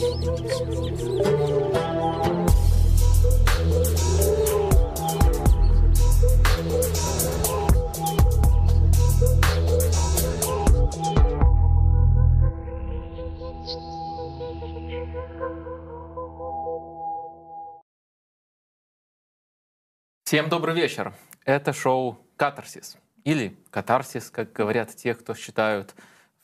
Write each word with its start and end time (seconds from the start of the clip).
Всем 0.00 0.16
добрый 20.48 20.74
вечер. 20.74 21.12
Это 21.44 21.74
шоу 21.74 22.26
«Катарсис» 22.36 22.96
или 23.24 23.54
«Катарсис», 23.68 24.30
как 24.30 24.54
говорят 24.54 24.96
те, 24.96 25.14
кто 25.14 25.34
считают 25.34 25.94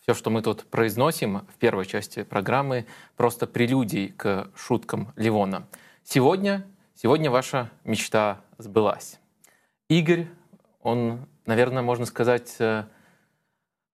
все, 0.07 0.15
что 0.15 0.31
мы 0.31 0.41
тут 0.41 0.67
произносим 0.67 1.45
в 1.53 1.59
первой 1.59 1.85
части 1.85 2.23
программы, 2.23 2.87
просто 3.17 3.49
прелюдией 3.49 4.11
к 4.13 4.49
шуткам 4.55 5.13
Ливона. 5.17 5.67
Сегодня, 6.05 6.65
сегодня 6.95 7.29
ваша 7.29 7.73
мечта 7.83 8.41
сбылась. 8.57 9.19
Игорь, 9.89 10.29
он, 10.81 11.27
наверное, 11.45 11.83
можно 11.83 12.07
сказать, 12.07 12.55
э, 12.61 12.85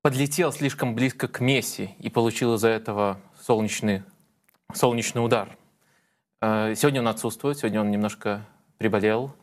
подлетел 0.02 0.52
слишком 0.52 0.94
близко 0.94 1.28
к 1.28 1.40
Месси 1.40 1.94
и 1.98 2.10
получил 2.10 2.56
из-за 2.56 2.68
этого 2.68 3.18
солнечный, 3.40 4.02
солнечный 4.74 5.24
удар. 5.24 5.56
Э, 6.42 6.74
сегодня 6.76 7.00
он 7.00 7.08
отсутствует, 7.08 7.56
сегодня 7.56 7.80
он 7.80 7.90
немножко 7.90 8.44
приболел, 8.76 9.34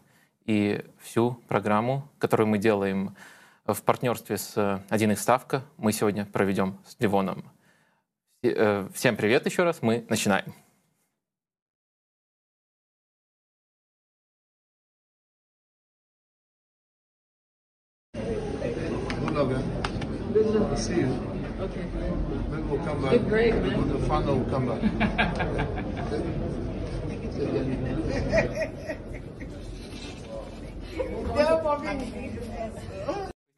и 0.46 0.86
всю 1.02 1.42
программу, 1.48 2.08
которую 2.20 2.46
мы 2.46 2.60
делаем 2.60 3.16
в 3.74 3.84
партнерстве 3.84 4.38
с 4.38 4.58
1x 4.58 5.18
Ставка, 5.18 5.64
мы 5.78 5.92
сегодня 5.92 6.26
проведем 6.26 6.78
с 6.86 6.96
Ливоном. 7.00 7.44
Э, 8.42 8.88
всем 8.94 9.16
привет 9.16 9.46
еще 9.46 9.64
раз, 9.64 9.82
мы 9.82 10.06
начинаем. 10.10 10.54
see 20.80 21.02
you. 21.02 21.30
Okay. 21.60 22.00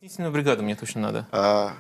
Пояснительную 0.02 0.34
бригаду 0.34 0.64
мне 0.64 0.76
точно 0.76 1.02
надо. 1.02 1.28
А, 1.32 1.74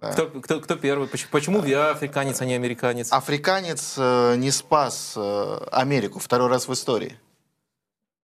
да. 0.00 0.10
Кто, 0.10 0.26
кто, 0.26 0.60
кто 0.60 0.74
первый? 0.74 1.06
Почему, 1.06 1.30
почему 1.30 1.64
я 1.64 1.92
африканец, 1.92 2.40
а 2.40 2.46
не 2.46 2.54
американец? 2.54 3.12
Африканец 3.12 3.94
э, 3.96 4.34
не 4.36 4.50
спас 4.50 5.14
э, 5.16 5.58
Америку 5.70 6.18
второй 6.18 6.48
раз 6.48 6.66
в 6.66 6.72
истории. 6.72 7.16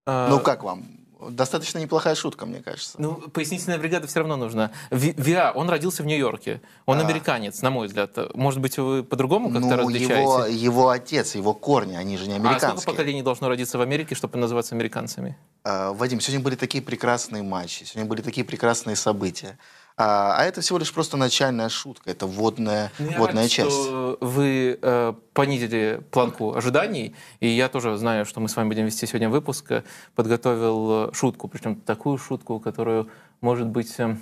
А, 0.04 0.28
Ну 0.28 0.40
как 0.40 0.64
вам? 0.64 0.99
Достаточно 1.28 1.78
неплохая 1.78 2.14
шутка, 2.14 2.46
мне 2.46 2.60
кажется. 2.60 2.92
Ну, 2.98 3.14
пояснительная 3.14 3.78
бригада 3.78 4.06
все 4.06 4.20
равно 4.20 4.36
нужна. 4.36 4.70
Ви- 4.90 5.14
Виа, 5.16 5.52
он 5.54 5.68
родился 5.68 6.02
в 6.02 6.06
Нью-Йорке. 6.06 6.60
Он 6.86 6.98
Да. 6.98 7.04
американец, 7.04 7.60
на 7.62 7.70
мой 7.70 7.86
взгляд. 7.88 8.16
Может 8.34 8.60
быть, 8.60 8.78
вы 8.78 9.02
по-другому 9.02 9.50
как-то 9.50 9.68
ну, 9.68 9.76
различаете? 9.76 10.20
его, 10.22 10.46
его 10.46 10.88
отец, 10.88 11.34
его 11.34 11.52
корни, 11.54 11.94
они 11.96 12.16
же 12.16 12.26
не 12.26 12.32
а 12.32 12.36
сколько 12.36 12.48
американские. 12.50 12.86
поколений 12.92 13.22
должно 13.22 13.48
родиться 13.48 13.76
в 13.78 13.80
Америке, 13.82 14.14
чтобы 14.14 14.38
называться 14.38 14.74
американцами? 14.74 15.36
А, 15.64 15.92
Вадим, 15.92 16.20
сегодня 16.20 16.42
были 16.42 16.56
такие 16.56 16.82
прекрасные 16.82 17.42
матчи, 17.42 17.84
сегодня 17.84 18.08
были 18.08 18.22
такие 18.22 18.44
прекрасные 18.46 18.96
события. 18.96 19.58
А, 20.02 20.34
а 20.38 20.44
это 20.44 20.62
всего 20.62 20.78
лишь 20.78 20.92
просто 20.94 21.18
начальная 21.18 21.68
шутка, 21.68 22.10
это 22.10 22.26
вводная, 22.26 22.90
Ну, 22.98 23.10
я 23.10 23.18
вводная 23.18 23.42
рад, 23.42 23.50
часть. 23.50 23.70
что 23.70 24.16
вы 24.22 24.78
э, 24.80 25.14
понизили 25.34 26.02
планку 26.10 26.54
ожиданий, 26.54 27.14
и 27.40 27.48
я 27.48 27.68
тоже 27.68 27.94
знаю, 27.98 28.24
что 28.24 28.40
мы 28.40 28.48
с 28.48 28.56
вами 28.56 28.68
будем 28.68 28.86
вести 28.86 29.06
сегодня 29.06 29.28
выпуск, 29.28 29.70
э, 29.72 29.82
подготовил 30.14 31.10
э, 31.10 31.12
шутку, 31.12 31.48
причем 31.48 31.76
такую 31.76 32.16
шутку, 32.16 32.58
которую, 32.60 33.10
может 33.42 33.66
быть, 33.66 33.94
э, 33.98 34.16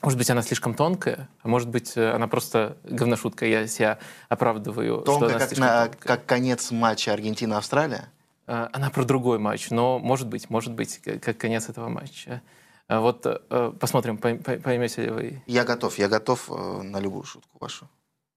может 0.00 0.18
быть, 0.18 0.30
она 0.30 0.40
слишком 0.40 0.72
тонкая, 0.72 1.28
а 1.42 1.48
может 1.48 1.68
быть, 1.68 1.98
она 1.98 2.26
просто 2.26 2.78
говношутка, 2.84 3.44
я 3.44 3.66
себя 3.66 3.98
оправдываю, 4.30 5.04
она 5.06 5.38
как, 5.38 5.58
на- 5.58 5.86
тонкая. 5.88 6.16
как 6.16 6.24
конец 6.24 6.70
матча 6.70 7.12
Аргентина-Австралия. 7.12 8.08
Она 8.46 8.88
про 8.88 9.04
другой 9.04 9.38
матч, 9.38 9.68
но 9.70 9.98
может 9.98 10.28
быть, 10.28 10.48
может 10.48 10.72
быть, 10.72 11.00
как 11.20 11.36
конец 11.36 11.68
этого 11.68 11.88
матча. 11.90 12.40
Э, 12.90 12.98
Вот 12.98 13.24
э, 13.24 13.72
посмотрим, 13.78 14.16
пой- 14.18 14.38
пой- 14.38 14.58
поймете 14.58 15.02
ли 15.02 15.10
вы. 15.10 15.42
Я 15.46 15.64
готов, 15.64 15.98
я 15.98 16.08
готов 16.08 16.50
э, 16.50 16.82
на 16.82 16.98
любую 17.00 17.22
шутку 17.24 17.56
вашу. 17.60 17.88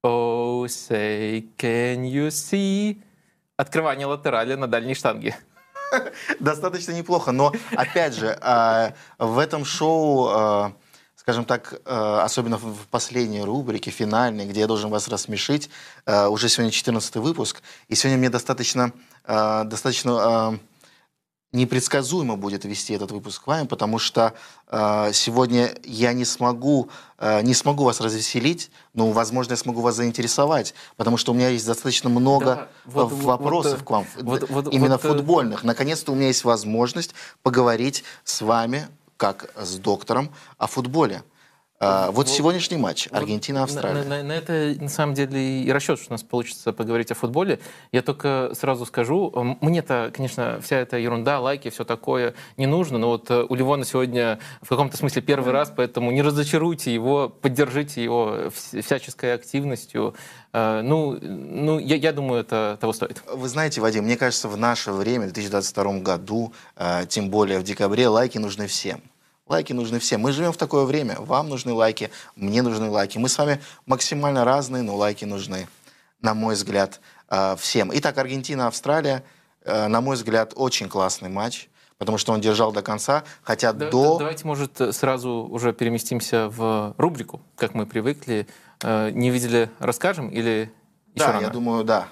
Oh, 0.04 0.64
say, 0.66 1.44
can 1.58 2.04
you 2.04 2.28
see? 2.28 2.96
Открывание 3.56 4.06
латерали 4.06 4.54
на 4.54 4.66
дальней 4.68 4.94
штанге. 4.94 5.36
Достаточно 6.40 6.92
неплохо, 6.92 7.32
но 7.32 7.52
опять 7.76 8.14
же, 8.14 8.38
а, 8.40 8.92
в 9.18 9.38
этом 9.38 9.64
шоу, 9.64 10.28
а, 10.28 10.72
скажем 11.16 11.44
так, 11.44 11.80
а, 11.84 12.22
особенно 12.24 12.58
в 12.58 12.86
последней 12.90 13.42
рубрике, 13.42 13.90
финальной, 13.90 14.46
где 14.46 14.60
я 14.60 14.66
должен 14.66 14.90
вас 14.90 15.08
рассмешить, 15.08 15.70
уже 16.06 16.48
сегодня 16.48 16.70
14 16.70 17.16
выпуск, 17.16 17.62
и 17.88 17.94
сегодня 17.94 18.18
мне 18.18 18.28
достаточно, 18.30 18.92
достаточно 19.26 20.58
непредсказуемо 21.54 22.36
будет 22.36 22.64
вести 22.64 22.92
этот 22.92 23.12
выпуск 23.12 23.44
к 23.44 23.46
вами, 23.46 23.66
потому 23.66 23.98
что 23.98 24.34
а, 24.66 25.12
сегодня 25.12 25.74
я 25.84 26.12
не 26.12 26.24
смогу, 26.24 26.90
а, 27.16 27.40
не 27.42 27.54
смогу 27.54 27.84
вас 27.84 28.00
развеселить, 28.00 28.70
но, 28.92 29.10
возможно, 29.12 29.52
я 29.52 29.56
смогу 29.56 29.80
вас 29.80 29.94
заинтересовать, 29.94 30.74
потому 30.96 31.16
что 31.16 31.32
у 31.32 31.34
меня 31.34 31.48
есть 31.48 31.66
достаточно 31.66 32.10
много 32.10 32.44
Да, 32.44 32.68
вот- 32.84 33.12
э, 33.12 33.14
вопросов 33.14 33.72
вот, 33.72 33.80
э, 33.80 33.84
к 33.84 33.90
вам, 33.90 34.06
вот- 34.20 34.50
вот- 34.50 34.74
именно 34.74 34.96
вот, 34.96 35.04
э, 35.04 35.08
футбольных. 35.08 35.64
Наконец-то 35.64 36.12
у 36.12 36.16
меня 36.16 36.26
есть 36.26 36.44
возможность 36.44 37.14
поговорить 37.42 38.02
с 38.24 38.42
вами, 38.42 38.88
как 39.16 39.50
с 39.56 39.76
доктором, 39.76 40.30
о 40.58 40.66
футболе. 40.66 41.22
А, 41.80 42.06
вот 42.12 42.26
Вот- 42.26 42.28
сегодняшний 42.28 42.76
матч 42.76 43.08
Вот 43.10 43.18
Аргентина-Австралия. 43.18 44.04
На, 44.04 44.18
на- 44.18 44.22
на 44.22 44.32
это 44.32 44.74
на 44.80 44.88
самом 44.88 45.14
деле 45.14 45.62
и 45.62 45.70
расчет, 45.72 45.98
что 45.98 46.10
у 46.10 46.14
нас 46.14 46.22
получится 46.22 46.72
поговорить 46.72 47.10
о 47.10 47.14
футболе. 47.14 47.58
Я 47.90 48.02
только 48.02 48.52
сразу 48.54 48.86
скажу, 48.86 49.56
мне-то, 49.60 50.10
конечно, 50.14 50.60
вся 50.62 50.76
эта 50.78 50.98
ерунда, 50.98 51.40
лайки, 51.40 51.70
все 51.70 51.84
такое 51.84 52.34
не 52.56 52.66
нужно, 52.66 52.98
но 52.98 53.08
вот 53.08 53.28
э, 53.30 53.44
у 53.48 53.54
Ливона 53.56 53.84
сегодня 53.84 54.38
в 54.62 54.68
каком-то 54.68 54.96
смысле 54.96 55.20
первый 55.22 55.52
раз, 55.52 55.72
поэтому 55.76 56.12
не 56.12 56.22
разочаруйте 56.22 56.94
его, 56.94 57.28
поддержите 57.28 58.02
его 58.02 58.34
вс- 58.54 58.80
всяческой 58.80 59.34
активностью. 59.34 60.14
Э, 60.52 60.80
Ну, 60.82 61.18
ну 61.20 61.78
я, 61.80 61.96
я 61.96 62.12
думаю, 62.12 62.40
это 62.42 62.78
того 62.80 62.92
стоит. 62.92 63.22
Вы 63.30 63.48
знаете, 63.48 63.80
Вадим, 63.80 64.04
мне 64.04 64.16
кажется, 64.16 64.48
в 64.48 64.56
наше 64.56 64.92
время, 64.92 65.26
в 65.26 65.32
2022 65.32 65.98
году, 66.00 66.52
э, 66.76 67.04
тем 67.08 67.30
более 67.30 67.58
в 67.58 67.64
декабре, 67.64 68.06
лайки 68.08 68.38
нужны 68.38 68.68
всем. 68.68 69.02
Лайки 69.46 69.74
нужны 69.74 69.98
всем. 69.98 70.22
Мы 70.22 70.32
живем 70.32 70.52
в 70.52 70.56
такое 70.56 70.84
время. 70.86 71.16
Вам 71.20 71.50
нужны 71.50 71.72
лайки, 71.74 72.10
мне 72.34 72.62
нужны 72.62 72.88
лайки. 72.88 73.18
Мы 73.18 73.28
с 73.28 73.36
вами 73.36 73.60
максимально 73.84 74.44
разные, 74.44 74.82
но 74.82 74.96
лайки 74.96 75.26
нужны, 75.26 75.68
на 76.22 76.32
мой 76.32 76.54
взгляд, 76.54 77.00
э, 77.28 77.54
всем. 77.58 77.90
Итак, 77.92 78.16
Аргентина-Австралия, 78.16 79.22
э, 79.64 79.86
на 79.88 80.00
мой 80.00 80.16
взгляд, 80.16 80.54
очень 80.56 80.88
классный 80.88 81.28
матч, 81.28 81.68
потому 81.98 82.16
что 82.16 82.32
он 82.32 82.40
держал 82.40 82.72
до 82.72 82.80
конца, 82.80 83.22
хотя 83.42 83.74
Да- 83.74 83.90
до... 83.90 84.12
да- 84.14 84.18
Давайте, 84.20 84.46
может, 84.46 84.80
сразу 84.96 85.28
уже 85.50 85.74
переместимся 85.74 86.48
в 86.48 86.94
рубрику, 86.96 87.42
как 87.56 87.74
мы 87.74 87.84
привыкли. 87.84 88.46
Э, 88.82 89.10
Не 89.10 89.28
видели, 89.30 89.68
расскажем 89.78 90.30
или 90.30 90.72
еще 91.14 91.26
Да, 91.26 91.32
рано? 91.32 91.42
я 91.44 91.50
думаю, 91.50 91.84
да. 91.84 92.08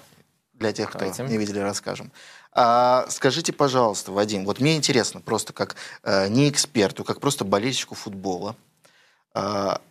Для 0.53 0.71
тех, 0.71 0.89
кто 0.89 0.99
Давайте. 0.99 1.23
не 1.23 1.37
видели, 1.39 1.57
расскажем. 1.59 2.11
А, 2.55 3.05
скажите, 3.09 3.51
пожалуйста, 3.51 4.11
Вадим, 4.11 4.45
вот 4.45 4.59
мне 4.59 4.75
интересно, 4.75 5.21
просто 5.21 5.53
как 5.53 5.75
э, 6.03 6.27
не 6.27 6.49
эксперту, 6.49 7.03
как 7.03 7.19
просто 7.19 7.45
болельщику 7.45 7.95
футбола, 7.95 8.55
а, 9.33 9.81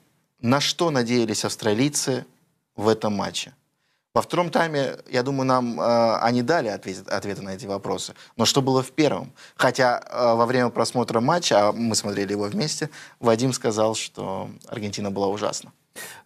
на 0.41 0.61
что 0.61 0.91
надеялись 0.91 1.45
австралийцы 1.45 2.25
в 2.77 2.89
этом 2.89 3.15
матче? 3.15 3.53
Во 4.15 4.21
втором 4.21 4.51
тайме, 4.51 4.99
я 5.11 5.23
думаю, 5.23 5.47
нам 5.47 5.81
э, 5.81 6.17
они 6.19 6.43
дали 6.43 6.69
ответ- 6.69 7.09
ответы 7.09 7.41
на 7.43 7.55
эти 7.55 7.65
вопросы. 7.65 8.15
Но 8.37 8.45
что 8.45 8.61
было 8.61 8.83
в 8.83 8.93
первом? 8.93 9.33
Хотя 9.57 9.99
э, 9.99 10.35
во 10.35 10.45
время 10.45 10.69
просмотра 10.69 11.21
матча, 11.21 11.69
а 11.69 11.73
мы 11.73 11.97
смотрели 11.97 12.33
его 12.33 12.45
вместе, 12.45 12.91
Вадим 13.21 13.55
сказал, 13.55 13.95
что 13.95 14.51
Аргентина 14.69 15.11
была 15.11 15.29
ужасна. 15.29 15.73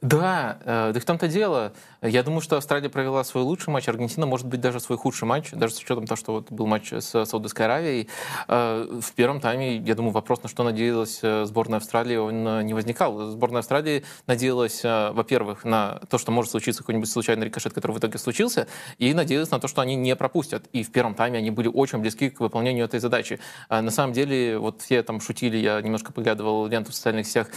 Да, 0.01 0.59
э, 0.65 0.93
да 0.95 1.01
в 1.01 1.05
том-то 1.05 1.29
дело. 1.29 1.73
Я 2.03 2.23
думаю, 2.23 2.41
что 2.41 2.57
Австралия 2.57 2.89
провела 2.89 3.25
свой 3.25 3.43
лучший 3.43 3.73
матч, 3.73 3.89
Аргентина, 3.89 4.27
может 4.27 4.47
быть, 4.47 4.61
даже 4.61 4.79
свой 4.81 4.99
худший 4.99 5.27
матч, 5.27 5.51
даже 5.51 5.75
с 5.75 5.79
учетом 5.79 6.07
того, 6.07 6.17
что 6.17 6.33
вот 6.33 6.53
был 6.53 6.67
матч 6.67 6.93
с 6.93 7.25
Саудовской 7.25 7.65
Аравией. 7.65 8.09
Э, 8.49 9.01
В 9.01 9.13
первом 9.13 9.41
тайме, 9.41 9.77
я 9.77 9.95
думаю, 9.95 10.13
вопрос, 10.13 10.43
на 10.43 10.49
что 10.49 10.63
надеялась 10.63 11.21
э, 11.23 11.45
сборная 11.47 11.79
Австралии, 11.79 12.17
он 12.17 12.47
э, 12.47 12.63
не 12.63 12.75
возникал. 12.75 13.31
Сборная 13.31 13.61
Австралии 13.61 14.05
надеялась, 14.27 14.83
во-первых, 14.85 15.65
на 15.65 16.01
то, 16.11 16.19
что 16.19 16.31
может 16.31 16.51
случиться 16.51 16.83
какой-нибудь 16.83 17.11
случайный 17.11 17.47
рикошет, 17.47 17.73
который 17.73 17.93
в 17.93 17.99
итоге 17.99 18.19
случился, 18.19 18.69
и 18.99 19.13
надеялась 19.15 19.51
на 19.51 19.59
то, 19.59 19.69
что 19.69 19.81
они 19.81 19.97
не 19.97 20.15
пропустят. 20.15 20.67
И 20.73 20.83
в 20.83 20.93
первом 20.93 21.15
тайме 21.15 21.39
они 21.39 21.51
были 21.51 21.69
очень 21.69 21.99
близки 21.99 22.31
к 22.31 22.41
выполнению 22.41 22.85
этой 22.85 23.01
задачи. 23.01 23.41
На 23.69 23.91
самом 23.91 24.13
деле, 24.13 24.59
вот 24.59 24.83
все 24.83 25.03
там 25.03 25.21
шутили, 25.21 25.57
я 25.57 25.81
немножко 25.81 26.13
поглядывал 26.13 26.67
ленту 26.67 26.93
в 26.93 26.95
социальных 26.95 27.27
сетях, 27.27 27.49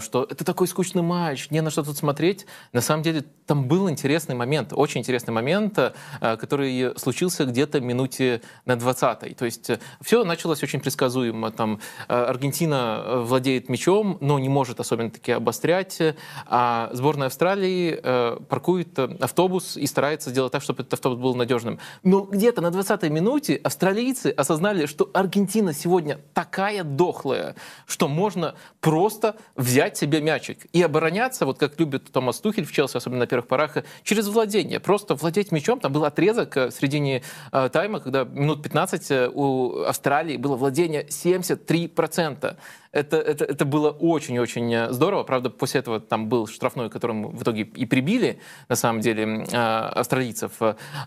что 0.00 0.26
это 0.28 0.44
такой 0.44 0.68
скучный 0.68 1.02
матч, 1.02 1.48
не 1.56 1.62
на 1.62 1.70
что 1.70 1.82
тут 1.82 1.96
смотреть. 1.96 2.46
На 2.74 2.82
самом 2.82 3.02
деле 3.02 3.24
там 3.46 3.66
был 3.66 3.88
интересный 3.88 4.34
момент, 4.34 4.72
очень 4.74 5.00
интересный 5.00 5.32
момент, 5.32 5.78
э, 5.78 5.92
который 6.36 6.98
случился 6.98 7.46
где-то 7.46 7.80
минуте 7.80 8.42
на 8.66 8.72
20-й. 8.72 9.32
То 9.34 9.46
есть 9.46 9.70
э, 9.70 9.78
все 10.02 10.24
началось 10.24 10.62
очень 10.62 10.80
предсказуемо. 10.80 11.50
Там 11.50 11.80
э, 12.08 12.14
Аргентина 12.14 13.22
владеет 13.22 13.70
мячом, 13.70 14.18
но 14.20 14.38
не 14.38 14.50
может 14.50 14.80
особенно 14.80 15.10
таки 15.10 15.32
обострять, 15.32 15.98
а 16.46 16.90
сборная 16.92 17.28
Австралии 17.28 18.00
паркует 18.48 18.98
автобус 18.98 19.76
и 19.76 19.86
старается 19.86 20.30
сделать 20.30 20.52
так, 20.52 20.62
чтобы 20.62 20.82
этот 20.82 20.94
автобус 20.94 21.18
был 21.18 21.34
надежным. 21.34 21.78
Но 22.02 22.20
где-то 22.20 22.60
на 22.60 22.68
20-й 22.68 23.08
минуте 23.08 23.56
австралийцы 23.64 24.26
осознали, 24.36 24.86
что 24.86 25.08
Аргентина 25.14 25.72
сегодня 25.72 26.18
такая 26.34 26.84
дохлая, 26.84 27.54
что 27.86 28.08
можно 28.08 28.54
просто 28.80 29.36
взять 29.54 29.96
себе 29.96 30.20
мячик 30.20 30.66
и 30.72 30.82
обороняться, 30.82 31.45
вот 31.46 31.58
как 31.58 31.78
любит 31.80 32.12
Томас 32.12 32.40
Тухель 32.40 32.64
в 32.64 32.72
Челси, 32.72 32.96
особенно 32.96 33.20
на 33.20 33.26
первых 33.26 33.46
порах, 33.46 33.78
через 34.02 34.28
владение. 34.28 34.80
Просто 34.80 35.14
владеть 35.14 35.52
мячом. 35.52 35.80
Там 35.80 35.92
был 35.92 36.04
отрезок 36.04 36.56
э, 36.56 36.68
в 36.68 36.72
середине 36.72 37.22
э, 37.52 37.68
тайма, 37.72 38.00
когда 38.00 38.24
минут 38.24 38.62
15 38.62 39.10
э, 39.10 39.30
у 39.32 39.82
Австралии 39.82 40.36
было 40.36 40.56
владение 40.56 41.06
73%. 41.06 42.56
Это, 42.92 43.16
это, 43.16 43.44
это 43.44 43.64
было 43.64 43.90
очень-очень 43.90 44.72
э, 44.74 44.92
здорово. 44.92 45.24
Правда, 45.24 45.50
после 45.50 45.80
этого 45.80 46.00
там 46.00 46.28
был 46.28 46.46
штрафной, 46.46 46.90
которым 46.90 47.30
в 47.30 47.42
итоге 47.42 47.62
и 47.62 47.86
прибили, 47.86 48.38
на 48.68 48.76
самом 48.76 49.00
деле, 49.00 49.44
австралийцев. 49.52 50.52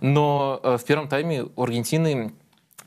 Но 0.02 0.60
в 0.64 0.84
первом 0.86 1.08
тайме 1.08 1.46
у 1.56 1.64
Аргентины 1.64 2.34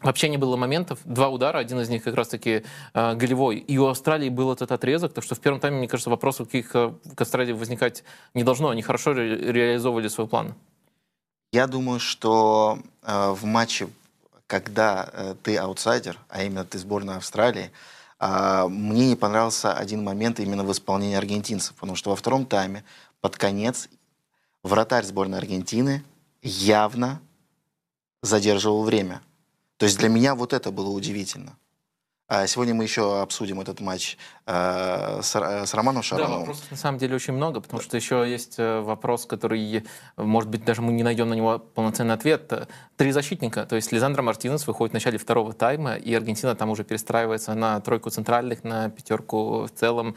Вообще 0.03 0.29
не 0.29 0.37
было 0.37 0.57
моментов, 0.57 0.99
два 1.05 1.29
удара, 1.29 1.59
один 1.59 1.81
из 1.81 1.89
них 1.89 2.03
как 2.03 2.15
раз-таки 2.15 2.65
э, 2.93 3.15
голевой. 3.15 3.59
И 3.59 3.79
у 3.79 3.87
Австралии 3.87 4.29
был 4.29 4.53
этот 4.53 4.73
отрезок, 4.73 5.13
так 5.13 5.23
что 5.23 5.35
в 5.35 5.41
первом 5.41 5.61
тайме, 5.61 5.79
мне 5.79 5.89
кажется, 5.89 6.11
вопросов 6.11 6.49
каких 6.49 6.75
э, 6.75 6.93
к 7.15 7.21
Австралии 7.21 7.53
возникать 7.53 8.03
не 8.35 8.43
должно. 8.43 8.71
Они 8.71 8.83
хорошо 8.83 9.13
ре 9.13 9.37
реализовывали 9.53 10.09
свой 10.09 10.27
план. 10.27 10.55
Я 11.53 11.69
думаю, 11.69 12.01
что 12.01 12.81
э, 13.03 13.31
в 13.31 13.45
матче, 13.45 13.89
когда 14.49 15.09
э, 15.13 15.35
ты 15.41 15.57
аутсайдер, 15.57 16.19
а 16.29 16.43
именно 16.43 16.65
ты 16.65 16.79
сборная 16.79 17.19
Австралии, 17.19 17.71
э, 18.19 18.67
мне 18.69 19.11
не 19.11 19.17
понравился 19.17 19.73
один 19.73 20.03
момент 20.03 20.41
именно 20.41 20.65
в 20.65 20.73
исполнении 20.73 21.17
аргентинцев, 21.17 21.75
потому 21.75 21.95
что 21.95 22.11
во 22.11 22.17
втором 22.17 22.45
тайме 22.45 22.83
под 23.21 23.37
конец 23.37 23.89
вратарь 24.65 25.05
сборной 25.05 25.39
Аргентины 25.39 26.03
явно 26.43 27.21
задерживал 28.21 28.83
время– 28.83 29.21
то 29.83 29.87
есть 29.87 29.99
для 29.99 30.09
меня 30.09 30.37
вот 30.37 30.53
это 30.53 30.71
было 30.71 30.91
удивительно. 30.91 31.59
А 32.29 32.47
сегодня 32.47 32.73
мы 32.73 32.85
еще 32.85 33.21
обсудим 33.21 33.61
этот 33.61 33.81
матч 33.81 34.17
э, 34.47 35.19
с, 35.21 35.35
э, 35.35 35.67
с 35.67 35.75
Романом 35.75 36.05
Шароновым. 36.05 36.35
Да, 36.35 36.39
вопросов 36.39 36.71
на 36.71 36.77
самом 36.77 36.99
деле 37.01 37.17
очень 37.17 37.33
много, 37.33 37.61
потому 37.61 37.83
что 37.83 37.97
еще 37.97 38.25
есть 38.25 38.61
э, 38.61 38.81
вопрос, 38.81 39.27
который, 39.27 39.85
может 40.17 40.49
быть, 40.49 40.65
даже 40.65 40.83
мы 40.83 40.93
не 40.93 41.03
найдем 41.03 41.31
на 41.31 41.35
него 41.35 41.59
полноценный 41.59 42.15
ответ. 42.15 42.69
Три 42.97 43.11
защитника, 43.11 43.67
то 43.67 43.75
есть 43.75 43.91
Лизандро 43.91 44.23
Мартинес 44.23 44.69
выходит 44.69 44.93
в 44.93 44.95
начале 44.95 45.19
второго 45.19 45.53
тайма, 45.53 45.97
и 45.97 46.15
Аргентина 46.15 46.55
там 46.55 46.71
уже 46.71 46.85
перестраивается 46.85 47.53
на 47.55 47.81
тройку 47.81 48.11
центральных, 48.11 48.63
на 48.63 48.89
пятерку 48.89 49.65
в 49.65 49.71
целом. 49.75 50.15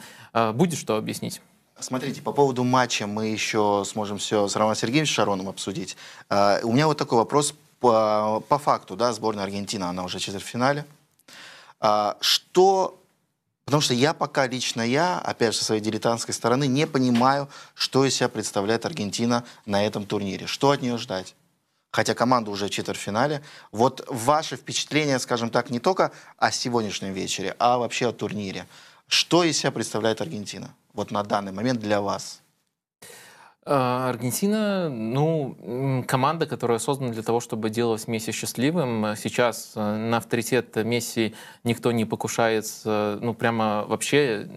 Будет 0.53 0.77
что 0.77 0.95
объяснить? 0.95 1.41
Смотрите, 1.79 2.21
по 2.21 2.33
поводу 2.33 2.63
матча 2.63 3.07
мы 3.07 3.29
еще 3.29 3.83
сможем 3.83 4.19
все 4.19 4.47
с 4.47 4.55
Романом 4.55 4.75
Сергеевичем 4.75 5.15
Шароном 5.15 5.49
обсудить. 5.49 5.97
У 6.29 6.71
меня 6.71 6.85
вот 6.85 6.99
такой 6.99 7.17
вопрос 7.17 7.55
по, 7.85 8.43
по 8.49 8.57
факту, 8.57 8.95
да, 8.95 9.13
сборная 9.13 9.43
Аргентины, 9.43 9.83
она 9.83 10.03
уже 10.03 10.17
в 10.17 10.21
четвертьфинале. 10.21 10.85
А, 11.79 12.17
что 12.19 12.99
Потому 13.65 13.81
что 13.81 13.95
я 13.95 14.13
пока, 14.13 14.47
лично 14.47 14.83
я, 14.83 15.17
опять 15.17 15.53
же, 15.53 15.59
со 15.59 15.65
своей 15.65 15.81
дилетантской 15.81 16.35
стороны, 16.35 16.67
не 16.67 16.85
понимаю, 16.85 17.49
что 17.73 18.05
из 18.05 18.15
себя 18.15 18.29
представляет 18.29 18.85
Аргентина 18.85 19.43
на 19.65 19.83
этом 19.83 20.05
турнире. 20.05 20.45
Что 20.45 20.69
от 20.69 20.83
нее 20.83 20.99
ждать? 20.99 21.33
Хотя 21.91 22.13
команда 22.13 22.51
уже 22.51 22.67
в 22.67 22.69
четвертьфинале. 22.69 23.41
Вот 23.71 24.05
ваши 24.07 24.55
впечатления, 24.55 25.17
скажем 25.17 25.49
так, 25.49 25.71
не 25.71 25.79
только 25.79 26.11
о 26.37 26.51
сегодняшнем 26.51 27.13
вечере, 27.13 27.55
а 27.57 27.79
вообще 27.79 28.09
о 28.09 28.11
турнире. 28.11 28.67
Что 29.07 29.43
из 29.43 29.57
себя 29.57 29.71
представляет 29.71 30.21
Аргентина? 30.21 30.69
Вот 30.93 31.09
на 31.09 31.23
данный 31.23 31.51
момент 31.51 31.79
для 31.79 32.01
вас. 32.01 32.41
А, 33.67 34.09
Аргентина, 34.09 34.89
ну, 34.89 36.05
команда, 36.07 36.45
которая 36.45 36.77
создана 36.77 37.11
для 37.11 37.23
того, 37.23 37.39
чтобы 37.39 37.71
делать 37.71 38.07
Месси 38.07 38.31
счастливым. 38.31 39.15
Сейчас 39.17 39.71
э, 39.75 39.79
на 39.79 40.17
авторитет 40.17 40.75
Месси 40.75 41.33
никто 41.63 41.91
не 41.91 42.05
покушается, 42.05 43.17
ну, 43.23 43.33
прямо 43.33 43.83
вообще 43.87 44.47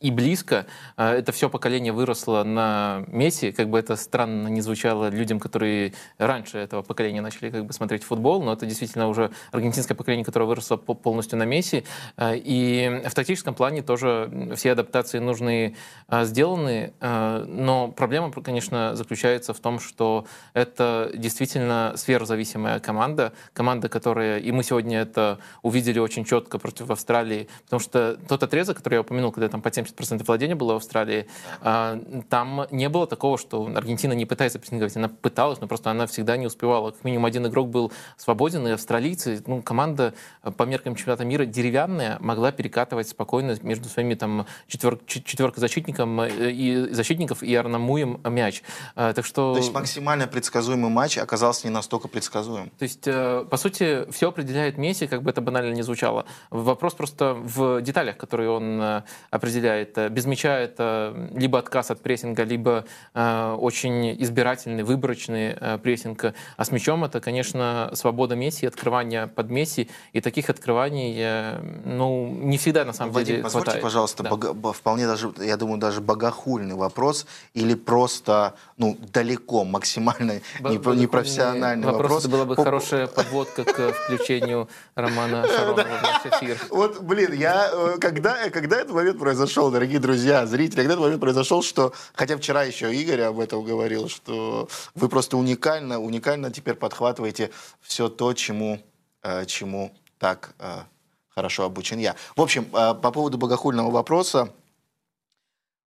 и 0.00 0.10
близко. 0.10 0.64
А, 0.96 1.12
это 1.12 1.30
все 1.32 1.50
поколение 1.50 1.92
выросло 1.92 2.42
на 2.42 3.04
Месси, 3.08 3.52
как 3.52 3.68
бы 3.68 3.78
это 3.78 3.96
странно 3.96 4.48
не 4.48 4.62
звучало 4.62 5.10
людям, 5.10 5.40
которые 5.40 5.92
раньше 6.16 6.56
этого 6.56 6.80
поколения 6.80 7.20
начали 7.20 7.50
как 7.50 7.66
бы 7.66 7.74
смотреть 7.74 8.02
футбол, 8.02 8.42
но 8.42 8.54
это 8.54 8.64
действительно 8.64 9.08
уже 9.08 9.30
аргентинское 9.52 9.94
поколение, 9.94 10.24
которое 10.24 10.46
выросло 10.46 10.78
полностью 10.78 11.38
на 11.38 11.44
Месси. 11.44 11.84
А, 12.16 12.32
и 12.34 13.02
в 13.06 13.12
тактическом 13.12 13.52
плане 13.54 13.82
тоже 13.82 14.54
все 14.56 14.72
адаптации 14.72 15.18
нужны 15.18 15.76
сделаны, 16.08 16.94
но 17.00 17.92
проблема, 17.94 18.32
конечно, 18.32 18.53
конечно, 18.54 18.94
заключается 18.94 19.52
в 19.52 19.58
том, 19.58 19.80
что 19.80 20.26
это 20.52 21.10
действительно 21.12 21.94
сверхзависимая 21.96 22.78
команда, 22.78 23.32
команда, 23.52 23.88
которая, 23.88 24.38
и 24.38 24.52
мы 24.52 24.62
сегодня 24.62 25.00
это 25.00 25.40
увидели 25.62 25.98
очень 25.98 26.24
четко 26.24 26.60
против 26.60 26.88
Австралии, 26.88 27.48
потому 27.64 27.80
что 27.80 28.16
тот 28.28 28.44
отрезок, 28.44 28.76
который 28.76 28.94
я 28.94 29.00
упомянул, 29.00 29.32
когда 29.32 29.48
там 29.48 29.60
по 29.60 29.66
70% 29.66 30.24
владения 30.24 30.54
было 30.54 30.74
в 30.74 30.76
Австралии, 30.76 31.26
а, 31.62 32.00
там 32.28 32.68
не 32.70 32.88
было 32.88 33.08
такого, 33.08 33.38
что 33.38 33.68
Аргентина 33.74 34.12
не 34.12 34.24
пытается 34.24 34.60
прессинговать, 34.60 34.96
она 34.96 35.08
пыталась, 35.08 35.60
но 35.60 35.66
просто 35.66 35.90
она 35.90 36.06
всегда 36.06 36.36
не 36.36 36.46
успевала. 36.46 36.92
Как 36.92 37.02
минимум 37.02 37.24
один 37.24 37.44
игрок 37.48 37.70
был 37.70 37.92
свободен, 38.16 38.68
и 38.68 38.70
австралийцы, 38.70 39.42
ну, 39.48 39.62
команда 39.62 40.14
по 40.56 40.62
меркам 40.62 40.94
чемпионата 40.94 41.24
мира 41.24 41.44
деревянная, 41.44 42.18
могла 42.20 42.52
перекатывать 42.52 43.08
спокойно 43.08 43.56
между 43.62 43.88
своими 43.88 44.14
там 44.14 44.46
четвер, 44.68 45.00
четверкой 45.06 45.60
защитником 45.60 46.20
э, 46.20 46.52
и 46.52 46.94
защитников 46.94 47.42
и 47.42 47.52
Арнамуем 47.56 48.20
мяч 48.24 48.43
мяч. 48.44 48.62
Э, 48.96 49.12
так 49.14 49.24
что... 49.24 49.52
То 49.52 49.58
есть 49.58 49.72
максимально 49.72 50.26
предсказуемый 50.26 50.90
матч 50.90 51.18
оказался 51.18 51.66
не 51.66 51.72
настолько 51.72 52.08
предсказуем. 52.08 52.70
То 52.78 52.82
есть, 52.82 53.06
э, 53.06 53.44
по 53.48 53.56
сути, 53.56 54.10
все 54.10 54.28
определяет 54.28 54.78
Месси, 54.78 55.06
как 55.06 55.22
бы 55.22 55.30
это 55.30 55.40
банально 55.40 55.74
не 55.74 55.82
звучало. 55.82 56.26
Вопрос 56.50 56.94
просто 56.94 57.34
в 57.34 57.80
деталях, 57.80 58.16
которые 58.16 58.50
он 58.50 58.80
э, 58.80 59.02
определяет. 59.30 59.98
Без 60.12 60.26
мяча 60.26 60.58
это 60.58 61.14
либо 61.34 61.58
отказ 61.58 61.90
от 61.90 62.00
прессинга, 62.00 62.44
либо 62.44 62.84
очень 63.14 64.22
избирательный, 64.22 64.82
выборочный 64.82 65.78
прессинг. 65.78 66.34
А 66.56 66.64
с 66.64 66.70
мячом 66.70 67.04
это, 67.04 67.20
конечно, 67.20 67.90
свобода 67.94 68.36
Месси, 68.36 68.66
открывание 68.66 69.26
под 69.26 69.50
Месси. 69.50 69.88
И 70.12 70.20
таких 70.20 70.50
открываний, 70.50 71.60
ну, 71.84 72.28
не 72.28 72.58
всегда 72.58 72.84
на 72.84 72.92
самом 72.92 73.12
Вадим, 73.12 73.26
деле 73.26 73.42
позвольте, 73.42 73.64
хватает. 73.64 73.82
пожалуйста, 73.82 74.22
да. 74.22 74.30
бога, 74.30 74.72
вполне 74.72 75.06
даже, 75.06 75.32
я 75.38 75.56
думаю, 75.56 75.78
даже 75.78 76.00
богохульный 76.00 76.74
вопрос 76.74 77.26
или 77.54 77.74
просто 77.74 78.33
просто 78.34 78.54
ну, 78.76 78.96
далеко, 79.12 79.64
максимально 79.64 80.40
Б- 80.60 80.96
непрофессиональный 80.96 81.86
вопрос. 81.86 82.02
Вопрос, 82.02 82.24
это 82.24 82.28
была 82.32 82.44
бы 82.44 82.54
По... 82.54 82.64
хорошая 82.64 83.06
подводка 83.06 83.64
к 83.64 83.92
включению 83.92 84.68
Романа 84.94 85.46
Шаронова 85.56 85.82
в 85.82 86.02
наш 86.02 86.26
эфир. 86.26 86.58
Вот, 86.70 87.00
блин, 87.00 87.32
я, 87.32 87.70
э, 87.72 87.98
когда, 88.00 88.50
когда 88.50 88.80
этот 88.80 88.94
момент 88.94 89.18
произошел, 89.18 89.70
дорогие 89.70 90.00
друзья, 90.00 90.46
зрители, 90.46 90.76
когда 90.76 90.94
этот 90.94 91.04
момент 91.04 91.20
произошел, 91.20 91.62
что, 91.62 91.92
хотя 92.14 92.36
вчера 92.36 92.64
еще 92.64 92.94
Игорь 92.94 93.22
об 93.22 93.38
этом 93.38 93.64
говорил, 93.64 94.08
что 94.08 94.68
вы 94.94 95.08
просто 95.08 95.36
уникально, 95.36 96.00
уникально 96.00 96.50
теперь 96.50 96.74
подхватываете 96.74 97.50
все 97.80 98.08
то, 98.08 98.32
чему, 98.34 98.80
э, 99.22 99.44
чему 99.46 99.92
так 100.18 100.54
э, 100.58 100.80
хорошо 101.28 101.64
обучен 101.64 101.98
я. 101.98 102.16
В 102.36 102.42
общем, 102.42 102.64
по 102.64 102.94
поводу 102.94 103.38
богохульного 103.38 103.90
вопроса, 103.90 104.52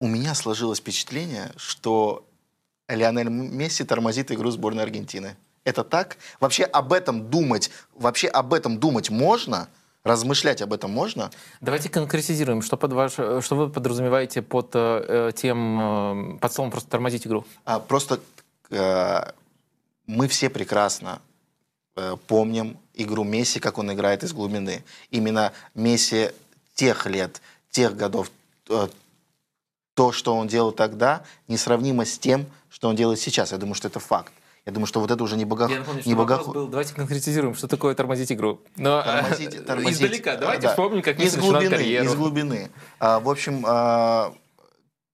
у 0.05 0.07
меня 0.07 0.35
сложилось 0.35 0.77
впечатление, 0.77 1.51
что 1.57 2.27
Лионель 2.87 3.29
Месси 3.29 3.83
тормозит 3.83 4.31
игру 4.31 4.51
сборной 4.51 4.83
Аргентины. 4.83 5.35
Это 5.63 5.83
так? 5.83 6.17
Вообще 6.39 6.63
об 6.63 6.93
этом 6.93 7.31
думать, 7.31 7.71
вообще 7.95 8.27
об 8.27 8.53
этом 8.53 8.77
думать 8.77 9.09
можно? 9.09 9.67
Размышлять 10.03 10.61
об 10.61 10.73
этом 10.73 10.91
можно? 10.91 11.31
Давайте 11.59 11.89
конкретизируем, 11.89 12.61
что, 12.61 12.77
под 12.77 12.93
ваш, 12.93 13.13
что 13.13 13.55
вы 13.55 13.71
подразумеваете 13.71 14.43
под 14.43 14.69
э, 14.75 15.31
тем, 15.35 16.35
э, 16.35 16.37
под 16.37 16.53
словом 16.53 16.69
просто 16.69 16.87
тормозить 16.91 17.25
игру? 17.25 17.43
А, 17.65 17.79
просто 17.79 18.19
э, 18.69 19.31
мы 20.05 20.27
все 20.27 20.51
прекрасно 20.51 21.19
э, 21.95 22.15
помним 22.27 22.77
игру 22.93 23.23
Месси, 23.23 23.59
как 23.59 23.79
он 23.79 23.91
играет 23.91 24.23
из 24.23 24.33
глубины. 24.33 24.83
Именно 25.09 25.51
Месси 25.73 26.29
тех 26.75 27.07
лет, 27.07 27.41
тех 27.71 27.97
годов, 27.97 28.29
э, 28.69 28.87
то, 29.95 30.11
что 30.11 30.35
он 30.35 30.47
делал 30.47 30.71
тогда, 30.71 31.23
несравнимо 31.47 32.05
с 32.05 32.19
тем, 32.19 32.45
что 32.69 32.89
он 32.89 32.95
делает 32.95 33.19
сейчас. 33.19 33.51
Я 33.51 33.57
думаю, 33.57 33.73
что 33.73 33.87
это 33.87 33.99
факт. 33.99 34.31
Я 34.65 34.71
думаю, 34.71 34.87
что 34.87 34.99
вот 34.99 35.11
это 35.11 35.23
уже 35.23 35.37
не 35.37 35.45
богах... 35.45 35.69
Я 35.69 35.79
напомню, 35.79 36.01
не 36.05 36.15
богах... 36.15 36.47
был, 36.47 36.67
давайте 36.67 36.93
конкретизируем, 36.95 37.55
что 37.55 37.67
такое 37.67 37.95
тормозить 37.95 38.31
игру. 38.31 38.59
Но 38.77 39.01
тормозить, 39.01 39.65
тормозить, 39.65 39.93
издалека, 39.93 40.37
давайте 40.37 40.63
да. 40.63 40.69
вспомним, 40.69 41.01
как 41.01 41.19
из 41.19 41.37
глубины, 41.37 41.81
из 41.81 42.15
глубины. 42.15 42.71
А, 42.99 43.19
в 43.19 43.29
общем, 43.29 43.63
а, 43.67 44.33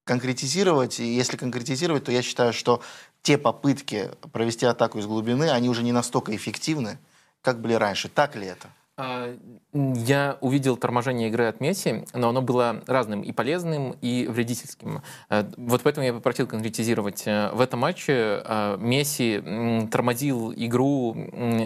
конкретизировать, 0.05 0.99
если 0.99 1.35
конкретизировать, 1.35 2.05
то 2.05 2.13
я 2.13 2.21
считаю, 2.21 2.53
что 2.53 2.81
те 3.21 3.37
попытки 3.37 4.09
провести 4.31 4.65
атаку 4.65 4.99
из 4.99 5.05
глубины, 5.05 5.51
они 5.51 5.69
уже 5.69 5.83
не 5.83 5.91
настолько 5.91 6.33
эффективны, 6.35 6.97
как 7.41 7.59
были 7.59 7.73
раньше. 7.73 8.07
Так 8.07 8.37
ли 8.37 8.47
это? 8.47 8.69
А, 9.01 9.35
я 9.73 10.37
увидел 10.41 10.77
торможение 10.77 11.29
игры 11.29 11.45
от 11.45 11.59
Месси, 11.59 12.05
но 12.13 12.29
оно 12.29 12.43
было 12.43 12.83
разным 12.85 13.21
и 13.21 13.31
полезным, 13.31 13.95
и 13.99 14.27
вредительским. 14.27 15.01
Э, 15.29 15.43
вот 15.57 15.81
поэтому 15.81 16.05
я 16.05 16.13
попросил 16.13 16.45
конкретизировать. 16.45 17.23
Э, 17.25 17.49
в 17.51 17.61
этом 17.61 17.79
матче 17.79 18.43
э, 18.45 18.77
Месси 18.79 19.87
тормозил 19.89 20.53
игру 20.55 21.13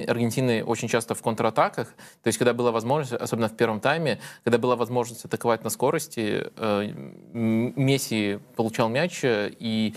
Аргентины 0.07 0.63
очень 0.63 0.87
часто 0.87 1.13
в 1.13 1.21
контратаках. 1.21 1.89
То 2.23 2.27
есть, 2.27 2.37
когда 2.37 2.53
была 2.53 2.71
возможность, 2.71 3.21
особенно 3.21 3.49
в 3.49 3.57
первом 3.57 3.81
тайме, 3.81 4.19
когда 4.45 4.57
была 4.57 4.77
возможность 4.77 5.25
атаковать 5.25 5.65
на 5.65 5.69
скорости, 5.69 6.47
Месси 7.33 8.39
получал 8.55 8.87
мяч 8.87 9.19
и 9.23 9.93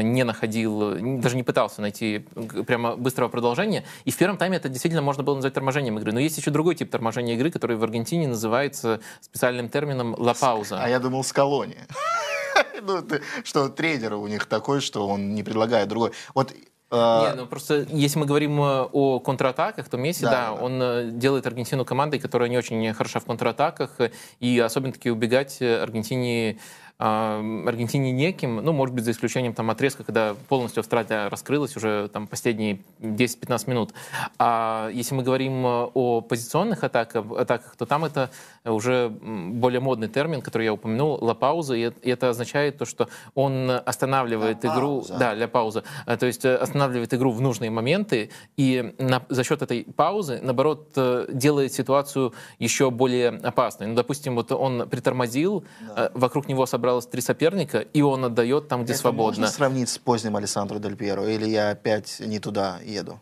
не 0.00 0.24
находил, 0.24 1.18
даже 1.20 1.36
не 1.36 1.42
пытался 1.42 1.80
найти 1.80 2.26
прямо 2.66 2.96
быстрого 2.96 3.28
продолжения. 3.28 3.84
И 4.04 4.10
в 4.10 4.16
первом 4.16 4.38
тайме 4.38 4.56
это 4.56 4.68
действительно 4.68 5.02
можно 5.02 5.22
было 5.22 5.34
назвать 5.34 5.54
торможением 5.54 5.98
игры. 5.98 6.12
Но 6.12 6.20
есть 6.20 6.38
еще 6.38 6.50
другой 6.50 6.74
тип 6.74 6.90
торможения 6.90 7.34
игры, 7.34 7.50
который 7.50 7.76
в 7.76 7.84
Аргентине 7.84 8.28
называется 8.28 9.00
специальным 9.20 9.68
термином 9.68 10.14
«ла 10.18 10.34
пауза». 10.34 10.78
А 10.80 10.88
я 10.88 10.98
думал, 10.98 11.24
скалони. 11.24 11.76
ну, 12.82 13.04
что 13.44 13.68
тренер 13.68 14.14
у 14.14 14.26
них 14.26 14.46
такой, 14.46 14.80
что 14.80 15.06
он 15.06 15.34
не 15.34 15.42
предлагает 15.42 15.88
другой. 15.88 16.12
Вот 16.34 16.52
э, 16.52 16.54
не, 16.94 17.34
ну 17.34 17.46
просто 17.46 17.86
если 17.90 18.18
мы 18.18 18.26
говорим 18.26 18.60
э, 18.60 18.88
о 18.92 19.20
контратаках, 19.20 19.88
то 19.88 19.96
Месси, 19.96 20.24
да, 20.24 20.30
да, 20.30 20.52
он 20.52 21.18
делает 21.18 21.46
Аргентину 21.46 21.84
командой, 21.84 22.18
которая 22.18 22.48
не 22.48 22.58
очень 22.58 22.92
хороша 22.94 23.20
в 23.20 23.24
контратаках, 23.24 23.98
и 24.40 24.58
особенно 24.58 24.92
таки 24.92 25.10
убегать 25.10 25.60
Аргентине 25.60 26.58
Аргентине 26.98 28.12
неким, 28.12 28.56
ну, 28.56 28.72
может 28.72 28.94
быть, 28.94 29.04
за 29.04 29.10
исключением 29.10 29.54
там 29.54 29.70
отрезка, 29.70 30.04
когда 30.04 30.36
полностью 30.48 30.80
Австралия 30.80 31.28
раскрылась 31.28 31.76
уже 31.76 32.08
там 32.12 32.28
последние 32.28 32.78
10-15 33.00 33.70
минут. 33.70 33.94
А 34.38 34.88
если 34.92 35.14
мы 35.14 35.24
говорим 35.24 35.66
э, 35.66 35.90
о 35.94 36.20
позиционных 36.20 36.84
атаках, 36.84 37.24
атаках, 37.32 37.74
то 37.76 37.86
там 37.86 38.04
это 38.04 38.30
уже 38.64 39.08
более 39.08 39.80
модный 39.80 40.08
термин, 40.08 40.42
который 40.42 40.64
я 40.64 40.72
упомянул, 40.72 41.18
ла 41.20 41.34
пауза, 41.34 41.74
и 41.74 41.90
это 42.02 42.28
означает 42.28 42.78
то, 42.78 42.84
что 42.84 43.08
он 43.34 43.68
останавливает 43.70 44.64
игру, 44.64 44.98
пауза. 44.98 45.18
да, 45.18 45.34
для 45.34 45.48
паузы, 45.48 45.82
э, 46.06 46.16
то 46.16 46.26
есть 46.26 46.44
э, 46.44 46.54
останавливает 46.54 47.12
игру 47.14 47.32
в 47.32 47.40
нужные 47.40 47.70
моменты, 47.70 48.30
и 48.56 48.94
на, 48.98 49.24
за 49.28 49.42
счет 49.42 49.62
этой 49.62 49.84
паузы, 49.96 50.38
наоборот, 50.40 50.96
делает 51.32 51.72
ситуацию 51.72 52.32
еще 52.60 52.90
более 52.90 53.30
опасной. 53.30 53.88
Ну, 53.88 53.94
допустим, 53.94 54.36
вот 54.36 54.52
он 54.52 54.88
притормозил, 54.88 55.64
да. 55.80 56.10
вокруг 56.14 56.48
него 56.48 56.66
собрал 56.66 56.81
собралось 56.82 57.06
три 57.06 57.20
соперника, 57.22 57.78
и 57.78 58.02
он 58.02 58.24
отдает 58.24 58.66
там, 58.66 58.82
где 58.82 58.92
Это 58.92 59.02
свободно. 59.02 59.42
можно 59.42 59.46
сравнить 59.46 59.88
с 59.88 59.98
поздним 59.98 60.34
Александром 60.34 60.82
Дель 60.82 60.96
Пьеро, 60.96 61.24
или 61.28 61.48
я 61.48 61.70
опять 61.70 62.18
не 62.18 62.40
туда 62.40 62.80
еду? 62.84 63.20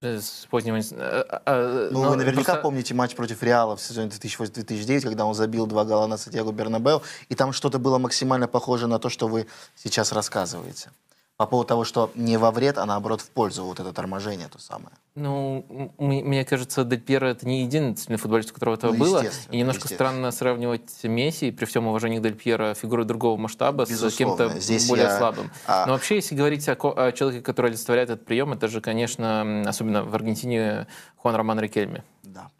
Э, 0.00 0.18
с 0.18 0.46
поздним... 0.48 0.76
Э, 0.76 0.80
э, 1.44 1.88
ну, 1.92 2.08
вы 2.08 2.16
наверняка 2.16 2.52
просто... 2.52 2.62
помните 2.62 2.94
матч 2.94 3.14
против 3.14 3.42
Реала 3.42 3.76
в 3.76 3.82
сезоне 3.82 4.08
2008-2009, 4.08 5.02
когда 5.02 5.26
он 5.26 5.34
забил 5.34 5.66
два 5.66 5.84
гола 5.84 6.06
на 6.06 6.16
Сантьяго 6.16 6.52
Бернабеу, 6.52 7.02
и 7.28 7.34
там 7.34 7.52
что-то 7.52 7.78
было 7.78 7.98
максимально 7.98 8.48
похоже 8.48 8.86
на 8.86 8.98
то, 8.98 9.10
что 9.10 9.28
вы 9.28 9.46
сейчас 9.76 10.12
рассказываете 10.12 10.90
по 11.36 11.46
поводу 11.46 11.68
того, 11.68 11.84
что 11.84 12.10
не 12.14 12.36
во 12.36 12.52
вред, 12.52 12.78
а 12.78 12.86
наоборот 12.86 13.20
в 13.20 13.30
пользу 13.30 13.64
вот 13.64 13.80
это 13.80 13.92
торможение 13.92 14.48
то 14.48 14.60
самое. 14.60 14.96
Ну, 15.16 15.92
мне 15.98 16.44
кажется, 16.44 16.84
Дель 16.84 17.00
Пьеро 17.00 17.26
это 17.26 17.46
не 17.46 17.62
единственный 17.62 18.16
футболист, 18.16 18.52
у 18.52 18.54
которого 18.54 18.74
это 18.74 18.88
ну, 18.88 18.94
было. 18.94 19.24
И 19.50 19.56
немножко 19.56 19.88
странно 19.88 20.30
сравнивать 20.30 21.02
Месси, 21.02 21.50
при 21.50 21.64
всем 21.64 21.88
уважении 21.88 22.18
к 22.18 22.22
Дель 22.22 22.34
Пьеро, 22.34 22.74
фигуры 22.74 23.04
другого 23.04 23.36
масштаба, 23.36 23.84
Безусловно. 23.84 24.10
с 24.10 24.16
кем-то 24.16 24.60
Здесь 24.60 24.88
более 24.88 25.06
я... 25.06 25.18
слабым. 25.18 25.50
А... 25.66 25.86
Но 25.86 25.92
вообще, 25.92 26.16
если 26.16 26.36
говорить 26.36 26.68
о, 26.68 26.72
о 26.72 27.12
человеке, 27.12 27.42
который 27.42 27.68
олицетворяет 27.68 28.10
этот 28.10 28.24
прием, 28.24 28.52
это 28.52 28.68
же, 28.68 28.80
конечно, 28.80 29.62
особенно 29.66 30.04
в 30.04 30.14
Аргентине, 30.14 30.86
Хуан 31.16 31.34
Роман 31.34 31.58
Рикельми. 31.58 32.04
Да. 32.22 32.50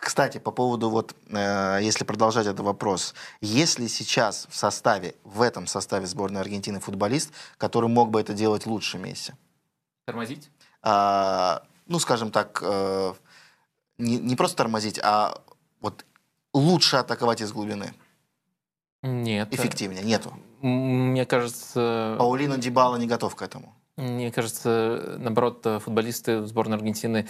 Кстати, 0.00 0.38
по 0.38 0.52
поводу 0.52 0.90
вот, 0.90 1.14
э, 1.28 1.80
если 1.82 2.04
продолжать 2.04 2.46
этот 2.46 2.60
вопрос, 2.60 3.14
есть 3.40 3.78
ли 3.78 3.88
сейчас 3.88 4.46
в 4.48 4.56
составе, 4.56 5.14
в 5.24 5.42
этом 5.42 5.66
составе 5.66 6.06
сборной 6.06 6.40
Аргентины 6.40 6.78
футболист, 6.78 7.32
который 7.56 7.88
мог 7.88 8.10
бы 8.10 8.20
это 8.20 8.32
делать 8.32 8.66
лучше 8.66 8.98
Месси? 8.98 9.32
Тормозить? 10.06 10.50
А, 10.82 11.62
ну, 11.86 11.98
скажем 11.98 12.30
так, 12.30 12.60
э, 12.62 13.14
не, 13.98 14.18
не 14.18 14.36
просто 14.36 14.58
тормозить, 14.58 15.00
а 15.02 15.42
вот 15.80 16.04
лучше 16.54 16.96
атаковать 16.96 17.40
из 17.40 17.52
глубины. 17.52 17.92
Нет. 19.02 19.52
Эффективнее, 19.52 20.02
нету. 20.02 20.32
Мне 20.60 21.26
кажется... 21.26 22.16
Паулино 22.18 22.56
Дибала 22.56 22.96
не 22.96 23.06
готов 23.06 23.34
к 23.34 23.42
этому. 23.42 23.74
Мне 23.98 24.30
кажется, 24.32 25.16
наоборот, 25.18 25.66
футболисты 25.82 26.46
сборной 26.46 26.76
Аргентины 26.76 27.26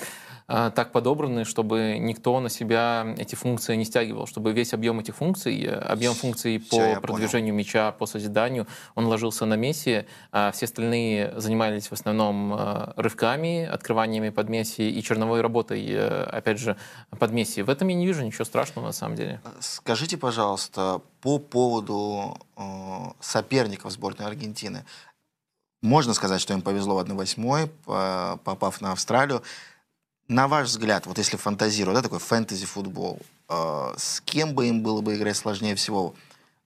а, 0.50 0.70
так 0.70 0.92
подобраны, 0.92 1.44
чтобы 1.44 1.98
никто 2.00 2.40
на 2.40 2.48
себя 2.48 3.14
эти 3.18 3.34
функции 3.34 3.76
не 3.76 3.84
стягивал, 3.84 4.26
чтобы 4.26 4.52
весь 4.52 4.72
объем 4.72 4.98
этих 4.98 5.14
функций, 5.14 5.62
э, 5.62 5.74
объем 5.74 6.14
функций 6.14 6.58
Все, 6.58 6.94
по 6.94 7.02
продвижению 7.02 7.52
понял. 7.52 7.58
мяча, 7.58 7.92
по 7.92 8.06
созиданию, 8.06 8.66
он 8.94 9.04
ложился 9.08 9.44
на 9.44 9.54
Месси, 9.54 10.06
а 10.32 10.50
все 10.52 10.64
остальные 10.64 11.38
занимались 11.38 11.88
в 11.88 11.92
основном 11.92 12.54
э, 12.54 12.92
рывками, 12.96 13.66
открываниями 13.66 14.30
под 14.30 14.48
Месси 14.48 14.88
и 14.88 15.02
черновой 15.02 15.42
работой, 15.42 15.86
э, 15.86 16.22
опять 16.22 16.58
же, 16.58 16.78
под 17.10 17.30
Месси. 17.30 17.60
В 17.60 17.68
этом 17.68 17.88
я 17.88 17.94
не 17.94 18.06
вижу 18.06 18.24
ничего 18.24 18.46
страшного 18.46 18.86
на 18.86 18.92
самом 18.92 19.16
деле. 19.16 19.42
Скажите, 19.60 20.16
пожалуйста, 20.16 21.02
по 21.20 21.38
поводу 21.38 22.38
соперников 23.20 23.92
сборной 23.92 24.26
Аргентины. 24.26 24.84
Можно 25.80 26.14
сказать, 26.14 26.40
что 26.40 26.54
им 26.54 26.62
повезло 26.62 26.96
в 26.96 26.98
1-8, 26.98 28.38
попав 28.38 28.80
на 28.80 28.92
Австралию. 28.92 29.42
На 30.26 30.48
ваш 30.48 30.68
взгляд, 30.68 31.06
вот 31.06 31.18
если 31.18 31.36
фантазировать, 31.36 31.96
да, 31.96 32.02
такой 32.02 32.18
фэнтези-футбол, 32.18 33.20
э, 33.48 33.94
с 33.96 34.20
кем 34.20 34.54
бы 34.54 34.68
им 34.68 34.82
было 34.82 35.00
бы 35.00 35.14
играть 35.14 35.36
сложнее 35.36 35.74
всего 35.74 36.14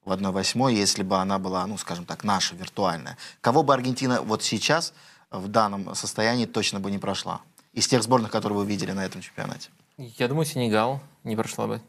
в 0.04 0.11
1-8, 0.11 0.73
если 0.73 1.04
бы 1.04 1.16
она 1.19 1.38
была, 1.38 1.64
ну, 1.66 1.78
скажем 1.78 2.04
так, 2.04 2.25
наша, 2.25 2.57
виртуальная? 2.57 3.16
Кого 3.40 3.62
бы 3.62 3.73
Аргентина 3.73 4.21
вот 4.21 4.42
сейчас 4.42 4.92
в 5.31 5.47
данном 5.47 5.95
состоянии 5.95 6.47
точно 6.47 6.81
бы 6.81 6.90
не 6.90 6.99
прошла? 6.99 7.40
Из 7.73 7.87
тех 7.87 8.02
сборных, 8.02 8.33
которые 8.33 8.59
вы 8.59 8.66
видели 8.66 8.90
на 8.90 9.04
этом 9.04 9.21
чемпионате? 9.21 9.71
Я 9.97 10.26
думаю, 10.26 10.45
Сенегал 10.45 11.00
не 11.23 11.37
прошла 11.37 11.69
бы. 11.69 11.81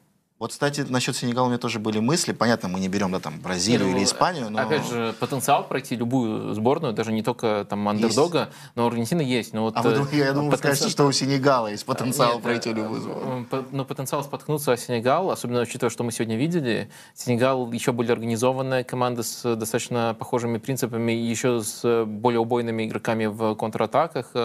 Вот, 0.44 0.52
кстати, 0.52 0.82
насчет 0.82 1.16
Сенегала 1.16 1.46
у 1.46 1.48
меня 1.48 1.58
тоже 1.58 1.80
были 1.80 2.00
мысли. 2.00 2.34
Понятно, 2.34 2.68
мы 2.68 2.82
не 2.82 2.90
берем 2.90 3.14
да, 3.14 3.22
там, 3.22 3.40
Бразилию 3.40 3.88
ну, 3.88 3.96
или 3.96 4.04
Испанию. 4.04 4.50
Но... 4.50 4.60
Опять 4.60 4.86
же, 4.86 5.16
потенциал 5.18 5.66
пройти 5.66 5.96
любую 5.96 6.54
сборную, 6.54 6.92
даже 6.92 7.14
не 7.14 7.24
только 7.24 7.66
там 7.70 7.88
андердога, 7.88 8.40
есть. 8.40 8.52
но 8.76 8.84
у 8.84 8.88
Аргентины 8.88 9.22
есть. 9.22 9.54
Но 9.54 9.62
вот, 9.62 9.78
а 9.78 9.82
вы, 9.82 9.92
э, 9.92 10.18
я 10.18 10.34
думаю, 10.34 10.52
потенциал... 10.52 10.58
скажете, 10.58 10.90
что 10.90 11.06
у 11.06 11.14
Сенегала 11.14 11.68
есть 11.68 11.86
потенциал 11.86 12.34
Нет, 12.34 12.44
пройти 12.44 12.74
любую 12.74 13.00
сборную. 13.00 13.48
Но 13.50 13.66
ну, 13.72 13.86
потенциал 13.86 14.22
споткнуться 14.22 14.74
о 14.74 14.76
Сенегал, 14.76 15.32
особенно 15.32 15.62
учитывая, 15.62 15.90
что 15.90 16.04
мы 16.04 16.12
сегодня 16.12 16.36
видели, 16.36 16.90
Сенегал 17.16 17.72
еще 17.72 17.94
более 17.94 18.12
организованная 18.12 18.84
команда 18.84 19.24
с 19.24 19.56
достаточно 19.56 20.14
похожими 20.20 20.58
принципами, 20.58 21.14
еще 21.14 21.62
с 21.62 22.04
более 22.06 22.42
убойными 22.42 22.86
игроками 22.86 23.28
в 23.28 23.56
контратаках. 23.56 24.36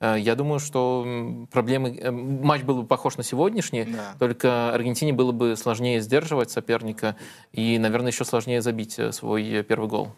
Э, 0.00 0.16
я 0.18 0.34
думаю, 0.34 0.58
что 0.60 1.46
проблемы... 1.50 1.96
Э, 1.96 2.10
матч 2.10 2.62
был 2.62 2.82
бы 2.82 2.86
похож 2.86 3.16
на 3.16 3.22
сегодняшний, 3.22 3.84
да. 3.84 4.14
только 4.18 4.72
Аргентине 4.72 5.12
было 5.12 5.32
бы 5.32 5.56
сложнее 5.56 6.00
сдерживать 6.00 6.50
соперника 6.50 7.16
и, 7.52 7.78
наверное, 7.78 8.10
еще 8.10 8.24
сложнее 8.24 8.62
забить 8.62 8.98
э, 8.98 9.12
свой 9.12 9.62
первый 9.62 9.88
гол. 9.88 10.08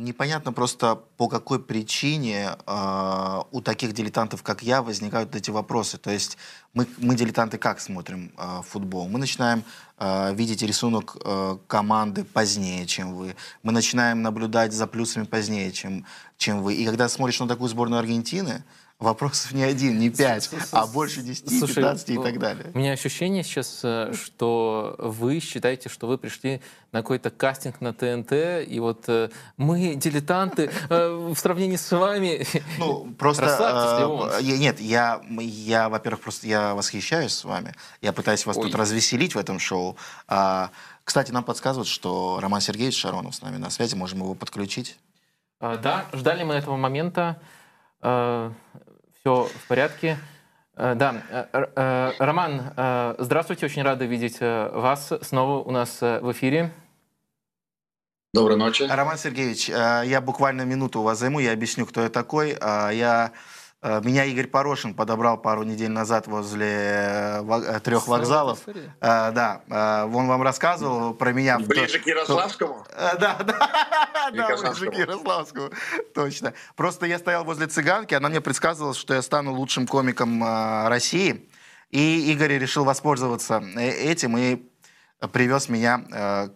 Непонятно 0.00 0.52
просто, 0.52 0.94
по 1.16 1.26
какой 1.26 1.58
причине 1.58 2.50
э, 2.68 3.40
у 3.50 3.60
таких 3.60 3.92
дилетантов, 3.92 4.44
как 4.44 4.62
я, 4.62 4.80
возникают 4.80 5.34
эти 5.34 5.50
вопросы. 5.50 5.98
То 5.98 6.10
есть 6.10 6.38
мы, 6.72 6.86
мы 6.98 7.16
дилетанты, 7.16 7.58
как 7.58 7.80
смотрим 7.80 8.30
э, 8.38 8.62
футбол? 8.62 9.08
Мы 9.08 9.18
начинаем 9.18 9.64
э, 9.98 10.32
видеть 10.36 10.62
рисунок 10.62 11.16
э, 11.24 11.58
команды 11.66 12.22
позднее, 12.22 12.86
чем 12.86 13.12
вы. 13.16 13.34
Мы 13.64 13.72
начинаем 13.72 14.22
наблюдать 14.22 14.72
за 14.72 14.86
плюсами 14.86 15.24
позднее, 15.24 15.72
чем, 15.72 16.04
чем 16.36 16.62
вы. 16.62 16.74
И 16.74 16.86
когда 16.86 17.08
смотришь 17.08 17.40
на 17.40 17.48
такую 17.48 17.68
сборную 17.68 17.98
Аргентины, 17.98 18.62
вопросов 18.98 19.52
не 19.52 19.62
один, 19.62 19.98
не 19.98 20.10
пять, 20.10 20.50
а 20.72 20.86
больше 20.86 21.22
10, 21.22 21.58
Слушай, 21.58 21.76
15 21.76 22.10
и 22.10 22.16
так 22.16 22.38
далее. 22.38 22.70
У 22.74 22.78
меня 22.78 22.92
ощущение 22.92 23.44
сейчас, 23.44 23.80
э, 23.84 24.12
что 24.12 24.96
вы 24.98 25.38
считаете, 25.38 25.88
что 25.88 26.08
вы 26.08 26.18
пришли 26.18 26.60
на 26.90 27.02
какой-то 27.02 27.30
кастинг 27.30 27.80
на 27.80 27.94
ТНТ, 27.94 28.32
и 28.66 28.80
вот 28.80 29.04
э, 29.08 29.30
мы, 29.56 29.94
дилетанты, 29.94 30.70
э, 30.90 31.08
в 31.08 31.36
сравнении 31.36 31.76
с 31.76 31.92
вами... 31.92 32.44
Ну, 32.78 33.12
просто... 33.18 34.38
Нет, 34.42 34.80
я, 34.80 35.20
я, 35.28 35.88
во-первых, 35.88 36.22
просто 36.22 36.48
я 36.48 36.74
восхищаюсь 36.74 37.32
с 37.32 37.44
вами. 37.44 37.74
Я 38.00 38.12
пытаюсь 38.12 38.46
вас 38.46 38.56
Ой. 38.56 38.64
тут 38.64 38.74
развеселить 38.74 39.34
в 39.34 39.38
этом 39.38 39.60
шоу. 39.60 39.96
А, 40.26 40.70
кстати, 41.04 41.30
нам 41.30 41.44
подсказывают, 41.44 41.88
что 41.88 42.38
Роман 42.40 42.60
Сергеевич 42.60 42.98
Шаронов 42.98 43.34
с 43.34 43.42
нами 43.42 43.58
на 43.58 43.70
связи. 43.70 43.94
Можем 43.94 44.20
его 44.20 44.34
подключить? 44.34 44.98
А, 45.60 45.76
да, 45.76 46.06
ждали 46.12 46.42
мы 46.42 46.54
этого 46.54 46.76
момента. 46.76 47.40
Все 49.28 49.44
в 49.44 49.68
порядке. 49.68 50.16
Э, 50.74 50.94
да, 50.94 51.22
э, 51.52 51.66
э, 51.76 52.12
Роман, 52.18 52.72
здравствуйте, 53.18 53.66
очень 53.66 53.82
рада 53.82 54.06
видеть 54.06 54.40
вас 54.40 55.12
снова 55.20 55.62
у 55.62 55.70
нас 55.70 56.00
в 56.00 56.32
эфире. 56.32 56.72
Доброй 58.32 58.56
ночи. 58.56 58.84
Роман 58.84 59.18
Сергеевич, 59.18 59.68
я 59.68 60.22
буквально 60.22 60.62
минуту 60.62 61.00
у 61.00 61.02
вас 61.02 61.18
займу, 61.18 61.40
я 61.40 61.52
объясню, 61.52 61.84
кто 61.84 62.00
я 62.00 62.08
такой. 62.08 62.52
Я 62.52 63.32
меня 63.80 64.24
Игорь 64.24 64.48
Порошин 64.48 64.92
подобрал 64.94 65.38
пару 65.38 65.62
недель 65.62 65.90
назад 65.90 66.26
возле 66.26 66.66
э, 66.66 67.42
э, 67.44 67.80
трех 67.80 68.08
вокзалов. 68.08 68.58
Да, 69.00 69.62
он 70.12 70.26
вам 70.26 70.42
рассказывал 70.42 71.14
про 71.14 71.32
меня. 71.32 71.60
Ближе 71.60 72.00
к 72.00 72.06
Ярославскому? 72.06 72.84
Да, 72.96 73.36
да, 73.40 74.30
да, 74.32 74.56
ближе 74.56 74.90
к 74.90 74.94
Ярославскому, 74.94 75.70
точно. 76.12 76.54
Просто 76.74 77.06
я 77.06 77.18
стоял 77.18 77.44
возле 77.44 77.68
цыганки, 77.68 78.14
она 78.14 78.28
мне 78.28 78.40
предсказывала, 78.40 78.94
что 78.94 79.14
я 79.14 79.22
стану 79.22 79.52
лучшим 79.52 79.86
комиком 79.86 80.42
России. 80.88 81.48
И 81.90 82.32
Игорь 82.32 82.58
решил 82.58 82.84
воспользоваться 82.84 83.62
этим 83.76 84.36
и 84.36 84.68
привез 85.32 85.68
меня 85.68 86.50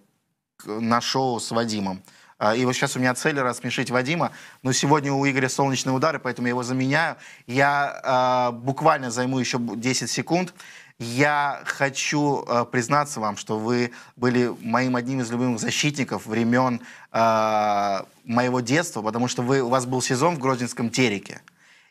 на 0.64 1.00
шоу 1.00 1.38
с 1.38 1.50
Вадимом. 1.52 2.02
А, 2.42 2.56
и 2.56 2.64
вот 2.64 2.72
сейчас 2.72 2.96
у 2.96 2.98
меня 2.98 3.14
цель 3.14 3.38
рассмешить 3.38 3.92
Вадима, 3.92 4.32
но 4.64 4.72
сегодня 4.72 5.12
у 5.12 5.24
Игоря 5.24 5.48
солнечные 5.48 5.94
удары, 5.94 6.18
поэтому 6.18 6.48
я 6.48 6.50
его 6.50 6.64
заменяю. 6.64 7.16
Я 7.46 8.50
э, 8.50 8.56
буквально 8.56 9.12
займу 9.12 9.38
еще 9.38 9.60
10 9.60 10.10
секунд. 10.10 10.52
Я 10.98 11.62
хочу 11.66 12.44
э, 12.44 12.64
признаться 12.64 13.20
вам, 13.20 13.36
что 13.36 13.60
вы 13.60 13.92
были 14.16 14.52
моим 14.60 14.96
одним 14.96 15.20
из 15.20 15.30
любимых 15.30 15.60
защитников 15.60 16.26
времен 16.26 16.80
э, 17.12 18.00
моего 18.24 18.58
детства, 18.58 19.02
потому 19.02 19.28
что 19.28 19.42
вы, 19.42 19.60
у 19.60 19.68
вас 19.68 19.86
был 19.86 20.02
сезон 20.02 20.34
в 20.34 20.40
Грозинском 20.40 20.90
Тереке. 20.90 21.42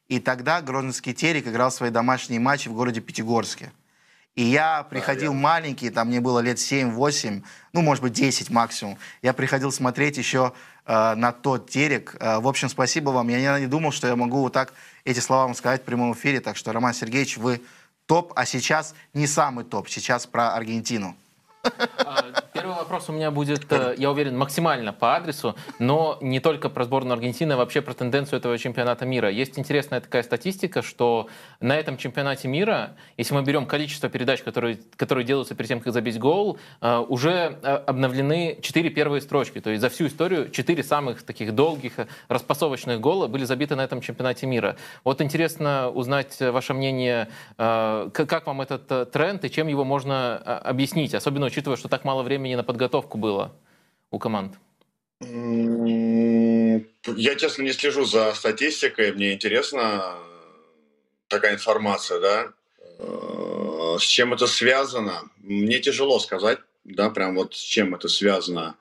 И 0.09 0.19
тогда 0.19 0.61
Грозинский 0.61 1.13
Терек 1.13 1.47
играл 1.47 1.71
свои 1.71 1.91
домашние 1.91 2.41
матчи 2.41 2.67
в 2.67 2.73
городе 2.73 2.99
Пятигорске. 2.99 3.71
И 4.35 4.43
я 4.43 4.83
приходил 4.83 5.31
а, 5.31 5.35
маленький, 5.35 5.89
там 5.89 6.07
мне 6.07 6.21
было 6.21 6.39
лет 6.39 6.57
7-8, 6.57 7.43
ну, 7.73 7.81
может 7.81 8.01
быть, 8.01 8.13
10 8.13 8.49
максимум. 8.49 8.97
Я 9.21 9.33
приходил 9.33 9.73
смотреть 9.73 10.17
еще 10.17 10.53
э, 10.85 11.15
на 11.15 11.33
тот 11.33 11.69
терек. 11.69 12.15
Э, 12.19 12.39
в 12.39 12.47
общем, 12.47 12.69
спасибо 12.69 13.09
вам. 13.09 13.27
Я 13.27 13.57
не, 13.57 13.61
не 13.61 13.67
думал, 13.67 13.91
что 13.91 14.07
я 14.07 14.15
могу 14.15 14.39
вот 14.39 14.53
так 14.53 14.73
эти 15.03 15.19
слова 15.19 15.43
вам 15.43 15.53
сказать 15.53 15.81
в 15.81 15.85
прямом 15.85 16.13
эфире. 16.13 16.39
Так 16.39 16.55
что, 16.55 16.71
Роман 16.71 16.93
Сергеевич, 16.93 17.37
вы 17.37 17.61
топ, 18.05 18.31
а 18.37 18.45
сейчас 18.45 18.95
не 19.13 19.27
самый 19.27 19.65
топ. 19.65 19.89
Сейчас 19.89 20.25
про 20.25 20.53
Аргентину. 20.53 21.15
А, 21.63 22.25
первый 22.53 22.75
вопрос 22.75 23.09
у 23.09 23.13
меня 23.13 23.31
будет, 23.31 23.71
э, 23.71 23.95
я 23.97 24.11
уверен, 24.11 24.37
максимально 24.37 24.93
по 24.93 25.15
адресу, 25.15 25.55
но 25.79 26.17
не 26.21 26.39
только 26.39 26.69
про 26.69 26.85
сборную 26.85 27.13
Аргентины, 27.13 27.53
а 27.53 27.57
вообще 27.57 27.81
про 27.81 27.93
тенденцию 27.93 28.39
этого 28.39 28.57
чемпионата 28.57 29.05
мира. 29.05 29.29
Есть 29.29 29.59
интересная 29.59 30.01
такая 30.01 30.23
статистика, 30.23 30.81
что 30.81 31.27
на 31.59 31.77
этом 31.77 31.97
чемпионате 31.97 32.47
мира, 32.47 32.95
если 33.17 33.33
мы 33.33 33.43
берем 33.43 33.65
количество 33.65 34.09
передач, 34.09 34.41
которые, 34.41 34.79
которые 34.95 35.25
делаются 35.25 35.55
перед 35.55 35.69
тем, 35.69 35.79
как 35.79 35.93
забить 35.93 36.19
гол, 36.19 36.57
э, 36.81 36.97
уже 37.07 37.59
э, 37.61 37.75
обновлены 37.87 38.57
четыре 38.61 38.89
первые 38.89 39.21
строчки. 39.21 39.61
То 39.61 39.69
есть 39.69 39.81
за 39.81 39.89
всю 39.89 40.07
историю 40.07 40.49
четыре 40.49 40.83
самых 40.83 41.23
таких 41.23 41.53
долгих 41.53 41.93
распасовочных 42.27 42.99
гола 42.99 43.27
были 43.27 43.43
забиты 43.43 43.75
на 43.75 43.81
этом 43.81 44.01
чемпионате 44.01 44.47
мира. 44.47 44.77
Вот 45.03 45.21
интересно 45.21 45.89
узнать 45.89 46.39
ваше 46.39 46.73
мнение, 46.73 47.27
как 47.57 48.45
вам 48.45 48.61
этот 48.61 49.11
тренд 49.11 49.45
и 49.45 49.51
чем 49.51 49.67
его 49.67 49.83
можно 49.83 50.37
объяснить, 50.37 51.13
особенно 51.13 51.50
учитывая, 51.51 51.77
что 51.77 51.89
так 51.89 52.05
мало 52.05 52.23
времени 52.23 52.55
на 52.55 52.63
подготовку 52.63 53.17
было 53.17 53.53
у 54.09 54.19
команд? 54.19 54.57
Я, 55.19 55.25
честно, 57.35 57.63
не 57.63 57.73
слежу 57.73 58.05
за 58.05 58.33
статистикой. 58.33 59.11
Мне 59.11 59.33
интересна 59.33 60.15
такая 61.27 61.53
информация, 61.53 62.19
да. 62.19 62.53
Э, 62.99 63.97
с 63.99 64.03
чем 64.03 64.33
это 64.33 64.47
связано? 64.47 65.29
Мне 65.37 65.79
тяжело 65.79 66.19
сказать, 66.19 66.59
да, 66.85 67.09
прям 67.09 67.35
вот 67.35 67.53
с 67.53 67.59
чем 67.59 67.95
это 67.95 68.07
связано. 68.07 68.75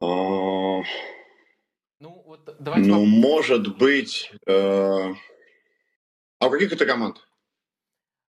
Э, 0.00 0.04
ну, 0.04 0.84
вот 2.00 2.56
давайте 2.58 2.88
ну 2.88 3.04
может 3.04 3.76
быть... 3.76 4.32
Э... 4.46 5.14
А 6.40 6.46
у 6.46 6.50
каких 6.50 6.72
это 6.72 6.84
команд? 6.84 7.24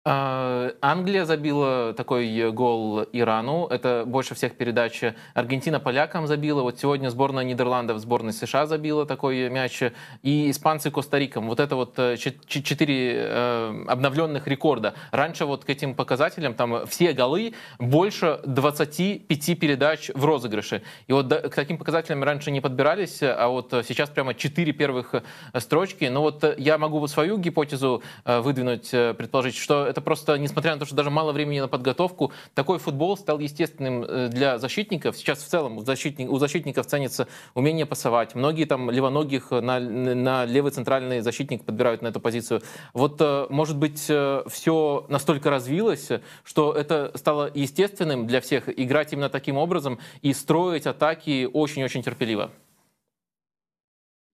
А, 0.02 0.72
Англия 0.80 1.26
забила 1.26 1.92
такой 1.92 2.50
гол 2.52 3.02
Ирану. 3.12 3.66
Это 3.66 4.04
больше 4.06 4.34
всех 4.34 4.56
передач. 4.56 5.02
Аргентина 5.34 5.78
полякам 5.78 6.26
забила. 6.26 6.62
Вот 6.62 6.80
сегодня 6.80 7.10
сборная 7.10 7.44
Нидерландов, 7.44 7.98
сборная 7.98 8.32
США 8.32 8.66
забила 8.66 9.04
такой 9.04 9.50
мяч. 9.50 9.82
И 10.22 10.50
испанцы 10.50 10.90
Коста-Рикам. 10.90 11.48
Вот 11.48 11.60
это 11.60 11.76
вот 11.76 11.98
э, 11.98 12.16
четыре 12.16 13.12
э, 13.14 13.84
обновленных 13.88 14.48
рекорда. 14.48 14.94
Раньше 15.10 15.44
вот 15.44 15.66
к 15.66 15.68
этим 15.68 15.94
показателям 15.94 16.54
там 16.54 16.86
все 16.86 17.12
голы 17.12 17.52
больше 17.78 18.40
25 18.46 19.60
передач 19.60 20.10
в 20.14 20.24
розыгрыше. 20.24 20.80
И 21.08 21.12
вот 21.12 21.30
к 21.30 21.54
таким 21.54 21.76
показателям 21.76 22.24
раньше 22.24 22.50
не 22.50 22.62
подбирались, 22.62 23.18
а 23.22 23.48
вот 23.48 23.68
сейчас 23.86 24.08
прямо 24.08 24.32
четыре 24.32 24.72
первых 24.72 25.14
строчки. 25.58 26.06
Но 26.06 26.22
вот 26.22 26.42
я 26.56 26.78
могу 26.78 27.06
свою 27.06 27.36
гипотезу 27.36 28.02
э, 28.24 28.40
выдвинуть, 28.40 28.88
предположить, 28.90 29.56
что 29.56 29.89
это 29.90 30.00
просто, 30.00 30.38
несмотря 30.38 30.72
на 30.74 30.78
то, 30.78 30.86
что 30.86 30.94
даже 30.94 31.10
мало 31.10 31.32
времени 31.32 31.60
на 31.60 31.68
подготовку, 31.68 32.32
такой 32.54 32.78
футбол 32.78 33.16
стал 33.16 33.38
естественным 33.38 34.02
э, 34.02 34.28
для 34.28 34.58
защитников. 34.58 35.16
Сейчас 35.16 35.42
в 35.42 35.48
целом 35.48 35.78
у, 35.78 35.82
защитник, 35.82 36.30
у 36.30 36.38
защитников 36.38 36.86
ценится 36.86 37.26
умение 37.54 37.86
пасовать. 37.86 38.34
Многие 38.34 38.64
там 38.64 38.90
левоногих 38.90 39.50
на, 39.50 39.80
на 39.80 40.44
левый 40.44 40.72
центральный 40.72 41.20
защитник 41.20 41.64
подбирают 41.64 42.02
на 42.02 42.08
эту 42.08 42.20
позицию. 42.20 42.62
Вот, 42.94 43.20
э, 43.20 43.46
может 43.50 43.76
быть, 43.76 44.06
э, 44.08 44.42
все 44.48 45.06
настолько 45.08 45.50
развилось, 45.50 46.08
что 46.44 46.72
это 46.72 47.12
стало 47.14 47.50
естественным 47.52 48.26
для 48.26 48.40
всех 48.40 48.68
играть 48.68 49.12
именно 49.12 49.28
таким 49.28 49.56
образом 49.56 49.98
и 50.22 50.32
строить 50.32 50.86
атаки 50.86 51.48
очень-очень 51.52 52.02
терпеливо. 52.02 52.50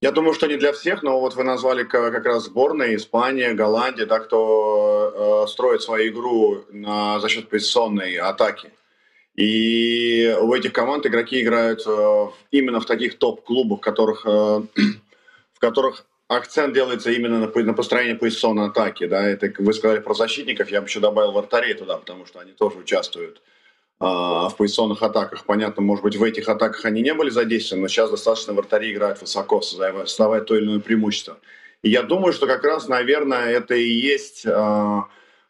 Я 0.03 0.13
думаю, 0.13 0.35
что 0.35 0.47
не 0.47 0.57
для 0.57 0.73
всех, 0.73 1.03
но 1.03 1.21
вот 1.21 1.35
вы 1.37 1.45
назвали 1.45 1.83
как 1.83 2.25
раз 2.27 2.45
сборные 2.45 2.97
Испания, 2.97 3.55
Голландия, 3.55 4.05
да, 4.05 4.19
кто 4.19 5.45
э, 5.47 5.51
строит 5.51 5.81
свою 5.81 6.13
игру 6.13 6.65
на, 6.71 7.19
за 7.21 7.29
счет 7.31 7.49
позиционной 7.49 8.17
атаки. 8.17 8.73
И 9.37 10.37
у 10.39 10.53
этих 10.53 10.73
команд 10.75 11.07
игроки 11.07 11.41
играют 11.41 11.83
э, 11.87 12.27
именно 12.51 12.81
в 12.81 12.87
таких 12.87 13.19
топ-клубах, 13.19 13.81
которых, 13.81 14.27
э, 14.27 14.29
в 15.55 15.61
которых 15.61 16.05
акцент 16.29 16.75
делается 16.75 17.11
именно 17.11 17.39
на, 17.39 17.47
на 17.47 17.73
построение 17.73 18.17
позиционной 18.17 18.67
атаки. 18.67 19.07
Да. 19.07 19.27
Это 19.27 19.51
вы 19.59 19.73
сказали 19.73 20.01
про 20.01 20.13
защитников, 20.13 20.71
я 20.71 20.83
бы 20.83 20.89
еще 20.89 21.01
добавил 21.01 21.33
вратарей 21.33 21.73
туда, 21.73 21.97
потому 21.97 22.27
что 22.27 22.41
они 22.41 22.53
тоже 22.53 22.77
участвуют 22.77 23.41
в 23.99 24.55
позиционных 24.59 25.03
атаках. 25.03 25.45
Понятно, 25.45 25.83
может 25.83 26.05
быть, 26.05 26.17
в 26.17 26.23
этих 26.23 26.49
атаках 26.49 26.85
они 26.85 27.01
не 27.01 27.15
были 27.15 27.31
задействованы, 27.31 27.83
но 27.83 27.89
сейчас 27.89 28.11
достаточно 28.11 28.53
вратари 28.53 28.93
играют 28.93 29.21
высоко, 29.21 29.63
создавая 29.63 30.41
то 30.43 30.57
или 30.57 30.65
иное 30.65 30.81
преимущество. 30.81 31.39
И 31.83 31.91
я 31.91 32.03
думаю, 32.03 32.33
что 32.33 32.47
как 32.47 32.65
раз, 32.65 32.89
наверное, 32.89 33.47
это 33.47 33.75
и 33.75 33.89
есть 33.89 34.45
э, 34.45 35.01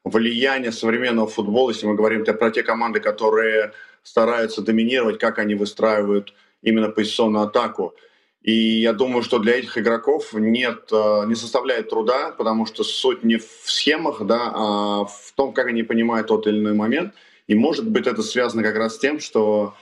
влияние 0.04 0.70
современного 0.70 1.26
футбола, 1.26 1.70
если 1.70 1.86
мы 1.86 1.96
говорим 1.96 2.24
про 2.24 2.50
те 2.50 2.62
команды, 2.62 3.00
которые 3.00 3.72
стараются 4.02 4.62
доминировать, 4.62 5.18
как 5.18 5.38
они 5.38 5.56
выстраивают 5.56 6.32
именно 6.62 6.88
позиционную 6.88 7.46
атаку. 7.46 7.94
И 8.42 8.52
я 8.52 8.92
думаю, 8.92 9.24
что 9.24 9.40
для 9.40 9.58
этих 9.58 9.76
игроков 9.76 10.32
нет, 10.32 10.88
не 10.92 11.34
составляет 11.34 11.90
труда, 11.90 12.30
потому 12.30 12.64
что 12.64 12.84
суть 12.84 13.24
не 13.24 13.38
в 13.38 13.48
схемах, 13.64 14.24
да, 14.24 14.52
а 14.54 15.04
в 15.04 15.32
том, 15.34 15.52
как 15.52 15.66
они 15.66 15.82
понимают 15.82 16.28
тот 16.28 16.46
или 16.46 16.58
иной 16.58 16.74
момент– 16.74 17.12
и 17.46 17.54
может 17.54 17.88
быть 17.88 18.06
это 18.06 18.22
связано 18.22 18.62
как 18.62 18.76
раз 18.76 18.96
с 18.96 18.98
тем, 18.98 19.20
что 19.20 19.74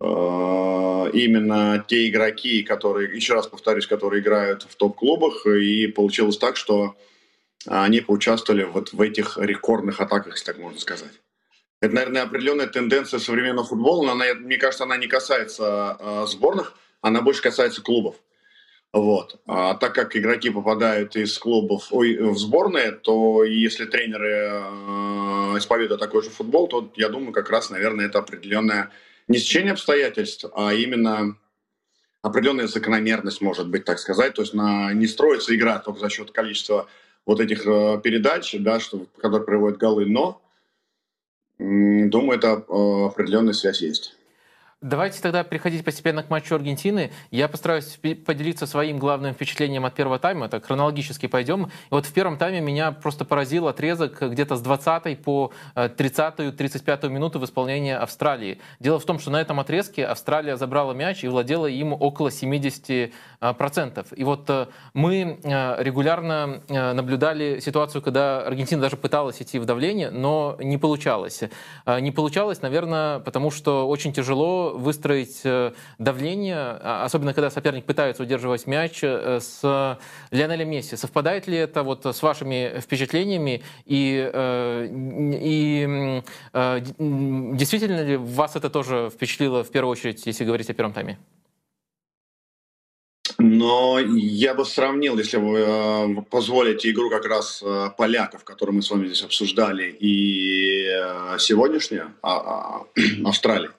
э, 0.00 0.04
именно 0.04 1.84
те 1.86 2.08
игроки, 2.08 2.62
которые, 2.62 3.14
еще 3.14 3.34
раз 3.34 3.46
повторюсь, 3.46 3.86
которые 3.86 4.22
играют 4.22 4.62
в 4.62 4.74
топ-клубах, 4.76 5.46
и 5.46 5.86
получилось 5.88 6.38
так, 6.38 6.56
что 6.56 6.96
они 7.66 8.00
поучаствовали 8.00 8.64
вот 8.64 8.92
в 8.92 9.00
этих 9.00 9.38
рекордных 9.38 10.00
атаках, 10.00 10.34
если 10.34 10.46
так 10.46 10.58
можно 10.58 10.78
сказать. 10.78 11.12
Это, 11.80 11.94
наверное, 11.94 12.22
определенная 12.22 12.66
тенденция 12.68 13.20
современного 13.20 13.66
футбола, 13.66 14.06
но 14.06 14.12
она, 14.12 14.34
мне 14.34 14.56
кажется, 14.56 14.84
она 14.84 14.96
не 14.96 15.08
касается 15.08 15.96
э, 15.98 16.26
сборных, 16.28 16.74
она 17.02 17.20
больше 17.20 17.42
касается 17.42 17.82
клубов. 17.82 18.16
Вот. 18.92 19.40
А 19.46 19.74
так 19.74 19.94
как 19.94 20.16
игроки 20.16 20.50
попадают 20.50 21.16
из 21.16 21.38
клубов 21.38 21.88
ой, 21.90 22.16
в 22.16 22.38
сборные, 22.38 22.92
то 22.92 23.44
если 23.44 23.84
тренеры 23.84 24.30
э, 24.30 25.58
исповедуют 25.58 26.00
такой 26.00 26.22
же 26.22 26.30
футбол, 26.30 26.66
то 26.66 26.90
я 26.96 27.08
думаю, 27.08 27.32
как 27.32 27.50
раз, 27.50 27.68
наверное, 27.70 28.06
это 28.06 28.20
определенное 28.20 28.90
не 29.28 29.38
сечение 29.38 29.72
обстоятельств, 29.72 30.46
а 30.54 30.72
именно 30.72 31.36
определенная 32.22 32.68
закономерность, 32.68 33.40
может 33.40 33.68
быть, 33.68 33.84
так 33.84 33.98
сказать. 33.98 34.34
То 34.34 34.42
есть 34.42 34.54
на, 34.54 34.92
не 34.92 35.06
строится 35.06 35.54
игра 35.54 35.78
только 35.78 36.00
за 36.00 36.08
счет 36.08 36.30
количества 36.30 36.88
вот 37.26 37.40
этих 37.40 37.66
э, 37.66 38.00
передач, 38.02 38.54
да, 38.58 38.80
что, 38.80 39.06
которые 39.20 39.44
приводят 39.44 39.78
голы, 39.78 40.06
но, 40.06 40.40
думаю, 41.58 42.38
это 42.38 42.64
э, 42.66 43.06
определенная 43.06 43.52
связь 43.52 43.82
есть. 43.82 44.16
Давайте 44.82 45.22
тогда 45.22 45.42
переходить 45.42 45.86
постепенно 45.86 46.22
к 46.22 46.28
матчу 46.28 46.54
Аргентины. 46.54 47.10
Я 47.30 47.48
постараюсь 47.48 47.98
поделиться 48.26 48.66
своим 48.66 48.98
главным 48.98 49.32
впечатлением 49.32 49.86
от 49.86 49.94
первого 49.94 50.18
тайма. 50.18 50.46
Это 50.46 50.60
хронологически 50.60 51.28
пойдем. 51.28 51.64
И 51.64 51.68
вот 51.88 52.04
в 52.04 52.12
первом 52.12 52.36
тайме 52.36 52.60
меня 52.60 52.92
просто 52.92 53.24
поразил 53.24 53.68
отрезок 53.68 54.20
где-то 54.20 54.54
с 54.56 54.60
20 54.60 55.22
по 55.24 55.50
30-35 55.74 56.98
э, 57.00 57.08
минуту 57.08 57.38
в 57.38 57.46
исполнении 57.46 57.94
Австралии. 57.94 58.60
Дело 58.78 58.98
в 58.98 59.06
том, 59.06 59.18
что 59.18 59.30
на 59.30 59.40
этом 59.40 59.60
отрезке 59.60 60.04
Австралия 60.04 60.58
забрала 60.58 60.92
мяч 60.92 61.24
и 61.24 61.28
владела 61.28 61.68
им 61.68 61.94
около 61.94 62.28
70%. 62.28 63.10
И 64.14 64.24
вот 64.24 64.50
э, 64.50 64.66
мы 64.92 65.40
э, 65.42 65.82
регулярно 65.82 66.60
наблюдали 66.68 67.60
ситуацию, 67.60 68.02
когда 68.02 68.42
Аргентина 68.42 68.82
даже 68.82 68.98
пыталась 68.98 69.40
идти 69.40 69.58
в 69.58 69.64
давление, 69.64 70.10
но 70.10 70.58
не 70.60 70.76
получалось. 70.76 71.44
Не 71.86 72.12
получалось, 72.12 72.60
наверное, 72.60 73.20
потому 73.20 73.50
что 73.50 73.88
очень 73.88 74.12
тяжело 74.12 74.65
выстроить 74.72 75.40
э, 75.44 75.72
давление, 75.98 76.56
а, 76.56 77.04
особенно 77.04 77.34
когда 77.34 77.50
соперник 77.50 77.84
пытается 77.84 78.22
удерживать 78.22 78.66
мяч 78.66 79.00
э, 79.02 79.40
с 79.40 79.98
Лионелем 80.30 80.70
Месси. 80.70 80.96
Совпадает 80.96 81.46
ли 81.46 81.56
это 81.56 81.82
вот 81.82 82.06
с 82.06 82.22
вашими 82.22 82.80
впечатлениями 82.80 83.62
и, 83.84 84.30
э, 84.32 84.88
и 84.90 86.22
действительно 87.56 88.04
ли 88.04 88.16
вас 88.16 88.56
это 88.56 88.70
тоже 88.70 89.10
впечатлило 89.12 89.62
в 89.62 89.70
первую 89.70 89.92
очередь, 89.92 90.26
если 90.26 90.44
говорить 90.44 90.70
о 90.70 90.74
первом 90.74 90.92
тайме? 90.92 91.18
Но 93.38 93.98
я 94.00 94.54
бы 94.54 94.64
сравнил, 94.64 95.18
если 95.18 95.36
вы 95.36 96.22
позволите, 96.30 96.90
игру 96.90 97.10
как 97.10 97.26
раз 97.26 97.62
поляков, 97.98 98.44
которую 98.44 98.76
мы 98.76 98.82
с 98.82 98.90
вами 98.90 99.06
здесь 99.06 99.22
обсуждали, 99.22 99.94
и 100.00 100.86
сегодняшнюю 101.38 102.14
а, 102.22 102.36
а, 102.36 102.86
Австралии. 103.28 103.70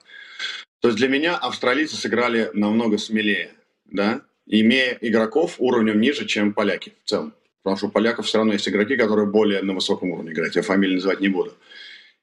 То 0.80 0.88
есть 0.88 0.98
для 0.98 1.08
меня 1.08 1.36
австралийцы 1.36 1.96
сыграли 1.96 2.50
намного 2.54 2.98
смелее, 2.98 3.54
да, 3.84 4.22
имея 4.46 4.96
игроков 5.00 5.56
уровнем 5.58 6.00
ниже, 6.00 6.26
чем 6.26 6.52
поляки 6.52 6.94
в 7.04 7.08
целом. 7.08 7.34
Потому 7.62 7.76
что 7.76 7.86
у 7.88 7.90
поляков 7.90 8.26
все 8.26 8.38
равно 8.38 8.52
есть 8.52 8.68
игроки, 8.68 8.96
которые 8.96 9.26
более 9.26 9.62
на 9.62 9.74
высоком 9.74 10.10
уровне 10.10 10.32
играют. 10.32 10.56
Я 10.56 10.62
фамилии 10.62 10.94
называть 10.94 11.20
не 11.20 11.28
буду. 11.28 11.52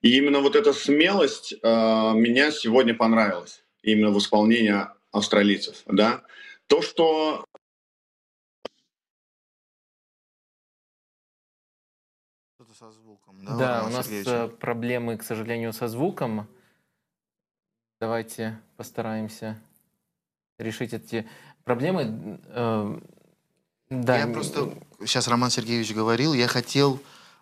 И 0.02 0.18
именно 0.18 0.40
вот 0.40 0.56
эта 0.56 0.74
смелость 0.74 1.54
э, 1.54 1.58
меня 2.16 2.52
сегодня 2.52 2.94
понравилась. 2.94 3.64
Именно 3.84 4.12
в 4.12 4.18
исполнении 4.18 4.76
австралийцев. 5.12 5.84
Да? 5.88 6.24
То, 6.68 6.82
что 6.82 7.46
со 12.78 12.92
звуком, 12.92 13.38
да? 13.46 13.58
Да, 13.58 13.86
у 13.88 13.90
нас 13.90 14.06
Сергеевича? 14.06 14.32
Э, 14.32 14.48
проблемы, 14.50 15.18
к 15.18 15.24
сожалению, 15.24 15.72
со 15.72 15.88
звуком. 15.88 16.48
Давайте 18.00 18.60
постараемся 18.76 19.58
решить 20.58 20.94
эти 20.94 21.26
проблемы. 21.64 22.40
Э, 22.48 23.00
да. 23.90 24.18
Я 24.18 24.28
просто, 24.28 24.74
сейчас 25.02 25.28
Роман 25.30 25.50
Сергеевич 25.50 25.94
говорил, 25.94 26.34
я 26.34 26.48
хотел 26.48 27.00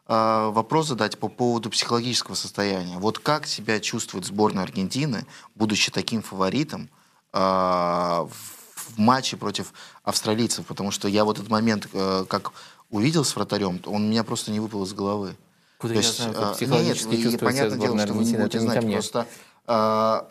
э, 0.07 0.49
вопрос 0.51 0.89
задать 0.89 1.17
по 1.17 1.27
поводу 1.27 1.71
психологического 1.71 2.35
состояния. 2.35 2.97
Вот 2.97 3.17
как 3.17 3.47
себя 3.47 3.79
чувствует 3.79 4.25
сборная 4.25 4.63
Аргентины, 4.63 5.25
будучи 5.55 5.91
таким 5.91 6.21
фаворитом, 6.21 6.89
э, 7.33 7.37
в 7.39 8.97
матче 8.97 9.37
против 9.37 9.73
австралийцев? 10.03 10.67
Потому 10.67 10.91
что 10.91 11.07
я 11.07 11.25
вот 11.25 11.37
этот 11.39 11.49
момент, 11.49 11.87
э, 11.93 12.25
как 12.27 12.51
увидел 12.91 13.25
с 13.25 13.35
вратарем, 13.35 13.81
он 13.85 14.09
меня 14.09 14.23
просто 14.23 14.51
не 14.51 14.59
выпал 14.59 14.83
из 14.83 14.93
головы. 14.93 15.35
Куда 15.79 15.95
То 15.95 15.99
я 15.99 16.05
есть, 16.05 16.17
знаю, 16.17 16.33
как 16.35 16.55
психологически 16.55 17.07
нет, 17.07 17.23
чувствует 17.23 17.39
понятное 17.39 17.79
дело, 17.79 17.99
что 17.99 18.13
вы 18.13 18.23
не 18.23 18.37
будете 18.37 18.59
знать, 18.59 18.91
просто 18.91 19.27
э, 19.67 20.21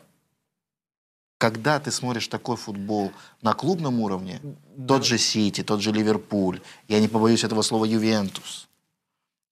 когда 1.42 1.80
ты 1.80 1.90
смотришь 1.90 2.28
такой 2.28 2.56
футбол 2.56 3.10
на 3.42 3.52
клубном 3.52 3.98
уровне, 3.98 4.40
да. 4.76 4.86
тот 4.86 5.04
же 5.04 5.18
Сити, 5.18 5.64
тот 5.64 5.80
же 5.80 5.90
Ливерпуль, 5.90 6.60
я 6.86 7.00
не 7.00 7.08
побоюсь 7.08 7.42
этого 7.42 7.62
слова 7.62 7.84
Ювентус, 7.84 8.68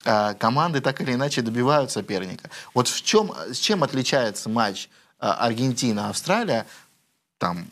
а, 0.05 0.33
команды 0.33 0.79
так 0.79 1.01
или 1.01 1.11
иначе 1.13 1.41
добивают 1.41 1.91
соперника. 1.91 2.49
Вот 2.73 2.87
в 2.87 3.01
чем, 3.03 3.33
с 3.51 3.57
чем 3.57 3.83
отличается 3.83 4.47
матч 4.47 4.87
а, 5.19 5.45
Аргентина-Австралия, 5.45 6.65
там, 7.37 7.67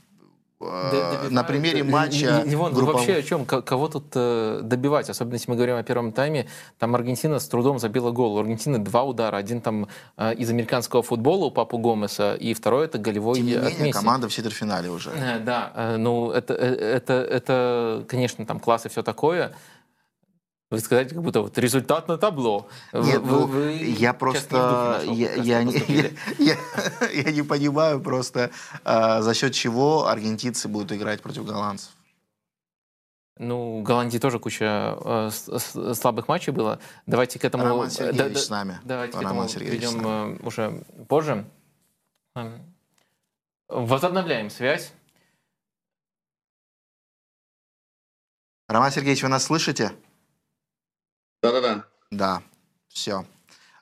Добивают. 0.60 1.32
на 1.32 1.44
примере 1.44 1.84
матча... 1.84 2.42
Не, 2.44 2.50
не, 2.50 2.56
вон, 2.58 2.74
группов... 2.74 2.96
Вообще 2.96 3.16
о 3.16 3.22
чем? 3.22 3.46
Кого 3.46 3.88
тут 3.88 4.08
э, 4.14 4.60
добивать? 4.62 5.10
Особенно 5.10 5.36
если 5.36 5.50
мы 5.50 5.56
говорим 5.56 5.78
о 5.78 5.84
первом 5.84 6.12
тайме. 6.12 6.48
Там 6.78 6.96
Аргентина 6.96 7.40
с 7.40 7.48
трудом 7.48 7.80
забила 7.80 8.12
гол. 8.12 8.36
У 8.36 8.40
Аргентины 8.40 8.78
два 8.78 9.04
удара. 9.04 9.38
Один 9.38 9.62
там 9.62 9.88
э, 10.18 10.34
из 10.36 10.50
американского 10.50 11.02
футбола 11.02 11.46
у 11.46 11.52
Папу 11.52 11.78
Гомеса, 11.78 12.36
и 12.36 12.54
второй 12.54 12.86
это 12.86 12.98
голевой 12.98 13.36
Тем 13.36 13.46
не 13.46 13.54
менее, 13.54 13.68
от 13.70 13.80
Месси. 13.80 13.92
команда 13.94 14.28
в 14.28 14.34
четвертьфинале 14.34 14.90
уже. 14.90 15.12
Э, 15.12 15.40
да, 15.40 15.72
э, 15.76 15.96
ну 15.96 16.30
это, 16.32 16.54
э, 16.54 16.76
это, 16.76 17.14
это, 17.14 18.06
конечно, 18.10 18.46
там 18.46 18.60
класс 18.60 18.86
и 18.86 18.90
все 18.90 19.02
такое. 19.02 19.54
Вы 20.72 20.80
сказать, 20.80 21.10
как 21.10 21.24
будто 21.24 21.42
вот 21.42 21.58
результат 21.58 22.08
на 22.08 22.18
табло. 22.18 22.70
Нет, 22.94 23.22
вы, 23.22 23.40
ну, 23.40 23.46
вы 23.48 23.72
я 23.74 24.14
просто 24.14 25.02
не 25.08 25.16
я, 25.16 25.34
я, 25.34 25.64
не, 25.64 25.74
я, 25.88 26.10
я, 26.38 26.58
я 27.12 27.32
не 27.32 27.42
понимаю 27.42 28.00
просто, 28.00 28.52
а, 28.84 29.22
за 29.22 29.34
счет 29.34 29.54
чего 29.54 30.06
аргентинцы 30.06 30.68
будут 30.68 30.92
играть 30.92 31.24
против 31.24 31.46
голландцев. 31.46 31.90
Ну, 33.40 33.82
Голландии 33.84 34.18
тоже 34.18 34.38
куча 34.38 34.98
э, 35.02 35.30
слабых 35.32 36.28
матчей 36.28 36.52
было. 36.52 36.80
Давайте 37.06 37.40
к 37.40 37.46
этому... 37.46 37.64
Роман 37.64 37.90
Сергеевич 37.90 38.34
да, 38.34 38.40
с 38.40 38.50
нами. 38.50 38.80
Давайте 38.84 39.18
Роман 39.18 39.48
к 39.48 39.52
этому 39.52 39.66
перейдем 39.66 40.06
э, 40.06 40.38
уже 40.46 40.84
позже. 41.08 41.46
Эм, 42.36 42.76
возобновляем 43.70 44.50
связь. 44.50 44.92
Роман 48.68 48.92
Сергеевич, 48.92 49.24
вы 49.24 49.30
нас 49.30 49.46
слышите? 49.46 49.94
Да-да-да. 51.42 51.86
Да, 52.12 52.42
все. 52.90 53.26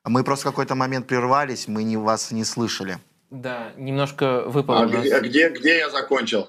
Мы 0.03 0.23
просто 0.23 0.47
в 0.47 0.51
какой-то 0.51 0.75
момент 0.75 1.07
прервались, 1.07 1.67
мы 1.67 1.83
не, 1.83 1.97
вас 1.97 2.31
не 2.31 2.43
слышали. 2.43 2.99
Да, 3.29 3.73
немножко 3.75 4.43
выпало. 4.45 4.83
А, 4.83 4.85
где, 4.85 5.15
а 5.15 5.19
где, 5.19 5.49
где 5.49 5.77
я 5.77 5.89
закончил? 5.89 6.47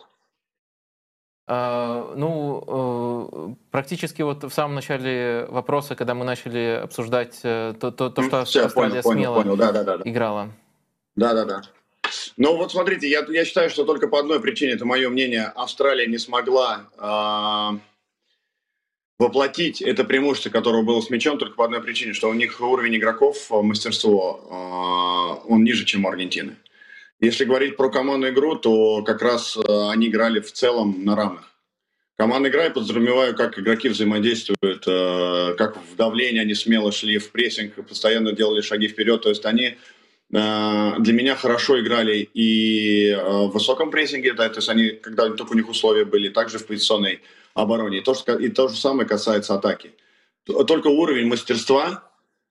Uh, 1.49 2.15
ну, 2.15 2.63
uh, 2.67 3.57
практически 3.71 4.21
вот 4.21 4.45
в 4.45 4.51
самом 4.51 4.75
начале 4.75 5.47
вопроса, 5.49 5.97
когда 5.97 6.15
мы 6.15 6.27
начали 6.27 6.79
обсуждать 6.85 7.41
uh, 7.43 7.73
то, 7.73 7.91
то, 7.91 8.11
то, 8.11 8.23
что 8.23 8.45
Все, 8.45 8.67
Австралия 8.67 9.03
понял, 9.03 9.15
смело 9.15 9.35
понял, 9.37 9.57
Да, 9.57 9.73
да, 9.73 9.83
да, 9.83 9.99
играла. 10.05 10.51
Да, 11.17 11.33
да, 11.33 11.47
да. 11.47 11.63
Ну 12.37 12.59
вот 12.59 12.71
смотрите, 12.71 13.09
я, 13.09 13.25
я 13.31 13.47
считаю, 13.47 13.71
что 13.71 13.85
только 13.85 14.09
по 14.09 14.19
одной 14.19 14.41
причине, 14.41 14.73
это 14.73 14.85
мое 14.85 15.09
мнение, 15.09 15.51
Австралия 15.57 16.07
не 16.07 16.19
смогла 16.19 16.83
воплотить 19.19 19.83
это 19.83 20.05
преимущество, 20.05 20.51
которое 20.51 20.83
было 20.83 21.01
с 21.01 21.11
мячом, 21.11 21.39
только 21.39 21.57
по 21.57 21.65
одной 21.65 21.83
причине, 21.83 22.13
что 22.13 22.31
у 22.31 22.35
них 22.35 22.61
уровень 22.61 22.97
игроков, 22.97 23.51
э, 23.51 23.63
мастерство, 23.63 25.43
э, 25.45 25.49
он 25.49 25.65
ниже, 25.65 25.85
чем 25.85 26.05
у 26.05 26.09
Аргентины. 26.09 26.57
Если 27.21 27.45
говорить 27.45 27.77
про 27.77 27.91
командную 27.91 28.33
игру, 28.33 28.55
то 28.55 29.03
как 29.03 29.23
раз 29.23 29.57
э, 29.57 29.61
они 29.91 30.07
играли 30.07 30.39
в 30.39 30.53
целом 30.53 31.05
на 31.05 31.17
равных. 31.17 31.53
Команда 32.17 32.49
игра, 32.49 32.65
я 32.65 32.71
подразумеваю, 32.71 33.35
как 33.35 33.59
игроки 33.59 33.89
взаимодействуют, 33.89 34.85
как 34.85 35.77
в 35.77 35.95
давлении 35.95 36.41
они 36.41 36.55
смело 36.55 36.91
шли 36.91 37.19
в 37.19 37.31
прессинг, 37.31 37.75
постоянно 37.87 38.33
делали 38.33 38.61
шаги 38.61 38.89
вперед. 38.89 39.23
То 39.23 39.29
есть 39.29 39.47
они 39.47 39.77
для 40.29 41.13
меня 41.13 41.37
хорошо 41.37 41.81
играли 41.81 42.29
и 42.35 43.15
в 43.15 43.51
высоком 43.53 43.93
прессинге, 43.93 44.33
да, 44.33 44.49
то 44.49 44.57
есть 44.57 44.69
они, 44.69 44.91
когда 44.91 45.31
только 45.31 45.53
у 45.53 45.55
них 45.55 45.69
условия 45.69 46.05
были, 46.05 46.29
также 46.29 46.59
в 46.59 46.67
позиционной 46.67 47.21
обороне. 47.63 47.99
И 47.99 48.01
то, 48.01 48.15
что, 48.15 48.37
и 48.37 48.49
то 48.49 48.69
же 48.69 48.77
самое 48.77 49.09
касается 49.09 49.55
атаки. 49.55 49.93
Только 50.45 50.89
уровень 50.89 51.27
мастерства 51.27 52.09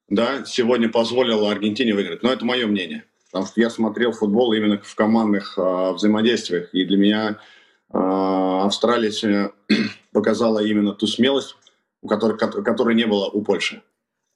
да, 0.09 0.45
сегодня 0.45 0.89
позволил 0.89 1.47
Аргентине 1.47 1.93
выиграть. 1.93 2.23
Но 2.23 2.31
это 2.31 2.45
мое 2.45 2.65
мнение. 2.67 3.03
Потому 3.29 3.45
что 3.45 3.59
я 3.59 3.69
смотрел 3.69 4.13
футбол 4.13 4.53
именно 4.53 4.79
в 4.81 4.95
командных 4.95 5.57
э, 5.57 5.91
взаимодействиях. 5.91 6.73
И 6.73 6.85
для 6.85 6.97
меня 6.97 7.29
э, 7.31 7.97
Австралия 7.97 9.11
сегодня 9.11 9.51
показала 10.13 10.59
именно 10.63 10.93
ту 10.93 11.07
смелость, 11.07 11.57
у 12.01 12.07
которой, 12.07 12.37
которой 12.37 12.95
не 12.95 13.05
было 13.05 13.27
у 13.27 13.41
Польши. 13.41 13.81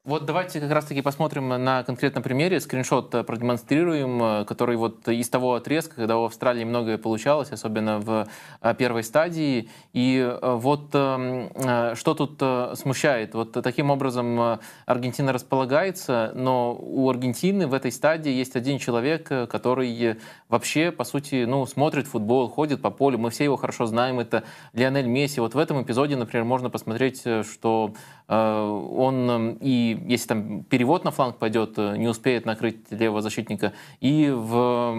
Вот 0.03 0.25
давайте 0.25 0.59
как 0.59 0.71
раз-таки 0.71 1.03
посмотрим 1.03 1.49
на 1.49 1.83
конкретном 1.83 2.23
примере, 2.23 2.59
скриншот 2.59 3.13
э, 3.13 3.23
продемонстрируем, 3.23 4.23
э, 4.23 4.45
который 4.45 4.75
вот 4.75 5.07
из 5.07 5.29
того 5.29 5.53
отрезка, 5.53 5.97
когда 5.97 6.17
у 6.17 6.25
Австралии 6.25 6.63
многое 6.63 6.97
получалось, 6.97 7.51
особенно 7.51 7.99
в 7.99 8.27
э, 8.63 8.75
первой 8.79 9.03
стадии. 9.03 9.69
И 9.93 10.37
вот 10.41 10.89
эм, 10.93 11.51
что 11.95 12.15
тут 12.15 12.41
смущает? 12.79 13.35
Вот 13.35 13.51
таким 13.51 13.91
образом 13.91 14.59
Аргентина 14.87 15.33
располагается, 15.33 16.31
но 16.33 16.75
у 16.75 17.07
Аргентины 17.07 17.67
в 17.67 17.73
этой 17.75 17.91
стадии 17.91 18.31
есть 18.31 18.55
один 18.55 18.79
человек, 18.79 19.27
который 19.27 20.17
вообще, 20.49 20.91
по 20.91 21.03
сути, 21.03 21.45
ну, 21.45 21.67
смотрит 21.67 22.07
футбол, 22.07 22.49
ходит 22.49 22.81
по 22.81 22.89
полю, 22.89 23.19
мы 23.19 23.29
все 23.29 23.43
его 23.43 23.55
хорошо 23.55 23.85
знаем, 23.85 24.19
это 24.19 24.45
Лионель 24.73 25.05
Месси. 25.05 25.39
Вот 25.41 25.53
в 25.53 25.59
этом 25.59 25.83
эпизоде, 25.83 26.15
например, 26.15 26.45
можно 26.45 26.71
посмотреть, 26.71 27.23
что 27.43 27.93
он 28.31 29.57
и 29.59 29.71
и 29.71 29.97
если 30.07 30.27
там 30.27 30.63
перевод 30.63 31.03
на 31.05 31.11
фланг 31.11 31.37
пойдет, 31.37 31.77
не 31.77 32.07
успеет 32.07 32.45
накрыть 32.45 32.91
левого 32.91 33.21
защитника, 33.21 33.73
и, 33.99 34.29
в, 34.29 34.95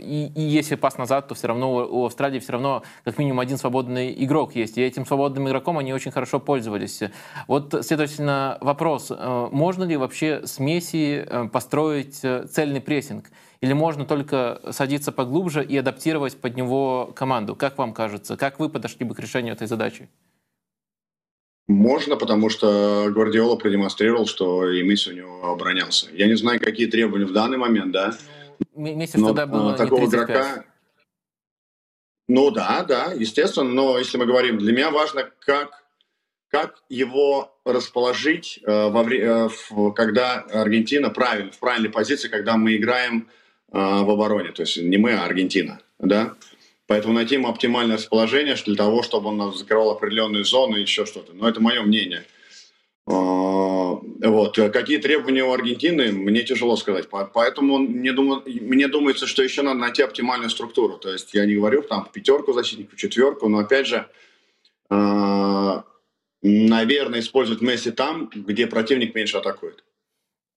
и, 0.00 0.32
и 0.34 0.40
если 0.40 0.74
пас 0.74 0.98
назад, 0.98 1.28
то 1.28 1.34
все 1.34 1.48
равно 1.48 1.72
у 1.72 2.04
Австралии 2.04 2.40
все 2.40 2.52
равно 2.52 2.82
как 3.04 3.18
минимум 3.18 3.40
один 3.40 3.56
свободный 3.56 4.12
игрок 4.24 4.54
есть, 4.54 4.76
и 4.76 4.82
этим 4.82 5.06
свободным 5.06 5.48
игроком 5.48 5.78
они 5.78 5.94
очень 5.94 6.10
хорошо 6.10 6.40
пользовались. 6.40 7.02
Вот, 7.46 7.74
следовательно, 7.82 8.58
вопрос, 8.60 9.12
можно 9.52 9.84
ли 9.84 9.96
вообще 9.96 10.42
с 10.44 10.58
Месси 10.58 11.24
построить 11.52 12.16
цельный 12.16 12.80
прессинг? 12.80 13.30
Или 13.60 13.72
можно 13.72 14.04
только 14.04 14.60
садиться 14.70 15.10
поглубже 15.10 15.64
и 15.64 15.76
адаптировать 15.76 16.40
под 16.40 16.56
него 16.56 17.12
команду? 17.14 17.56
Как 17.56 17.78
вам 17.78 17.92
кажется? 17.92 18.36
Как 18.36 18.60
вы 18.60 18.68
подошли 18.68 19.04
бы 19.04 19.14
к 19.14 19.20
решению 19.20 19.54
этой 19.54 19.66
задачи? 19.66 20.08
Можно, 21.68 22.16
потому 22.16 22.48
что 22.48 23.10
Гвардиола 23.10 23.56
продемонстрировал, 23.56 24.26
что 24.26 24.68
и 24.68 24.82
Месси 24.82 25.10
у 25.10 25.14
него 25.14 25.44
оборонялся. 25.50 26.08
Я 26.12 26.26
не 26.26 26.34
знаю, 26.34 26.58
какие 26.60 26.86
требования 26.86 27.26
в 27.26 27.32
данный 27.32 27.58
момент, 27.58 27.92
да. 27.92 28.16
Ну, 28.74 28.94
Месси 28.94 29.20
тогда 29.22 29.46
было 29.46 29.74
такого 29.74 30.00
не 30.00 30.10
35. 30.10 30.36
игрока. 30.36 30.64
Ну 32.26 32.50
да, 32.50 32.84
да, 32.84 33.12
естественно, 33.12 33.70
но 33.70 33.98
если 33.98 34.18
мы 34.18 34.26
говорим, 34.26 34.58
для 34.58 34.72
меня 34.72 34.90
важно, 34.90 35.30
как, 35.40 35.84
как 36.48 36.82
его 36.88 37.58
расположить, 37.64 38.60
э, 38.62 38.88
во 38.88 39.02
э, 39.04 39.48
когда 39.94 40.40
Аргентина 40.40 41.10
правильно, 41.10 41.52
в 41.52 41.58
правильной 41.58 41.90
позиции, 41.90 42.28
когда 42.28 42.56
мы 42.56 42.76
играем 42.76 43.28
а, 43.70 44.02
в 44.02 44.10
обороне. 44.10 44.52
То 44.52 44.62
есть 44.62 44.78
не 44.78 44.96
мы, 44.96 45.12
а 45.12 45.24
Аргентина. 45.24 45.80
Да? 45.98 46.34
Поэтому 46.88 47.12
найти 47.12 47.34
ему 47.34 47.48
оптимальное 47.48 47.98
расположение 47.98 48.54
для 48.54 48.74
того, 48.74 49.02
чтобы 49.02 49.28
он 49.28 49.54
закрывал 49.54 49.90
определенные 49.90 50.44
зоны 50.44 50.78
и 50.78 50.80
еще 50.80 51.04
что-то. 51.04 51.34
Но 51.34 51.46
это 51.46 51.60
мое 51.60 51.82
мнение. 51.82 52.24
А, 53.06 53.12
вот. 54.24 54.56
Какие 54.56 54.96
требования 54.96 55.44
у 55.44 55.52
Аргентины, 55.52 56.12
мне 56.12 56.42
тяжело 56.44 56.76
сказать. 56.76 57.08
Поэтому 57.10 57.76
мне, 57.76 58.12
думаю, 58.12 58.42
мне 58.46 58.88
думается, 58.88 59.26
что 59.26 59.42
еще 59.42 59.60
надо 59.60 59.78
найти 59.80 60.00
оптимальную 60.00 60.48
структуру. 60.48 60.96
То 60.96 61.12
есть 61.12 61.34
я 61.34 61.44
не 61.44 61.56
говорю 61.56 61.82
там 61.82 62.08
пятерку 62.10 62.54
защитников, 62.54 62.98
четверку, 62.98 63.50
но 63.50 63.58
опять 63.58 63.86
же, 63.86 64.08
а, 64.88 65.84
наверное, 66.40 67.20
использовать 67.20 67.60
Месси 67.60 67.90
там, 67.90 68.30
где 68.34 68.66
противник 68.66 69.14
меньше 69.14 69.36
атакует. 69.36 69.84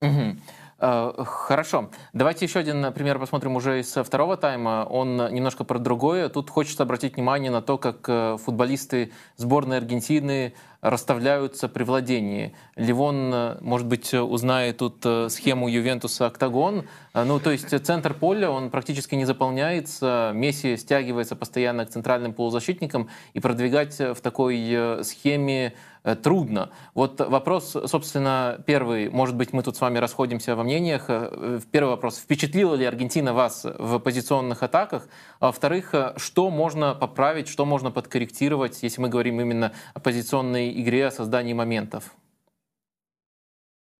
Угу. 0.02 0.38
Э, 0.82 1.13
хорошо. 1.17 1.91
Давайте 2.12 2.46
еще 2.46 2.60
один 2.60 2.91
пример 2.91 3.20
посмотрим 3.20 3.56
уже 3.56 3.82
из 3.82 3.91
второго 3.91 4.36
тайма. 4.36 4.86
Он 4.89 5.32
немножко 5.32 5.63
про 5.63 5.78
другое. 5.78 6.28
Тут 6.28 6.50
хочется 6.50 6.84
обратить 6.84 7.15
внимание 7.15 7.52
на 7.52 7.62
то, 7.62 7.78
как 7.78 7.98
э, 8.08 8.38
футболисты 8.44 9.12
сборной 9.38 9.78
Аргентины 9.78 10.56
расставляются 10.82 11.67
при 11.67 11.84
владении. 11.84 12.56
Ливон, 12.76 13.32
э, 13.34 13.58
может 13.62 13.88
быть, 13.88 14.13
узнает 14.13 14.78
тут 14.78 15.06
схему 15.32 15.67
Ювентуса 15.67 16.28
«Октагон». 16.28 16.86
Ну, 17.13 17.39
то 17.39 17.52
есть 17.52 17.70
центр 17.86 18.13
поля, 18.13 18.50
он 18.50 18.70
практически 18.70 19.15
не 19.15 19.26
заполняется. 19.26 20.32
Месси 20.34 20.78
стягивается 20.78 21.36
постоянно 21.36 21.86
к 21.86 21.89
центральным 21.89 22.34
полузащитникам. 22.34 23.10
И 23.34 23.39
продвигать 23.39 24.00
в 24.00 24.22
такой 24.22 25.04
схеме 25.04 25.74
Э, 26.04 26.15
трудно. 26.15 26.72
Вот 26.96 27.20
вопрос, 27.20 27.78
собственно, 27.86 28.60
первый, 28.65 29.10
может 29.10 29.36
быть, 29.36 29.54
мы 29.54 29.62
тут 29.62 29.78
с 29.78 29.82
вами 29.82 30.00
расходимся 30.00 30.56
во 30.56 30.63
мнениях. 30.63 31.06
Э, 31.08 31.60
первый 31.72 31.89
вопрос, 31.91 32.17
впечатлила 32.17 32.74
ли 32.74 32.86
Аргентина 32.86 33.34
вас 33.34 33.65
в 33.65 34.00
позиционных 34.00 34.63
атаках? 34.63 35.08
А 35.39 35.48
во-вторых, 35.48 35.94
э, 35.94 36.13
что 36.17 36.50
можно 36.50 36.96
поправить, 36.96 37.48
что 37.48 37.65
можно 37.65 37.91
подкорректировать, 37.91 38.82
если 38.82 39.00
мы 39.00 39.10
говорим 39.10 39.39
именно 39.41 39.74
о 39.94 40.00
позиционной 40.00 40.70
игре, 40.71 41.07
о 41.07 41.12
создании 41.12 41.53
моментов? 41.53 42.13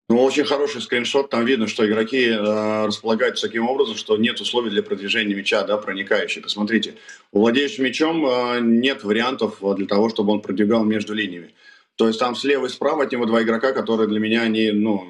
Ну, 0.10 0.23
очень 0.23 0.43
хороший 0.43 0.81
скриншот. 0.81 1.29
Там 1.29 1.45
видно, 1.45 1.67
что 1.67 1.88
игроки 1.88 2.27
э, 2.27 2.86
располагаются 2.86 3.47
таким 3.47 3.69
образом, 3.69 3.95
что 3.95 4.17
нет 4.17 4.41
условий 4.41 4.69
для 4.69 4.84
продвижения 4.84 5.34
мяча, 5.34 5.63
да, 5.63 5.77
проникающий. 5.77 6.41
Посмотрите, 6.41 6.95
у 7.31 7.39
владеющего 7.39 7.86
мячом 7.86 8.25
э, 8.25 8.60
нет 8.60 9.05
вариантов 9.05 9.60
для 9.62 9.88
того, 9.88 10.10
чтобы 10.10 10.34
он 10.34 10.41
продвигал 10.41 10.84
между 10.84 11.13
линиями. 11.13 11.53
То 11.95 12.07
есть 12.07 12.19
там 12.19 12.36
слева 12.36 12.65
и 12.65 12.69
справа 12.69 13.03
от 13.03 13.12
него 13.12 13.25
два 13.25 13.41
игрока, 13.41 13.71
которые 13.71 14.10
для 14.10 14.19
меня 14.19 14.41
они, 14.41 14.71
ну, 14.71 15.05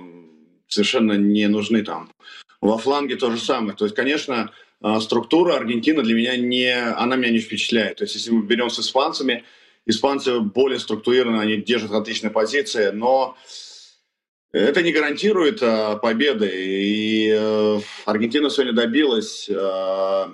совершенно 0.67 1.13
не 1.13 1.47
нужны 1.47 1.84
там. 1.84 2.12
Во 2.60 2.78
фланге 2.78 3.15
то 3.15 3.32
же 3.32 3.39
самое. 3.39 3.76
То 3.76 3.86
есть, 3.86 3.95
конечно, 3.95 4.52
а, 4.82 5.00
структура 5.00 5.56
Аргентины 5.56 6.04
для 6.04 6.15
меня 6.15 6.38
не, 6.38 6.74
она 6.74 7.15
меня 7.15 7.32
не 7.32 7.39
впечатляет. 7.39 7.97
То 7.97 8.04
есть, 8.04 8.15
если 8.15 8.32
мы 8.32 8.43
берем 8.43 8.69
с 8.69 8.80
испанцами, 8.80 9.43
испанцы 9.86 10.39
более 10.39 10.80
структурированно, 10.80 11.41
они 11.41 11.58
держат 11.58 11.91
отличные 11.91 12.32
позиции, 12.32 12.91
но 12.91 13.38
это 14.52 14.82
не 14.82 14.91
гарантирует 14.91 15.60
а, 15.62 15.96
победы. 15.96 16.50
И 16.54 17.30
э, 17.34 17.80
Аргентина 18.06 18.50
сегодня 18.50 18.74
добилась 18.74 19.50
э, 19.50 20.26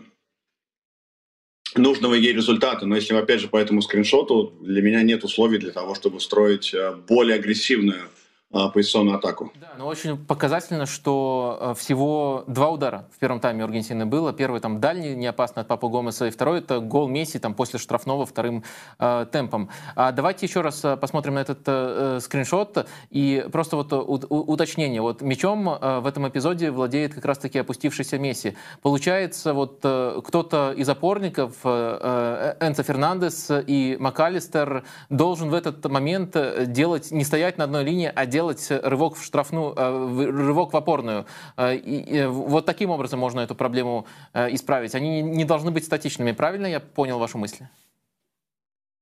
нужного 1.76 2.16
ей 2.16 2.34
результата. 2.34 2.86
Но 2.86 2.96
если, 2.96 3.14
опять 3.14 3.42
же, 3.42 3.48
по 3.48 3.58
этому 3.58 3.82
скриншоту, 3.82 4.58
для 4.62 4.82
меня 4.82 5.04
нет 5.04 5.24
условий 5.24 5.60
для 5.60 5.72
того, 5.72 5.94
чтобы 5.94 6.20
строить 6.20 6.74
э, 6.74 6.96
более 7.08 7.36
агрессивную 7.36 8.10
позиционную 8.52 9.18
атаку. 9.18 9.52
Да, 9.60 9.72
но 9.78 9.88
очень 9.88 10.18
показательно, 10.18 10.86
что 10.86 11.58
э, 11.60 11.74
всего 11.78 12.46
два 12.48 12.70
удара 12.70 13.08
в 13.14 13.20
первом 13.20 13.42
тайме 13.42 13.64
у 13.64 13.66
Аргентины 13.66 14.06
было. 14.06 14.32
Первый 14.32 14.62
там 14.62 14.80
дальний, 14.80 15.16
не 15.16 15.28
опасный 15.28 15.62
от 15.62 15.68
Папа 15.68 15.90
Гомеса, 15.90 16.28
и 16.28 16.30
второй 16.30 16.60
это 16.60 16.80
гол 16.80 17.10
Месси 17.10 17.40
там 17.40 17.54
после 17.54 17.78
штрафного 17.78 18.26
вторым 18.26 18.64
э, 19.00 19.26
темпом. 19.32 19.70
А 19.96 20.14
давайте 20.14 20.46
еще 20.46 20.62
раз 20.62 20.84
э, 20.86 20.96
посмотрим 20.96 21.34
на 21.34 21.40
этот 21.40 21.60
э, 21.66 22.20
скриншот 22.22 22.88
и 23.10 23.46
просто 23.52 23.76
вот 23.76 23.92
у, 23.92 24.20
у, 24.30 24.54
уточнение. 24.54 25.02
Вот 25.02 25.22
мячом 25.22 25.70
э, 25.70 26.00
в 26.00 26.08
этом 26.08 26.28
эпизоде 26.30 26.72
владеет 26.72 27.14
как 27.14 27.26
раз-таки 27.26 27.60
опустившийся 27.60 28.18
Месси. 28.18 28.56
Получается, 28.82 29.54
вот 29.54 29.82
э, 29.84 30.22
кто-то 30.24 30.74
из 30.76 30.88
опорников, 30.88 31.54
э, 31.66 32.56
Энцо 32.62 32.84
Фернандес 32.84 33.52
и 33.68 33.98
МакАлистер 34.00 34.86
должен 35.10 35.50
в 35.50 35.54
этот 35.54 35.84
момент 35.90 36.38
делать, 36.68 37.12
не 37.12 37.26
стоять 37.26 37.58
на 37.58 37.66
одной 37.66 37.84
линии, 37.84 38.10
а 38.14 38.26
делать 38.26 38.37
делать 38.38 38.68
рывок 38.70 39.16
в 39.16 39.24
штрафную, 39.24 39.74
э, 39.76 40.26
рывок 40.48 40.74
в 40.74 40.78
опорную. 40.78 41.26
Э, 41.58 41.76
и 41.76 42.26
вот 42.26 42.66
таким 42.66 42.90
образом 42.92 43.20
можно 43.20 43.40
эту 43.42 43.56
проблему 43.56 44.06
э, 44.34 44.54
исправить. 44.54 44.96
Они 44.96 45.22
не 45.22 45.46
должны 45.46 45.72
быть 45.72 45.86
статичными. 45.86 46.34
Правильно 46.34 46.68
я 46.68 46.80
понял 46.80 47.18
вашу 47.20 47.38
мысль? 47.40 47.64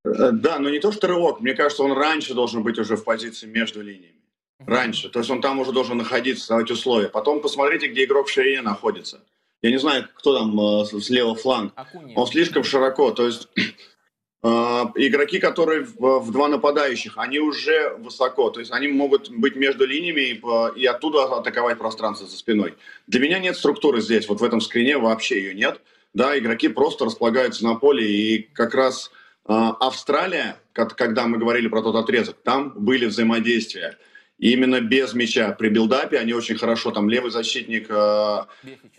Да, 0.04 0.58
но 0.58 0.70
не 0.70 0.78
то, 0.78 0.92
что 0.92 1.06
рывок. 1.06 1.40
Мне 1.40 1.54
кажется, 1.54 1.82
он 1.82 1.92
раньше 1.92 2.34
должен 2.34 2.62
быть 2.62 2.78
уже 2.78 2.96
в 2.96 3.04
позиции 3.04 3.46
между 3.46 3.82
линиями. 3.82 4.22
Раньше. 4.66 5.10
То 5.10 5.18
есть 5.18 5.30
он 5.30 5.40
там 5.40 5.58
уже 5.58 5.72
должен 5.72 5.98
находиться, 5.98 6.40
создавать 6.46 6.70
условия. 6.70 7.08
Потом 7.08 7.40
посмотрите, 7.40 7.88
где 7.88 8.04
игрок 8.04 8.28
в 8.28 8.30
ширине 8.30 8.62
находится. 8.62 9.20
Я 9.62 9.70
не 9.70 9.78
знаю, 9.78 10.08
кто 10.14 10.38
там 10.38 11.00
слева 11.02 11.34
фланг. 11.34 11.72
Акуния. 11.76 12.16
Он 12.16 12.26
слишком 12.26 12.64
широко. 12.64 13.10
То 13.10 13.26
есть 13.26 13.48
игроки, 14.96 15.38
которые 15.38 15.84
в, 15.84 16.20
в 16.20 16.30
два 16.30 16.48
нападающих, 16.48 17.14
они 17.16 17.38
уже 17.38 17.96
высоко, 17.98 18.50
то 18.50 18.60
есть 18.60 18.72
они 18.72 18.88
могут 18.88 19.30
быть 19.30 19.56
между 19.56 19.86
линиями 19.86 20.20
и, 20.20 20.80
и 20.80 20.86
оттуда 20.86 21.24
атаковать 21.24 21.78
пространство 21.78 22.26
за 22.26 22.36
спиной. 22.36 22.74
Для 23.06 23.20
меня 23.20 23.38
нет 23.38 23.56
структуры 23.56 24.00
здесь, 24.00 24.28
вот 24.28 24.40
в 24.40 24.44
этом 24.44 24.60
скрине 24.60 24.98
вообще 24.98 25.38
ее 25.38 25.54
нет. 25.54 25.80
Да, 26.14 26.38
игроки 26.38 26.68
просто 26.68 27.04
располагаются 27.04 27.64
на 27.64 27.74
поле, 27.74 28.06
и 28.08 28.48
как 28.54 28.74
раз 28.74 29.10
э, 29.46 29.52
Австралия, 29.52 30.56
когда 30.72 31.26
мы 31.26 31.36
говорили 31.36 31.68
про 31.68 31.82
тот 31.82 31.94
отрезок, 31.94 32.36
там 32.42 32.72
были 32.74 33.04
взаимодействия. 33.04 33.98
И 34.38 34.52
именно 34.52 34.80
без 34.80 35.14
мяча 35.14 35.52
при 35.52 35.68
билдапе 35.68 36.18
они 36.18 36.34
очень 36.34 36.56
хорошо, 36.56 36.90
там 36.90 37.08
левый 37.08 37.30
защитник, 37.30 37.86
э, 37.88 38.44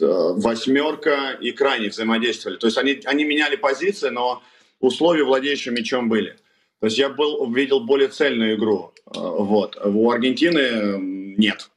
восьмерка 0.00 1.32
и 1.38 1.52
крайний 1.52 1.90
взаимодействовали. 1.90 2.56
То 2.56 2.66
есть 2.66 2.78
они, 2.78 3.00
они 3.04 3.24
меняли 3.24 3.56
позиции, 3.56 4.08
но 4.08 4.42
условия 4.80 5.24
владеющим 5.24 5.74
мячом 5.74 6.08
были. 6.08 6.36
То 6.80 6.86
есть 6.86 6.98
я 6.98 7.10
был, 7.10 7.42
увидел 7.42 7.80
более 7.80 8.08
цельную 8.08 8.56
игру. 8.56 8.94
Э, 9.06 9.10
вот. 9.14 9.78
У 9.84 10.10
Аргентины 10.10 10.98
нет. 11.36 11.70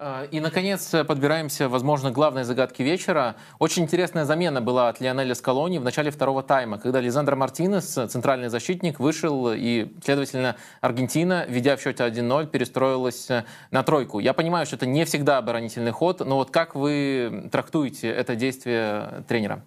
А, 0.00 0.28
и, 0.30 0.38
наконец, 0.38 0.94
подбираемся, 1.08 1.68
возможно, 1.68 2.10
к 2.10 2.14
главной 2.14 2.44
загадке 2.44 2.84
вечера. 2.84 3.34
Очень 3.58 3.82
интересная 3.82 4.24
замена 4.24 4.60
была 4.60 4.88
от 4.88 5.00
Лионеля 5.00 5.34
Скалони 5.34 5.78
в 5.78 5.84
начале 5.84 6.12
второго 6.12 6.44
тайма, 6.44 6.78
когда 6.78 7.00
Лизандро 7.00 7.34
Мартинес, 7.34 7.84
центральный 8.08 8.48
защитник, 8.48 9.00
вышел, 9.00 9.52
и, 9.52 9.88
следовательно, 10.04 10.54
Аргентина, 10.80 11.46
ведя 11.48 11.76
в 11.76 11.80
счете 11.80 12.04
1-0, 12.04 12.46
перестроилась 12.46 13.28
на 13.72 13.82
тройку. 13.82 14.20
Я 14.20 14.34
понимаю, 14.34 14.66
что 14.66 14.76
это 14.76 14.86
не 14.86 15.04
всегда 15.04 15.38
оборонительный 15.38 15.90
ход, 15.90 16.20
но 16.20 16.36
вот 16.36 16.52
как 16.52 16.76
вы 16.76 17.48
трактуете 17.50 18.08
это 18.08 18.36
действие 18.36 19.24
тренера? 19.26 19.64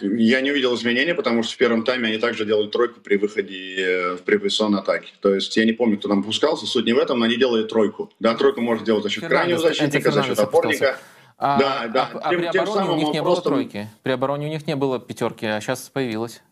Я 0.00 0.40
не 0.40 0.50
увидел 0.50 0.74
изменения, 0.74 1.14
потому 1.14 1.42
что 1.42 1.54
в 1.54 1.56
первом 1.56 1.84
тайме 1.84 2.08
они 2.08 2.18
также 2.18 2.44
делают 2.44 2.72
тройку 2.72 3.00
при 3.00 3.16
выходе 3.16 3.76
э, 3.78 4.14
в 4.16 4.22
препрессионной 4.22 4.80
атаке. 4.80 5.12
То 5.20 5.34
есть 5.34 5.56
я 5.56 5.64
не 5.64 5.72
помню, 5.72 5.98
кто 5.98 6.08
там 6.08 6.22
пускался, 6.22 6.66
суть 6.66 6.86
не 6.86 6.92
в 6.92 6.98
этом, 6.98 7.18
но 7.18 7.24
они 7.24 7.36
делают 7.36 7.68
тройку. 7.68 8.10
Да, 8.20 8.34
тройку 8.34 8.60
можно 8.60 8.84
делать 8.84 9.02
за 9.02 9.10
счет 9.10 9.24
крайнего 9.24 9.58
защитника, 9.58 10.10
за 10.10 10.22
счет 10.22 10.38
опорника. 10.38 10.98
А, 11.38 11.58
да, 11.58 11.88
да. 11.88 12.10
А, 12.14 12.18
а 12.28 12.30
тем, 12.30 12.40
при 12.40 12.46
обороне 12.46 12.72
самым 12.72 12.90
у 12.90 12.96
них 12.96 13.08
не 13.12 13.22
просто... 13.22 13.50
было 13.50 13.56
тройки? 13.56 13.88
При 14.02 14.12
обороне 14.12 14.46
у 14.46 14.50
них 14.50 14.66
не 14.66 14.74
было 14.74 14.98
пятерки, 14.98 15.46
а 15.46 15.60
сейчас 15.60 15.90
появилась. 15.90 16.42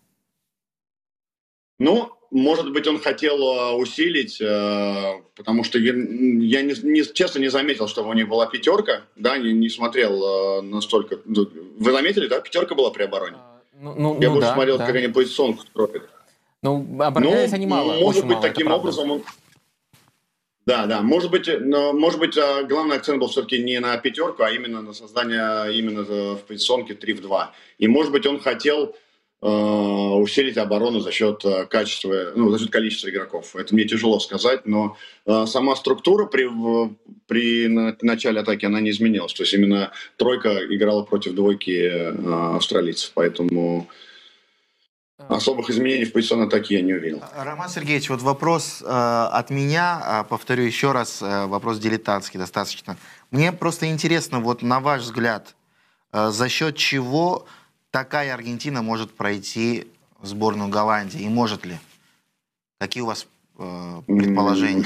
Ну, 1.78 2.12
может 2.34 2.72
быть, 2.72 2.86
он 2.88 2.98
хотел 2.98 3.38
э, 3.38 3.72
усилить, 3.76 4.40
э, 4.40 5.20
потому 5.36 5.62
что 5.62 5.78
я, 5.78 5.92
я 5.92 6.62
не, 6.62 6.74
не, 6.82 7.14
честно 7.14 7.38
не 7.38 7.48
заметил, 7.48 7.86
что 7.86 8.02
у 8.02 8.12
них 8.12 8.28
была 8.28 8.46
пятерка, 8.46 9.02
да, 9.14 9.38
не, 9.38 9.52
не 9.52 9.68
смотрел 9.68 10.60
настолько. 10.62 11.20
Вы 11.24 11.92
заметили, 11.92 12.26
да, 12.26 12.40
пятерка 12.40 12.74
была 12.74 12.90
при 12.90 13.04
обороне? 13.04 13.36
А, 13.38 13.60
ну, 13.80 13.94
ну, 13.96 14.20
я 14.20 14.28
ну, 14.28 14.34
больше 14.34 14.48
да, 14.48 14.54
смотрел, 14.54 14.78
да. 14.78 14.86
как 14.86 14.96
они 14.96 15.08
позиционку 15.08 15.62
строят. 15.62 16.10
Ну, 16.60 16.84
оборонялись 17.00 17.50
ну, 17.50 17.56
они 17.56 17.66
мало. 17.66 18.00
Может 18.00 18.22
быть, 18.22 18.36
мало, 18.36 18.42
таким 18.42 18.72
образом 18.72 19.10
он, 19.10 19.22
да, 20.66 20.86
да. 20.86 21.02
Может 21.02 21.30
быть, 21.30 21.48
но, 21.60 21.92
может 21.92 22.18
быть, 22.18 22.38
а, 22.38 22.62
главный 22.64 22.96
акцент 22.96 23.20
был 23.20 23.28
все-таки 23.28 23.62
не 23.62 23.78
на 23.80 23.96
пятерку, 23.98 24.42
а 24.42 24.50
именно 24.50 24.80
на 24.80 24.94
создание 24.94 25.72
именно 25.78 26.02
в 26.02 26.38
позиционке 26.48 26.94
3 26.94 27.12
в 27.14 27.20
2. 27.20 27.52
И, 27.78 27.86
может 27.86 28.12
быть, 28.12 28.26
он 28.26 28.40
хотел 28.40 28.86
э, 28.86 28.94
усилить 29.46 30.56
оборону 30.56 31.00
за 31.00 31.12
счет 31.12 31.44
э, 31.44 31.66
качества, 31.66 32.32
ну, 32.34 32.48
за 32.50 32.58
счет 32.58 32.70
количества 32.70 33.10
игроков. 33.10 33.54
Это 33.54 33.74
мне 33.74 33.84
тяжело 33.84 34.18
сказать, 34.18 34.64
но 34.64 34.96
э, 35.26 35.44
сама 35.46 35.76
структура 35.76 36.24
при, 36.24 36.48
при 37.26 37.68
начале 38.02 38.40
атаки, 38.40 38.64
она 38.64 38.80
не 38.80 38.90
изменилась. 38.90 39.34
То 39.34 39.42
есть 39.42 39.52
именно 39.52 39.92
тройка 40.16 40.64
играла 40.74 41.02
против 41.02 41.34
двойки 41.34 41.70
э, 41.70 42.56
австралийцев. 42.56 43.12
Поэтому 43.14 43.88
Особых 45.16 45.70
изменений 45.70 46.04
в 46.04 46.12
позиционной 46.12 46.48
атаке 46.48 46.74
я 46.74 46.82
не 46.82 46.92
увидел. 46.92 47.22
Роман 47.36 47.68
Сергеевич, 47.68 48.10
вот 48.10 48.20
вопрос 48.20 48.82
э, 48.82 48.86
от 48.86 49.48
меня, 49.48 50.02
э, 50.04 50.28
повторю 50.28 50.64
еще 50.64 50.90
раз, 50.90 51.22
э, 51.22 51.46
вопрос 51.46 51.78
дилетантский 51.78 52.38
достаточно. 52.38 52.96
Мне 53.30 53.52
просто 53.52 53.86
интересно, 53.86 54.40
вот 54.40 54.62
на 54.62 54.80
ваш 54.80 55.02
взгляд, 55.02 55.54
э, 56.12 56.30
за 56.30 56.48
счет 56.48 56.76
чего 56.76 57.46
такая 57.94 58.34
Аргентина 58.34 58.82
может 58.82 59.12
пройти 59.12 59.86
в 60.18 60.26
сборную 60.26 60.68
Голландии, 60.68 61.20
и 61.20 61.28
может 61.28 61.64
ли? 61.64 61.78
Какие 62.80 63.04
у 63.04 63.06
вас 63.06 63.28
э, 63.56 64.02
предположения? 64.08 64.84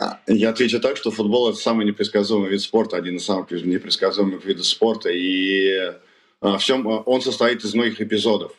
А, 0.00 0.18
я 0.26 0.50
отвечу 0.50 0.80
так, 0.80 0.96
что 0.96 1.12
футбол 1.12 1.48
это 1.48 1.58
самый 1.58 1.86
непредсказуемый 1.86 2.50
вид 2.50 2.60
спорта, 2.60 2.96
один 2.96 3.18
из 3.18 3.24
самых 3.24 3.52
непредсказуемых 3.52 4.44
видов 4.44 4.66
спорта, 4.66 5.10
и 5.10 5.96
а, 6.40 6.58
всем, 6.58 6.88
а, 6.88 7.02
он 7.02 7.22
состоит 7.22 7.62
из 7.62 7.72
многих 7.72 8.00
эпизодов. 8.00 8.52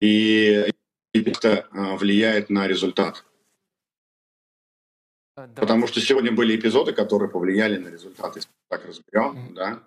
И 0.00 0.72
это 1.12 1.66
влияет 1.72 2.48
на 2.48 2.68
результат. 2.68 3.24
Да. 5.36 5.48
Потому 5.56 5.88
что 5.88 6.00
сегодня 6.00 6.30
были 6.30 6.54
эпизоды, 6.54 6.92
которые 6.92 7.28
повлияли 7.28 7.76
на 7.76 7.88
результат, 7.88 8.36
если 8.36 8.50
так 8.68 8.86
разберем, 8.86 9.36
mm-hmm. 9.36 9.54
да. 9.54 9.82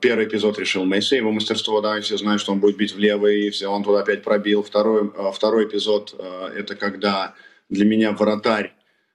Первый 0.00 0.26
эпизод 0.26 0.58
решил 0.58 0.84
Месси, 0.84 1.16
его 1.16 1.32
мастерство, 1.32 1.80
да, 1.80 2.00
все 2.00 2.18
знают, 2.18 2.40
что 2.40 2.52
он 2.52 2.60
будет 2.60 2.76
бить 2.76 2.94
влево, 2.94 3.26
и 3.26 3.50
все, 3.50 3.68
он 3.68 3.82
туда 3.82 4.00
опять 4.00 4.22
пробил. 4.22 4.62
Второй, 4.62 5.10
второй 5.32 5.64
эпизод, 5.64 6.14
это 6.54 6.74
когда 6.76 7.34
для 7.70 7.86
меня 7.86 8.12
вратарь 8.12 8.74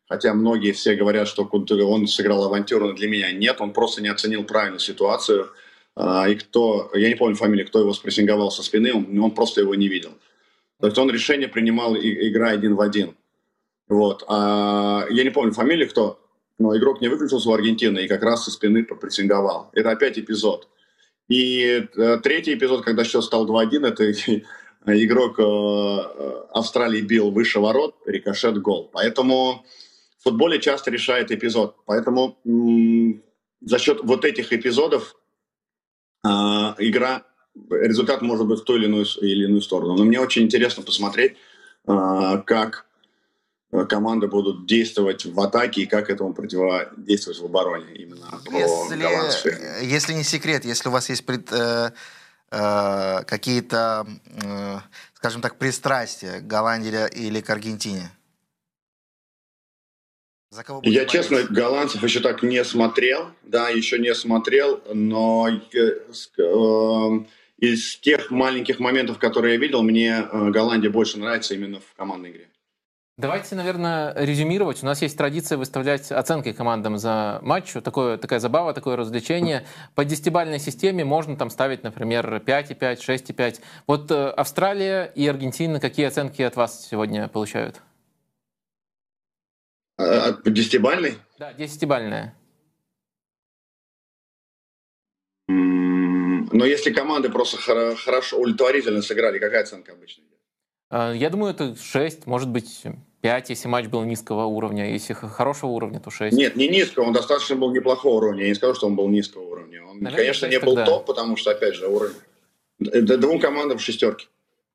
Хотя 0.10 0.34
многие 0.34 0.72
все 0.72 0.96
говорят, 0.96 1.28
что 1.28 1.44
он 1.44 2.08
сыграл 2.08 2.44
авантюру, 2.46 2.88
но 2.88 2.94
для 2.94 3.08
меня 3.08 3.32
нет. 3.32 3.62
Он 3.62 3.72
просто 3.72 4.02
не 4.02 4.08
оценил 4.08 4.44
правильно 4.44 4.80
ситуацию. 4.80 5.52
И 5.96 6.36
кто, 6.36 6.90
я 6.96 7.10
не 7.10 7.16
помню 7.16 7.36
фамилию, 7.36 7.68
кто 7.68 7.80
его 7.80 7.94
спрессинговал 7.94 8.50
со 8.50 8.64
спины, 8.64 8.92
он, 8.92 9.20
он 9.20 9.32
просто 9.32 9.62
его 9.62 9.76
не 9.76 9.88
видел. 9.88 10.12
То 10.80 10.88
есть 10.88 10.98
он 10.98 11.12
решение 11.12 11.48
принимал, 11.48 11.96
игра 11.96 12.50
один 12.50 12.76
в 12.76 12.82
один. 12.82 13.16
Вот. 13.88 14.24
А, 14.28 15.06
я 15.12 15.24
не 15.24 15.30
помню 15.30 15.52
фамилию, 15.52 15.88
кто, 15.90 16.20
но 16.60 16.78
игрок 16.78 17.02
не 17.02 17.08
выключился 17.08 17.50
у 17.50 17.54
Аргентины 17.54 18.00
и 18.00 18.08
как 18.08 18.22
раз 18.22 18.44
со 18.44 18.52
спины 18.52 18.84
попрессинговал. 18.84 19.70
Это 19.74 19.92
опять 19.92 20.20
эпизод. 20.20 20.68
И 21.30 21.88
э, 21.96 22.18
третий 22.22 22.54
эпизод, 22.54 22.84
когда 22.84 23.06
счет 23.06 23.24
стал 23.24 23.48
2-1, 23.48 23.88
это 23.88 24.12
игрок 24.86 25.40
э, 25.40 25.44
э, 25.44 26.44
Австралии 26.52 27.02
бил 27.02 27.32
выше 27.32 27.60
ворот, 27.60 27.96
рикошет, 28.06 28.62
гол. 28.62 28.90
Поэтому 28.92 29.66
в 30.20 30.24
футболе 30.24 30.60
часто 30.60 30.92
решает 30.92 31.32
эпизод. 31.32 31.78
Поэтому 31.86 32.38
за 33.62 33.80
счет 33.80 34.02
вот 34.04 34.26
этих 34.26 34.52
эпизодов 34.52 35.16
игра, 36.22 37.24
результат 37.70 38.22
может 38.22 38.46
быть 38.46 38.60
в 38.60 38.64
ту 38.66 38.76
или 38.76 38.86
иную, 38.86 39.06
или 39.22 39.46
иную 39.46 39.62
сторону. 39.62 39.96
Но 39.96 40.04
мне 40.04 40.20
очень 40.20 40.44
интересно 40.44 40.84
посмотреть, 40.84 41.38
как 41.86 42.89
команды 43.72 44.28
будут 44.28 44.66
действовать 44.66 45.26
в 45.26 45.40
атаке 45.40 45.82
и 45.82 45.86
как 45.86 46.10
этому 46.10 46.34
противодействовать 46.34 47.40
в 47.40 47.46
обороне 47.46 47.94
именно 47.94 48.26
если, 48.52 49.86
если 49.86 50.14
не 50.14 50.24
секрет, 50.24 50.66
если 50.66 50.90
у 50.90 50.92
вас 50.92 51.10
есть 51.10 51.26
пред, 51.26 51.52
э, 51.52 51.92
э, 52.52 53.24
какие-то, 53.26 54.08
э, 54.44 54.78
скажем 55.14 55.42
так, 55.42 55.58
пристрастия 55.58 56.40
к 56.40 56.48
Голландии 56.48 57.08
или 57.16 57.42
к 57.42 57.50
Аргентине? 57.50 58.12
За 60.52 60.64
кого 60.64 60.82
Я, 60.84 61.02
болеть? 61.02 61.12
честно, 61.12 61.44
голландцев 61.44 62.02
еще 62.02 62.22
так 62.22 62.42
не 62.42 62.64
смотрел, 62.64 63.28
да, 63.44 63.70
еще 63.70 64.00
не 64.00 64.16
смотрел, 64.16 64.82
но 64.92 65.48
э, 65.48 65.78
э, 65.78 67.20
из 67.60 67.98
тех 67.98 68.32
маленьких 68.32 68.80
моментов, 68.80 69.20
которые 69.20 69.54
я 69.54 69.60
видел, 69.60 69.84
мне 69.84 70.26
э, 70.32 70.50
Голландия 70.50 70.90
больше 70.90 71.20
нравится 71.20 71.54
именно 71.54 71.80
в 71.80 71.94
командной 71.96 72.32
игре. 72.32 72.50
Давайте, 73.20 73.54
наверное, 73.56 74.14
резюмировать. 74.16 74.82
У 74.82 74.86
нас 74.86 75.02
есть 75.02 75.18
традиция 75.18 75.58
выставлять 75.58 76.10
оценки 76.10 76.54
командам 76.54 76.98
за 76.98 77.40
матч. 77.42 77.74
Такое, 77.84 78.18
такая 78.18 78.40
забава, 78.40 78.74
такое 78.74 78.96
развлечение. 78.96 79.66
По 79.94 80.06
десятибальной 80.06 80.58
системе 80.58 81.04
можно 81.04 81.36
там 81.36 81.50
ставить, 81.50 81.84
например, 81.84 82.42
5,5, 82.46 82.98
6,5. 82.98 83.60
Вот 83.88 84.10
Австралия 84.10 85.12
и 85.16 85.28
Аргентина 85.28 85.82
какие 85.82 86.06
оценки 86.06 86.42
от 86.42 86.56
вас 86.56 86.88
сегодня 86.88 87.28
получают? 87.28 87.82
А, 89.98 90.32
десятибальный? 90.46 91.18
Да, 91.38 91.52
десятибальная. 91.52 92.34
Но 95.50 96.64
если 96.64 96.94
команды 96.94 97.30
просто 97.30 97.58
хорошо, 97.58 98.38
удовлетворительно 98.40 99.02
сыграли, 99.02 99.40
какая 99.40 99.64
оценка 99.64 99.92
обычно 99.92 100.22
идет? 100.22 100.40
А, 100.90 101.12
я 101.12 101.30
думаю, 101.30 101.54
это 101.54 101.76
6, 101.76 102.26
может 102.26 102.48
быть 102.48 102.86
5, 103.22 103.50
если 103.50 103.68
матч 103.68 103.88
был 103.88 104.04
низкого 104.04 104.46
уровня. 104.46 104.92
Если 104.92 105.14
хорошего 105.14 105.72
уровня, 105.72 106.00
то 106.00 106.10
6. 106.10 106.36
Нет, 106.36 106.56
не 106.56 106.68
низкого, 106.70 107.06
он 107.06 107.14
достаточно 107.14 107.56
был 107.56 107.72
неплохого 107.72 108.16
уровня. 108.16 108.44
Я 108.44 108.50
не 108.50 108.56
скажу, 108.56 108.76
что 108.76 108.88
он 108.88 108.96
был 108.96 109.08
низкого 109.10 109.44
уровня. 109.44 109.84
Он, 109.84 110.00
Наверное, 110.00 110.18
конечно, 110.18 110.46
не 110.48 110.60
был 110.60 110.76
тогда. 110.76 110.86
топ, 110.86 111.06
потому 111.06 111.36
что, 111.36 111.52
опять 111.52 111.76
же, 111.76 111.88
уровень... 111.88 112.16
Двум 112.80 113.40
командам 113.40 113.78
шестерки. 113.78 114.28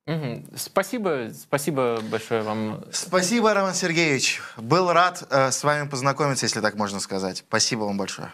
Угу. 0.07 0.43
Спасибо, 0.55 1.31
спасибо 1.33 1.99
большое 2.11 2.43
вам. 2.43 2.83
Спасибо, 2.91 3.53
Роман 3.55 3.73
Сергеевич. 3.73 4.39
Был 4.57 4.91
рад 4.93 5.23
э, 5.31 5.49
с 5.49 5.63
вами 5.63 5.89
познакомиться, 5.89 6.45
если 6.45 6.61
так 6.61 6.75
можно 6.75 6.99
сказать. 6.99 7.37
Спасибо 7.37 7.85
вам 7.85 7.97
большое. 7.97 8.31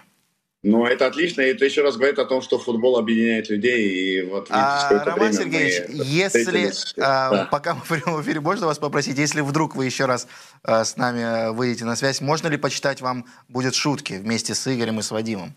Ну, 0.64 0.86
это 0.86 1.08
отлично, 1.08 1.42
и 1.42 1.46
это 1.46 1.66
еще 1.66 1.82
раз 1.82 1.98
говорит 1.98 2.20
о 2.20 2.26
том, 2.26 2.44
что 2.44 2.60
футбол 2.60 2.98
объединяет 2.98 3.50
людей. 3.50 4.20
И 4.20 4.22
вот 4.22 4.48
а, 4.52 5.04
Роман 5.06 5.34
Сергеевич, 5.34 5.90
если 6.06 6.72
а, 7.02 7.32
да. 7.32 7.46
пока 7.46 7.74
мы 7.74 7.82
в 7.84 7.88
прямом 7.88 8.22
эфире, 8.22 8.42
можно 8.42 8.68
вас 8.68 8.78
попросить, 8.78 9.18
если 9.18 9.42
вдруг 9.42 9.76
вы 9.76 9.86
еще 9.86 10.06
раз 10.06 10.28
а, 10.62 10.86
с 10.86 10.98
нами 10.98 11.52
выйдете 11.56 11.86
на 11.86 11.96
связь, 11.96 12.22
можно 12.22 12.48
ли 12.48 12.58
почитать 12.58 13.02
вам 13.02 13.26
будет 13.48 13.74
шутки 13.74 14.14
вместе 14.14 14.54
с 14.54 14.68
Игорем 14.72 15.00
и 15.00 15.02
с 15.02 15.10
Вадимом, 15.10 15.56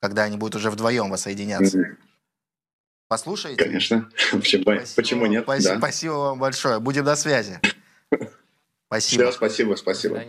когда 0.00 0.22
они 0.22 0.38
будут 0.38 0.56
уже 0.56 0.70
вдвоем 0.70 1.10
воссоединяться? 1.10 1.78
Mm-hmm. 1.78 1.96
Послушаете? 3.08 3.62
Конечно. 3.62 4.10
Спасибо, 4.16 4.82
Почему 4.96 5.26
нет? 5.26 5.44
Спасибо, 5.44 5.74
да. 5.74 5.78
спасибо 5.78 6.12
вам 6.12 6.38
большое. 6.38 6.80
Будем 6.80 7.04
на 7.04 7.16
связи. 7.16 7.60
Спасибо. 8.88 9.24
Все, 9.24 9.32
спасибо, 9.32 9.74
спасибо. 9.74 10.22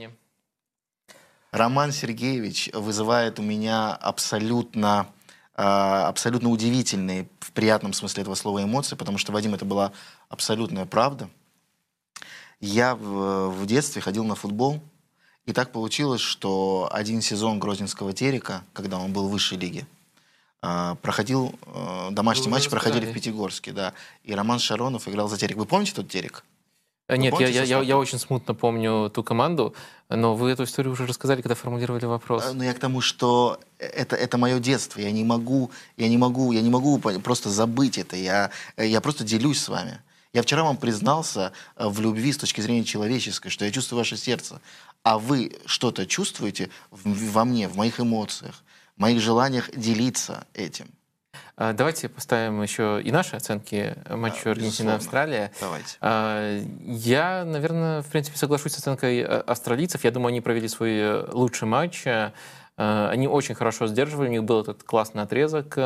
Роман 1.53 1.91
Сергеевич 1.91 2.71
вызывает 2.73 3.37
у 3.37 3.43
меня 3.43 3.93
абсолютно, 3.93 5.05
а, 5.53 6.07
абсолютно 6.07 6.49
удивительные, 6.49 7.29
в 7.39 7.51
приятном 7.51 7.93
смысле 7.93 8.23
этого 8.23 8.33
слова, 8.33 8.63
эмоции, 8.63 8.95
потому 8.95 9.19
что, 9.19 9.31
Вадим, 9.31 9.53
это 9.53 9.63
была 9.63 9.91
абсолютная 10.29 10.87
правда. 10.87 11.29
Я 12.59 12.95
в, 12.95 13.49
в 13.49 13.65
детстве 13.67 14.01
ходил 14.01 14.23
на 14.23 14.33
футбол, 14.33 14.81
и 15.45 15.53
так 15.53 15.71
получилось, 15.71 16.21
что 16.21 16.89
один 16.91 17.21
сезон 17.21 17.59
Грозненского 17.59 18.13
терека, 18.13 18.63
когда 18.73 18.97
он 18.97 19.13
был 19.13 19.27
в 19.27 19.31
высшей 19.31 19.59
лиге, 19.59 19.85
а, 20.63 20.95
проходил, 20.95 21.53
э, 21.67 22.07
домашний 22.13 22.49
матч 22.49 22.67
проходили 22.67 23.05
в 23.05 23.13
Пятигорске, 23.13 23.73
да. 23.73 23.93
И 24.23 24.33
Роман 24.33 24.57
Шаронов 24.57 25.07
играл 25.07 25.29
за 25.29 25.37
Терек. 25.37 25.57
Вы 25.57 25.67
помните 25.67 25.93
тот 25.93 26.09
Терек? 26.09 26.43
Вы 27.09 27.17
Нет, 27.17 27.39
я, 27.39 27.47
я, 27.47 27.63
я, 27.63 27.81
я 27.81 27.97
очень 27.97 28.17
смутно 28.17 28.53
помню 28.53 29.09
ту 29.09 29.23
команду, 29.23 29.75
но 30.09 30.35
вы 30.35 30.51
эту 30.51 30.63
историю 30.63 30.93
уже 30.93 31.05
рассказали, 31.05 31.41
когда 31.41 31.53
формулировали 31.53 32.05
вопрос. 32.05 32.51
Ну, 32.53 32.63
я 32.63 32.73
к 32.73 32.79
тому, 32.79 33.01
что 33.01 33.59
это, 33.77 34.15
это 34.15 34.37
мое 34.37 34.59
детство. 34.59 35.01
Я 35.01 35.11
не 35.11 35.23
могу, 35.23 35.69
я 35.97 36.07
не 36.07 36.17
могу, 36.17 36.53
я 36.53 36.61
не 36.61 36.69
могу 36.69 36.97
просто 36.99 37.49
забыть 37.49 37.97
это. 37.97 38.15
Я, 38.15 38.51
я 38.77 39.01
просто 39.01 39.23
делюсь 39.23 39.59
с 39.59 39.67
вами. 39.67 39.99
Я 40.31 40.41
вчера 40.41 40.63
вам 40.63 40.77
признался 40.77 41.51
э, 41.75 41.87
в 41.87 41.99
любви 41.99 42.31
с 42.31 42.37
точки 42.37 42.61
зрения 42.61 42.83
человеческой, 42.83 43.49
что 43.49 43.65
я 43.65 43.71
чувствую 43.71 43.99
ваше 43.99 44.17
сердце. 44.17 44.61
А 45.03 45.19
вы 45.19 45.57
что-то 45.65 46.07
чувствуете 46.07 46.69
во 46.89 47.43
мне, 47.45 47.67
в 47.67 47.75
моих 47.75 47.99
эмоциях 47.99 48.63
моих 48.97 49.19
желаниях 49.21 49.69
делиться 49.75 50.45
этим. 50.53 50.87
Давайте 51.57 52.09
поставим 52.09 52.61
еще 52.61 52.99
и 53.03 53.11
наши 53.11 53.35
оценки 53.35 53.95
матчу 54.09 54.49
Аргентина-Австралия. 54.49 55.51
Давайте. 55.61 55.97
Я, 56.81 57.45
наверное, 57.45 58.01
в 58.01 58.07
принципе, 58.07 58.37
соглашусь 58.37 58.73
с 58.73 58.79
оценкой 58.79 59.23
австралийцев. 59.23 60.03
Я 60.03 60.11
думаю, 60.11 60.29
они 60.29 60.41
провели 60.41 60.67
свой 60.67 61.23
лучший 61.29 61.67
матч. 61.67 62.05
Они 62.75 63.27
очень 63.27 63.55
хорошо 63.55 63.87
сдерживали, 63.87 64.29
у 64.29 64.31
них 64.31 64.43
был 64.43 64.61
этот 64.61 64.83
классный 64.83 65.23
отрезок. 65.23 65.77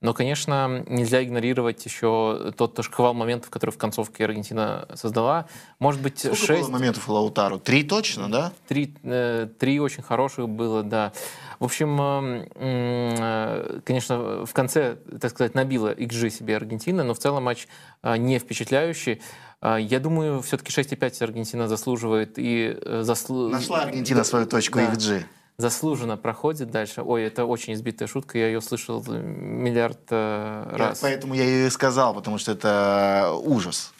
Но, 0.00 0.14
конечно, 0.14 0.84
нельзя 0.86 1.24
игнорировать 1.24 1.84
еще 1.84 2.52
тот 2.56 2.78
шквал 2.84 3.14
моментов, 3.14 3.50
который 3.50 3.70
в 3.70 3.78
концовке 3.78 4.24
Аргентина 4.24 4.86
создала. 4.94 5.46
Может 5.80 6.00
быть, 6.00 6.20
Сколько 6.20 6.36
шесть... 6.36 6.62
было 6.62 6.70
моментов 6.70 7.08
у 7.08 7.12
Лаутару? 7.12 7.58
Три 7.58 7.82
точно, 7.82 8.30
да? 8.30 8.52
Три, 8.68 8.94
э, 9.02 9.48
три 9.58 9.80
очень 9.80 10.04
хороших 10.04 10.48
было, 10.48 10.84
да. 10.84 11.12
В 11.58 11.64
общем, 11.64 12.00
э, 12.00 12.48
э, 12.54 13.80
конечно, 13.84 14.46
в 14.46 14.52
конце, 14.52 14.98
так 15.20 15.32
сказать, 15.32 15.56
набила 15.56 15.92
XG 15.92 16.30
себе 16.30 16.56
Аргентина, 16.56 17.02
но 17.02 17.12
в 17.14 17.18
целом 17.18 17.42
матч 17.44 17.66
не 18.04 18.38
впечатляющий. 18.38 19.20
Я 19.60 19.98
думаю, 19.98 20.40
все-таки 20.42 20.70
6,5 20.70 21.24
Аргентина 21.24 21.66
заслуживает 21.66 22.34
и 22.36 22.78
заслу... 23.00 23.48
Нашла 23.48 23.82
Аргентина 23.82 24.22
свою 24.22 24.46
точку 24.46 24.78
да. 24.78 24.92
XG 24.92 25.24
заслуженно 25.58 26.16
проходит 26.16 26.70
дальше. 26.70 27.02
Ой, 27.02 27.24
это 27.24 27.44
очень 27.44 27.74
избитая 27.74 28.08
шутка, 28.08 28.38
я 28.38 28.46
ее 28.46 28.60
слышал 28.60 29.04
миллиард 29.04 29.98
э, 30.10 30.70
раз. 30.72 31.02
Я, 31.02 31.08
поэтому 31.08 31.34
я 31.34 31.44
ее 31.44 31.66
и 31.66 31.70
сказал, 31.70 32.14
потому 32.14 32.38
что 32.38 32.52
это 32.52 33.32
ужас. 33.42 33.92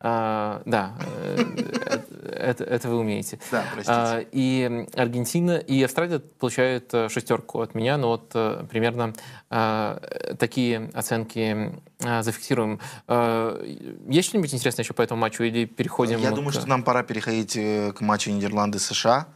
А, 0.00 0.62
да, 0.64 0.94
э, 1.26 1.44
это, 2.24 2.64
это 2.64 2.88
вы 2.88 3.00
умеете. 3.00 3.38
Да, 3.50 3.64
простите. 3.74 3.92
А, 3.92 4.24
и 4.32 4.86
Аргентина 4.94 5.58
и 5.58 5.82
Австралия 5.82 6.20
получают 6.20 6.94
э, 6.94 7.10
шестерку 7.10 7.60
от 7.60 7.74
меня, 7.74 7.98
но 7.98 8.08
вот 8.08 8.30
примерно 8.70 9.12
а, 9.50 10.00
такие 10.38 10.90
оценки 10.94 11.74
а, 12.02 12.22
зафиксируем. 12.22 12.80
А, 13.08 13.62
есть 14.08 14.28
что-нибудь 14.28 14.54
интересное 14.54 14.84
еще 14.84 14.94
по 14.94 15.02
этому 15.02 15.20
матчу 15.20 15.42
или 15.42 15.66
переходим? 15.66 16.18
Я 16.20 16.30
к... 16.30 16.34
думаю, 16.34 16.52
что 16.52 16.66
нам 16.66 16.82
пора 16.82 17.02
переходить 17.02 17.52
к 17.94 18.00
матчу 18.00 18.30
Нидерланды-США 18.30 19.26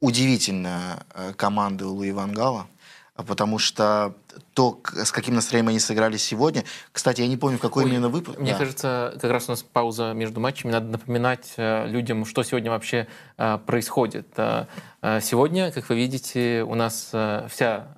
удивительная 0.00 1.04
э, 1.14 1.32
команда 1.36 1.86
Луи 1.86 2.12
Вангала, 2.12 2.66
потому 3.14 3.58
что 3.58 4.14
то, 4.54 4.80
с 4.94 5.12
каким 5.12 5.34
настроением 5.34 5.68
они 5.68 5.78
сыграли 5.78 6.16
сегодня. 6.16 6.64
Кстати, 6.90 7.20
я 7.20 7.26
не 7.26 7.36
помню, 7.36 7.58
в 7.58 7.60
какой 7.60 7.84
Ой, 7.84 7.90
именно 7.90 8.08
выпуск. 8.08 8.38
Мне 8.38 8.52
да. 8.52 8.58
кажется, 8.58 9.18
как 9.20 9.30
раз 9.30 9.48
у 9.48 9.52
нас 9.52 9.62
пауза 9.62 10.12
между 10.14 10.40
матчами. 10.40 10.72
Надо 10.72 10.86
напоминать 10.86 11.52
э, 11.58 11.86
людям, 11.86 12.24
что 12.24 12.42
сегодня 12.42 12.70
вообще 12.70 13.06
э, 13.36 13.58
происходит. 13.66 14.26
Сегодня, 15.02 15.70
как 15.72 15.88
вы 15.88 15.96
видите, 15.96 16.62
у 16.62 16.74
нас 16.74 17.12
вся 17.50 17.88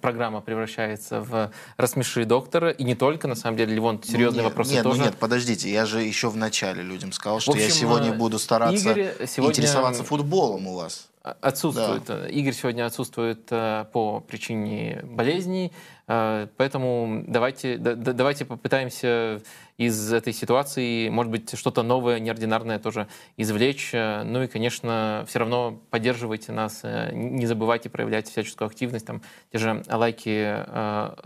программа 0.00 0.40
превращается 0.40 1.20
в 1.20 1.50
«Рассмеши 1.76 2.24
доктора», 2.24 2.70
и 2.70 2.82
не 2.82 2.94
только, 2.94 3.28
на 3.28 3.34
самом 3.34 3.58
деле, 3.58 3.74
Ливон, 3.74 4.02
серьезные 4.02 4.42
нет, 4.42 4.44
вопросы 4.44 4.72
нет, 4.72 4.82
тоже. 4.84 4.98
Ну 5.00 5.04
нет, 5.04 5.16
подождите, 5.16 5.70
я 5.70 5.84
же 5.84 6.00
еще 6.02 6.30
в 6.30 6.36
начале 6.36 6.82
людям 6.82 7.12
сказал, 7.12 7.40
что 7.40 7.52
общем, 7.52 7.66
я 7.66 7.70
сегодня 7.70 8.12
буду 8.14 8.38
стараться 8.38 8.94
сегодня... 9.26 9.50
интересоваться 9.50 10.02
футболом 10.02 10.66
у 10.66 10.76
вас. 10.76 11.08
Отсутствует. 11.40 12.04
Да. 12.06 12.28
Игорь 12.28 12.52
сегодня 12.52 12.86
отсутствует 12.86 13.48
э, 13.50 13.86
по 13.92 14.20
причине 14.20 15.00
болезней, 15.02 15.72
э, 16.06 16.46
поэтому 16.56 17.24
давайте, 17.26 17.78
давайте 17.78 18.44
попытаемся 18.44 19.42
из 19.78 20.12
этой 20.12 20.32
ситуации, 20.32 21.08
может 21.08 21.30
быть, 21.30 21.58
что-то 21.58 21.82
новое, 21.82 22.18
неординарное 22.18 22.78
тоже 22.78 23.08
извлечь. 23.36 23.90
Ну 23.92 24.42
и, 24.42 24.46
конечно, 24.46 25.24
все 25.28 25.38
равно 25.38 25.80
поддерживайте 25.90 26.52
нас, 26.52 26.80
э, 26.82 27.10
не 27.12 27.46
забывайте 27.46 27.88
проявлять 27.90 28.28
всяческую 28.28 28.66
активность, 28.66 29.06
там, 29.06 29.22
те 29.52 29.58
же 29.58 29.82
лайки 29.88 30.64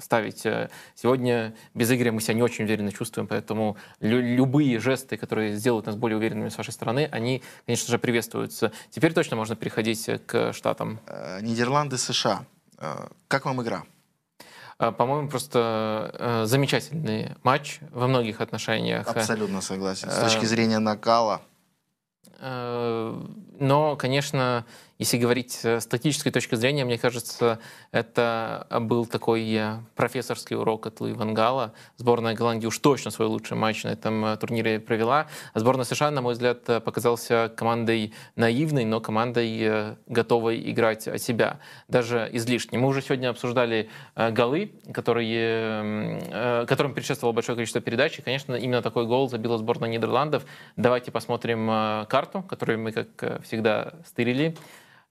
ставить. 0.01 0.42
Сегодня 0.94 1.55
без 1.74 1.90
Игоря 1.90 2.12
мы 2.12 2.20
себя 2.20 2.34
не 2.34 2.42
очень 2.42 2.64
уверенно 2.64 2.92
чувствуем, 2.92 3.26
поэтому 3.26 3.76
любые 4.01 4.78
жесты, 4.78 5.16
которые 5.16 5.57
сделают 5.57 5.86
нас 5.86 5.96
более 5.96 6.16
уверенными 6.16 6.48
с 6.48 6.59
вашей 6.59 6.72
стороны, 6.72 7.09
они, 7.11 7.42
конечно 7.66 7.90
же, 7.90 7.98
приветствуются. 7.98 8.72
Теперь 8.90 9.12
точно 9.12 9.36
можно 9.36 9.57
переходить 9.57 10.09
к 10.26 10.53
Штатам? 10.53 11.01
Э, 11.07 11.40
Нидерланды, 11.40 11.98
США. 11.98 12.44
Э, 12.78 13.09
как 13.28 13.44
вам 13.46 13.62
игра? 13.62 13.84
Э, 14.81 14.93
по-моему, 14.93 15.28
просто 15.28 16.43
замечательный 16.47 17.37
матч 17.43 17.78
во 17.93 18.09
многих 18.09 18.41
отношениях. 18.41 19.07
Абсолютно 19.07 19.61
согласен. 19.61 20.11
С 20.11 20.18
точки 20.18 20.47
зрения 20.47 20.78
накала. 20.78 21.43
Но, 22.41 23.97
конечно, 23.99 24.64
если 25.01 25.16
говорить 25.16 25.53
с 25.53 25.80
статической 25.80 26.30
точки 26.30 26.57
зрения, 26.57 26.84
мне 26.84 26.98
кажется, 26.98 27.59
это 27.90 28.66
был 28.82 29.07
такой 29.07 29.51
э, 29.51 29.78
профессорский 29.96 30.55
урок 30.55 30.86
от 30.88 31.01
Луи 31.01 31.14
Вангала. 31.14 31.72
Сборная 31.96 32.34
Голландии 32.34 32.66
уж 32.66 32.78
точно 32.80 33.11
свой 33.11 33.26
лучший 33.28 33.57
матч 33.57 33.82
на 33.84 33.88
этом 33.88 34.22
э, 34.26 34.36
турнире 34.36 34.78
провела. 34.78 35.26
А 35.55 35.61
сборная 35.61 35.86
США, 35.86 36.11
на 36.11 36.20
мой 36.20 36.34
взгляд, 36.34 36.68
э, 36.68 36.80
показался 36.80 37.51
командой 37.57 38.12
наивной, 38.36 38.84
но 38.84 39.01
командой 39.01 39.96
готовой 40.07 40.70
играть 40.70 41.09
от 41.09 41.22
себя, 41.22 41.61
даже 41.88 42.28
излишне. 42.32 42.78
Мы 42.78 42.86
уже 42.86 43.01
сегодня 43.01 43.30
обсуждали 43.30 43.88
голы, 44.14 44.74
которые, 44.92 46.66
которым 46.66 46.92
предшествовало 46.92 47.32
большое 47.32 47.57
количество 47.57 47.80
передач. 47.80 48.18
И, 48.18 48.22
конечно, 48.22 48.55
именно 48.55 48.82
такой 48.82 49.07
гол 49.07 49.30
забила 49.30 49.57
сборная 49.57 49.88
Нидерландов. 49.88 50.44
Давайте 50.76 51.11
посмотрим 51.11 52.07
карту, 52.07 52.42
которую 52.42 52.80
мы, 52.80 52.92
как 52.92 53.42
всегда, 53.44 53.94
стырили. 54.05 54.55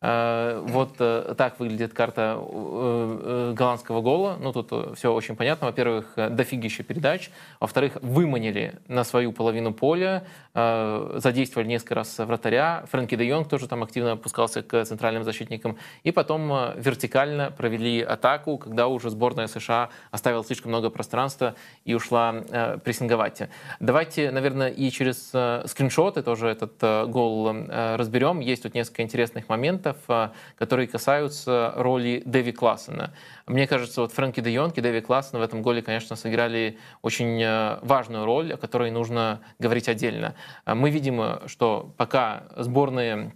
Э, 0.02 0.64
вот 0.66 0.96
э, 1.00 1.36
так 1.38 1.60
выглядит 1.60 1.94
карта 1.94 2.38
э, 2.40 3.54
голландского 3.54 4.02
гола. 4.02 4.38
Ну, 4.40 4.54
тут 4.54 4.98
все 4.98 5.14
очень 5.14 5.36
понятно. 5.36 5.68
Во-первых, 5.68 6.14
дофигища 6.16 6.84
передач. 6.84 7.32
Во-вторых, 7.60 7.98
выманили 8.02 8.76
на 8.88 9.04
свою 9.04 9.34
половину 9.34 9.74
поля, 9.74 10.24
задействовали 10.54 11.68
несколько 11.68 11.96
раз 11.96 12.18
вратаря. 12.18 12.86
Фрэнки 12.92 13.16
де 13.16 13.26
Йонг 13.26 13.50
тоже 13.50 13.68
там 13.68 13.84
активно 13.84 14.14
опускался 14.14 14.62
к 14.62 14.86
центральным 14.86 15.24
защитникам. 15.24 15.78
И 16.04 16.12
потом 16.12 16.50
вертикально 16.76 17.52
провели 17.52 18.02
атаку, 18.02 18.58
когда 18.58 18.88
уже 18.88 19.10
сборная 19.10 19.48
США 19.48 19.90
оставила 20.12 20.44
слишком 20.44 20.72
много 20.72 20.90
пространства 20.90 21.56
и 21.86 21.94
ушла 21.94 22.44
прессинговать. 22.84 23.44
Давайте, 23.80 24.32
наверное, 24.32 24.70
и 24.70 24.90
через 24.92 25.30
скриншоты 25.70 26.22
тоже 26.24 26.48
этот 26.48 27.10
гол 27.10 27.52
разберем. 27.70 28.40
Есть 28.40 28.64
тут 28.64 28.74
несколько 28.74 29.02
интересных 29.02 29.50
моментов 29.50 29.89
моментов, 29.90 29.98
а, 30.08 30.32
которые 30.58 30.88
касаются 30.88 31.74
роли 31.76 32.22
Дэви 32.26 32.52
Классена. 32.52 33.14
Мне 33.48 33.68
кажется, 33.68 34.02
вот 34.02 34.12
Фрэнки 34.12 34.42
де 34.42 34.52
Йонг 34.52 34.78
и 34.78 34.82
Дэви 34.82 35.02
Классен 35.02 35.40
в 35.40 35.42
этом 35.42 35.62
голе, 35.62 35.82
конечно, 35.82 36.16
сыграли 36.16 36.78
очень 37.02 37.42
э, 37.42 37.80
важную 37.82 38.26
роль, 38.26 38.54
о 38.54 38.58
которой 38.58 38.92
нужно 38.92 39.42
говорить 39.60 39.90
отдельно. 39.90 40.36
А 40.66 40.76
мы 40.76 40.90
видим, 40.90 41.48
что 41.48 41.94
пока 41.98 42.44
сборная 42.56 43.34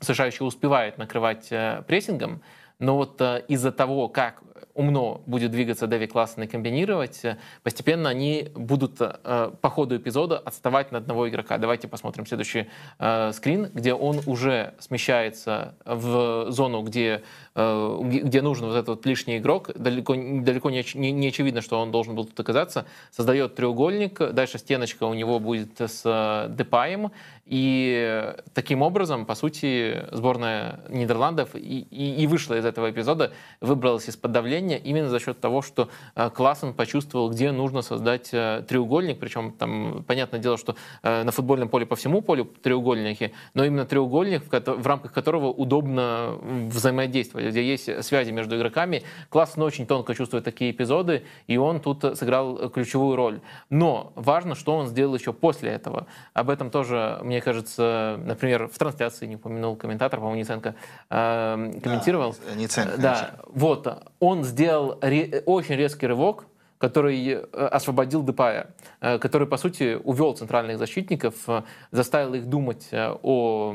США 0.00 0.26
еще 0.26 0.44
успевает 0.44 0.98
накрывать 0.98 1.48
э, 1.50 1.82
прессингом, 1.86 2.42
но 2.78 2.96
вот 2.96 3.20
э, 3.20 3.44
из-за 3.48 3.72
того, 3.72 4.08
как 4.08 4.42
умно 4.74 5.22
будет 5.26 5.50
двигаться 5.50 5.86
Дэви 5.86 6.06
Классен 6.06 6.42
и 6.42 6.46
комбинировать, 6.46 7.22
постепенно 7.62 8.08
они 8.08 8.48
будут 8.54 9.00
э, 9.00 9.50
по 9.60 9.70
ходу 9.70 9.96
эпизода 9.96 10.38
отставать 10.38 10.92
на 10.92 10.98
одного 10.98 11.28
игрока. 11.28 11.58
Давайте 11.58 11.88
посмотрим 11.88 12.26
следующий 12.26 12.68
э, 12.98 13.32
скрин, 13.32 13.70
где 13.72 13.94
он 13.94 14.20
уже 14.26 14.74
смещается 14.78 15.74
в 15.84 16.50
зону, 16.50 16.82
где, 16.82 17.22
э, 17.54 17.98
где 18.02 18.42
нужен 18.42 18.66
вот 18.66 18.74
этот 18.74 18.88
вот 18.88 19.06
лишний 19.06 19.38
игрок. 19.38 19.70
Далеко, 19.74 20.14
далеко 20.14 20.70
не, 20.70 20.84
не, 20.94 21.12
не 21.12 21.28
очевидно, 21.28 21.60
что 21.60 21.80
он 21.80 21.90
должен 21.90 22.14
был 22.14 22.24
тут 22.24 22.38
оказаться. 22.40 22.86
Создает 23.10 23.54
треугольник, 23.54 24.18
дальше 24.32 24.58
стеночка 24.58 25.04
у 25.04 25.14
него 25.14 25.38
будет 25.40 25.80
с 25.80 26.02
э, 26.04 26.54
Депаем, 26.54 27.10
и 27.48 28.34
таким 28.52 28.82
образом, 28.82 29.24
по 29.24 29.34
сути, 29.34 30.04
сборная 30.12 30.80
Нидерландов 30.90 31.54
и, 31.54 31.80
и, 31.80 32.22
и 32.22 32.26
вышла 32.26 32.58
из 32.58 32.66
этого 32.66 32.90
эпизода, 32.90 33.32
выбралась 33.62 34.06
из-под 34.06 34.32
давления 34.32 34.47
именно 34.56 35.08
за 35.08 35.18
счет 35.18 35.40
того, 35.40 35.62
что 35.62 35.88
э, 36.14 36.30
Классен 36.30 36.74
почувствовал, 36.74 37.30
где 37.30 37.50
нужно 37.50 37.82
создать 37.82 38.28
э, 38.32 38.62
треугольник. 38.68 39.18
Причем 39.18 39.52
там, 39.52 40.04
понятное 40.06 40.40
дело, 40.40 40.58
что 40.58 40.76
э, 41.02 41.22
на 41.22 41.32
футбольном 41.32 41.70
поле 41.70 41.86
по 41.86 41.96
всему 41.96 42.20
полю 42.20 42.44
треугольники, 42.62 43.32
но 43.54 43.64
именно 43.64 43.86
треугольник, 43.86 44.42
в 44.50 44.86
рамках 44.86 45.12
которого 45.12 45.46
удобно 45.46 46.38
взаимодействовать, 46.70 47.48
где 47.48 47.66
есть 47.66 48.04
связи 48.04 48.30
между 48.30 48.56
игроками. 48.58 49.02
Классен 49.30 49.62
очень 49.62 49.86
тонко 49.86 50.14
чувствует 50.14 50.44
такие 50.44 50.70
эпизоды, 50.70 51.24
и 51.46 51.56
он 51.56 51.80
тут 51.80 52.04
сыграл 52.18 52.68
ключевую 52.68 53.16
роль. 53.16 53.40
Но 53.70 54.12
важно, 54.16 54.54
что 54.54 54.76
он 54.76 54.86
сделал 54.86 55.14
еще 55.14 55.32
после 55.32 55.70
этого. 55.70 56.06
Об 56.34 56.50
этом 56.50 56.70
тоже 56.70 57.18
мне 57.22 57.38
мне 57.38 57.42
кажется, 57.44 58.18
например, 58.24 58.66
в 58.66 58.76
трансляции 58.76 59.24
не 59.24 59.36
упомянул 59.36 59.76
комментатор, 59.76 60.18
по-моему, 60.18 60.40
Ниценко 60.40 60.74
э, 61.08 61.72
комментировал. 61.84 62.34
Да, 62.44 62.54
Ниценко. 62.56 62.98
Да, 63.00 63.30
вот, 63.46 63.86
он 64.20 64.44
сделал 64.44 64.98
ре- 65.00 65.42
очень 65.46 65.76
резкий 65.76 66.06
рывок, 66.06 66.46
который 66.78 67.26
э, 67.26 67.40
освободил 67.50 68.22
Депая, 68.22 68.74
э, 69.00 69.18
который, 69.18 69.48
по 69.48 69.56
сути, 69.56 69.98
увел 70.04 70.34
центральных 70.36 70.78
защитников, 70.78 71.34
э, 71.48 71.62
заставил 71.90 72.34
их 72.34 72.46
думать 72.46 72.88
о 72.92 73.74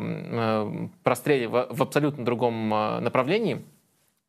простреле 1.04 1.48
в 1.50 1.82
абсолютно 1.82 2.24
другом 2.26 2.70
направлении. 2.70 3.66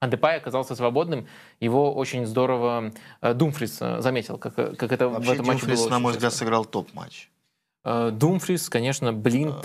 а 0.01 0.09
Депай 0.09 0.37
оказался 0.37 0.75
свободным. 0.75 1.27
Его 1.61 1.95
очень 1.95 2.27
здорово 2.27 2.93
Думфрис 3.23 3.79
заметил, 3.79 4.39
как, 4.39 4.55
как 4.55 4.93
это 4.93 5.09
Вообще, 5.09 5.31
в 5.31 5.33
этом 5.35 5.47
матче 5.47 5.61
Думфрис, 5.61 5.81
было. 5.83 5.91
на 5.91 5.99
мой 6.01 6.13
взгляд, 6.13 6.33
часто. 6.33 6.39
сыграл 6.45 6.65
топ-матч. 6.65 7.31
Думфрис, 7.85 8.69
конечно, 8.71 9.13
Блинт, 9.13 9.63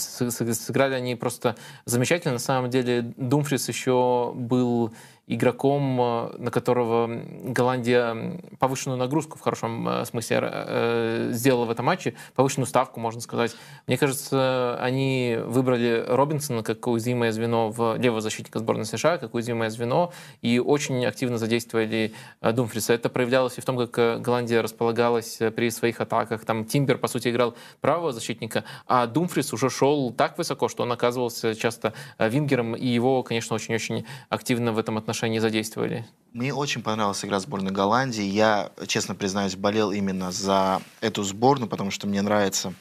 сыграли 0.00 0.94
они 0.94 1.14
просто 1.14 1.56
замечательно. 1.84 2.34
На 2.34 2.38
самом 2.40 2.70
деле 2.70 3.12
Думфрис 3.16 3.68
еще 3.68 4.32
был 4.34 4.92
игроком, 5.30 6.00
э, 6.00 6.30
на 6.38 6.50
которого 6.50 7.08
Голландия 7.44 8.40
повышенную 8.58 8.98
нагрузку 8.98 9.38
в 9.38 9.40
хорошем 9.40 9.88
э, 9.88 10.04
смысле 10.04 10.40
э, 10.42 11.28
сделала 11.30 11.66
в 11.66 11.70
этом 11.70 11.86
матче, 11.86 12.14
повышенную 12.34 12.66
ставку, 12.66 12.98
можно 12.98 13.20
сказать. 13.20 13.54
Мне 13.86 13.96
кажется, 13.96 14.76
они 14.80 15.38
выбрали 15.44 16.04
Робинсона 16.06 16.64
как 16.64 16.84
уязвимое 16.88 17.30
звено 17.30 17.70
в 17.70 17.96
левого 17.96 18.20
защитника 18.20 18.58
сборной 18.58 18.84
США, 18.84 19.18
как 19.18 19.34
уязвимое 19.34 19.70
звено, 19.70 20.12
и 20.42 20.58
очень 20.58 21.06
активно 21.06 21.38
задействовали 21.38 22.12
Думфриса. 22.42 22.92
Это 22.92 23.08
проявлялось 23.08 23.56
и 23.58 23.60
в 23.60 23.64
том, 23.64 23.86
как 23.86 24.20
Голландия 24.20 24.60
располагалась 24.60 25.38
при 25.54 25.70
своих 25.70 26.00
атаках. 26.00 26.44
Там 26.44 26.64
Тимбер, 26.64 26.98
по 26.98 27.06
сути, 27.06 27.28
играл 27.28 27.54
правого 27.80 28.12
защитника, 28.12 28.64
а 28.86 29.06
Думфрис 29.06 29.52
уже 29.52 29.70
шел 29.70 30.12
так 30.12 30.38
высоко, 30.38 30.68
что 30.68 30.82
он 30.82 30.90
оказывался 30.90 31.54
часто 31.54 31.92
вингером, 32.18 32.74
и 32.74 32.86
его, 32.86 33.22
конечно, 33.22 33.54
очень-очень 33.54 34.04
активно 34.28 34.72
в 34.72 34.78
этом 34.78 34.98
отношении 34.98 35.19
задействовали. 35.40 36.06
Мне 36.32 36.54
очень 36.54 36.82
понравилась 36.82 37.24
игра 37.24 37.40
сборной 37.40 37.72
Голландии. 37.72 38.22
Я, 38.22 38.70
честно 38.86 39.14
признаюсь, 39.14 39.56
болел 39.56 39.90
именно 39.90 40.30
за 40.30 40.80
эту 41.00 41.24
сборную, 41.24 41.68
потому 41.68 41.90
что 41.90 42.06
мне 42.06 42.22
нравится 42.22 42.72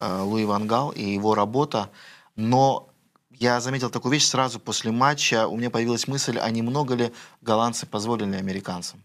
э, 0.00 0.20
Луи 0.22 0.44
Ван 0.44 0.66
Гал 0.66 0.90
и 0.90 1.02
его 1.02 1.34
работа. 1.34 1.90
Но 2.36 2.88
я 3.30 3.60
заметил 3.60 3.90
такую 3.90 4.12
вещь 4.12 4.26
сразу 4.26 4.60
после 4.60 4.92
матча. 4.92 5.48
У 5.48 5.56
меня 5.56 5.70
появилась 5.70 6.06
мысль, 6.06 6.38
а 6.38 6.48
немного 6.50 6.94
ли 6.94 7.12
голландцы 7.40 7.84
позволили 7.86 8.36
американцам? 8.36 9.02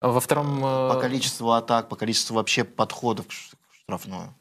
Во 0.00 0.20
втором... 0.20 0.58
э, 0.58 0.88
По 0.92 1.00
количеству 1.00 1.52
атак, 1.52 1.88
по 1.88 1.96
количеству 1.96 2.34
вообще 2.34 2.64
подходов 2.64 3.26
к 3.28 3.32
штрафную. 3.32 4.34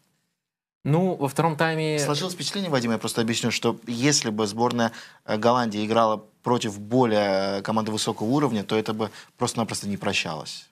Ну, 0.83 1.15
во 1.15 1.29
втором 1.29 1.55
тайме... 1.55 1.97
Сложилось 1.99 2.33
впечатление, 2.33 2.69
Вадим, 2.69 2.91
я 2.91 2.97
просто 2.97 3.21
объясню, 3.21 3.51
что 3.51 3.79
если 3.87 4.29
бы 4.29 4.45
сборная 4.47 4.91
Голландии 5.25 5.85
играла 5.85 6.25
против 6.43 6.77
более 6.77 7.59
э, 7.59 7.61
команды 7.61 7.91
высокого 7.91 8.27
уровня, 8.27 8.63
то 8.65 8.75
это 8.75 8.93
бы 8.93 9.09
просто-напросто 9.37 9.87
не 9.87 9.95
прощалось. 9.95 10.67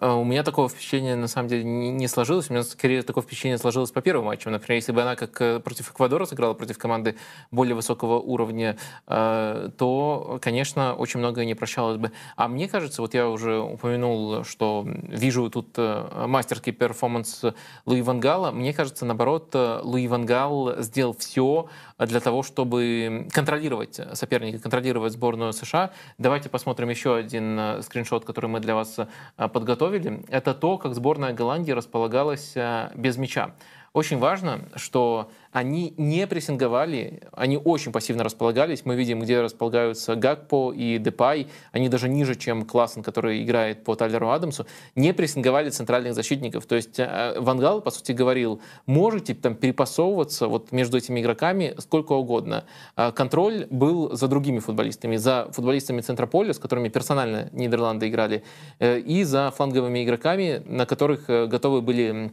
Э, 0.00 0.12
У 0.12 0.24
меня 0.24 0.42
такого 0.42 0.68
впечатления 0.68 1.14
на 1.14 1.28
самом 1.28 1.48
деле 1.48 1.64
не 1.64 2.08
сложилось. 2.08 2.50
У 2.50 2.52
меня 2.52 2.62
скорее 2.62 3.02
такое 3.02 3.22
впечатление 3.22 3.58
сложилось 3.58 3.90
по 3.90 4.00
первому 4.00 4.28
матчу. 4.28 4.50
Например, 4.50 4.76
если 4.76 4.92
бы 4.92 5.02
она 5.02 5.16
как 5.16 5.40
э, 5.40 5.60
против 5.60 5.90
Эквадора 5.90 6.24
сыграла 6.26 6.54
против 6.54 6.78
команды 6.78 7.16
более 7.50 7.74
высокого 7.74 8.18
уровня, 8.18 8.76
э, 9.06 9.70
то, 9.76 10.38
конечно, 10.40 10.94
очень 10.94 11.20
многое 11.20 11.44
не 11.44 11.54
прощалось 11.54 11.98
бы. 11.98 12.12
А 12.36 12.48
мне 12.48 12.68
кажется, 12.68 13.02
вот 13.02 13.14
я 13.14 13.28
уже 13.28 13.58
упомянул, 13.58 14.44
что 14.44 14.86
вижу 14.86 15.50
тут 15.50 15.74
э, 15.76 16.26
мастерский 16.26 16.72
перформанс 16.72 17.44
Луи 17.86 18.02
Ван 18.02 18.20
Гала. 18.20 18.50
Мне 18.50 18.72
кажется, 18.72 19.04
наоборот, 19.04 19.54
Луи 19.54 20.06
Ван 20.08 20.24
Гал 20.24 20.80
сделал 20.82 21.14
все 21.18 21.68
для 22.06 22.20
того, 22.20 22.42
чтобы 22.42 23.28
контролировать 23.32 24.00
соперника, 24.14 24.58
контролировать 24.58 25.12
сборную 25.12 25.52
США. 25.52 25.90
Давайте 26.18 26.48
посмотрим 26.48 26.88
еще 26.88 27.14
один 27.14 27.58
э, 27.58 27.82
скриншот, 27.82 28.24
который 28.24 28.46
мы 28.46 28.60
для 28.60 28.74
вас 28.74 28.98
э, 28.98 29.48
подготовили. 29.48 30.22
Это 30.28 30.54
то, 30.54 30.78
как 30.78 30.94
сборная 30.94 31.32
Голландии 31.32 31.72
располагалась 31.72 32.52
э, 32.56 32.90
без 32.94 33.16
мяча. 33.16 33.54
Очень 33.92 34.18
важно, 34.18 34.68
что 34.76 35.32
они 35.50 35.94
не 35.96 36.24
прессинговали, 36.28 37.22
они 37.32 37.56
очень 37.56 37.90
пассивно 37.90 38.22
располагались. 38.22 38.84
Мы 38.84 38.94
видим, 38.94 39.18
где 39.18 39.40
располагаются 39.40 40.14
Гакпо 40.14 40.72
и 40.72 40.98
Депай. 40.98 41.48
Они 41.72 41.88
даже 41.88 42.08
ниже, 42.08 42.36
чем 42.36 42.64
Классен, 42.64 43.02
который 43.02 43.42
играет 43.42 43.82
по 43.82 43.96
Тайлеру 43.96 44.30
Адамсу. 44.30 44.64
Не 44.94 45.12
прессинговали 45.12 45.70
центральных 45.70 46.14
защитников. 46.14 46.66
То 46.66 46.76
есть 46.76 47.00
э, 47.00 47.34
Вангал, 47.40 47.80
по 47.80 47.90
сути, 47.90 48.12
говорил, 48.12 48.60
можете 48.86 49.34
там 49.34 49.56
перепасовываться 49.56 50.46
вот 50.46 50.70
между 50.70 50.96
этими 50.96 51.20
игроками 51.20 51.74
сколько 51.78 52.12
угодно. 52.12 52.66
А 52.94 53.10
Контроль 53.10 53.66
был 53.70 54.14
за 54.14 54.28
другими 54.28 54.60
футболистами, 54.60 55.16
за 55.16 55.48
футболистами 55.50 56.00
центра 56.00 56.26
поля, 56.26 56.52
с 56.52 56.60
которыми 56.60 56.90
персонально 56.90 57.48
Нидерланды 57.50 58.06
играли, 58.06 58.44
э, 58.78 59.00
и 59.00 59.24
за 59.24 59.50
фланговыми 59.50 60.04
игроками, 60.04 60.62
на 60.64 60.86
которых 60.86 61.28
э, 61.28 61.46
готовы 61.46 61.82
были 61.82 62.30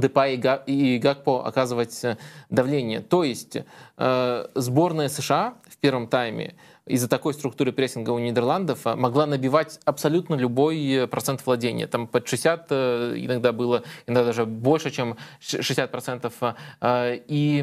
Депай 0.00 0.34
и 0.34 0.40
и 0.66 0.98
Гакпо 0.98 1.46
оказывать 1.46 2.04
э, 2.04 2.16
давление. 2.50 3.00
То 3.00 3.24
есть 3.24 3.58
э, 3.96 4.46
сборная 4.54 5.08
США 5.08 5.54
в 5.68 5.76
первом 5.78 6.08
тайме 6.08 6.54
из-за 6.86 7.08
такой 7.08 7.32
структуры 7.32 7.72
прессинга 7.72 8.10
у 8.10 8.18
Нидерландов 8.18 8.86
э, 8.86 8.94
могла 8.94 9.24
набивать 9.24 9.80
абсолютно 9.86 10.34
любой 10.34 10.86
э, 10.92 11.06
процент 11.06 11.44
владения. 11.46 11.86
Там 11.86 12.06
под 12.06 12.28
60 12.28 12.66
э, 12.68 13.14
иногда 13.16 13.52
было, 13.52 13.84
иногда 14.06 14.24
даже 14.26 14.44
больше, 14.44 14.90
чем 14.90 15.16
ш- 15.40 15.62
60 15.62 15.90
процентов. 15.90 16.34
Э, 16.82 17.16
И 17.26 17.62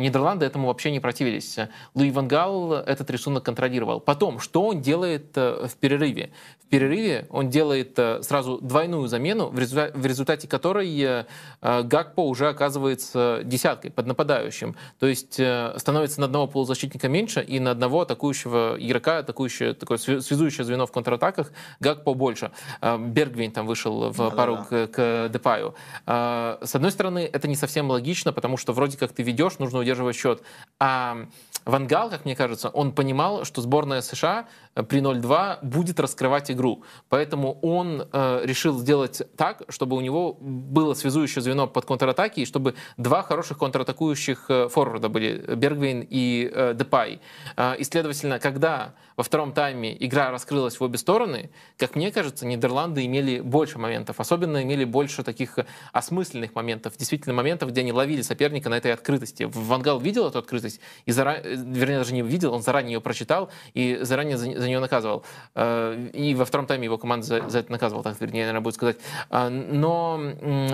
Нидерланды 0.00 0.44
этому 0.46 0.66
вообще 0.66 0.90
не 0.90 0.98
противились. 0.98 1.58
Луи 1.94 2.10
Ван 2.10 2.26
Гал 2.26 2.72
этот 2.72 3.08
рисунок 3.10 3.44
контролировал. 3.44 4.00
Потом, 4.00 4.40
что 4.40 4.62
он 4.66 4.80
делает 4.80 5.36
э, 5.36 5.68
в 5.68 5.76
перерыве? 5.76 6.30
В 6.64 6.66
перерыве 6.68 7.28
он 7.30 7.48
делает 7.48 7.96
сразу 8.22 8.58
двойную 8.60 9.06
замену, 9.06 9.50
в 9.50 9.58
результате, 10.06 10.48
которой 10.48 11.24
Гакпо 11.60 12.22
уже 12.22 12.48
оказывается 12.48 13.42
десяткой 13.44 13.92
под 13.92 14.06
нападающим. 14.08 14.74
То 14.98 15.06
есть 15.06 15.34
становится 15.34 16.18
на 16.18 16.26
одного 16.26 16.48
полузащитника 16.48 17.08
меньше 17.08 17.40
и 17.40 17.60
на 17.60 17.70
одного 17.70 18.00
атакующего 18.00 18.55
игрока, 18.78 19.18
атакующее, 19.18 19.74
такое 19.74 19.98
свя- 19.98 20.20
связующее 20.20 20.64
звено 20.64 20.86
в 20.86 20.92
контратаках, 20.92 21.52
Гакпо 21.80 22.14
больше. 22.14 22.50
Э, 22.80 22.98
Бергвин 22.98 23.50
там 23.52 23.66
вышел 23.66 24.10
в 24.10 24.16
Да-да-да. 24.16 24.36
пару 24.36 24.56
к, 24.68 24.86
к 24.88 25.28
Депаю. 25.28 25.74
Э, 26.06 26.58
С 26.62 26.74
одной 26.74 26.90
стороны, 26.90 27.28
это 27.32 27.48
не 27.48 27.56
совсем 27.56 27.90
логично, 27.90 28.32
потому 28.32 28.56
что 28.56 28.72
вроде 28.72 28.96
как 28.98 29.12
ты 29.12 29.22
ведешь, 29.22 29.58
нужно 29.58 29.78
удерживать 29.80 30.16
счет. 30.16 30.42
А 30.80 31.26
Вангал, 31.64 32.10
как 32.10 32.24
мне 32.24 32.36
кажется, 32.36 32.68
он 32.68 32.92
понимал, 32.92 33.44
что 33.44 33.60
сборная 33.60 34.00
США 34.00 34.46
при 34.82 35.00
0-2 35.00 35.58
будет 35.62 35.98
раскрывать 36.00 36.50
игру. 36.50 36.82
Поэтому 37.08 37.58
он 37.62 38.08
э, 38.12 38.40
решил 38.44 38.78
сделать 38.78 39.22
так, 39.36 39.62
чтобы 39.68 39.96
у 39.96 40.00
него 40.00 40.34
было 40.34 40.94
связующее 40.94 41.42
звено 41.42 41.66
под 41.66 41.86
контратаки, 41.86 42.40
и 42.40 42.46
чтобы 42.46 42.74
два 42.96 43.22
хороших 43.22 43.58
контратакующих 43.58 44.46
э, 44.48 44.68
форварда 44.68 45.08
были, 45.08 45.54
Бергвин 45.54 46.06
и 46.08 46.50
э, 46.52 46.74
Депай. 46.74 47.20
Э, 47.56 47.76
и, 47.78 47.84
следовательно, 47.84 48.38
когда 48.38 48.94
во 49.16 49.22
втором 49.22 49.52
тайме 49.52 49.96
игра 49.98 50.30
раскрылась 50.30 50.78
в 50.78 50.82
обе 50.82 50.98
стороны, 50.98 51.50
как 51.78 51.96
мне 51.96 52.12
кажется, 52.12 52.46
Нидерланды 52.46 53.06
имели 53.06 53.40
больше 53.40 53.78
моментов, 53.78 54.20
особенно 54.20 54.62
имели 54.62 54.84
больше 54.84 55.22
таких 55.22 55.58
осмысленных 55.92 56.54
моментов, 56.54 56.96
действительно 56.98 57.34
моментов, 57.34 57.70
где 57.70 57.80
они 57.80 57.92
ловили 57.92 58.20
соперника 58.22 58.68
на 58.68 58.76
этой 58.76 58.92
открытости. 58.92 59.44
Вангал 59.44 59.98
видел 60.00 60.28
эту 60.28 60.38
открытость, 60.38 60.80
и 61.06 61.12
зара... 61.12 61.40
вернее, 61.42 61.98
даже 61.98 62.12
не 62.12 62.22
видел, 62.22 62.52
он 62.52 62.62
заранее 62.62 62.94
ее 62.94 63.00
прочитал 63.00 63.50
и 63.72 63.98
заранее 64.02 64.36
за, 64.66 64.70
нее 64.70 64.80
наказывал. 64.80 65.22
Э, 65.54 66.08
И 66.12 66.34
во 66.34 66.44
втором 66.44 66.66
тайме 66.66 66.84
его 66.84 66.98
команда 66.98 67.26
за, 67.26 67.48
за 67.48 67.58
это 67.60 67.72
наказывала, 67.72 68.02
так 68.04 68.20
вернее, 68.20 68.40
наверное, 68.42 68.60
будет 68.60 68.74
сказать. 68.74 68.96
А, 69.30 69.48
Но 69.48 70.20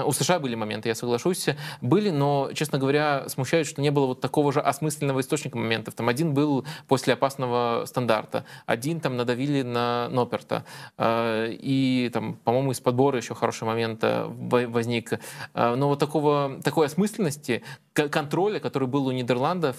у 0.06 0.12
США 0.12 0.38
были 0.38 0.54
моменты, 0.54 0.88
я 0.88 0.94
соглашусь, 0.94 1.48
были, 1.80 2.10
но, 2.10 2.50
честно 2.54 2.78
говоря, 2.78 3.28
смущает, 3.28 3.66
что 3.66 3.80
не 3.82 3.90
было 3.90 4.06
вот 4.06 4.20
такого 4.20 4.52
же 4.52 4.60
осмысленного 4.60 5.20
источника 5.20 5.58
моментов. 5.58 5.94
Там 5.94 6.08
один 6.08 6.34
был 6.34 6.64
после 6.88 7.14
опасного 7.14 7.84
стандарта, 7.86 8.44
один 8.66 9.00
там 9.00 9.16
надавили 9.16 9.62
на 9.62 10.08
Ноперта, 10.08 10.64
э, 10.98 11.50
и 11.52 12.10
там, 12.12 12.34
по-моему, 12.44 12.72
из 12.72 12.80
подбора 12.80 13.16
еще 13.18 13.34
хороший 13.34 13.64
момент 13.64 14.02
э, 14.04 14.24
во- 14.26 14.66
возник. 14.68 15.12
Но 15.54 15.88
вот 15.88 15.98
такого, 15.98 16.60
такой 16.64 16.86
осмысленности, 16.86 17.62
контроля, 17.92 18.58
который 18.60 18.88
был 18.88 19.06
у 19.06 19.12
Нидерландов, 19.12 19.76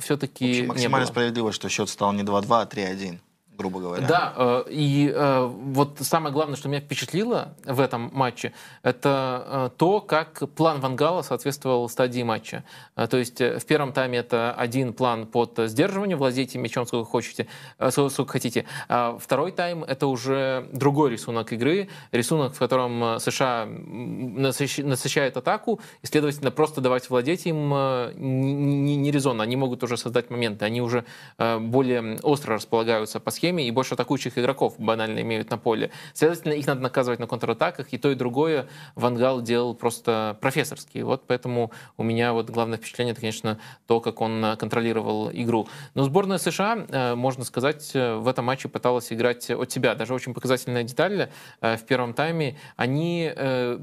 все-таки 0.00 0.46
Вообще 0.46 0.62
не 0.62 0.66
максимально 0.68 1.06
было. 1.06 1.12
справедливо, 1.12 1.52
что 1.52 1.68
счет 1.68 1.88
стал 1.88 2.12
не 2.12 2.22
2-2, 2.22 2.62
а 2.62 2.66
3-1, 2.66 3.18
грубо 3.62 3.80
говоря. 3.80 4.06
Да, 4.06 4.32
э, 4.36 4.64
и 4.70 5.12
э, 5.14 5.46
вот 5.46 5.98
самое 6.00 6.32
главное, 6.32 6.56
что 6.56 6.68
меня 6.68 6.80
впечатлило 6.80 7.54
в 7.64 7.78
этом 7.80 8.10
матче, 8.12 8.52
это 8.82 9.44
э, 9.46 9.70
то, 9.76 10.00
как 10.00 10.42
план 10.56 10.80
Вангала 10.80 11.22
соответствовал 11.22 11.88
стадии 11.88 12.22
матча. 12.22 12.64
То 12.94 13.16
есть 13.16 13.40
в 13.40 13.64
первом 13.66 13.92
тайме 13.92 14.18
это 14.18 14.52
один 14.52 14.92
план 14.92 15.26
под 15.26 15.58
сдерживание, 15.66 16.16
владейте 16.16 16.58
мячом 16.58 16.86
сколько 16.86 17.10
хотите, 17.10 17.46
сколько 17.90 18.32
хотите. 18.32 18.64
А 18.88 19.16
второй 19.18 19.52
тайм 19.52 19.84
это 19.84 20.06
уже 20.06 20.68
другой 20.72 21.10
рисунок 21.10 21.52
игры, 21.52 21.88
рисунок, 22.10 22.54
в 22.54 22.58
котором 22.58 23.20
США 23.20 23.66
насыщает 23.66 25.36
атаку, 25.36 25.80
и, 26.02 26.06
следовательно, 26.06 26.50
просто 26.50 26.80
давать 26.80 27.08
владеть 27.10 27.46
им 27.46 27.68
не, 28.16 28.96
не- 28.96 29.10
резонно. 29.10 29.42
Они 29.44 29.56
могут 29.56 29.82
уже 29.84 29.96
создать 29.96 30.30
моменты, 30.30 30.64
они 30.64 30.82
уже 30.82 31.04
более 31.38 32.18
остро 32.22 32.54
располагаются 32.54 33.20
по 33.20 33.30
схеме, 33.30 33.51
схеме, 33.52 33.68
и 33.68 33.70
больше 33.70 33.94
атакующих 33.94 34.38
игроков 34.38 34.74
банально 34.78 35.20
имеют 35.20 35.50
на 35.50 35.58
поле. 35.58 35.90
Следовательно, 36.14 36.54
их 36.54 36.66
надо 36.66 36.80
наказывать 36.80 37.20
на 37.20 37.26
контратаках, 37.26 37.92
и 37.92 37.98
то, 37.98 38.10
и 38.10 38.14
другое 38.14 38.66
Вангал 38.94 39.42
делал 39.42 39.74
просто 39.74 40.38
профессорски. 40.40 40.98
Вот 40.98 41.24
поэтому 41.26 41.70
у 41.96 42.02
меня 42.02 42.32
вот 42.32 42.50
главное 42.50 42.78
впечатление, 42.78 43.12
это, 43.12 43.20
конечно, 43.20 43.58
то, 43.86 44.00
как 44.00 44.20
он 44.20 44.56
контролировал 44.58 45.30
игру. 45.32 45.68
Но 45.94 46.04
сборная 46.04 46.38
США, 46.38 46.86
э, 46.88 47.14
можно 47.14 47.44
сказать, 47.44 47.92
в 47.94 48.26
этом 48.28 48.46
матче 48.46 48.68
пыталась 48.68 49.12
играть 49.12 49.50
от 49.50 49.70
себя. 49.70 49.94
Даже 49.94 50.14
очень 50.14 50.34
показательная 50.34 50.82
деталь 50.82 51.28
в 51.60 51.80
первом 51.86 52.14
тайме. 52.14 52.56
Они 52.76 53.30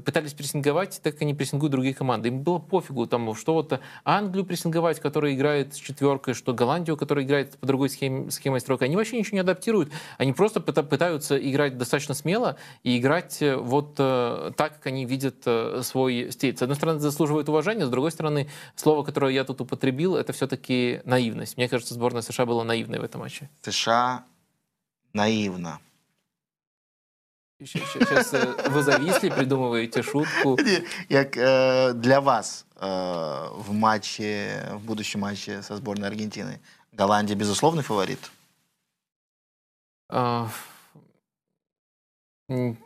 пытались 0.04 0.32
прессинговать, 0.34 1.00
так 1.02 1.14
как 1.14 1.22
они 1.22 1.34
прессингуют 1.34 1.72
другие 1.72 1.94
команды. 1.94 2.28
Им 2.28 2.42
было 2.42 2.58
пофигу, 2.58 3.06
там, 3.06 3.34
что 3.34 3.54
вот 3.54 3.80
Англию 4.04 4.44
прессинговать, 4.44 5.00
которая 5.00 5.34
играет 5.34 5.74
с 5.74 5.76
четверкой, 5.76 6.34
что 6.34 6.52
Голландию, 6.52 6.96
которая 6.96 7.24
играет 7.24 7.58
по 7.58 7.66
другой 7.66 7.90
схеме, 7.90 8.30
схемой 8.30 8.60
стройки. 8.60 8.84
Они 8.84 8.96
вообще 8.96 9.18
ничего 9.18 9.36
не 9.36 9.40
адаптируют. 9.60 9.92
Они 10.18 10.32
просто 10.32 10.60
пытаются 10.60 11.36
играть 11.36 11.76
достаточно 11.76 12.14
смело 12.14 12.56
и 12.82 12.98
играть 12.98 13.42
э, 13.42 13.56
вот 13.56 13.94
э, 13.98 14.52
так, 14.56 14.76
как 14.76 14.86
они 14.86 15.04
видят 15.04 15.42
э, 15.46 15.82
свой 15.84 16.32
стиль. 16.32 16.56
С 16.56 16.62
одной 16.62 16.76
стороны, 16.76 16.98
заслуживает 16.98 17.48
уважения, 17.48 17.86
с 17.86 17.90
другой 17.90 18.10
стороны, 18.10 18.48
слово, 18.76 19.04
которое 19.04 19.32
я 19.32 19.44
тут 19.44 19.60
употребил, 19.60 20.16
это 20.16 20.32
все-таки 20.32 21.00
наивность. 21.04 21.56
Мне 21.56 21.68
кажется, 21.68 21.94
сборная 21.94 22.22
США 22.22 22.46
была 22.46 22.64
наивной 22.64 22.98
в 22.98 23.04
этом 23.04 23.20
матче. 23.20 23.48
США 23.62 24.24
наивно. 25.12 25.78
Сейчас 27.62 28.32
вы 28.68 28.82
зависли, 28.82 29.28
придумываете 29.28 30.02
шутку. 30.02 30.58
Э, 31.10 31.92
для 31.92 32.20
вас 32.20 32.64
в 32.80 33.72
матче, 33.72 34.66
в 34.72 34.80
будущем 34.86 35.20
матче 35.20 35.60
со 35.60 35.76
сборной 35.76 36.08
Аргентины 36.08 36.60
Голландия 36.92 37.34
безусловный 37.34 37.82
фаворит? 37.82 38.30
А, 40.12 40.48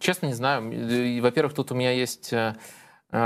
честно, 0.00 0.26
не 0.26 0.34
знаю. 0.34 1.22
Во-первых, 1.22 1.54
тут 1.54 1.72
у 1.72 1.74
меня 1.74 1.90
есть 1.92 2.32
э, 2.32 2.54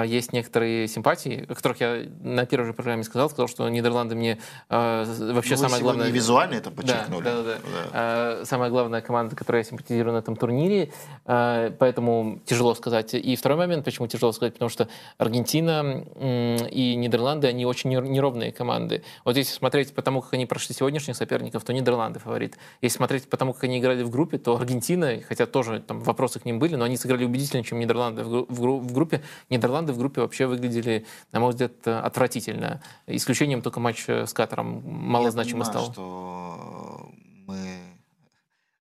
есть 0.04 0.32
некоторые 0.32 0.88
симпатии, 0.88 1.46
о 1.48 1.54
которых 1.54 1.80
я 1.80 2.02
на 2.20 2.44
первой 2.46 2.66
же 2.66 2.72
программе 2.72 3.04
сказал, 3.04 3.30
сказал, 3.30 3.48
что 3.48 3.68
Нидерланды 3.68 4.14
мне 4.14 4.38
э, 4.68 5.32
вообще 5.32 5.54
ну, 5.54 5.62
самое 5.62 5.82
главное... 5.82 6.10
визуально 6.10 6.54
это 6.54 6.70
подчеркнули. 6.70 7.24
Да, 7.24 7.36
да, 7.36 7.42
да. 7.42 7.58
да. 7.62 8.40
Э, 8.40 8.44
самая 8.44 8.70
главная 8.70 9.00
команда, 9.00 9.34
которой 9.34 9.58
я 9.58 9.64
симпатизирую 9.64 10.14
на 10.14 10.18
этом 10.18 10.36
турнире, 10.36 10.92
э, 11.24 11.72
поэтому 11.78 12.40
тяжело 12.44 12.74
сказать. 12.74 13.14
И 13.14 13.36
второй 13.36 13.56
момент, 13.56 13.84
почему 13.84 14.06
тяжело 14.08 14.32
сказать, 14.32 14.54
потому 14.54 14.68
что 14.68 14.88
Аргентина 15.16 16.04
э, 16.16 16.68
и 16.68 16.94
Нидерланды, 16.96 17.46
они 17.46 17.64
очень 17.64 17.90
неровные 17.90 18.52
команды. 18.52 19.02
Вот 19.24 19.36
если 19.36 19.52
смотреть 19.52 19.94
по 19.94 20.02
тому, 20.02 20.20
как 20.20 20.34
они 20.34 20.46
прошли 20.46 20.74
сегодняшних 20.74 21.16
соперников, 21.16 21.64
то 21.64 21.72
Нидерланды 21.72 22.18
фаворит. 22.18 22.58
Если 22.82 22.96
смотреть 22.98 23.28
по 23.28 23.36
тому, 23.36 23.52
как 23.52 23.64
они 23.64 23.78
играли 23.78 24.02
в 24.02 24.10
группе, 24.10 24.38
то 24.38 24.56
Аргентина, 24.56 25.20
хотя 25.26 25.46
тоже 25.46 25.80
там 25.80 26.00
вопросы 26.00 26.40
к 26.40 26.44
ним 26.44 26.58
были, 26.58 26.76
но 26.76 26.84
они 26.84 26.96
сыграли 26.96 27.24
убедительнее, 27.24 27.64
чем 27.64 27.78
Нидерланды 27.78 28.22
в, 28.22 28.46
в, 28.48 28.80
в 28.80 28.92
группе. 28.92 29.22
Нидерланды 29.48 29.77
Нидерланды 29.78 29.92
в 29.92 29.98
группе 29.98 30.20
вообще 30.20 30.46
выглядели, 30.46 31.06
на 31.32 31.40
мой 31.40 31.50
взгляд, 31.50 31.86
отвратительно. 31.86 32.82
Исключением 33.06 33.62
только 33.62 33.80
матч 33.80 34.08
с 34.08 34.32
Катаром 34.32 34.82
малозначимо 34.84 35.60
Я 35.60 35.64
стал. 35.64 35.92
что 35.92 37.10
мы 37.46 37.80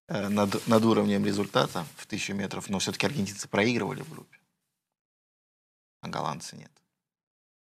э, 0.07 0.27
над, 0.29 0.67
над 0.67 0.85
уровнем 0.85 1.25
результата 1.25 1.85
в 1.95 2.05
тысячу 2.07 2.33
метров, 2.33 2.69
но 2.69 2.79
все-таки 2.79 3.05
аргентинцы 3.05 3.47
проигрывали 3.47 4.01
в 4.01 4.09
группе, 4.09 4.37
а 6.01 6.07
голландцы 6.09 6.55
нет. 6.55 6.71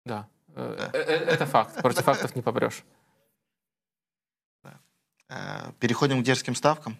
Да, 0.06 0.28
да. 0.48 0.90
Э, 0.94 1.00
э, 1.00 1.14
это 1.34 1.46
факт. 1.46 1.82
Против 1.82 2.04
фактов 2.04 2.36
не 2.36 2.42
попрешь. 2.42 2.84
Переходим 5.80 6.22
к 6.22 6.24
дерзким 6.24 6.56
ставкам. 6.56 6.98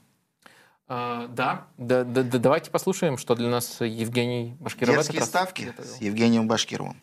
Uh, 0.90 1.28
да. 1.28 1.68
Да, 1.78 2.06
да, 2.06 2.24
да, 2.24 2.40
давайте 2.40 2.72
послушаем, 2.72 3.18
что 3.18 3.36
для 3.36 3.50
нас 3.50 3.82
Евгений 3.82 4.56
Башкиров 4.62 4.96
Детские 4.96 5.22
ставки 5.22 5.64
готовил. 5.64 5.90
с 5.90 5.98
Евгением 5.98 6.48
Башкировым. 6.48 7.02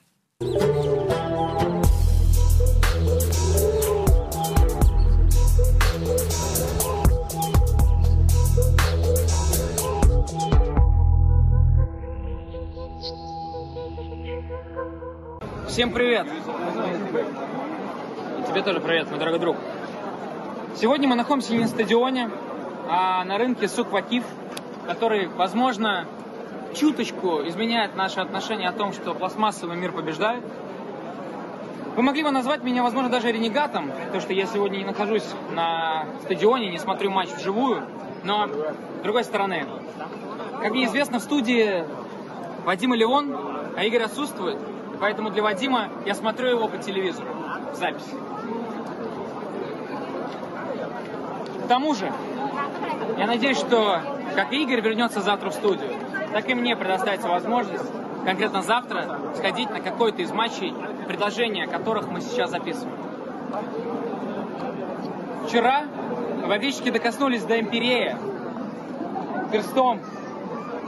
Всем 15.68 15.92
привет! 15.92 16.26
И 18.38 18.48
тебе 18.48 18.62
тоже 18.62 18.80
привет, 18.80 19.10
мой 19.10 19.18
дорогой 19.18 19.40
друг. 19.40 19.58
Сегодня 20.80 21.06
мы 21.06 21.16
находимся 21.16 21.52
не 21.52 21.58
на 21.58 21.68
стадионе, 21.68 22.30
а 22.88 23.24
на 23.24 23.38
рынке 23.38 23.68
Суквакив, 23.68 24.24
который, 24.86 25.28
возможно, 25.28 26.06
чуточку 26.74 27.46
изменяет 27.46 27.94
наше 27.96 28.20
отношение 28.20 28.68
о 28.68 28.72
том, 28.72 28.92
что 28.92 29.14
пластмассовый 29.14 29.76
мир 29.76 29.92
побеждает. 29.92 30.42
Вы 31.96 32.02
могли 32.02 32.24
бы 32.24 32.30
назвать 32.30 32.64
меня, 32.64 32.82
возможно, 32.82 33.08
даже 33.08 33.30
ренегатом, 33.30 33.92
то, 34.12 34.20
что 34.20 34.32
я 34.32 34.46
сегодня 34.46 34.78
не 34.78 34.84
нахожусь 34.84 35.26
на 35.52 36.06
стадионе, 36.22 36.70
не 36.70 36.78
смотрю 36.78 37.10
матч 37.10 37.30
вживую, 37.30 37.86
но, 38.24 38.48
с 38.48 39.02
другой 39.02 39.22
стороны, 39.22 39.64
как 40.60 40.72
мне 40.72 40.86
известно, 40.86 41.20
в 41.20 41.22
студии 41.22 41.84
Вадим 42.64 42.94
и 42.94 42.96
Леон, 42.96 43.36
а 43.76 43.84
Игорь 43.84 44.02
отсутствует, 44.02 44.58
поэтому 44.98 45.30
для 45.30 45.42
Вадима 45.42 45.88
я 46.04 46.14
смотрю 46.14 46.48
его 46.48 46.68
по 46.68 46.78
телевизору 46.78 47.28
в 47.72 47.76
записи. 47.76 48.16
К 51.64 51.68
тому 51.68 51.94
же, 51.94 52.12
я 53.18 53.26
надеюсь, 53.26 53.58
что 53.58 54.00
как 54.34 54.52
Игорь 54.52 54.80
вернется 54.80 55.20
завтра 55.20 55.50
в 55.50 55.54
студию, 55.54 55.90
так 56.32 56.48
и 56.48 56.54
мне 56.54 56.76
предоставится 56.76 57.28
возможность 57.28 57.84
конкретно 58.24 58.62
завтра 58.62 59.20
сходить 59.36 59.70
на 59.70 59.80
какой-то 59.80 60.22
из 60.22 60.32
матчей, 60.32 60.74
предложения 61.06 61.66
которых 61.66 62.08
мы 62.08 62.20
сейчас 62.20 62.50
записываем. 62.50 62.96
Вчера 65.46 65.84
болельщики 66.46 66.90
докоснулись 66.90 67.44
до 67.44 67.60
Империя 67.60 68.18
перстом 69.52 70.00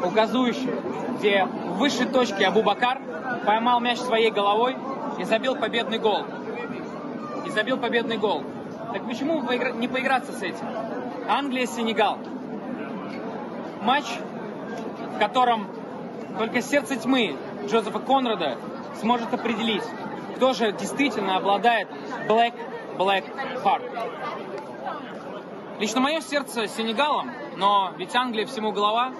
указующим, 0.02 0.70
где 1.18 1.44
в 1.44 1.78
высшей 1.78 2.06
точке 2.06 2.46
Абу-Бакар 2.46 3.00
поймал 3.44 3.80
мяч 3.80 3.98
своей 3.98 4.30
головой 4.30 4.76
и 5.18 5.24
забил 5.24 5.56
победный 5.56 5.98
гол. 5.98 6.24
И 7.46 7.50
забил 7.50 7.76
победный 7.76 8.16
гол. 8.16 8.42
Так 8.92 9.06
почему 9.06 9.42
не 9.42 9.88
поиграться 9.88 10.32
с 10.32 10.42
этим? 10.42 10.66
Англия-Сенегал. 11.28 12.18
Матч, 13.82 14.04
в 15.14 15.18
котором 15.18 15.68
только 16.38 16.60
сердце 16.62 16.96
тьмы 16.96 17.36
Джозефа 17.66 17.98
Конрада 17.98 18.58
сможет 19.00 19.32
определить, 19.32 19.84
кто 20.36 20.52
же 20.52 20.72
действительно 20.72 21.36
обладает 21.36 21.88
Black 22.28 22.54
Black 22.96 23.24
Heart. 23.62 23.82
Лично 25.78 26.00
мое 26.00 26.20
сердце 26.20 26.68
Сенегалом, 26.68 27.30
но 27.56 27.92
ведь 27.98 28.14
Англия 28.14 28.46
всему 28.46 28.72
голова, 28.72 29.12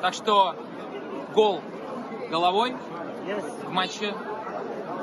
так 0.00 0.14
что 0.14 0.54
гол 1.34 1.60
головой 2.30 2.74
в 3.64 3.70
матче 3.70 4.14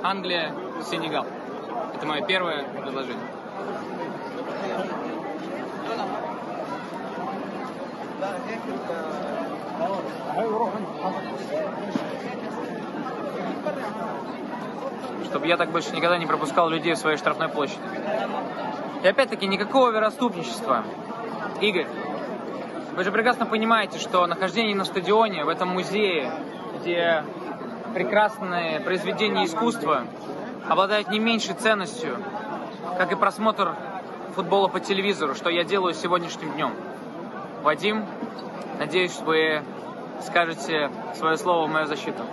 Англия-Сенегал. 0.02 1.26
Это 1.96 2.06
мое 2.06 2.22
первое 2.26 2.64
предложение. 2.64 3.24
Чтобы 15.26 15.48
я 15.48 15.58
так 15.58 15.72
больше 15.72 15.96
никогда 15.96 16.18
не 16.18 16.26
пропускал 16.26 16.70
людей 16.70 16.94
в 16.94 16.98
своей 16.98 17.18
штрафной 17.18 17.50
площади. 17.50 17.80
И 19.04 19.08
опять-таки 19.08 19.48
никакого 19.48 19.92
вероступничества. 19.92 20.84
Игорь, 21.62 21.88
вы 22.96 23.04
же 23.04 23.12
прекрасно 23.12 23.46
понимаете, 23.46 24.00
что 24.00 24.26
нахождение 24.26 24.76
на 24.76 24.86
стадионе, 24.86 25.44
в 25.44 25.50
этом 25.50 25.70
музее, 25.70 26.32
где 26.80 27.24
прекрасные 27.94 28.80
произведения 28.80 29.46
искусства 29.46 30.04
обладают 30.68 31.10
не 31.10 31.20
меньшей 31.20 31.56
ценностью, 31.56 32.18
как 32.98 33.12
и 33.12 33.16
просмотр 33.16 33.76
футбола 34.36 34.70
по 34.70 34.80
телевизору, 34.80 35.36
что 35.36 35.50
я 35.50 35.64
делаю 35.64 35.94
сегодняшним 35.94 36.54
днем. 36.54 36.74
Вадим, 37.66 38.06
надеюсь, 38.78 39.20
вы 39.22 39.64
скажете 40.22 40.92
свое 41.16 41.36
слово 41.36 41.66
в 41.66 41.72
мою 41.72 41.88
защиту. 41.88 42.24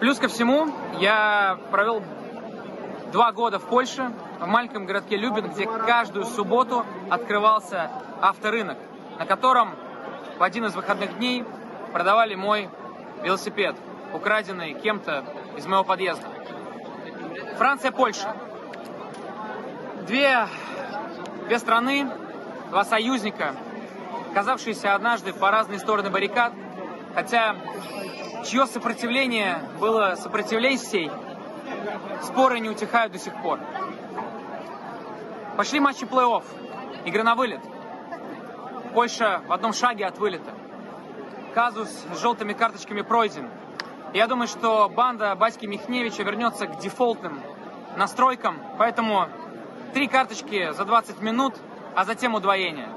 Плюс 0.00 0.18
ко 0.18 0.26
всему, 0.26 0.66
я 0.98 1.56
провел 1.70 2.02
два 3.12 3.30
года 3.30 3.60
в 3.60 3.66
Польше, 3.66 4.10
в 4.40 4.46
маленьком 4.48 4.86
городке 4.86 5.16
Любин, 5.16 5.50
где 5.50 5.66
каждую 5.66 6.24
субботу 6.24 6.84
открывался 7.10 7.92
авторынок, 8.20 8.76
на 9.20 9.24
котором 9.24 9.76
в 10.36 10.42
один 10.42 10.64
из 10.64 10.74
выходных 10.74 11.16
дней 11.18 11.44
продавали 11.92 12.34
мой 12.34 12.68
велосипед, 13.22 13.76
украденный 14.12 14.74
кем-то 14.74 15.24
из 15.56 15.64
моего 15.66 15.84
подъезда. 15.84 16.26
Франция, 17.56 17.92
Польша. 17.92 18.34
Две, 20.08 20.48
две 21.46 21.58
страны, 21.60 22.08
два 22.70 22.84
союзника, 22.84 23.54
казавшиеся 24.32 24.94
однажды 24.94 25.32
по 25.32 25.50
разные 25.50 25.78
стороны 25.78 26.10
баррикад, 26.10 26.52
хотя 27.14 27.56
чье 28.46 28.66
сопротивление 28.66 29.60
было 29.80 30.14
сопротивлением 30.14 31.12
споры 32.22 32.60
не 32.60 32.70
утихают 32.70 33.12
до 33.12 33.18
сих 33.18 33.34
пор. 33.42 33.58
Пошли 35.56 35.80
матчи 35.80 36.04
плей-офф, 36.04 36.44
игры 37.06 37.22
на 37.22 37.34
вылет. 37.34 37.60
Польша 38.94 39.42
в 39.46 39.52
одном 39.52 39.72
шаге 39.72 40.06
от 40.06 40.18
вылета. 40.18 40.52
Казус 41.54 41.88
с 42.14 42.20
желтыми 42.20 42.52
карточками 42.52 43.02
пройден. 43.02 43.50
Я 44.14 44.26
думаю, 44.26 44.48
что 44.48 44.88
банда 44.88 45.34
Баськи 45.34 45.66
Михневича 45.66 46.22
вернется 46.22 46.66
к 46.66 46.78
дефолтным 46.78 47.40
настройкам, 47.96 48.58
поэтому 48.78 49.28
три 49.92 50.06
карточки 50.06 50.72
за 50.72 50.84
20 50.84 51.20
минут, 51.20 51.54
а 51.94 52.04
затем 52.04 52.34
удвоение. 52.34 52.88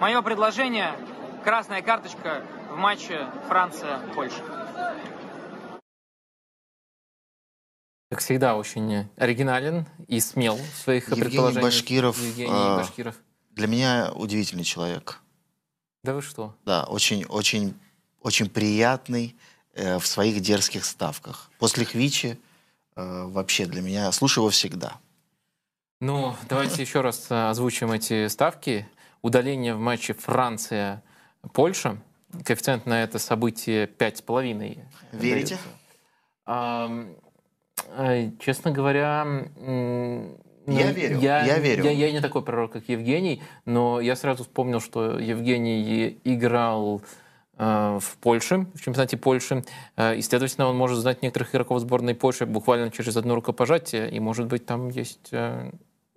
Мое 0.00 0.20
предложение– 0.22 0.92
красная 1.44 1.82
карточка 1.82 2.42
в 2.70 2.76
матче 2.76 3.26
Франция-Польша. 3.48 4.42
Как 8.10 8.20
всегда, 8.20 8.56
очень 8.56 9.08
оригинален 9.16 9.86
и 10.06 10.20
смел 10.20 10.56
в 10.56 10.76
своих 10.76 11.08
Евгений 11.08 11.22
предположениях. 11.22 11.64
Башкиров, 11.64 12.18
Евгений 12.20 12.50
а, 12.52 12.76
Башкиров. 12.76 13.16
Для 13.50 13.66
меня 13.66 14.12
удивительный 14.14 14.64
человек. 14.64 15.20
Да 16.02 16.14
вы 16.14 16.22
что? 16.22 16.54
Да, 16.64 16.84
очень, 16.84 17.24
очень, 17.24 17.74
очень 18.20 18.48
приятный 18.48 19.34
э, 19.74 19.98
в 19.98 20.06
своих 20.06 20.40
дерзких 20.40 20.84
ставках. 20.84 21.50
После 21.58 21.84
Хвичи 21.84 22.38
э, 22.94 23.24
вообще 23.24 23.66
для 23.66 23.82
меня 23.82 24.12
слушаю 24.12 24.42
его 24.42 24.50
всегда. 24.50 25.00
Ну, 26.00 26.34
давайте 26.48 26.82
еще 26.82 27.00
раз 27.00 27.30
э, 27.30 27.48
озвучим 27.48 27.92
эти 27.92 28.28
ставки. 28.28 28.86
Удаление 29.22 29.74
в 29.74 29.78
матче 29.78 30.12
Франция-Польша. 30.12 31.98
Коэффициент 32.44 32.84
на 32.86 33.02
это 33.02 33.18
событие 33.18 33.86
5,5. 33.86 34.78
Верите? 35.12 35.56
э, 36.46 38.30
Честно 38.40 38.70
говоря, 38.70 39.24
ну, 39.26 40.38
Я 40.66 40.92
верю, 40.92 41.20
я 41.20 41.58
верю. 41.58 41.84
Я, 41.84 41.90
я 41.92 42.12
не 42.12 42.20
такой 42.20 42.42
пророк, 42.42 42.72
как 42.72 42.88
Евгений, 42.88 43.42
но 43.64 44.00
я 44.00 44.16
сразу 44.16 44.44
вспомнил, 44.44 44.80
что 44.80 45.18
Евгений 45.18 46.18
играл 46.24 47.02
в 47.58 48.16
Польше, 48.20 48.66
в 48.74 48.80
чемпионате 48.82 49.16
Польши, 49.16 49.64
э, 49.96 50.16
и, 50.16 50.22
следовательно, 50.22 50.66
он 50.68 50.76
может 50.76 50.98
знать 50.98 51.22
некоторых 51.22 51.50
игроков 51.54 51.80
сборной 51.80 52.14
Польши 52.14 52.46
буквально 52.46 52.90
через 52.90 53.16
одно 53.16 53.34
рукопожатие, 53.34 54.10
и, 54.10 54.18
может 54.20 54.46
быть, 54.46 54.66
там 54.66 54.88
есть... 54.88 55.28
э, 55.32 55.70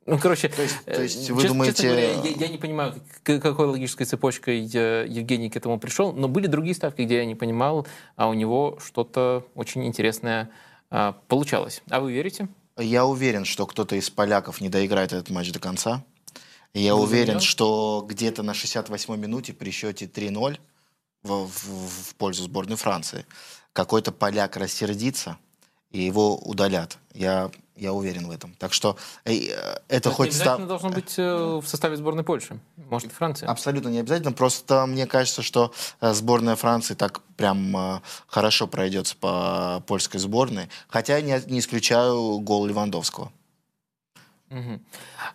ну, 0.06 0.18
короче, 0.20 0.48
То 0.50 0.62
есть- 0.62 0.86
то 0.86 0.92
э, 1.02 1.04
есть 1.04 1.30
вы 1.30 1.42
честно- 1.42 1.50
думаете- 1.50 1.74
честно 1.84 1.90
говоря, 1.90 2.12
я, 2.30 2.46
я 2.46 2.48
не 2.48 2.58
понимаю, 2.58 2.94
к- 3.24 3.40
какой 3.40 3.68
логической 3.68 4.06
цепочкой 4.06 4.66
э, 4.74 5.06
Евгений 5.08 5.50
к 5.50 5.56
этому 5.58 5.80
пришел, 5.80 6.14
но 6.14 6.28
были 6.28 6.48
другие 6.48 6.74
ставки, 6.76 7.02
где 7.02 7.18
я 7.18 7.26
не 7.26 7.36
понимал, 7.36 7.86
а 8.16 8.30
у 8.30 8.34
него 8.34 8.80
что-то 8.84 9.46
очень 9.54 9.86
интересное 9.86 10.50
э, 10.92 11.14
получалось. 11.28 11.82
А 11.90 12.00
вы 12.00 12.14
верите? 12.14 12.48
Я 12.80 13.06
уверен, 13.06 13.44
что 13.44 13.66
кто-то 13.66 13.96
из 13.96 14.10
поляков 14.10 14.62
не 14.62 14.70
доиграет 14.70 15.12
этот 15.12 15.30
матч 15.30 15.52
до 15.52 15.60
конца. 15.60 16.04
Я 16.74 16.96
Вы 16.96 17.04
уверен, 17.04 17.40
что 17.40 18.06
где-то 18.08 18.44
на 18.44 18.52
68-й 18.52 19.18
минуте 19.18 19.52
при 19.54 19.72
счете 19.72 20.06
3-0 20.06 20.58
в, 21.36 21.48
в- 21.52 22.10
в 22.12 22.16
пользу 22.16 22.44
сборной 22.44 22.78
Франции 22.78 23.26
какой-то 23.74 24.12
поляк 24.12 24.58
рассердится 24.58 25.38
и 25.92 26.02
его 26.02 26.36
удалят. 26.38 26.98
Я, 27.14 27.50
я 27.76 27.94
уверен 27.94 28.28
в 28.28 28.32
этом. 28.32 28.54
Так 28.60 28.74
что 28.74 28.98
э, 29.24 29.34
это 29.88 30.10
не 30.10 30.16
хоть 30.16 30.28
обязательно 30.30 30.56
став- 30.58 30.68
должно 30.68 30.90
быть 30.90 31.14
э, 31.18 31.60
в 31.64 31.68
составе 31.68 31.96
сборной 31.96 32.24
Польши. 32.24 32.60
Может, 32.76 33.12
и 33.12 33.14
Франция. 33.14 33.48
Абсолютно 33.50 33.88
не 33.90 34.00
обязательно. 34.00 34.34
Просто 34.34 34.86
мне 34.86 35.08
кажется, 35.08 35.42
что 35.42 35.72
э, 36.02 36.14
сборная 36.14 36.56
Франции 36.56 36.94
так 36.94 37.22
прям 37.38 37.76
э, 37.78 38.02
хорошо 38.28 38.68
пройдется 38.68 39.16
по 39.16 39.82
польской 39.88 40.20
сборной. 40.20 40.70
Хотя 40.90 41.22
не, 41.22 41.42
не 41.48 41.60
исключаю 41.60 42.40
гол 42.40 42.66
Левандовского. 42.66 43.32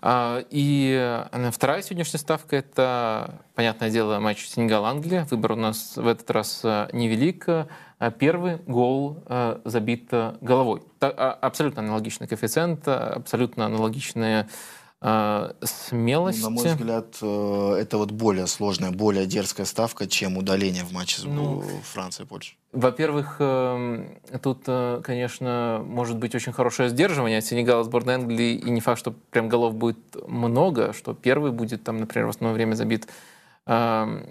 А, 0.00 0.44
И 0.50 0.94
э, 0.98 1.50
вторая 1.50 1.82
сегодняшняя 1.82 2.18
ставка– 2.18 2.56
это, 2.56 3.40
понятное 3.54 3.90
дело, 3.90 4.18
матч 4.20 4.46
Сенегал-Англия. 4.46 5.26
Выбор 5.30 5.52
у 5.52 5.56
нас 5.56 5.96
в 5.96 6.06
этот 6.06 6.30
раз 6.30 6.60
э, 6.64 6.88
невелик. 6.92 7.46
А 7.48 8.10
Первый 8.10 8.56
гол 8.56 9.22
э, 9.26 9.60
забит 9.64 10.10
головой. 10.40 10.82
А- 11.00 11.38
Абсолютно 11.40 11.82
аналогичный 11.82 12.26
коэффициент, 12.26 12.88
абсолютно 12.88 13.66
аналогичная 13.66 14.48
смелость. 15.00 16.42
Ну, 16.42 16.50
На 16.50 16.50
мой 16.50 16.64
взгляд, 16.68 17.16
это 17.16 17.98
вот 17.98 18.12
более 18.12 18.46
сложная, 18.46 18.92
более 18.92 19.26
дерзкая 19.26 19.66
ставка, 19.66 20.06
чем 20.06 20.36
удаление 20.36 20.84
в 20.84 20.92
матче 20.92 21.22
Ну, 21.24 21.64
Франции 21.92 22.22
и 22.22 22.26
Польши. 22.26 22.54
Во-первых, 22.72 23.36
эм, 23.38 24.18
тут, 24.42 24.62
э, 24.66 25.02
конечно, 25.04 25.82
может 25.86 26.16
быть 26.16 26.34
очень 26.34 26.52
хорошее 26.52 26.88
сдерживание 26.88 27.38
от 27.38 27.44
Сенегала 27.44 27.84
сборной 27.84 28.14
Англии, 28.14 28.54
и 28.54 28.70
не 28.70 28.80
факт, 28.80 28.98
что 28.98 29.12
прям 29.30 29.48
голов 29.50 29.74
будет 29.74 29.98
много, 30.26 30.94
что 30.94 31.12
первый 31.12 31.52
будет, 31.52 31.84
там, 31.84 31.98
например, 31.98 32.26
в 32.28 32.30
основное 32.30 32.54
время 32.54 32.74
забит. 32.74 33.08
Эм, 33.66 34.24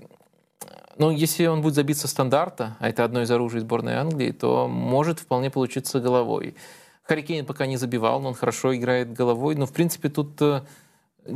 Ну, 0.97 1.09
если 1.09 1.47
он 1.47 1.61
будет 1.61 1.73
забит 1.75 1.97
со 1.97 2.07
стандарта, 2.07 2.75
а 2.79 2.89
это 2.89 3.03
одно 3.03 3.21
из 3.21 3.31
оружий 3.31 3.61
сборной 3.61 3.95
Англии, 3.95 4.31
то 4.31 4.67
может 4.67 5.19
вполне 5.19 5.49
получиться 5.49 5.99
головой. 5.99 6.53
Харри 7.03 7.21
Кейн 7.21 7.45
пока 7.45 7.65
не 7.65 7.77
забивал, 7.77 8.21
но 8.21 8.29
он 8.29 8.33
хорошо 8.35 8.75
играет 8.75 9.11
головой. 9.13 9.55
Но, 9.55 9.65
в 9.65 9.71
принципе, 9.73 10.09
тут 10.09 10.39
э, 10.41 10.61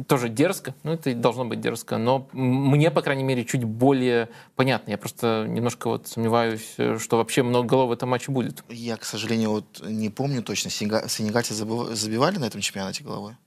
тоже 0.08 0.30
дерзко, 0.30 0.74
ну 0.84 0.94
это 0.94 1.12
и 1.12 1.14
должно 1.14 1.46
быть 1.46 1.62
дерзко, 1.62 1.98
но 1.98 2.28
мне, 2.34 2.92
по 2.92 3.02
крайней 3.02 3.24
мере, 3.24 3.46
чуть 3.46 3.64
более 3.64 4.30
понятно. 4.56 4.92
Я 4.92 4.98
просто 4.98 5.46
немножко 5.48 5.88
вот 5.90 6.08
сомневаюсь, 6.08 6.74
э, 6.78 6.98
что 7.00 7.18
вообще 7.18 7.44
много 7.44 7.68
голов 7.68 7.90
в 7.90 7.92
этом 7.92 8.10
матче 8.10 8.32
будет. 8.32 8.64
Я, 8.70 8.98
к 8.98 9.06
сожалению, 9.06 9.52
вот 9.52 9.82
не 9.86 10.10
помню 10.10 10.42
точно, 10.44 10.70
Сенега- 10.70 11.08
сенегальцы 11.08 11.54
забивали 11.54 12.38
на 12.38 12.46
этом 12.46 12.62
чемпионате 12.62 13.04
головой? 13.04 13.38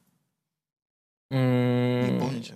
Не 1.31 1.39
Не 2.13 2.21
помните? 2.21 2.55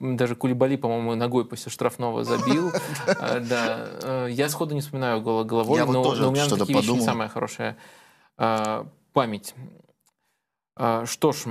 Даже 0.00 0.36
Кулибали, 0.36 0.76
по-моему, 0.76 1.14
ногой 1.14 1.44
после 1.44 1.70
штрафного 1.70 2.24
забил. 2.24 2.72
А, 3.06 3.40
Да. 3.40 3.88
Э, 4.02 4.28
Я 4.30 4.48
сходу 4.48 4.74
не 4.74 4.80
вспоминаю 4.80 5.20
головой, 5.20 5.80
но 5.86 6.02
у 6.02 6.30
меня 6.30 6.46
на 6.48 6.56
такие 6.56 6.78
вещи 6.78 6.90
не 6.90 7.00
самая 7.02 7.28
хорошая 7.28 7.76
а, 8.38 8.86
память. 9.12 9.54
А, 10.78 11.04
Что 11.06 11.32
ж, 11.32 11.44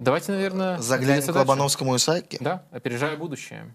давайте, 0.00 0.32
наверное... 0.32 0.78
Заглянем 0.78 1.22
к. 1.22 1.36
Лобановскому 1.36 1.94
и. 1.94 2.36
Да, 2.40 2.64
опережая 2.72 3.16
будущее. 3.16 3.74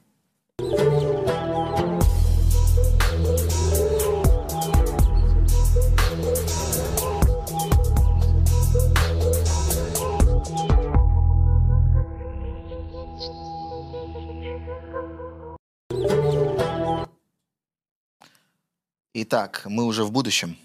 Итак, 19.17 19.61
мы 19.65 19.85
уже 19.85 20.03
в 20.03 20.11
будущем. 20.11 20.57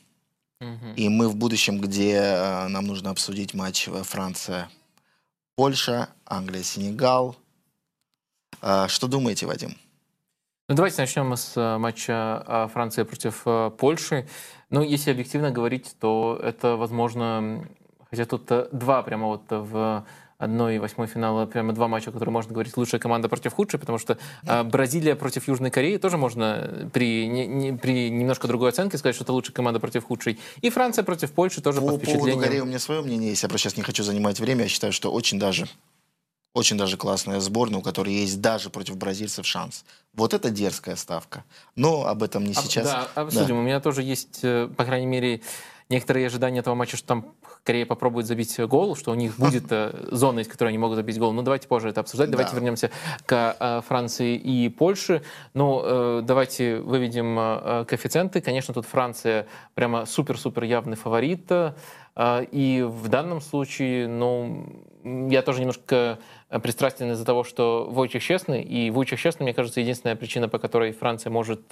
Мгм. 0.61 0.95
И 0.95 1.09
мы 1.09 1.29
в 1.29 1.37
будущем, 1.37 1.81
где 1.81 2.17
э, 2.17 2.69
нам 2.69 2.87
нужно 2.87 3.11
обсудить 3.11 3.55
матч 3.55 3.87
э, 3.87 4.03
Франция-Польша, 5.61 6.09
Англия-Сенегал. 6.27 7.37
Э, 8.63 8.89
Что 8.89 9.09
думаете, 9.09 9.47
Вадим? 9.47 9.77
Ну, 10.69 10.75
давайте 10.75 11.03
начнем 11.03 11.37
с 11.37 11.55
э, 11.55 11.77
матча 11.77 12.43
э, 12.47 12.69
Франции 12.73 13.03
против 13.03 13.43
э, 13.45 13.71
Польши. 13.79 14.27
Ну, 14.71 14.83
если 14.83 15.11
объективно 15.11 15.51
говорить, 15.51 15.97
то 16.01 16.41
это, 16.43 16.77
возможно, 16.77 17.69
хотя 18.09 18.25
тут 18.25 18.51
э, 18.51 18.69
два 18.73 19.03
прямо 19.03 19.27
вот 19.27 19.43
в 19.51 20.07
одной 20.41 20.79
восьмой 20.79 21.07
финала 21.07 21.47
прямо 21.47 21.73
два 21.73 21.87
матча, 21.87 22.11
которые 22.11 22.33
можно 22.33 22.53
говорить 22.53 22.77
лучшая 22.77 23.01
команда 23.01 23.29
против 23.29 23.53
худшей, 23.53 23.79
потому 23.79 23.99
что 23.99 24.19
э, 24.45 24.63
Бразилия 24.65 25.15
против 25.15 25.47
Южной 25.47 25.71
Кореи 25.71 25.99
тоже 25.99 26.17
можно 26.17 26.89
при, 26.93 27.27
не- 27.29 27.47
не- 27.47 27.73
при 27.75 28.09
немножко 28.11 28.49
другой 28.49 28.71
оценке 28.71 28.99
сказать, 28.99 29.15
что 29.15 29.25
это 29.25 29.33
лучшая 29.33 29.53
команда 29.55 29.79
против 29.81 30.05
худшей. 30.05 30.41
И 30.63 30.71
Франция 30.71 31.05
против 31.05 31.31
Польши 31.33 31.61
тоже 31.61 31.81
по, 31.81 31.87
По 31.87 31.93
поводу 31.93 32.05
впечатлениям. 32.07 32.41
Кореи 32.41 32.61
у 32.61 32.65
меня 32.65 32.79
свое 32.79 33.03
мнение 33.03 33.31
есть. 33.31 33.43
Я 33.43 33.49
просто 33.49 33.69
сейчас 33.69 33.77
не 33.77 33.83
хочу 33.83 34.03
занимать 34.03 34.41
время. 34.41 34.63
Я 34.63 34.69
считаю, 34.69 34.93
что 34.95 35.13
очень 35.13 35.39
даже, 35.39 35.69
очень 36.55 36.79
даже 36.79 36.97
классная 36.97 37.39
сборная, 37.41 37.79
у 37.81 37.83
которой 37.83 38.15
есть 38.15 38.41
даже 38.41 38.71
против 38.71 38.97
бразильцев 38.97 39.47
шанс. 39.47 39.85
Вот 40.15 40.35
это 40.35 40.51
дерзкая 40.51 40.97
ставка. 40.97 41.45
Но 41.77 42.07
об 42.07 42.23
этом 42.23 42.45
не 42.45 42.55
Об- 42.55 42.65
сейчас. 42.65 42.87
Да, 42.87 43.09
обсудим. 43.15 43.59
У 43.59 43.63
меня 43.63 43.79
тоже 43.81 44.03
есть, 44.03 44.41
э, 44.43 44.69
по 44.77 44.85
крайней 44.85 45.07
мере, 45.07 45.43
некоторые 45.91 46.27
ожидания 46.27 46.61
этого 46.61 46.75
матча, 46.75 46.97
что 46.97 47.09
там 47.09 47.35
Корея 47.65 47.85
попробует 47.85 48.27
забить 48.27 48.59
гол, 48.61 48.97
что 48.97 49.11
у 49.11 49.15
них 49.15 49.37
будет 49.37 49.65
э, 49.71 50.09
зона, 50.11 50.41
из 50.41 50.49
которой 50.49 50.69
они 50.69 50.79
могут 50.79 50.97
забить 50.97 51.19
гол. 51.19 51.33
Но 51.33 51.43
давайте 51.43 51.69
позже 51.69 51.91
это 51.91 52.01
обсуждать. 52.01 52.31
Давайте 52.31 52.53
Да. 52.53 52.57
вернемся 52.57 52.91
к 53.27 53.57
э, 53.59 53.81
Франции 53.87 54.37
и 54.37 54.69
Польше. 54.71 55.23
Ну, 55.53 55.83
э, 55.85 56.23
давайте 56.25 56.79
выведем 56.79 57.37
коэффициенты. 57.87 58.41
Конечно, 58.41 58.73
тут 58.73 58.87
Франция 58.87 59.47
прямо 59.75 60.07
супер-супер 60.07 60.63
явный 60.63 60.97
фаворит. 60.97 61.51
И 62.21 62.85
в 62.87 63.09
данном 63.09 63.41
случае, 63.41 64.09
ну, 64.09 64.85
я 65.31 65.43
тоже 65.43 65.61
немножко 65.61 66.19
пристрастен 66.63 67.13
из-за 67.13 67.25
того, 67.25 67.45
что 67.45 67.87
Войчех 67.91 68.23
честный, 68.23 68.63
и 68.63 68.91
Войчех 68.91 69.21
честный, 69.21 69.45
мне 69.45 69.55
кажется, 69.55 69.81
единственная 69.81 70.17
причина, 70.17 70.49
по 70.49 70.59
которой 70.59 70.93
Франция 70.93 71.31
может 71.31 71.63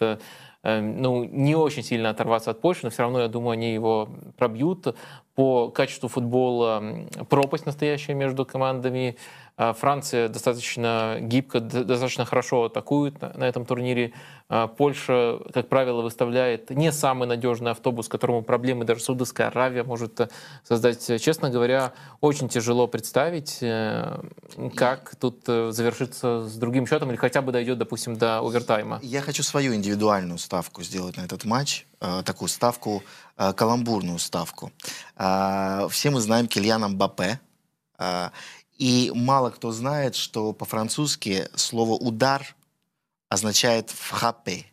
ну, 0.62 1.24
не 1.24 1.54
очень 1.54 1.82
сильно 1.82 2.10
оторваться 2.10 2.50
от 2.50 2.60
Польши, 2.60 2.80
но 2.84 2.90
все 2.90 3.02
равно, 3.02 3.20
я 3.20 3.28
думаю, 3.28 3.52
они 3.52 3.72
его 3.72 4.08
пробьют. 4.36 4.96
По 5.34 5.70
качеству 5.70 6.08
футбола 6.08 7.06
пропасть 7.28 7.64
настоящая 7.64 8.14
между 8.14 8.44
командами. 8.44 9.16
А 9.58 9.72
Франция 9.72 10.28
достаточно 10.28 11.16
гибко, 11.20 11.58
достаточно 11.58 12.24
хорошо 12.24 12.64
атакует 12.64 13.20
на 13.20 13.42
этом 13.42 13.66
турнире. 13.66 14.12
А 14.48 14.68
Польша, 14.68 15.40
как 15.52 15.68
правило, 15.68 16.00
выставляет 16.00 16.70
не 16.70 16.92
самый 16.92 17.26
надежный 17.26 17.72
автобус, 17.72 18.06
которому 18.08 18.42
проблемы 18.42 18.84
даже 18.84 19.02
Саудовская 19.02 19.48
Аравия 19.48 19.82
может 19.82 20.20
э, 20.20 20.28
создать. 20.62 21.04
Честно 21.20 21.50
говоря, 21.50 21.92
очень 22.20 22.48
тяжело 22.48 22.86
представить, 22.86 23.58
э, 23.60 24.20
как 24.76 25.16
тут 25.16 25.42
э, 25.48 25.72
завершится 25.72 26.46
с 26.48 26.54
другим 26.54 26.86
счетом 26.86 27.10
или 27.10 27.16
хотя 27.16 27.42
бы 27.42 27.50
дойдет, 27.50 27.78
допустим, 27.78 28.16
до 28.16 28.38
овертайма. 28.38 29.00
Я 29.02 29.22
хочу 29.22 29.42
свою 29.42 29.74
индивидуальную 29.74 30.38
ставку 30.38 30.84
сделать 30.84 31.16
на 31.16 31.22
этот 31.22 31.44
матч, 31.44 31.84
такую 32.24 32.48
ставку, 32.48 33.02
каламбурную 33.36 34.20
ставку. 34.20 34.70
Все 35.16 36.10
мы 36.10 36.20
знаем 36.20 36.46
Кильяна 36.46 36.88
Мбаппе, 36.88 37.40
и 38.78 39.10
мало 39.14 39.50
кто 39.50 39.72
знает, 39.72 40.14
что 40.14 40.52
по-французски 40.52 41.48
слово 41.54 41.92
«удар» 41.92 42.54
означает 43.28 43.90
«фраппе». 43.90 44.66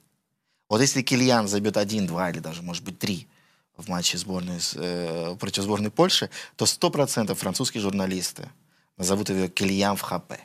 Вот 0.70 0.82
если 0.82 1.02
Кильян 1.02 1.48
забьет 1.48 1.78
один, 1.78 2.08
два 2.08 2.30
или 2.30 2.40
даже, 2.40 2.62
может 2.62 2.84
быть, 2.84 2.98
три 3.00 3.28
в 3.76 3.90
матче 3.90 4.18
сборной, 4.18 4.60
э, 4.76 5.36
против 5.40 5.64
сборной 5.64 5.92
Польши, 5.92 6.30
то 6.56 6.66
сто 6.66 6.90
процентов 6.90 7.40
французские 7.40 7.82
журналисты 7.82 8.50
назовут 8.98 9.30
его 9.30 9.48
Кильян 9.48 9.98
Фраппе. 9.98 10.40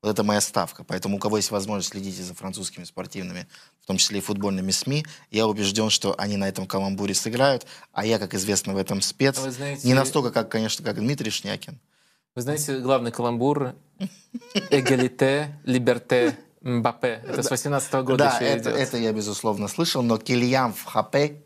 Вот 0.00 0.10
это 0.10 0.22
моя 0.22 0.40
ставка. 0.40 0.84
Поэтому 0.84 1.16
у 1.16 1.18
кого 1.18 1.38
есть 1.38 1.50
возможность 1.50 1.90
следить 1.90 2.16
за 2.16 2.34
французскими 2.34 2.84
спортивными, 2.84 3.48
в 3.82 3.86
том 3.86 3.96
числе 3.96 4.18
и 4.18 4.22
футбольными 4.22 4.70
СМИ, 4.70 5.04
я 5.30 5.48
убежден, 5.48 5.90
что 5.90 6.14
они 6.18 6.36
на 6.36 6.48
этом 6.48 6.66
каламбуре 6.66 7.14
сыграют, 7.14 7.66
а 7.92 8.06
я, 8.06 8.18
как 8.18 8.34
известно, 8.34 8.74
в 8.74 8.76
этом 8.76 9.00
спец. 9.00 9.38
знаете... 9.38 9.86
Не 9.86 9.94
настолько, 9.94 10.30
как, 10.30 10.50
конечно, 10.50 10.84
как 10.84 10.96
Дмитрий 10.96 11.30
Шнякин. 11.30 11.80
Вы 12.34 12.42
знаете, 12.42 12.78
главный 12.78 13.10
каламбур 13.10 13.74
«эгалите, 14.70 15.58
либерте, 15.64 16.38
Мбаппе». 16.60 17.22
Это 17.26 17.42
с 17.42 17.50
18 17.50 17.94
-го 17.94 18.02
года 18.02 18.36
Да, 18.38 18.38
это, 18.40 18.70
это 18.70 18.96
я, 18.96 19.12
безусловно, 19.12 19.68
слышал, 19.68 20.02
но 20.02 20.18
Кильян 20.18 20.72
в 20.72 20.84
хапе, 20.84 21.42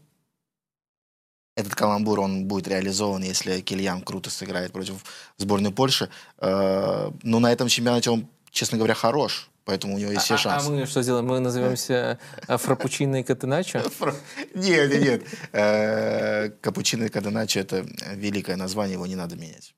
этот 1.54 1.74
каламбур, 1.74 2.20
он 2.20 2.46
будет 2.46 2.68
реализован, 2.68 3.22
если 3.22 3.60
Кильян 3.60 4.00
круто 4.00 4.30
сыграет 4.30 4.72
против 4.72 5.04
сборной 5.36 5.70
Польши. 5.70 6.08
Э, 6.38 7.10
но 7.22 7.40
на 7.40 7.52
этом 7.52 7.68
чемпионате 7.68 8.10
он, 8.10 8.26
честно 8.50 8.78
говоря, 8.78 8.94
хорош. 8.94 9.50
Поэтому 9.64 9.94
у 9.94 9.98
него 9.98 10.10
есть 10.10 10.24
все 10.24 10.36
шансы. 10.36 10.66
А, 10.66 10.70
а 10.70 10.72
мы 10.72 10.86
что 10.86 11.02
сделаем? 11.02 11.26
Мы 11.26 11.38
назовемся 11.38 12.18
э, 12.48 12.56
Фрапучино 12.56 13.20
и 13.20 13.22
Катеначо? 13.22 13.82
Нет, 14.54 14.90
нет, 14.90 15.02
нет. 15.02 15.22
Э, 15.52 16.50
Капучино 16.60 17.04
и 17.04 17.08
Катеначо– 17.08 17.60
это 17.60 17.86
великое 18.14 18.56
название, 18.56 18.94
его 18.94 19.06
не 19.06 19.14
надо 19.14 19.36
менять. 19.36 19.74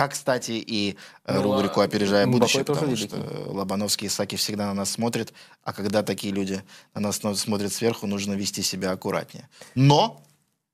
Как, 0.00 0.12
кстати, 0.12 0.52
и 0.52 0.96
э, 1.26 1.34
ну, 1.34 1.42
рубрику 1.42 1.82
«Опережая 1.82 2.24
ну, 2.24 2.32
будущее», 2.32 2.64
потому 2.64 2.96
что 2.96 3.18
Лобановский 3.48 4.06
и 4.06 4.08
Саки 4.08 4.34
всегда 4.36 4.68
на 4.68 4.72
нас 4.72 4.92
смотрят, 4.92 5.34
а 5.62 5.74
когда 5.74 6.02
такие 6.02 6.32
люди 6.32 6.62
на 6.94 7.02
нас 7.02 7.20
смотрят 7.34 7.70
сверху, 7.70 8.06
нужно 8.06 8.32
вести 8.32 8.62
себя 8.62 8.92
аккуратнее. 8.92 9.46
Но 9.74 10.22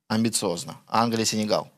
амбициозно. 0.06 0.76
Англия-Сенегал. 0.86 1.72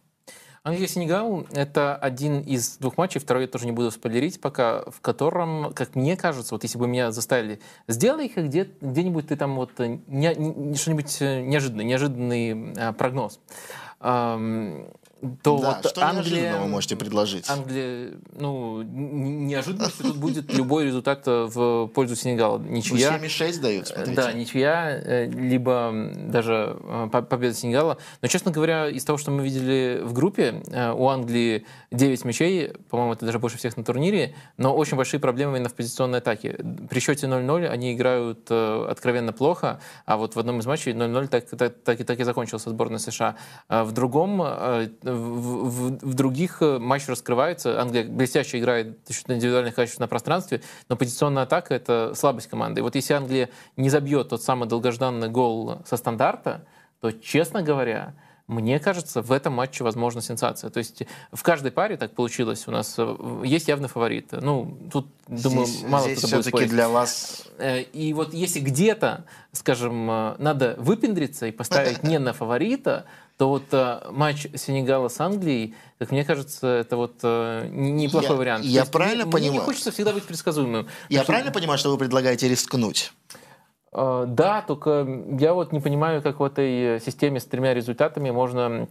Англия-Сенегал— 0.63 1.47
это 1.53 1.97
один 1.97 2.43
из 2.43 2.77
двух 2.77 2.99
матчей, 2.99 3.19
второй 3.19 3.45
я 3.45 3.49
тоже 3.49 3.65
не 3.65 3.73
буду 3.73 3.91
спойлерить 3.93 4.43
пока, 4.43 4.83
в 4.91 5.01
котором, 5.01 5.73
как 5.73 5.95
мне 5.95 6.19
кажется, 6.19 6.55
вот 6.55 6.65
если 6.65 6.77
бы 6.77 6.87
меня 6.87 7.13
заставили, 7.13 7.61
сделай 7.87 8.27
их 8.27 8.37
где, 8.37 8.69
где-нибудь 8.83 9.29
ты 9.29 9.37
там 9.37 9.57
вот 9.57 9.71
не, 9.79 10.35
не, 10.35 10.75
что-нибудь 10.75 11.17
э, 11.23 11.41
неожиданный, 11.41 11.85
неожиданный 11.85 12.75
а, 12.77 12.93
прогноз 12.93 13.41
то 15.43 15.59
да, 15.59 15.81
вот 15.83 15.91
что 15.91 16.07
Англия... 16.07 16.59
вы 16.59 16.69
можете 16.69 16.95
предложить? 16.95 17.51
Англия, 17.51 18.13
ну, 18.39 18.83
неожиданно, 18.83 19.89
что 19.89 20.05
тут 20.05 20.17
будет 20.17 20.53
любой 20.53 20.85
результат 20.85 21.27
э, 21.27 21.49
в 21.53 21.89
пользу 21.89 22.15
Сенегала. 22.15 22.59
Ничья. 22.59 23.19
Ну, 23.19 23.27
7,6 23.27 23.61
дают, 23.61 23.91
э, 23.91 23.95
смотрите. 23.95 24.17
Да, 24.17 24.33
ничья, 24.33 24.91
э, 24.91 25.27
либо 25.27 25.93
даже 26.29 26.77
победа 27.11 27.53
Сенегала. 27.55 27.99
Но, 28.23 28.29
честно 28.29 28.53
говоря, 28.53 28.89
из 28.89 29.05
того, 29.05 29.19
что 29.19 29.33
мы 29.33 29.43
видели 29.43 30.01
в 30.05 30.13
группе, 30.13 30.63
у 30.95 31.09
Англии 31.09 31.67
9 31.91 32.25
мячей, 32.25 32.73
по-моему, 32.89 33.15
это 33.15 33.27
даже 33.27 33.41
больше 33.41 33.59
всех 33.59 33.77
на 33.77 33.83
турнире, 33.83 34.37
но 34.57 34.75
очень 34.75 34.97
большие 34.97 35.19
проблемы 35.19 35.57
именно 35.57 35.69
в 35.69 35.75
позиционной 35.75 36.19
атаке. 36.19 36.59
При 36.89 37.01
счете 37.01 37.27
0-0 37.27 37.67
они 37.67 37.93
играют 37.95 38.51
откровенно 38.51 39.33
плохо, 39.33 39.81
а 40.07 40.17
вот 40.17 40.37
в 40.37 40.39
одном 40.39 40.61
из 40.61 40.67
матчей 40.67 40.93
0-0 40.93 41.27
так, 41.27 41.49
так, 41.51 41.75
так, 41.83 42.05
так 42.05 42.21
и 42.21 42.25
закончился 42.25 42.71
сборная 42.71 42.99
США. 42.99 43.37
В 43.69 43.91
другом 43.91 44.41
в, 45.13 45.91
в, 46.03 46.15
других 46.15 46.63
э, 46.63 46.79
матч 46.79 47.09
раскрывается. 47.09 47.81
Англия 47.81 48.05
блестяще 48.05 48.59
играет 48.59 48.99
на 49.27 49.33
индивидуальных 49.35 49.75
качествах 49.75 50.01
на 50.01 50.09
пространстве, 50.09 50.63
но 50.89 50.97
позиционная 50.97 51.45
атака— 51.45 51.75
это 51.77 52.13
слабость 52.15 52.49
команды. 52.49 52.81
И 52.81 52.83
вот 52.83 52.95
если 52.95 53.15
Англия 53.15 53.51
не 53.77 53.91
забьет 53.91 54.29
тот 54.29 54.43
самый 54.43 54.69
долгожданный 54.69 55.29
гол 55.29 55.79
со 55.87 55.97
стандарта, 55.97 56.65
то, 57.01 57.13
честно 57.13 57.63
говоря, 57.63 58.15
мне 58.49 58.81
кажется, 58.81 59.21
в 59.21 59.31
этом 59.31 59.53
матче 59.53 59.85
возможна 59.85 60.23
сенсация. 60.23 60.71
То 60.71 60.79
есть 60.79 61.03
в 61.33 61.43
каждой 61.43 61.71
паре 61.71 61.97
так 61.99 62.13
получилось. 62.13 62.67
У 62.67 62.71
нас 62.71 62.95
э, 62.97 63.43
есть 63.45 63.69
явный 63.69 63.89
фаворит. 63.89 64.33
Ну, 64.33 64.79
тут, 64.91 65.09
здесь, 65.29 65.43
думаю, 65.43 65.67
мало 65.87 66.05
здесь 66.05 66.19
кто 66.19 66.29
будет 66.29 66.47
спорить. 66.47 66.71
для 66.71 66.89
вас... 66.89 67.45
Э, 67.59 67.83
и 67.83 68.15
вот 68.15 68.33
если 68.33 68.61
где-то, 68.61 69.27
скажем, 69.53 70.07
надо 70.07 70.77
выпендриться 70.79 71.47
и 71.47 71.53
поставить 71.53 72.03
не 72.03 72.19
на 72.19 72.33
фаворита, 72.33 73.05
то 73.39 73.49
вот 73.49 73.63
э, 73.71 74.01
матч 74.11 74.49
Сенегала 74.57 75.07
с 75.09 75.21
Англией, 75.21 75.77
как 76.01 76.11
мне 76.11 76.25
кажется, 76.25 76.67
это 76.67 76.97
вот 76.97 77.21
э, 77.23 77.69
неплохой 77.71 78.31
я, 78.31 78.37
вариант. 78.37 78.65
Я 78.65 78.81
есть, 78.81 78.93
правильно 78.93 79.25
мне, 79.25 79.33
понимаю? 79.33 79.53
Мне 79.53 79.61
хочется 79.63 79.93
всегда 79.93 80.13
быть 80.13 80.25
предсказуемым. 80.25 80.89
Я 81.09 81.21
что... 81.21 81.29
правильно 81.29 81.53
понимаю, 81.53 81.79
что 81.79 81.91
вы 81.93 81.99
предлагаете 81.99 82.49
рискнуть? 82.49 83.13
Э, 83.93 84.25
да, 84.27 84.63
только 84.63 85.07
я 85.39 85.55
вот 85.55 85.73
не 85.73 85.79
понимаю, 85.79 86.21
как 86.21 86.41
в 86.41 86.43
этой 86.43 87.01
системе 87.01 87.39
с 87.39 87.45
тремя 87.45 87.75
результатами 87.75 88.31
можно 88.31 88.89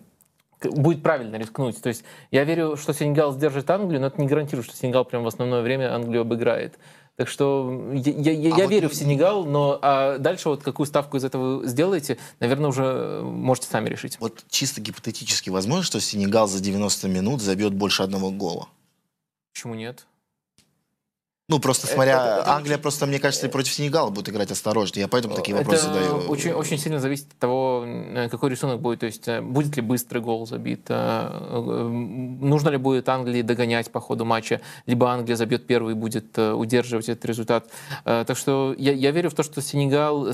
будет 0.64 1.04
правильно 1.04 1.36
рискнуть. 1.36 1.82
То 1.82 1.90
есть 1.90 2.06
я 2.32 2.46
верю, 2.46 2.78
что 2.78 2.94
Сенегал 2.94 3.34
сдержит 3.34 3.70
Англию, 3.70 4.00
но 4.00 4.08
это 4.08 4.22
не 4.22 4.28
гарантирует, 4.28 4.66
что 4.66 4.78
Сенегал 4.78 5.04
прям 5.04 5.24
в 5.24 5.28
основное 5.28 5.62
время 5.62 5.94
Англию 5.94 6.22
обыграет. 6.22 6.80
Так 7.18 7.30
что 7.30 7.92
я, 7.94 8.32
я, 8.32 8.32
я 8.32 8.66
а 8.66 8.68
верю 8.68 8.90
вот... 8.90 8.96
в 8.96 9.00
Сенегал, 9.00 9.44
но 9.44 9.80
а 9.82 10.20
дальше 10.20 10.50
вот 10.50 10.62
какую 10.62 10.86
ставку 10.86 11.18
из 11.18 11.24
этого 11.24 11.66
сделаете, 11.66 12.20
наверное, 12.40 12.70
уже 12.70 13.22
можете 13.24 13.68
сами 13.68 13.90
решить. 13.90 14.20
Вот 14.20 14.46
чисто 14.52 14.82
гипотетически 14.82 15.50
возможно, 15.50 15.84
что 15.84 16.00
Сенегал 16.00 16.48
за 16.48 16.60
90 16.60 17.08
минут 17.08 17.42
забьет 17.42 17.74
больше 17.74 18.04
одного 18.04 18.30
гола? 18.30 18.70
Почему 19.52 19.74
нет? 19.74 20.06
Ну, 21.50 21.60
просто 21.60 21.88
смотря, 21.88 22.12
это, 22.12 22.42
это 22.42 22.56
Англия 22.56 22.76
очень... 22.76 22.82
просто, 22.82 23.06
мне 23.06 23.20
кажется, 23.20 23.48
против 23.48 23.72
Сенегала 23.72 24.10
будет 24.10 24.28
играть 24.28 24.52
осторожнее. 24.52 25.04
Я 25.04 25.08
поэтому 25.08 25.34
такие 25.34 25.56
вопросы 25.56 25.88
это 25.88 25.94
задаю. 25.94 26.30
Очень, 26.30 26.52
очень 26.52 26.78
сильно 26.78 27.00
зависит 27.00 27.28
от 27.32 27.38
того, 27.38 27.86
какой 28.30 28.50
рисунок 28.50 28.82
будет. 28.82 29.00
То 29.00 29.06
есть, 29.06 29.30
э, 29.30 29.42
будет 29.42 29.78
ли 29.78 29.82
быстрый 29.82 30.20
гол 30.20 30.46
забит, 30.46 30.88
э, 30.90 30.94
э, 30.94 31.88
нужно 31.88 32.68
ли 32.68 32.76
будет 32.76 33.08
Англии 33.08 33.44
догонять 33.44 33.90
по 33.92 34.02
ходу 34.02 34.26
матча, 34.26 34.60
либо 34.88 35.10
Англия 35.10 35.38
забьет 35.38 35.66
первый 35.66 35.94
и 35.94 35.96
будет 35.96 36.38
удерживать 36.38 37.08
этот 37.08 37.24
результат. 37.24 37.70
Так 38.04 38.36
что 38.36 38.76
я, 38.78 38.92
я 38.92 39.12
верю 39.12 39.30
в 39.30 39.34
то, 39.34 39.44
что 39.44 39.62
Сенегал, 39.62 40.34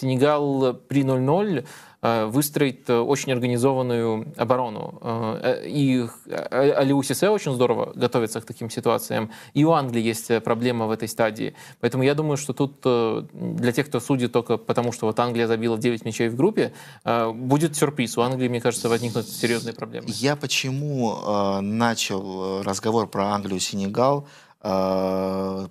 Сенегал 0.00 0.74
при 0.74 1.04
0-0 1.04 1.60
Э, 1.60 1.64
выстроить 2.02 2.88
э, 2.88 2.98
очень 2.98 3.32
организованную 3.32 4.32
оборону. 4.36 4.98
Э, 5.02 5.66
и 5.66 6.06
Алиу 6.50 7.02
Сисе 7.02 7.28
очень 7.28 7.52
здорово 7.52 7.92
готовится 7.94 8.40
к 8.40 8.44
таким 8.44 8.70
ситуациям. 8.70 9.30
И 9.52 9.64
у 9.64 9.72
Англии 9.72 10.02
есть 10.02 10.42
проблема 10.42 10.86
в 10.86 10.90
этой 10.90 11.08
стадии. 11.08 11.54
Поэтому 11.80 12.02
я 12.02 12.14
думаю, 12.14 12.36
что 12.36 12.52
тут 12.52 12.80
для 12.82 13.72
тех, 13.72 13.88
кто 13.88 14.00
судит 14.00 14.32
только 14.32 14.56
потому, 14.56 14.92
что 14.92 15.06
вот 15.06 15.20
Англия 15.20 15.46
забила 15.46 15.76
9 15.76 16.04
мячей 16.04 16.28
в 16.28 16.36
группе, 16.36 16.72
будет 17.04 17.76
сюрприз. 17.76 18.16
У 18.16 18.22
Англии, 18.22 18.48
мне 18.48 18.60
кажется, 18.60 18.88
возникнут 18.88 19.28
серьезные 19.28 19.74
проблемы. 19.74 20.06
Я 20.08 20.36
почему 20.36 21.16
э, 21.16 21.60
начал 21.60 22.62
разговор 22.62 23.08
про 23.08 23.34
Англию-Сенегал 23.34 24.26
э, 24.62 25.68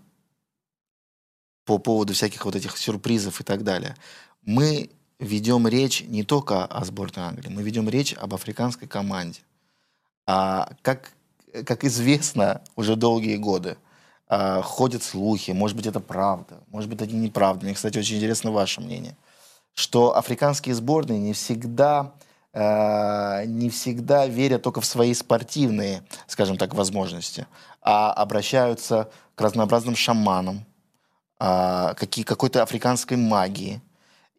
по 1.66 1.78
поводу 1.78 2.14
всяких 2.14 2.46
вот 2.46 2.56
этих 2.56 2.78
сюрпризов 2.78 3.42
и 3.42 3.44
так 3.44 3.64
далее. 3.64 3.96
Мы 4.44 4.90
ведем 5.20 5.68
речь 5.68 6.02
не 6.02 6.24
только 6.24 6.66
о 6.66 6.86
сборной 6.86 7.26
Англии, 7.26 7.50
мы 7.50 7.62
ведем 7.62 7.90
речь 7.90 8.14
об 8.14 8.34
африканской 8.34 8.88
команде. 8.88 9.42
А, 10.26 10.72
как, 10.82 11.12
как 11.66 11.84
известно 11.84 12.62
уже 12.76 12.96
долгие 12.96 13.36
годы, 13.36 13.78
а, 14.28 14.62
ходят 14.62 15.04
слухи, 15.04 15.52
может 15.52 15.76
быть, 15.76 15.88
это 15.88 16.00
правда, 16.00 16.60
может 16.68 16.90
быть, 16.90 17.02
это 17.02 17.14
неправда. 17.14 17.66
Мне, 17.66 17.76
кстати, 17.76 17.98
очень 17.98 18.18
интересно 18.18 18.52
ваше 18.52 18.82
мнение, 18.82 19.16
что 19.74 20.16
африканские 20.16 20.76
сборные 20.76 21.20
не 21.20 21.34
всегда 21.34 22.14
э, 22.54 23.46
не 23.46 23.70
всегда 23.70 24.28
верят 24.28 24.62
только 24.64 24.82
в 24.82 24.86
свои 24.86 25.14
спортивные, 25.14 26.04
скажем 26.28 26.58
так, 26.58 26.74
возможности, 26.74 27.48
а 27.82 28.12
обращаются 28.12 29.10
к 29.36 29.42
разнообразным 29.42 29.96
шаманам, 29.96 30.66
э, 31.40 31.94
какие, 31.96 32.26
какой-то 32.26 32.64
африканской 32.64 33.18
магии. 33.18 33.82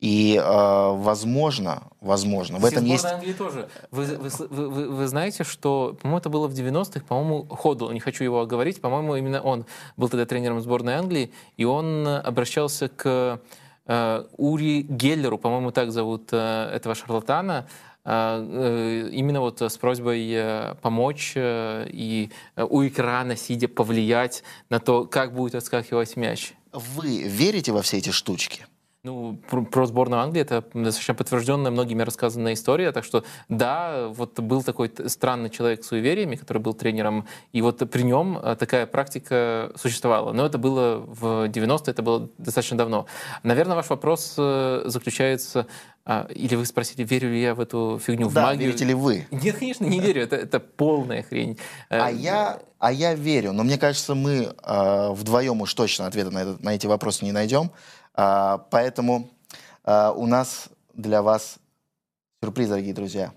И, 0.01 0.41
э, 0.43 0.93
возможно, 0.95 1.83
возможно, 2.01 2.59
в 2.59 2.65
этом 2.65 2.85
есть... 2.87 3.05
Англии 3.05 3.35
тоже. 3.35 3.69
Вы, 3.91 4.07
вы, 4.17 4.31
вы, 4.49 4.89
вы 4.89 5.07
знаете, 5.07 5.45
что, 5.45 5.95
по-моему, 6.01 6.19
это 6.19 6.31
было 6.31 6.49
в 6.49 6.53
90-х, 6.53 7.05
по-моему, 7.07 7.45
Ходу, 7.45 7.91
не 7.93 8.01
хочу 8.01 8.25
его 8.25 8.41
оговорить, 8.41 8.81
по-моему, 8.81 9.17
именно 9.17 9.43
он 9.43 9.67
был 9.99 10.09
тогда 10.09 10.25
тренером 10.25 10.63
сборной 10.63 10.95
Англии, 10.95 11.31
и 11.59 11.67
он 11.67 12.09
обращался 12.09 12.89
к 12.89 13.41
э, 13.87 14.25
Ури 14.39 14.87
Геллеру, 14.89 15.37
по-моему, 15.37 15.71
так 15.71 15.93
зовут 15.93 16.31
э, 16.33 16.71
этого 16.75 16.95
шарлатана, 16.95 17.67
э, 18.07 18.09
э, 18.09 19.09
именно 19.13 19.43
вот 19.43 19.61
с 19.61 19.77
просьбой 19.77 20.27
э, 20.33 20.75
помочь 20.81 21.35
и 21.37 22.31
у 22.57 22.87
экрана, 22.87 23.37
сидя, 23.37 23.69
повлиять 23.69 24.45
на 24.71 24.81
то, 24.81 25.05
как 25.05 25.35
будет 25.35 25.57
отскакивать 25.57 26.17
мяч. 26.17 26.55
Вы 26.73 27.23
верите 27.25 27.73
во 27.73 27.83
все 27.83 27.99
эти 27.99 28.09
штучки? 28.09 28.65
Ну, 29.03 29.41
про, 29.49 29.63
про 29.63 29.87
сборную 29.87 30.21
Англии 30.21 30.43
это 30.43 30.63
достаточно 30.75 31.15
подтвержденная 31.15 31.71
многими 31.71 32.03
рассказанная 32.03 32.53
история, 32.53 32.93
так 32.93 33.03
что 33.03 33.25
да, 33.49 34.09
вот 34.09 34.39
был 34.41 34.63
такой 34.63 34.93
странный 35.07 35.49
человек 35.49 35.83
с 35.83 35.87
суевериями, 35.87 36.37
который 36.37 36.59
был 36.59 36.75
тренером, 36.75 37.27
и 37.53 37.63
вот 37.63 37.79
при 37.91 38.03
нем 38.03 38.37
э, 38.37 38.57
такая 38.57 38.85
практика 38.85 39.73
существовала. 39.75 40.35
Но 40.35 40.45
это 40.45 40.59
было 40.59 40.99
в 40.99 41.49
90-е, 41.49 41.93
это 41.93 42.03
было 42.03 42.29
достаточно 42.37 42.77
давно. 42.77 43.07
Наверное, 43.43 43.75
ваш 43.75 43.89
вопрос 43.89 44.35
э, 44.37 44.83
заключается 44.85 45.67
а, 46.05 46.27
или 46.35 46.55
вы 46.55 46.67
спросили, 46.67 47.03
верю 47.03 47.31
ли 47.31 47.41
я 47.41 47.55
в 47.55 47.61
эту 47.61 48.01
фигню, 48.05 48.31
да, 48.31 48.43
в 48.43 48.45
магию? 48.45 48.67
верите 48.67 48.85
ли 48.85 48.95
вы? 48.95 49.27
Нет, 49.31 49.59
конечно, 49.59 49.85
не 49.85 50.01
верю. 50.01 50.23
Это, 50.23 50.37
это 50.37 50.59
полная 50.59 51.23
хрень. 51.23 51.59
А 51.89 52.11
я, 52.11 52.59
а 52.79 52.91
я 52.91 53.15
верю. 53.15 53.53
Но 53.53 53.63
мне 53.63 53.79
кажется, 53.79 54.15
мы 54.15 54.53
э, 54.63 55.11
вдвоем 55.13 55.61
уж 55.61 55.73
точно 55.73 56.07
ответа 56.07 56.31
на, 56.31 56.39
этот, 56.39 56.63
на 56.63 56.75
эти 56.75 56.87
вопросы 56.87 57.25
не 57.25 57.33
найдем. 57.33 57.71
А, 58.15 58.59
поэтому 58.71 59.31
а, 59.85 60.13
у 60.13 60.27
нас 60.27 60.69
для 60.95 61.23
вас 61.23 61.59
сюрприз, 62.43 62.69
дорогие 62.69 62.95
друзья. 62.95 63.33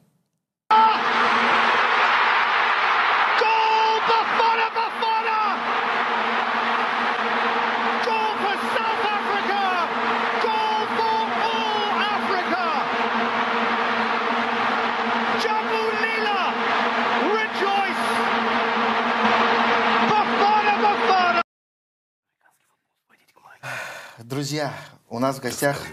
Друзья, 24.44 24.74
у 25.08 25.20
нас 25.20 25.38
в 25.38 25.42
гостях 25.42 25.88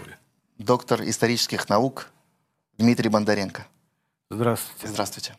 доктор 0.57 1.03
исторических 1.03 1.69
наук 1.69 2.09
Дмитрий 2.77 3.07
Бондаренко. 3.07 3.65
Здравствуйте. 4.29 4.87
Здравствуйте. 4.89 5.37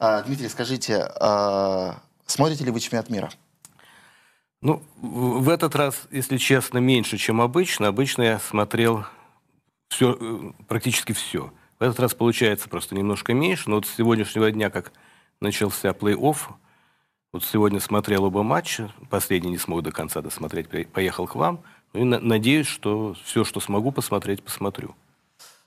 А, 0.00 0.22
Дмитрий, 0.22 0.48
скажите, 0.48 1.08
а, 1.20 2.00
смотрите 2.26 2.64
ли 2.64 2.72
вы 2.72 2.80
чемпионат 2.80 3.10
мира? 3.10 3.30
Ну, 4.60 4.82
в 4.96 5.48
этот 5.48 5.76
раз, 5.76 6.08
если 6.10 6.36
честно, 6.36 6.78
меньше, 6.78 7.16
чем 7.16 7.40
обычно. 7.40 7.86
Обычно 7.86 8.22
я 8.22 8.40
смотрел 8.40 9.06
все, 9.88 10.18
э, 10.20 10.52
практически 10.66 11.12
все. 11.12 11.52
В 11.78 11.84
этот 11.84 12.00
раз 12.00 12.12
получается 12.12 12.68
просто 12.68 12.96
немножко 12.96 13.34
меньше, 13.34 13.70
но 13.70 13.76
вот 13.76 13.86
с 13.86 13.94
сегодняшнего 13.94 14.50
дня, 14.50 14.68
как 14.68 14.90
начался 15.38 15.90
плей-офф, 15.90 16.38
вот 17.32 17.44
сегодня 17.44 17.80
смотрел 17.80 18.24
оба 18.24 18.42
матча, 18.42 18.92
последний 19.08 19.50
не 19.50 19.58
смог 19.58 19.82
до 19.82 19.90
конца 19.90 20.20
досмотреть, 20.20 20.68
поехал 20.90 21.26
к 21.26 21.34
вам. 21.34 21.60
Ну 21.94 22.00
и 22.00 22.04
на- 22.04 22.20
надеюсь, 22.20 22.66
что 22.66 23.16
все, 23.24 23.44
что 23.44 23.60
смогу 23.60 23.90
посмотреть, 23.90 24.42
посмотрю. 24.42 24.94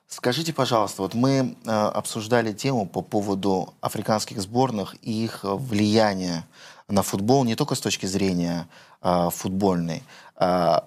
Скажите, 0.08 0.54
пожалуйста, 0.54 1.02
вот 1.02 1.16
мы 1.16 1.56
э, 1.66 1.70
обсуждали 1.72 2.54
тему 2.54 2.86
по 2.86 3.02
поводу 3.02 3.74
африканских 3.82 4.40
сборных 4.40 4.96
и 5.02 5.26
их 5.26 5.40
влияния 5.44 6.46
на 6.88 7.02
футбол 7.02 7.44
не 7.44 7.56
только 7.56 7.74
с 7.74 7.80
точки 7.80 8.06
зрения 8.06 8.68
э, 9.02 9.30
футбольной. 9.32 10.04
Э, 10.40 10.82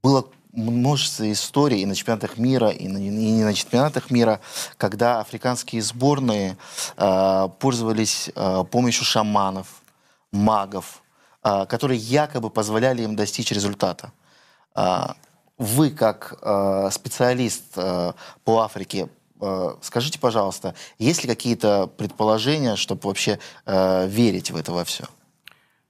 было 0.00 0.24
множество 0.52 1.30
историй 1.30 1.82
и 1.82 1.86
на 1.86 1.96
чемпионатах 1.96 2.38
мира, 2.38 2.68
и, 2.68 2.86
на, 2.86 2.98
и 2.98 3.10
не 3.10 3.42
на 3.42 3.52
чемпионатах 3.52 4.12
мира, 4.12 4.40
когда 4.76 5.20
африканские 5.20 5.82
сборные 5.82 6.56
э, 6.96 7.48
пользовались 7.58 8.30
э, 8.34 8.64
помощью 8.70 9.04
шаманов, 9.04 9.66
магов, 10.32 11.02
а, 11.42 11.66
которые 11.66 11.98
якобы 11.98 12.50
позволяли 12.50 13.02
им 13.02 13.16
достичь 13.16 13.52
результата. 13.52 14.12
А, 14.74 15.16
вы, 15.56 15.90
как 15.90 16.38
а, 16.42 16.90
специалист 16.90 17.74
по 17.74 18.60
Африке, 18.60 19.08
скажите, 19.82 20.18
пожалуйста, 20.18 20.74
есть 20.98 21.22
ли 21.22 21.28
какие-то 21.28 21.86
предположения, 21.86 22.74
чтобы 22.74 23.02
вообще 23.04 23.38
верить 23.64 24.50
в 24.50 24.56
это 24.56 24.72
во 24.72 24.84
все? 24.84 25.04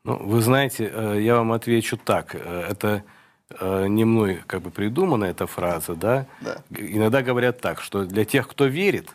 Ну, 0.08 0.16
вы 0.16 0.40
знаете, 0.40 0.90
э, 0.90 1.20
я 1.20 1.36
вам 1.36 1.52
отвечу 1.52 1.98
так. 1.98 2.34
Э, 2.34 2.66
это 2.70 3.02
э, 3.60 3.86
не 3.88 4.06
мной 4.06 4.42
как 4.46 4.62
бы 4.62 4.70
придумана 4.70 5.26
эта 5.26 5.46
фраза, 5.46 5.94
да? 5.94 6.26
да. 6.40 6.62
Иногда 6.70 7.20
говорят 7.20 7.60
так, 7.60 7.82
что 7.82 8.04
для 8.04 8.24
тех, 8.24 8.48
кто 8.48 8.64
верит, 8.64 9.10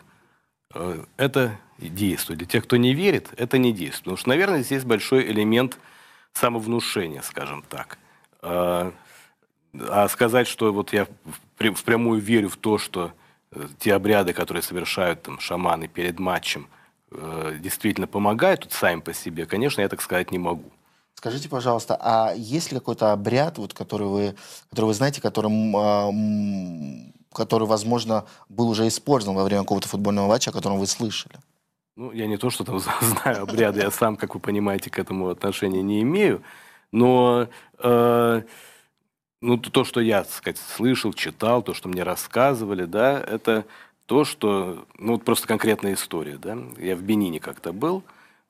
это 1.16 1.58
действует. 1.78 2.38
Для 2.38 2.48
тех, 2.48 2.64
кто 2.64 2.76
не 2.76 2.94
верит, 2.94 3.30
это 3.36 3.58
не 3.58 3.72
действует. 3.72 4.04
Потому 4.04 4.16
что, 4.16 4.28
наверное, 4.28 4.62
здесь 4.62 4.84
большой 4.84 5.24
элемент 5.30 5.78
самовнушения, 6.32 7.22
скажем 7.22 7.62
так. 7.68 7.98
А, 8.42 8.92
а 9.78 10.08
сказать, 10.08 10.46
что 10.46 10.72
вот 10.72 10.92
я 10.92 11.06
впрямую 11.56 12.20
верю 12.20 12.48
в 12.48 12.56
то, 12.56 12.78
что 12.78 13.12
э, 13.52 13.66
те 13.78 13.94
обряды, 13.94 14.32
которые 14.32 14.62
совершают 14.62 15.22
там, 15.22 15.40
шаманы 15.40 15.88
перед 15.88 16.18
матчем, 16.18 16.68
э, 17.10 17.56
действительно 17.60 18.06
помогают 18.06 18.62
тут 18.62 18.72
сами 18.72 19.00
по 19.00 19.12
себе, 19.14 19.46
конечно, 19.46 19.80
я 19.80 19.88
так 19.88 20.02
сказать 20.02 20.30
не 20.30 20.38
могу. 20.38 20.70
Скажите, 21.14 21.48
пожалуйста, 21.48 21.96
а 21.98 22.34
есть 22.36 22.70
ли 22.70 22.78
какой-то 22.78 23.12
обряд, 23.12 23.56
вот, 23.58 23.72
который, 23.72 24.06
вы, 24.06 24.34
который 24.70 24.86
вы 24.86 24.94
знаете, 24.94 25.22
которым, 25.22 25.74
э, 25.76 27.12
который, 27.32 27.66
возможно, 27.66 28.26
был 28.48 28.68
уже 28.68 28.86
использован 28.86 29.36
во 29.36 29.44
время 29.44 29.62
какого-то 29.62 29.88
футбольного 29.88 30.28
матча, 30.28 30.50
о 30.50 30.52
котором 30.52 30.78
вы 30.78 30.86
слышали? 30.86 31.36
Ну, 31.96 32.10
я 32.12 32.26
не 32.26 32.36
то, 32.36 32.50
что 32.50 32.64
там 32.64 32.78
знаю 33.00 33.42
обряды, 33.42 33.80
я 33.80 33.90
сам, 33.90 34.16
как 34.16 34.34
вы 34.34 34.40
понимаете, 34.40 34.90
к 34.90 34.98
этому 34.98 35.28
отношения 35.28 35.82
не 35.82 36.02
имею. 36.02 36.42
Но 36.90 37.48
э, 37.78 38.42
ну, 39.40 39.58
то, 39.58 39.84
что 39.84 40.00
я, 40.00 40.24
так 40.24 40.32
сказать, 40.32 40.58
слышал, 40.58 41.12
читал, 41.12 41.62
то, 41.62 41.74
что 41.74 41.88
мне 41.88 42.02
рассказывали, 42.02 42.84
да, 42.84 43.20
это 43.20 43.64
то, 44.06 44.24
что, 44.24 44.86
ну, 44.98 45.12
вот 45.12 45.24
просто 45.24 45.46
конкретная 45.46 45.94
история, 45.94 46.36
да. 46.36 46.56
Я 46.78 46.96
в 46.96 47.02
Бенине 47.02 47.40
как-то 47.40 47.72
был, 47.72 48.02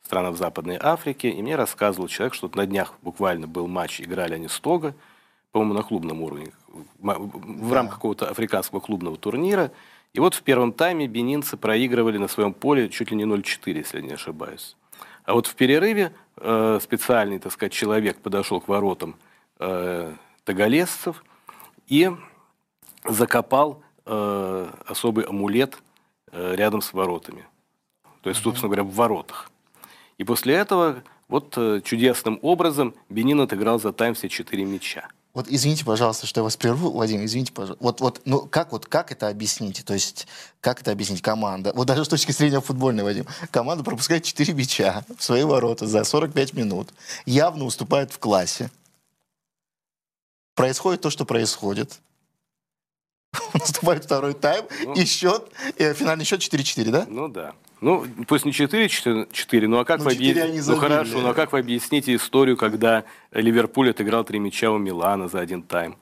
страна 0.02 0.30
в 0.30 0.36
Западной 0.36 0.78
Африке, 0.80 1.30
и 1.30 1.42
мне 1.42 1.56
рассказывал 1.56 2.08
человек, 2.08 2.34
что 2.34 2.50
на 2.54 2.66
днях 2.66 2.94
буквально 3.02 3.46
был 3.46 3.66
матч, 3.66 4.00
играли 4.00 4.34
они 4.34 4.48
стога, 4.48 4.94
по-моему, 5.52 5.74
на 5.74 5.82
клубном 5.82 6.22
уровне, 6.22 6.52
в 6.98 7.72
рамках 7.72 7.96
какого-то 7.96 8.28
африканского 8.28 8.80
клубного 8.80 9.16
турнира, 9.16 9.70
и 10.14 10.20
вот 10.20 10.34
в 10.34 10.42
первом 10.42 10.72
тайме 10.72 11.08
бенинцы 11.08 11.56
проигрывали 11.56 12.18
на 12.18 12.28
своем 12.28 12.54
поле 12.54 12.88
чуть 12.88 13.10
ли 13.10 13.16
не 13.16 13.24
0-4, 13.24 13.76
если 13.76 14.00
я 14.00 14.06
не 14.06 14.12
ошибаюсь. 14.12 14.76
А 15.24 15.34
вот 15.34 15.48
в 15.48 15.54
перерыве 15.56 16.12
э, 16.36 16.78
специальный, 16.80 17.40
так 17.40 17.52
сказать, 17.52 17.72
человек 17.72 18.18
подошел 18.18 18.60
к 18.60 18.68
воротам 18.68 19.16
э, 19.58 20.14
таголесцев 20.44 21.24
и 21.88 22.10
закопал 23.04 23.82
э, 24.06 24.70
особый 24.86 25.24
амулет 25.24 25.78
э, 26.30 26.54
рядом 26.54 26.80
с 26.80 26.92
воротами. 26.92 27.44
То 28.22 28.30
есть, 28.30 28.40
собственно 28.40 28.68
говоря, 28.68 28.84
в 28.84 28.94
воротах. 28.94 29.50
И 30.16 30.24
после 30.24 30.54
этого 30.54 31.02
вот 31.26 31.54
э, 31.56 31.80
чудесным 31.82 32.38
образом 32.40 32.94
Бенин 33.08 33.40
отыграл 33.40 33.80
за 33.80 33.92
тайм 33.92 34.14
все 34.14 34.28
четыре 34.28 34.64
мяча. 34.64 35.08
Вот 35.34 35.46
извините, 35.48 35.84
пожалуйста, 35.84 36.28
что 36.28 36.40
я 36.40 36.44
вас 36.44 36.56
прерву, 36.56 36.92
Вадим, 36.92 37.24
извините, 37.24 37.52
пожалуйста. 37.52 37.82
Вот, 37.82 38.00
вот, 38.00 38.20
ну 38.24 38.46
как 38.46 38.70
вот, 38.70 38.86
как 38.86 39.10
это 39.10 39.26
объяснить? 39.28 39.84
То 39.84 39.92
есть, 39.92 40.28
как 40.60 40.80
это 40.80 40.92
объяснить 40.92 41.22
команда? 41.22 41.72
Вот 41.74 41.88
даже 41.88 42.04
с 42.04 42.08
точки 42.08 42.30
зрения 42.30 42.60
футбольной, 42.60 43.02
Вадим. 43.02 43.26
Команда 43.50 43.82
пропускает 43.82 44.22
4 44.22 44.52
мяча 44.54 45.04
в 45.18 45.22
свои 45.22 45.42
ворота 45.42 45.88
за 45.88 46.04
45 46.04 46.54
минут. 46.54 46.94
Явно 47.26 47.64
уступает 47.64 48.12
в 48.12 48.20
классе. 48.20 48.70
Происходит 50.54 51.00
то, 51.00 51.10
что 51.10 51.24
происходит. 51.24 51.98
Наступает 53.54 54.04
второй 54.04 54.34
тайм, 54.34 54.64
ну, 54.84 54.94
и 54.94 55.04
счет, 55.04 55.50
и 55.76 55.92
финальный 55.92 56.24
счет 56.24 56.40
4-4, 56.40 56.90
да? 56.90 57.06
Ну 57.08 57.28
да. 57.28 57.52
Ну, 57.80 58.06
пусть 58.26 58.44
не 58.44 58.52
4-4, 58.52 59.66
ну 59.66 59.78
а 59.78 59.84
как 59.84 59.98
ну, 59.98 60.06
вы 60.06 60.12
объясните... 60.12 60.70
Ну 60.70 60.76
хорошо, 60.76 61.20
ну 61.20 61.28
а 61.28 61.34
как 61.34 61.52
вы 61.52 61.58
объясните 61.58 62.14
историю, 62.14 62.56
когда 62.56 63.04
Ливерпуль 63.32 63.90
отыграл 63.90 64.24
три 64.24 64.38
мяча 64.38 64.70
у 64.70 64.78
Милана 64.78 65.28
за 65.28 65.40
один 65.40 65.62
тайм? 65.62 65.96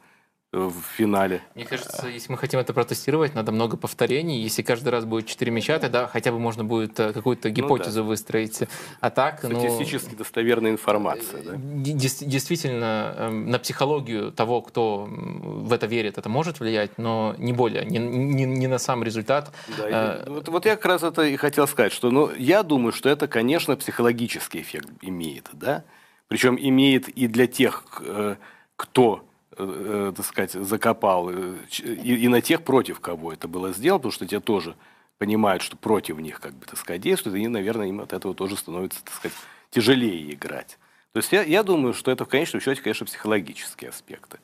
В 0.53 0.82
финале. 0.96 1.40
Мне 1.55 1.64
кажется, 1.64 2.09
если 2.09 2.30
мы 2.30 2.36
хотим 2.36 2.61
это 2.61 2.74
протестировать, 2.74 3.34
надо 3.34 3.53
много 3.53 3.78
повторений. 3.78 4.42
Если 4.42 4.61
каждый 4.61 4.90
раз 4.90 5.07
будет 5.07 5.26
4 5.26 5.50
мяча, 5.50 5.78
тогда 5.78 6.07
хотя 6.07 6.30
бы 6.30 6.38
можно 6.38 6.62
будет 6.62 7.00
э, 7.00 7.14
какую-то 7.14 7.48
гипотезу 7.48 8.00
ну, 8.00 8.05
да. 8.05 8.09
выстроить. 8.09 8.61
А 9.00 9.09
так, 9.09 9.42
ну, 9.44 9.59
Статистически 9.59 10.11
ну, 10.11 10.18
достоверная 10.18 10.70
информация. 10.70 11.42
Да? 11.42 11.53
Действительно, 11.57 13.14
эм, 13.16 13.50
на 13.50 13.59
психологию 13.59 14.30
того, 14.30 14.61
кто 14.61 15.09
в 15.09 15.72
это 15.72 15.86
верит, 15.86 16.18
это 16.18 16.28
может 16.28 16.61
влиять, 16.61 16.98
но 16.98 17.34
не 17.38 17.55
более, 17.55 17.86
не, 17.86 17.98
не, 17.98 18.44
не 18.44 18.66
на 18.66 18.76
сам 18.76 19.03
результат. 19.03 19.53
Да, 19.78 19.84
а, 19.90 20.24
вот, 20.28 20.48
вот 20.48 20.66
я 20.66 20.76
как 20.76 20.84
раз 20.84 21.03
это 21.03 21.22
и 21.22 21.36
хотел 21.36 21.66
сказать, 21.66 21.92
что 21.92 22.11
ну, 22.11 22.30
я 22.36 22.62
думаю, 22.62 22.92
что 22.92 23.09
это, 23.09 23.26
конечно, 23.26 23.74
психологический 23.76 24.61
эффект 24.61 24.90
имеет. 25.00 25.48
Да? 25.55 25.84
Причем 26.28 26.59
имеет 26.61 27.09
и 27.09 27.26
для 27.26 27.46
тех, 27.46 27.84
э, 28.05 28.36
кто 28.76 29.24
Э, 29.59 30.09
э, 30.09 30.12
так 30.16 30.24
сказать, 30.24 30.53
закопал, 30.53 31.28
э, 31.30 31.57
и, 31.80 32.24
и 32.24 32.28
на 32.28 32.40
тех, 32.40 32.62
против 32.62 33.00
кого 33.00 33.34
это 33.34 33.48
было 33.48 33.72
сделано, 33.72 33.98
потому 33.98 34.12
что 34.12 34.26
те 34.26 34.40
тоже 34.40 34.76
понимают, 35.18 35.62
что 35.62 35.76
против 35.76 36.18
них, 36.20 36.40
как 36.40 36.55
бы, 36.55 36.64
так 36.64 36.78
сказать, 36.78 37.03
действуют, 37.03 37.36
и, 37.36 37.46
наверное, 37.48 37.88
им 37.88 38.00
от 38.00 38.14
этого 38.14 38.34
тоже 38.34 38.57
становится, 38.57 39.05
так 39.05 39.14
сказать, 39.14 39.36
тяжелее 39.70 40.32
играть. 40.32 40.78
То 41.12 41.18
есть 41.18 41.30
я, 41.32 41.42
я 41.42 41.62
думаю, 41.62 41.92
что 41.92 42.11
это 42.11 42.24
в 42.24 42.28
конечном 42.28 42.62
счете, 42.62 42.80
конечно, 42.80 43.05
психологические 43.05 43.90
аспекты. 43.90 44.38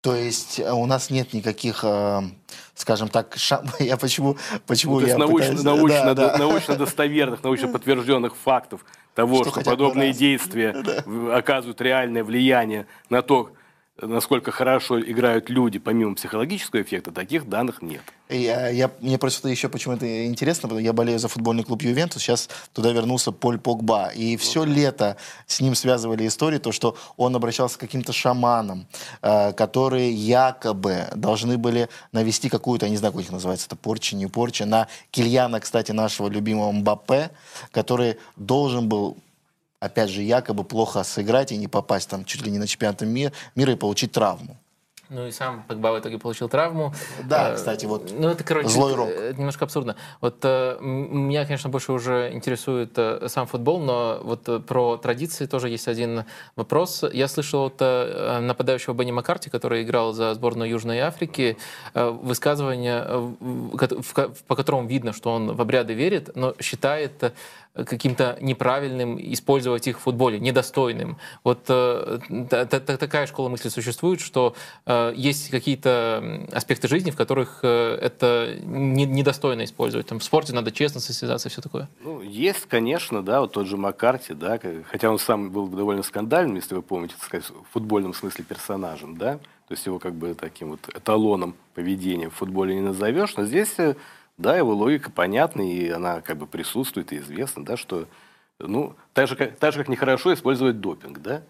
То 0.00 0.16
есть 0.16 0.58
у 0.58 0.86
нас 0.86 1.10
нет 1.10 1.32
никаких, 1.32 1.84
скажем 2.74 3.08
так, 3.10 3.36
шам... 3.36 3.66
я 3.78 3.96
почему, 3.96 4.36
почему 4.66 4.98
ну, 4.98 5.06
я 5.06 5.18
научно, 5.18 5.56
пытаюсь... 5.56 5.62
научно, 5.62 6.14
да, 6.14 6.32
да. 6.32 6.38
научно 6.38 6.74
достоверных, 6.74 7.44
научно 7.44 7.68
подтвержденных 7.68 8.34
фактов 8.34 8.84
того, 9.14 9.44
что, 9.44 9.60
что 9.60 9.70
подобные 9.70 10.12
действия 10.12 10.72
да. 11.06 11.36
оказывают 11.36 11.80
реальное 11.80 12.24
влияние 12.24 12.88
на 13.08 13.22
то, 13.22 13.52
насколько 14.02 14.50
хорошо 14.50 15.00
играют 15.00 15.50
люди, 15.50 15.78
помимо 15.78 16.14
психологического 16.14 16.82
эффекта, 16.82 17.12
таких 17.12 17.48
данных 17.48 17.82
нет. 17.82 18.02
Я, 18.28 18.68
я, 18.68 18.90
мне 19.00 19.18
просто 19.18 19.48
еще 19.48 19.68
почему 19.68 19.94
это 19.94 20.26
интересно, 20.26 20.62
потому 20.62 20.80
что 20.80 20.84
я 20.84 20.92
болею 20.92 21.18
за 21.18 21.28
футбольный 21.28 21.64
клуб 21.64 21.82
Ювентус, 21.82 22.22
сейчас 22.22 22.48
туда 22.72 22.92
вернулся 22.92 23.32
Поль 23.32 23.58
Погба, 23.58 24.08
и 24.14 24.36
все 24.36 24.64
лето 24.64 25.16
с 25.46 25.60
ним 25.60 25.74
связывали 25.74 26.26
истории, 26.26 26.58
то, 26.58 26.70
что 26.70 26.96
он 27.16 27.34
обращался 27.34 27.76
к 27.76 27.80
каким-то 27.80 28.12
шаманам, 28.12 28.86
э, 29.22 29.52
которые 29.52 30.12
якобы 30.12 31.08
должны 31.16 31.58
были 31.58 31.88
навести 32.12 32.48
какую-то, 32.48 32.86
я 32.86 32.90
не 32.90 32.98
знаю, 32.98 33.12
как 33.14 33.22
их 33.22 33.32
называется, 33.32 33.66
это 33.66 33.76
порча, 33.76 34.14
не 34.14 34.26
порча, 34.26 34.64
на 34.64 34.86
Кильяна, 35.10 35.58
кстати, 35.58 35.90
нашего 35.90 36.28
любимого 36.28 36.70
Мбаппе, 36.70 37.30
который 37.72 38.16
должен 38.36 38.88
был 38.88 39.18
опять 39.80 40.10
же, 40.10 40.22
якобы 40.22 40.64
плохо 40.64 41.02
сыграть 41.02 41.52
и 41.52 41.56
не 41.56 41.68
попасть 41.68 42.08
там 42.08 42.24
чуть 42.24 42.42
ли 42.42 42.50
не 42.50 42.58
на 42.58 42.66
чемпионат 42.66 43.00
мира, 43.00 43.32
мира 43.54 43.72
и 43.72 43.76
получить 43.76 44.12
травму. 44.12 44.56
Ну 45.10 45.26
и 45.26 45.32
сам 45.32 45.64
Погба 45.66 45.88
в 45.88 45.98
итоге 45.98 46.18
получил 46.18 46.48
травму. 46.48 46.94
Да, 47.24 47.50
э, 47.50 47.56
кстати, 47.56 47.84
вот 47.84 48.12
ну, 48.16 48.28
это, 48.28 48.44
короче, 48.44 48.68
злой 48.68 48.94
рок. 48.94 49.08
Это 49.08 49.36
немножко 49.36 49.64
абсурдно. 49.64 49.96
Вот 50.20 50.38
э, 50.44 50.78
меня, 50.80 51.44
конечно, 51.44 51.68
больше 51.68 51.92
уже 51.92 52.30
интересует 52.32 52.92
э, 52.96 53.26
сам 53.26 53.48
футбол, 53.48 53.80
но 53.80 54.20
вот 54.22 54.48
э, 54.48 54.60
про 54.60 54.98
традиции 54.98 55.46
тоже 55.46 55.68
есть 55.68 55.88
один 55.88 56.26
вопрос. 56.54 57.02
Я 57.12 57.26
слышал 57.26 57.64
от 57.66 57.74
э, 57.80 58.38
нападающего 58.40 58.94
Бенни 58.94 59.10
Маккарти, 59.10 59.50
который 59.50 59.82
играл 59.82 60.12
за 60.12 60.32
сборную 60.34 60.70
Южной 60.70 61.00
Африки, 61.00 61.56
э, 61.92 62.08
высказывание, 62.08 63.04
э, 63.04 63.18
в, 63.40 64.02
в, 64.02 64.44
по 64.46 64.54
которому 64.54 64.86
видно, 64.86 65.12
что 65.12 65.32
он 65.32 65.56
в 65.56 65.60
обряды 65.60 65.92
верит, 65.92 66.36
но 66.36 66.54
считает 66.60 67.34
каким-то 67.74 68.36
неправильным 68.40 69.18
использовать 69.32 69.86
их 69.86 69.98
в 69.98 70.02
футболе, 70.02 70.40
недостойным. 70.40 71.18
Вот 71.44 71.66
э, 71.68 72.18
такая 72.48 73.26
школа 73.26 73.48
мысли 73.48 73.68
существует, 73.68 74.20
что 74.20 74.54
э, 74.86 75.12
есть 75.14 75.50
какие-то 75.50 76.46
аспекты 76.52 76.88
жизни, 76.88 77.10
в 77.10 77.16
которых 77.16 77.60
э, 77.62 77.98
это 78.00 78.56
не, 78.62 79.06
недостойно 79.06 79.64
использовать. 79.64 80.06
Там, 80.06 80.18
в 80.18 80.24
спорте 80.24 80.52
надо 80.52 80.72
честно 80.72 81.00
состязаться 81.00 81.48
и 81.48 81.52
все 81.52 81.62
такое. 81.62 81.88
Ну, 82.02 82.20
есть, 82.22 82.66
конечно, 82.66 83.22
да, 83.22 83.40
вот 83.40 83.52
тот 83.52 83.66
же 83.66 83.76
Маккарти, 83.76 84.34
да, 84.34 84.58
хотя 84.90 85.10
он 85.10 85.18
сам 85.18 85.50
был 85.50 85.68
довольно 85.68 86.02
скандальным, 86.02 86.56
если 86.56 86.74
вы 86.74 86.82
помните, 86.82 87.14
так 87.16 87.24
сказать, 87.24 87.50
в 87.50 87.72
футбольном 87.72 88.14
смысле 88.14 88.44
персонажем, 88.44 89.16
да, 89.16 89.38
то 89.70 89.74
есть 89.74 89.86
его 89.86 90.00
как 90.00 90.14
бы 90.14 90.34
таким 90.34 90.70
вот 90.70 90.80
эталоном 90.88 91.54
поведения 91.74 92.28
в 92.28 92.34
футболе 92.34 92.74
не 92.74 92.80
назовешь, 92.80 93.36
но 93.36 93.44
здесь 93.44 93.72
э, 93.78 93.94
да, 94.40 94.56
его 94.56 94.72
логика 94.74 95.10
понятна, 95.10 95.62
и 95.62 95.88
она 95.90 96.20
как 96.22 96.38
бы 96.38 96.46
присутствует 96.46 97.12
и 97.12 97.18
известна, 97.18 97.64
да, 97.64 97.76
что, 97.76 98.06
ну, 98.58 98.96
так 99.12 99.28
же, 99.28 99.36
как, 99.36 99.56
так 99.56 99.72
же, 99.72 99.80
как 99.80 99.88
нехорошо 99.88 100.32
использовать 100.32 100.80
допинг, 100.80 101.18
да, 101.18 101.42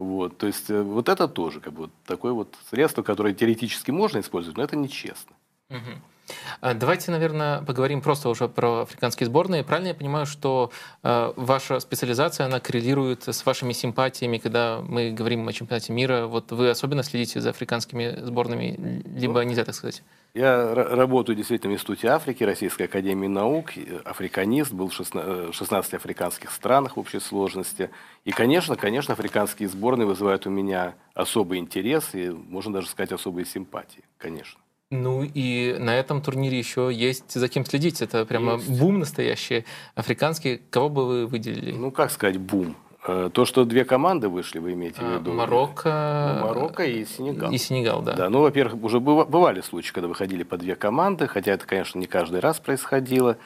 вот, 0.00 0.36
то 0.36 0.46
есть 0.46 0.68
э, 0.68 0.82
вот 0.82 1.08
это 1.08 1.28
тоже 1.28 1.60
как 1.60 1.72
бы 1.72 1.82
вот 1.82 1.90
такое 2.04 2.32
вот 2.32 2.56
средство, 2.68 3.02
которое 3.02 3.32
теоретически 3.32 3.92
можно 3.92 4.18
использовать, 4.18 4.56
но 4.56 4.64
это 4.64 4.76
нечестно. 4.76 5.36
Угу. 5.70 6.74
Давайте, 6.74 7.10
наверное, 7.10 7.62
поговорим 7.62 8.00
просто 8.00 8.28
уже 8.30 8.48
про 8.48 8.82
африканские 8.82 9.26
сборные. 9.26 9.62
Правильно 9.62 9.88
я 9.88 9.94
понимаю, 9.94 10.26
что 10.26 10.72
э, 11.02 11.32
ваша 11.36 11.80
специализация, 11.80 12.46
она 12.46 12.60
коррелирует 12.60 13.28
с 13.28 13.44
вашими 13.44 13.72
симпатиями, 13.72 14.38
когда 14.38 14.80
мы 14.80 15.12
говорим 15.12 15.46
о 15.46 15.52
чемпионате 15.52 15.92
мира? 15.92 16.26
Вот 16.26 16.50
вы 16.50 16.70
особенно 16.70 17.02
следите 17.02 17.40
за 17.40 17.50
африканскими 17.50 18.18
сборными, 18.22 19.02
либо 19.04 19.34
ну, 19.34 19.42
нельзя 19.42 19.64
так 19.64 19.74
сказать? 19.74 20.02
Я 20.34 20.74
работаю 20.74 21.36
действительно 21.36 21.72
в 21.72 21.76
Институте 21.76 22.08
Африки, 22.08 22.42
Российской 22.42 22.84
Академии 22.84 23.28
Наук, 23.28 23.70
африканист, 24.04 24.72
был 24.72 24.88
в 24.88 24.92
16 24.92 25.94
африканских 25.94 26.50
странах 26.50 26.96
в 26.96 27.00
общей 27.00 27.20
сложности. 27.20 27.90
И, 28.24 28.32
конечно, 28.32 28.74
конечно, 28.74 29.14
африканские 29.14 29.68
сборные 29.68 30.06
вызывают 30.06 30.48
у 30.48 30.50
меня 30.50 30.94
особый 31.14 31.60
интерес 31.60 32.10
и, 32.14 32.30
можно 32.30 32.72
даже 32.72 32.88
сказать, 32.88 33.12
особые 33.12 33.46
симпатии, 33.46 34.02
конечно. 34.18 34.60
Ну 34.90 35.22
и 35.22 35.76
на 35.78 35.96
этом 35.96 36.20
турнире 36.20 36.58
еще 36.58 36.90
есть 36.92 37.30
за 37.32 37.48
кем 37.48 37.64
следить. 37.64 38.02
Это 38.02 38.26
прямо 38.26 38.54
есть. 38.54 38.68
бум 38.68 38.98
настоящий 38.98 39.64
африканский. 39.94 40.60
Кого 40.70 40.88
бы 40.88 41.06
вы 41.06 41.26
выделили? 41.26 41.70
Ну, 41.72 41.92
как 41.92 42.10
сказать 42.10 42.38
бум? 42.38 42.76
Э, 43.06 43.28
то, 43.32 43.44
что 43.44 43.64
две 43.66 43.84
команды 43.84 44.28
вышли, 44.28 44.58
вы 44.58 44.72
имеете 44.72 45.02
в 45.02 45.04
а, 45.04 45.18
виду? 45.18 45.32
Марокко. 45.32 46.38
Ну, 46.40 46.46
Марокко 46.46 46.84
и 46.84 47.04
Сенегал. 47.04 47.52
И 47.52 47.58
Сенегал, 47.58 48.00
да. 48.00 48.14
Да, 48.14 48.30
ну, 48.30 48.40
во-первых, 48.40 48.82
уже 48.82 48.98
бывали 48.98 49.60
случаи, 49.60 49.92
когда 49.92 50.08
выходили 50.08 50.42
по 50.42 50.56
две 50.56 50.74
команды, 50.74 51.26
хотя 51.26 51.52
это, 51.52 51.66
конечно, 51.66 51.98
не 51.98 52.06
каждый 52.06 52.40
раз 52.40 52.60
происходило. 52.60 53.36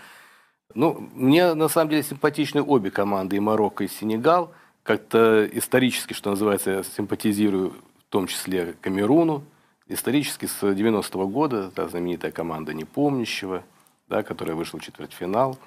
Ну, 0.74 1.08
мне 1.14 1.54
на 1.54 1.68
самом 1.68 1.90
деле 1.90 2.04
симпатичны 2.04 2.62
обе 2.62 2.92
команды, 2.92 3.36
и 3.36 3.40
Марокко, 3.40 3.82
и 3.82 3.88
Сенегал. 3.88 4.52
Как-то 4.84 5.44
исторически, 5.46 6.12
что 6.12 6.30
называется, 6.30 6.70
я 6.70 6.82
симпатизирую 6.84 7.70
в 7.70 8.10
том 8.10 8.28
числе 8.28 8.74
Камеруну. 8.80 9.42
Исторически 9.88 10.46
с 10.46 10.62
90-го 10.62 11.26
года, 11.26 11.70
та 11.70 11.88
знаменитая 11.88 12.30
команда 12.30 12.74
Непомнящего, 12.74 13.64
да, 14.08 14.22
которая 14.22 14.54
вышла 14.54 14.78
в 14.78 14.82
четвертьфинал. 14.82 15.58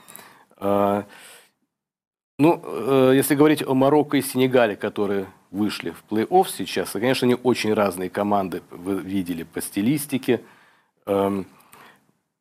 Ну, 2.41 2.59
э, 2.63 3.11
если 3.13 3.35
говорить 3.35 3.61
о 3.61 3.75
Марокко 3.75 4.17
и 4.17 4.23
Сенегале, 4.23 4.75
которые 4.75 5.27
вышли 5.51 5.91
в 5.91 6.03
плей-офф 6.09 6.47
сейчас, 6.49 6.89
то, 6.89 6.99
конечно, 6.99 7.27
они 7.27 7.35
очень 7.35 7.71
разные 7.71 8.09
команды 8.09 8.63
вы 8.71 8.95
видели 8.95 9.43
по 9.43 9.61
стилистике, 9.61 10.41
эм, 11.05 11.45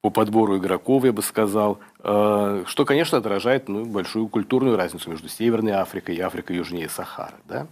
по 0.00 0.08
подбору 0.08 0.56
игроков, 0.56 1.04
я 1.04 1.12
бы 1.12 1.20
сказал, 1.20 1.80
э, 1.98 2.64
что, 2.66 2.86
конечно, 2.86 3.18
отражает 3.18 3.68
ну, 3.68 3.84
большую 3.84 4.28
культурную 4.28 4.78
разницу 4.78 5.10
между 5.10 5.28
Северной 5.28 5.74
Африкой 5.74 6.16
и 6.16 6.20
Африкой 6.20 6.56
южнее 6.56 6.88
Сахары. 6.88 7.36
Да? 7.44 7.66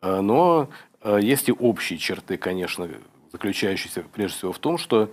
Э, 0.00 0.20
но 0.20 0.68
есть 1.04 1.48
и 1.48 1.52
общие 1.52 1.96
черты, 1.96 2.38
конечно, 2.38 2.88
заключающиеся 3.30 4.02
прежде 4.12 4.38
всего 4.38 4.52
в 4.52 4.58
том, 4.58 4.78
что, 4.78 5.12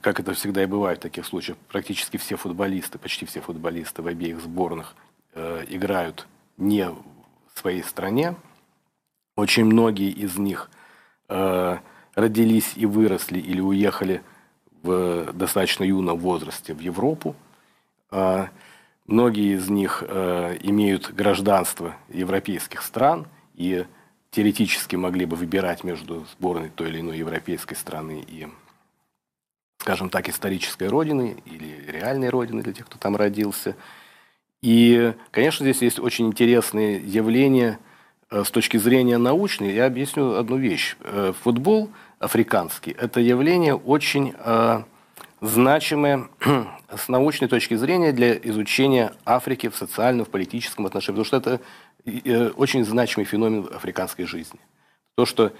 как 0.00 0.18
это 0.18 0.32
всегда 0.32 0.64
и 0.64 0.66
бывает 0.66 0.98
в 0.98 1.02
таких 1.02 1.24
случаях, 1.24 1.58
практически 1.68 2.16
все 2.16 2.34
футболисты, 2.34 2.98
почти 2.98 3.24
все 3.24 3.40
футболисты 3.40 4.02
в 4.02 4.08
обеих 4.08 4.40
сборных 4.40 4.96
Э, 5.36 5.64
играют 5.68 6.28
не 6.56 6.88
в 6.88 7.58
своей 7.58 7.82
стране. 7.82 8.36
Очень 9.34 9.64
многие 9.64 10.10
из 10.10 10.38
них 10.38 10.70
э, 11.28 11.78
родились 12.14 12.74
и 12.76 12.86
выросли 12.86 13.40
или 13.40 13.60
уехали 13.60 14.22
в 14.84 15.32
достаточно 15.32 15.82
юном 15.82 16.18
возрасте 16.18 16.72
в 16.72 16.78
Европу. 16.78 17.34
Э, 18.12 18.46
многие 19.06 19.56
из 19.56 19.68
них 19.68 20.04
э, 20.06 20.56
имеют 20.62 21.12
гражданство 21.12 21.96
европейских 22.10 22.80
стран 22.82 23.26
и 23.54 23.86
теоретически 24.30 24.94
могли 24.94 25.24
бы 25.24 25.34
выбирать 25.34 25.82
между 25.82 26.26
сборной 26.26 26.68
той 26.68 26.90
или 26.90 27.00
иной 27.00 27.18
европейской 27.18 27.74
страны 27.74 28.24
и, 28.24 28.46
скажем 29.78 30.10
так, 30.10 30.28
исторической 30.28 30.86
родины 30.86 31.42
или 31.44 31.90
реальной 31.90 32.28
родины 32.28 32.62
для 32.62 32.72
тех, 32.72 32.86
кто 32.86 32.98
там 32.98 33.16
родился– 33.16 33.74
и, 34.64 35.12
конечно, 35.30 35.62
здесь 35.62 35.82
есть 35.82 36.00
очень 36.00 36.26
интересные 36.28 36.96
явления 36.96 37.78
э, 38.30 38.44
с 38.44 38.50
точки 38.50 38.78
зрения 38.78 39.18
научной. 39.18 39.74
Я 39.74 39.84
объясню 39.84 40.36
одну 40.36 40.56
вещь. 40.56 40.96
Э, 41.00 41.34
футбол 41.42 41.90
африканский– 42.18 42.96
это 42.98 43.20
явление 43.20 43.74
очень 43.74 44.32
э, 44.34 44.82
значимое 45.42 46.30
с 46.96 47.08
научной 47.08 47.46
точки 47.46 47.74
зрения 47.74 48.12
для 48.12 48.38
изучения 48.38 49.12
Африки 49.26 49.68
в 49.68 49.76
социальном, 49.76 50.24
в 50.24 50.30
политическом 50.30 50.86
отношении, 50.86 51.20
потому 51.20 51.26
что 51.26 51.36
это 51.36 52.52
очень 52.56 52.86
значимый 52.86 53.26
феномен 53.26 53.68
африканской 53.70 54.24
жизни. 54.24 54.60
То, 55.14 55.26
что 55.26 55.52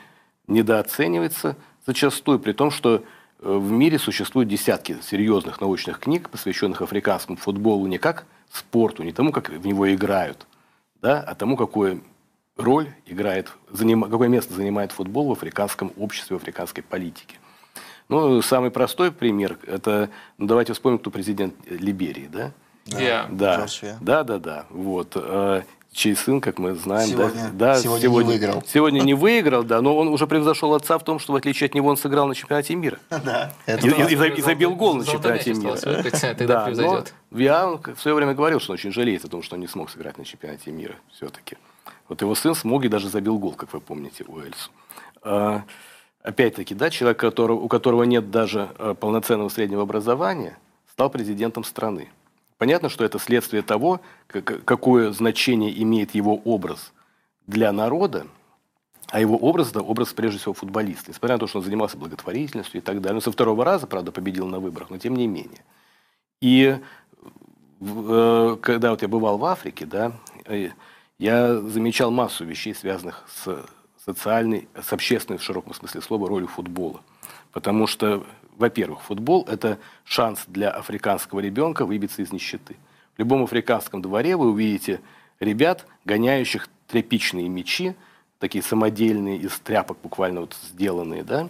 недооценивается 0.47 1.57
зачастую, 1.87 2.39
при 2.39 2.53
том, 2.53 2.71
что 2.71 3.05
в 3.41 3.71
мире 3.71 3.99
существуют 3.99 4.49
десятки 4.49 4.97
серьезных 5.03 5.61
научных 5.61 5.99
книг, 5.99 6.31
посвященных 6.31 6.83
африканскому 6.83 7.37
футболу 7.37 7.87
не 7.87 7.99
как 7.99 8.27
спорту, 8.51 9.03
не 9.03 9.13
тому, 9.13 9.33
как 9.33 9.51
в 9.51 9.67
него 9.67 9.93
играют, 9.93 10.47
да, 11.03 11.21
а 11.21 11.35
тому, 11.35 11.57
какую 11.57 12.03
роль 12.57 12.89
играет, 13.07 13.51
заним, 13.71 14.03
какое 14.03 14.29
место 14.29 14.55
занимает 14.55 14.93
футбол 14.93 15.29
в 15.29 15.33
африканском 15.33 15.93
обществе, 15.97 16.37
в 16.37 16.41
африканской 16.41 16.83
политике. 16.83 17.37
Ну, 18.09 18.43
самый 18.43 18.71
простой 18.71 19.11
пример, 19.11 19.59
это, 19.67 20.11
ну, 20.39 20.47
давайте 20.47 20.73
вспомним, 20.73 20.99
кто 20.99 21.11
президент 21.11 21.55
Либерии, 21.69 22.29
да? 22.31 22.53
Yeah. 22.87 23.29
Да, 23.31 23.67
да, 24.01 24.25
да, 24.25 24.39
да. 24.39 24.67
Вот. 24.69 25.17
Э, 25.95 25.97
чей 25.97 26.17
сын, 26.17 26.41
как 26.41 26.59
мы 26.59 26.75
знаем, 26.75 27.09
сегодня, 27.09 27.51
да, 27.53 27.77
сегодня, 27.79 28.03
сегодня 28.03 28.27
не 28.27 28.39
выиграл. 28.39 28.63
Сегодня 28.67 29.01
не 29.01 29.15
выиграл, 29.15 29.63
да, 29.63 29.81
но 29.81 29.97
он 29.97 30.09
уже 30.09 30.27
превзошел 30.27 30.75
отца 30.75 30.99
в 30.99 31.05
том, 31.05 31.19
что 31.19 31.33
в 31.33 31.37
отличие 31.37 31.67
от 31.67 31.75
него 31.75 31.89
он 31.89 31.97
сыграл 31.97 32.27
на 32.27 32.35
чемпионате 32.35 32.75
мира. 32.75 32.99
Да. 33.25 33.53
И, 33.67 33.73
и, 33.73 34.39
и 34.39 34.43
забил 34.43 34.75
гол 34.75 34.95
на 34.95 35.07
чемпионате 35.07 35.55
мира. 35.55 35.79
Да, 36.47 36.69
но 36.69 37.05
я 37.31 37.67
в 37.67 37.97
свое 37.99 38.15
время 38.15 38.35
говорил, 38.35 38.61
что 38.61 38.73
он 38.73 38.75
очень 38.75 38.93
жалеет 38.93 39.25
о 39.25 39.29
том, 39.29 39.43
что 39.43 39.55
он 39.55 39.61
не 39.61 39.69
смог 39.69 39.89
сыграть 39.89 40.19
на 40.19 40.25
чемпионате 40.25 40.73
мира 40.73 40.97
все-таки. 41.13 41.57
Вот 42.09 42.21
его 42.21 42.35
сын 42.35 42.55
смог 42.55 42.85
и 42.85 42.89
даже 42.89 43.09
забил 43.09 43.39
гол, 43.39 43.53
как 43.53 43.73
вы 43.73 43.81
помните, 43.81 44.25
у 44.27 44.41
Эльсу. 44.41 44.71
А, 45.23 45.63
опять-таки, 46.23 46.75
да, 46.75 46.91
человек, 46.91 47.23
у 47.23 47.69
которого 47.69 48.03
нет 48.03 48.31
даже 48.31 48.69
а, 48.79 48.95
полноценного 48.95 49.49
среднего 49.49 49.83
образования, 49.83 50.59
стал 50.91 51.09
президентом 51.09 51.65
страны. 51.65 52.11
Понятно, 52.65 52.89
что 52.89 53.05
это 53.05 53.19
следствие 53.19 53.61
того, 53.61 54.01
какое 54.27 55.13
значение 55.13 55.83
имеет 55.83 56.15
его 56.15 56.37
образ 56.47 56.95
для 57.47 57.71
народа, 57.73 58.27
а 59.11 59.21
его 59.21 59.37
образ– 59.37 59.69
это 59.71 59.83
образ, 59.83 60.15
прежде 60.15 60.39
всего, 60.39 60.55
футболиста. 60.55 61.11
Несмотря 61.11 61.35
на 61.35 61.41
то, 61.41 61.47
что 61.47 61.59
он 61.59 61.65
занимался 61.67 61.99
благотворительностью 61.99 62.81
и 62.81 62.83
так 62.83 63.03
далее. 63.03 63.17
Но 63.17 63.21
со 63.21 63.31
второго 63.31 63.67
раза, 63.67 63.87
правда, 63.87 64.13
победил 64.13 64.47
на 64.47 64.61
выборах, 64.61 64.89
но 64.89 64.97
тем 64.97 65.15
не 65.15 65.27
менее. 65.27 65.63
И 66.41 66.79
э, 67.83 68.57
когда 68.63 68.91
вот 68.93 69.03
я 69.03 69.09
бывал 69.09 69.37
в 69.37 69.45
Африке, 69.45 69.85
да, 69.85 70.13
э, 70.47 70.71
я 71.19 71.61
замечал 71.61 72.11
массу 72.11 72.47
вещей, 72.47 72.75
связанных 72.75 73.27
с 73.29 73.63
социальной, 74.03 74.71
с 74.83 74.91
общественной, 74.91 75.39
в 75.39 75.43
широком 75.43 75.75
смысле 75.75 76.01
слова, 76.01 76.27
ролью 76.31 76.49
футбола. 76.49 77.03
Потому 77.53 77.87
что 77.87 78.25
во-первых, 78.57 79.03
футбол– 79.03 79.47
это 79.49 79.79
шанс 80.05 80.45
для 80.47 80.71
африканского 80.71 81.41
ребенка 81.41 81.85
выбиться 81.85 82.23
из 82.23 82.33
нищеты. 82.33 82.77
В 83.17 83.19
любом 83.19 83.45
африканском 83.45 84.03
дворе 84.03 84.37
вы 84.37 84.51
увидите 84.51 85.01
ребят, 85.41 85.87
гоняющих 86.05 86.69
тряпичные 86.89 87.49
мячи, 87.49 87.95
такие 88.39 88.63
самодельные, 88.63 89.39
из 89.39 89.59
тряпок 89.61 89.99
буквально 90.03 90.43
вот 90.43 90.57
сделанные, 90.63 91.23
да, 91.23 91.49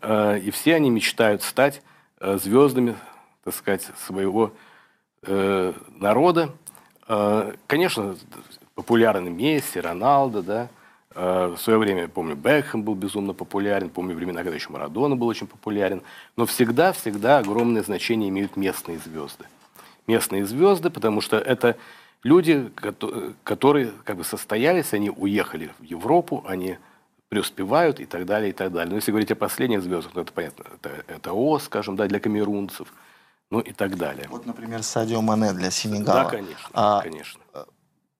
э, 0.00 0.40
и 0.40 0.50
все 0.50 0.74
они 0.74 0.90
мечтают 0.90 1.42
стать 1.42 1.82
э, 2.20 2.38
звездами, 2.38 2.96
так 3.44 3.54
сказать, 3.54 3.88
своего 4.06 4.52
э, 5.22 5.72
народа. 5.96 6.50
Конечно, 7.66 8.16
популярны 8.74 9.28
Месси, 9.28 9.80
Роналдо, 9.80 10.42
да, 10.42 10.68
в 11.14 11.56
свое 11.58 11.78
время, 11.78 12.08
помню, 12.08 12.36
Бекхэм 12.36 12.82
был 12.82 12.94
безумно 12.94 13.32
популярен, 13.34 13.90
помню 13.90 14.14
времена, 14.14 14.42
когда 14.42 14.54
еще 14.54 14.70
Марадона 14.70 15.16
был 15.16 15.26
очень 15.26 15.46
популярен. 15.46 16.02
Но 16.36 16.46
всегда-всегда 16.46 17.38
огромное 17.38 17.82
значение 17.82 18.28
имеют 18.28 18.56
местные 18.56 18.98
звезды. 18.98 19.44
Местные 20.06 20.44
звезды, 20.44 20.90
потому 20.90 21.20
что 21.20 21.38
это 21.38 21.76
люди, 22.22 22.70
которые 23.44 23.92
как 24.04 24.16
бы 24.16 24.24
состоялись, 24.24 24.92
они 24.92 25.10
уехали 25.10 25.70
в 25.78 25.84
Европу, 25.84 26.44
они 26.46 26.78
преуспевают 27.28 27.98
и 27.98 28.04
так 28.04 28.26
далее, 28.26 28.50
и 28.50 28.52
так 28.52 28.72
далее. 28.72 28.90
Но 28.90 28.96
если 28.96 29.10
говорить 29.10 29.30
о 29.30 29.36
последних 29.36 29.82
звездах, 29.82 30.14
ну, 30.14 30.20
это 30.20 30.32
понятно, 30.32 30.64
это, 30.74 30.90
это 31.06 31.32
О, 31.32 31.58
скажем, 31.58 31.96
да, 31.96 32.06
для 32.06 32.20
камерунцев, 32.20 32.92
ну 33.50 33.60
и 33.60 33.72
так 33.72 33.96
далее. 33.96 34.26
Вот, 34.28 34.44
например, 34.44 34.82
Садио 34.82 35.22
Мане 35.22 35.52
для 35.54 35.70
Сенегала. 35.70 36.24
Да, 36.24 36.30
конечно, 36.30 36.68
а, 36.74 37.00
конечно. 37.00 37.40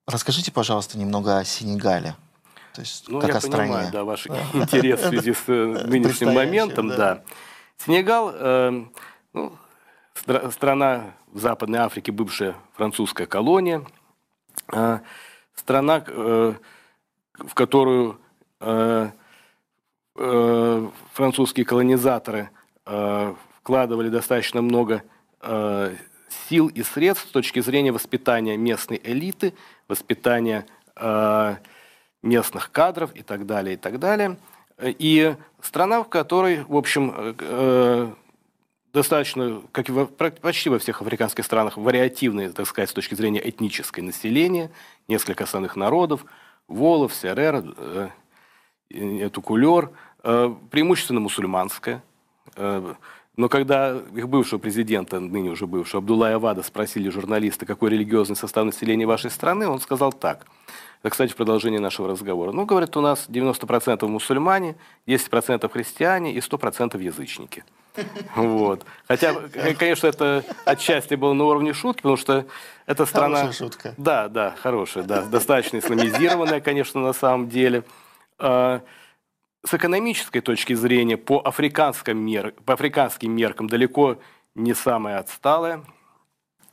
Расскажите, 0.07 0.51
пожалуйста, 0.51 0.97
немного 0.97 1.37
о 1.37 1.43
Сенегале. 1.43 2.15
То 2.73 2.81
есть, 2.81 3.07
ну, 3.07 3.19
как 3.19 3.29
я 3.29 3.37
о 3.37 3.41
стране. 3.41 3.71
понимаю, 3.71 3.91
да, 3.91 4.03
ваш 4.03 4.27
интерес 4.53 5.01
в 5.01 5.09
связи 5.09 5.33
с 5.33 5.43
э, 5.47 5.85
нынешним 5.85 6.33
моментом, 6.33 6.89
да. 6.89 7.23
Сенегал, 7.77 8.31
э, 8.33 8.85
ну, 9.33 9.53
страна 10.51 11.13
в 11.31 11.39
Западной 11.39 11.79
Африке, 11.79 12.11
бывшая 12.11 12.55
французская 12.75 13.25
колония, 13.25 13.83
э, 14.71 14.99
страна, 15.55 16.03
э, 16.05 16.53
в 17.35 17.53
которую 17.53 18.19
французские 21.11 21.65
колонизаторы 21.65 22.49
вкладывали 22.85 24.07
достаточно 24.07 24.61
много 24.61 25.03
сил 26.47 26.67
и 26.69 26.81
средств 26.81 27.27
с 27.27 27.31
точки 27.31 27.59
зрения 27.59 27.91
воспитания 27.91 28.55
местной 28.55 29.01
элиты, 29.03 29.53
воспитания 29.89 30.65
местных 32.23 32.71
кадров 32.71 33.11
и 33.13 33.21
так 33.21 33.45
далее, 33.45 33.75
и 33.75 33.77
так 33.77 33.99
далее. 33.99 34.37
И 34.81 35.35
страна, 35.61 36.01
в 36.01 36.09
которой, 36.09 36.63
в 36.63 36.75
общем, 36.75 37.13
э, 37.15 38.11
достаточно, 38.93 39.61
как 39.71 39.89
и 39.89 40.05
почти 40.41 40.69
во 40.69 40.79
всех 40.79 41.01
африканских 41.01 41.45
странах, 41.45 41.77
вариативные, 41.77 42.49
так 42.49 42.65
сказать, 42.65 42.89
с 42.89 42.93
точки 42.93 43.13
зрения 43.13 43.47
этнической 43.47 44.03
населения, 44.03 44.71
несколько 45.07 45.43
основных 45.43 45.75
народов, 45.75 46.25
Волов, 46.67 47.13
Серер, 47.13 47.63
э, 48.89 49.29
Тукулер, 49.29 49.91
э, 50.23 50.55
преимущественно 50.71 51.19
мусульманское. 51.19 52.01
Э, 52.55 52.93
но 53.35 53.49
когда 53.49 53.97
их 54.15 54.29
бывшего 54.29 54.59
президента, 54.59 55.19
ныне 55.19 55.49
уже 55.49 55.65
бывшего, 55.65 55.99
Абдулая 55.99 56.35
Авада 56.35 56.61
спросили 56.61 57.09
журналисты, 57.09 57.65
какой 57.65 57.89
религиозный 57.89 58.35
состав 58.35 58.65
населения 58.65 59.07
вашей 59.07 59.31
страны, 59.31 59.67
он 59.67 59.79
сказал 59.81 60.13
так– 60.13 60.47
это, 61.03 61.09
кстати, 61.09 61.33
в 61.33 61.35
продолжении 61.35 61.79
нашего 61.79 62.07
разговора. 62.07 62.53
Ну, 62.53 62.65
говорят, 62.65 62.95
у 62.95 63.01
нас 63.01 63.27
90% 63.27 64.07
мусульмане, 64.07 64.77
10% 65.05 65.69
христиане 65.69 66.33
и 66.33 66.39
100% 66.39 66.99
язычники. 67.01 67.65
Вот. 68.37 68.85
Хотя, 69.05 69.35
конечно, 69.77 70.07
это 70.07 70.45
отчасти 70.63 71.15
было 71.15 71.33
на 71.33 71.43
уровне 71.43 71.73
шутки, 71.73 72.03
потому 72.03 72.15
что 72.15 72.45
эта 72.85 73.05
страна... 73.05 73.41
Хорошая 73.41 73.67
шутка. 73.67 73.93
Да, 73.97 74.29
да, 74.29 74.55
хорошая, 74.57 75.03
да. 75.03 75.23
Достаточно 75.23 75.79
исламизированная, 75.79 76.61
конечно, 76.61 77.01
на 77.01 77.11
самом 77.11 77.49
деле. 77.49 77.83
А, 78.39 78.81
с 79.65 79.73
экономической 79.73 80.39
точки 80.39 80.71
зрения, 80.71 81.17
по, 81.17 81.41
африканским 81.41 82.17
мер... 82.17 82.53
по 82.65 82.75
африканским 82.75 83.35
меркам 83.35 83.67
далеко 83.67 84.19
не 84.55 84.73
самая 84.73 85.19
отсталая. 85.19 85.83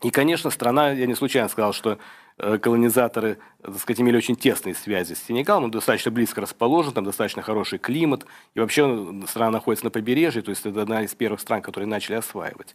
И, 0.02 0.10
конечно, 0.10 0.50
страна, 0.50 0.92
я 0.92 1.06
не 1.06 1.16
случайно 1.16 1.48
сказал, 1.48 1.72
что 1.72 1.90
Э, 1.92 1.98
колонизаторы, 2.62 3.38
так 3.62 3.78
сказать, 3.78 4.00
имели 4.00 4.16
очень 4.16 4.36
тесные 4.36 4.74
связи 4.74 5.14
с 5.14 5.22
Сенегалом, 5.22 5.64
он 5.64 5.70
достаточно 5.70 6.10
близко 6.10 6.40
расположен, 6.40 6.92
там 6.92 7.04
достаточно 7.04 7.42
хороший 7.42 7.78
климат, 7.78 8.26
и 8.54 8.60
вообще 8.60 9.22
страна 9.28 9.50
находится 9.50 9.84
на 9.84 9.90
побережье, 9.90 10.42
то 10.42 10.50
есть 10.50 10.64
это 10.64 10.82
одна 10.82 11.02
из 11.02 11.14
первых 11.14 11.40
стран, 11.40 11.62
которые 11.62 11.88
начали 11.88 12.16
осваивать. 12.16 12.74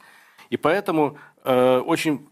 И 0.49 0.57
поэтому 0.57 1.17
э, 1.43 1.77
очень 1.79 2.27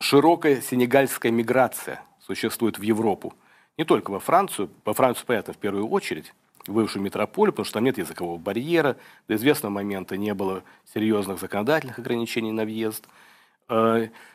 широкая 0.00 0.60
сенегальская 0.60 1.30
миграция 1.30 2.02
существует 2.20 2.78
в 2.78 2.82
Европу. 2.82 3.34
Не 3.76 3.84
только 3.84 4.10
во 4.10 4.20
Францию, 4.20 4.70
во 4.84 4.94
Францию, 4.94 5.26
понятно, 5.26 5.52
в 5.52 5.58
первую 5.58 5.88
очередь, 5.88 6.32
в 6.66 6.72
бывшую 6.72 7.02
метрополию, 7.02 7.52
потому 7.52 7.64
что 7.64 7.74
там 7.74 7.84
нет 7.84 7.98
языкового 7.98 8.38
барьера, 8.38 8.96
до 9.28 9.34
известного 9.36 9.72
момента 9.72 10.16
не 10.16 10.34
было 10.34 10.62
серьезных 10.94 11.40
законодательных 11.40 11.98
ограничений 11.98 12.52
на 12.52 12.64
въезд– 12.64 13.06
Э, 13.14 13.28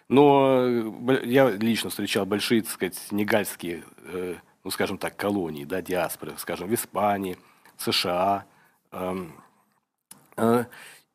но 0.08 0.68
я 1.24 1.50
лично 1.50 1.90
встречал 1.90 2.26
большие, 2.26 2.62
так 2.62 2.72
сказать, 2.72 3.12
негальские, 3.12 3.84
э, 4.06 4.36
ну, 4.64 4.72
скажем 4.72 4.98
так, 4.98 5.16
колонии, 5.16 5.66
да, 5.66 5.82
диаспоры, 5.82 6.34
скажем, 6.38 6.70
в 6.70 6.74
Испании, 6.74 7.38
США. 7.78 8.46
Эм, 8.92 9.34
э, 10.38 10.66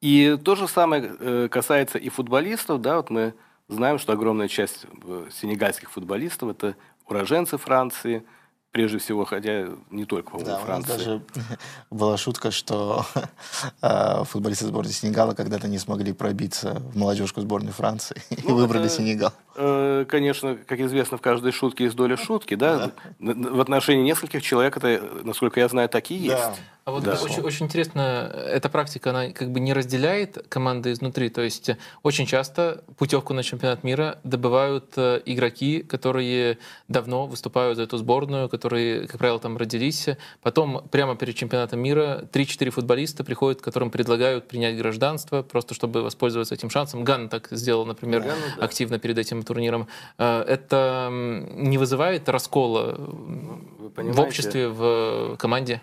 и 0.01 0.39
то 0.43 0.55
же 0.55 0.69
самое 0.69 1.49
касается 1.49 1.99
и 1.99 2.09
футболистов, 2.09 2.81
да, 2.81 2.97
вот 2.97 3.11
мы 3.11 3.35
знаем, 3.69 3.99
что 3.99 4.13
огромная 4.13 4.49
часть 4.49 4.87
сенегальских 5.31 5.91
футболистов– 5.91 6.51
это 6.51 6.77
уроженцы 7.07 7.59
Франции– 7.59 8.25
прежде 8.73 8.99
всего, 8.99 9.25
хотя 9.25 9.69
не 9.91 10.05
только, 10.05 10.31
по-моему, 10.33 10.51
да, 10.51 10.59
Франции. 10.59 10.93
Даже 10.93 11.23
была 11.91 12.17
шутка, 12.17 12.51
что 12.51 13.05
э, 13.83 14.25
футболисты 14.25 14.67
сборной 14.67 14.93
Сенегала 14.93 15.35
когда-то 15.35 15.69
не 15.69 15.79
смогли 15.79 16.13
пробиться 16.13 16.75
в 16.75 16.97
молодежку 16.97 17.41
сборной 17.41 17.73
Франции 17.73 18.23
ну, 18.31 18.51
и 18.51 18.53
выбрали 18.53 18.87
это, 18.87 18.95
Сенегал. 18.95 19.33
Э, 19.57 20.05
конечно, 20.09 20.57
как 20.67 20.81
известно, 20.81 21.17
в 21.17 21.21
каждой 21.21 21.53
шутке 21.53 21.85
есть 21.85 21.97
доля 21.97 22.17
шутки, 22.17 22.55
да? 22.55 22.93
В 23.19 23.61
отношении 23.61 24.03
нескольких 24.03 24.43
человек 24.43 24.77
это, 24.77 25.03
насколько 25.23 25.61
я 25.61 25.69
знаю, 25.69 25.89
так 25.89 26.11
и 26.11 26.15
есть. 26.15 26.37
Да. 26.37 26.55
А 26.85 26.93
вот 26.93 27.05
да. 27.05 27.17
очень, 27.23 27.43
очень 27.43 27.67
интересно, 27.67 28.33
эта 28.35 28.69
практика, 28.69 29.11
она 29.11 29.31
как 29.31 29.53
бы 29.53 29.61
не 29.61 29.73
разделяет 29.73 30.45
команды 30.49 30.91
изнутри. 30.93 31.29
То 31.29 31.43
есть 31.43 31.71
очень 32.03 32.27
часто 32.27 32.83
путевку 32.97 33.35
на 33.35 33.43
чемпионат 33.43 33.85
мира 33.85 34.19
добывают 34.25 34.87
э, 34.97 35.21
игроки, 35.27 35.83
которые 35.83 36.59
давно 36.89 37.27
выступают 37.27 37.77
за 37.77 37.85
эту 37.85 37.99
сборную, 37.99 38.49
которые, 38.49 39.07
как 39.07 39.19
правило, 39.19 39.39
там 39.39 39.57
родились. 39.57 40.09
Потом 40.43 40.83
прямо 40.91 41.17
перед 41.17 41.37
чемпионатом 41.37 41.81
мира 41.81 42.25
3-4 42.33 42.71
футболиста 42.71 43.25
приходят, 43.25 43.61
которым 43.61 43.91
предлагают 43.91 44.49
принять 44.49 44.77
гражданство, 44.77 45.43
просто 45.43 45.75
чтобы 45.75 46.03
воспользоваться 46.03 46.55
этим 46.55 46.71
шансом. 46.71 47.05
Ган 47.05 47.29
так 47.29 47.49
сделал, 47.51 47.87
например, 47.87 48.23
Ганна, 48.23 48.35
да. 48.57 48.65
активно 48.65 48.99
перед 48.99 49.19
этим 49.19 49.40
турниром. 49.43 49.89
Э, 50.19 50.43
это 50.43 51.09
не 51.11 51.79
вызывает 51.79 52.29
раскола 52.29 52.97
в 52.99 54.21
обществе, 54.21 54.69
в 54.69 55.37
команде? 55.39 55.81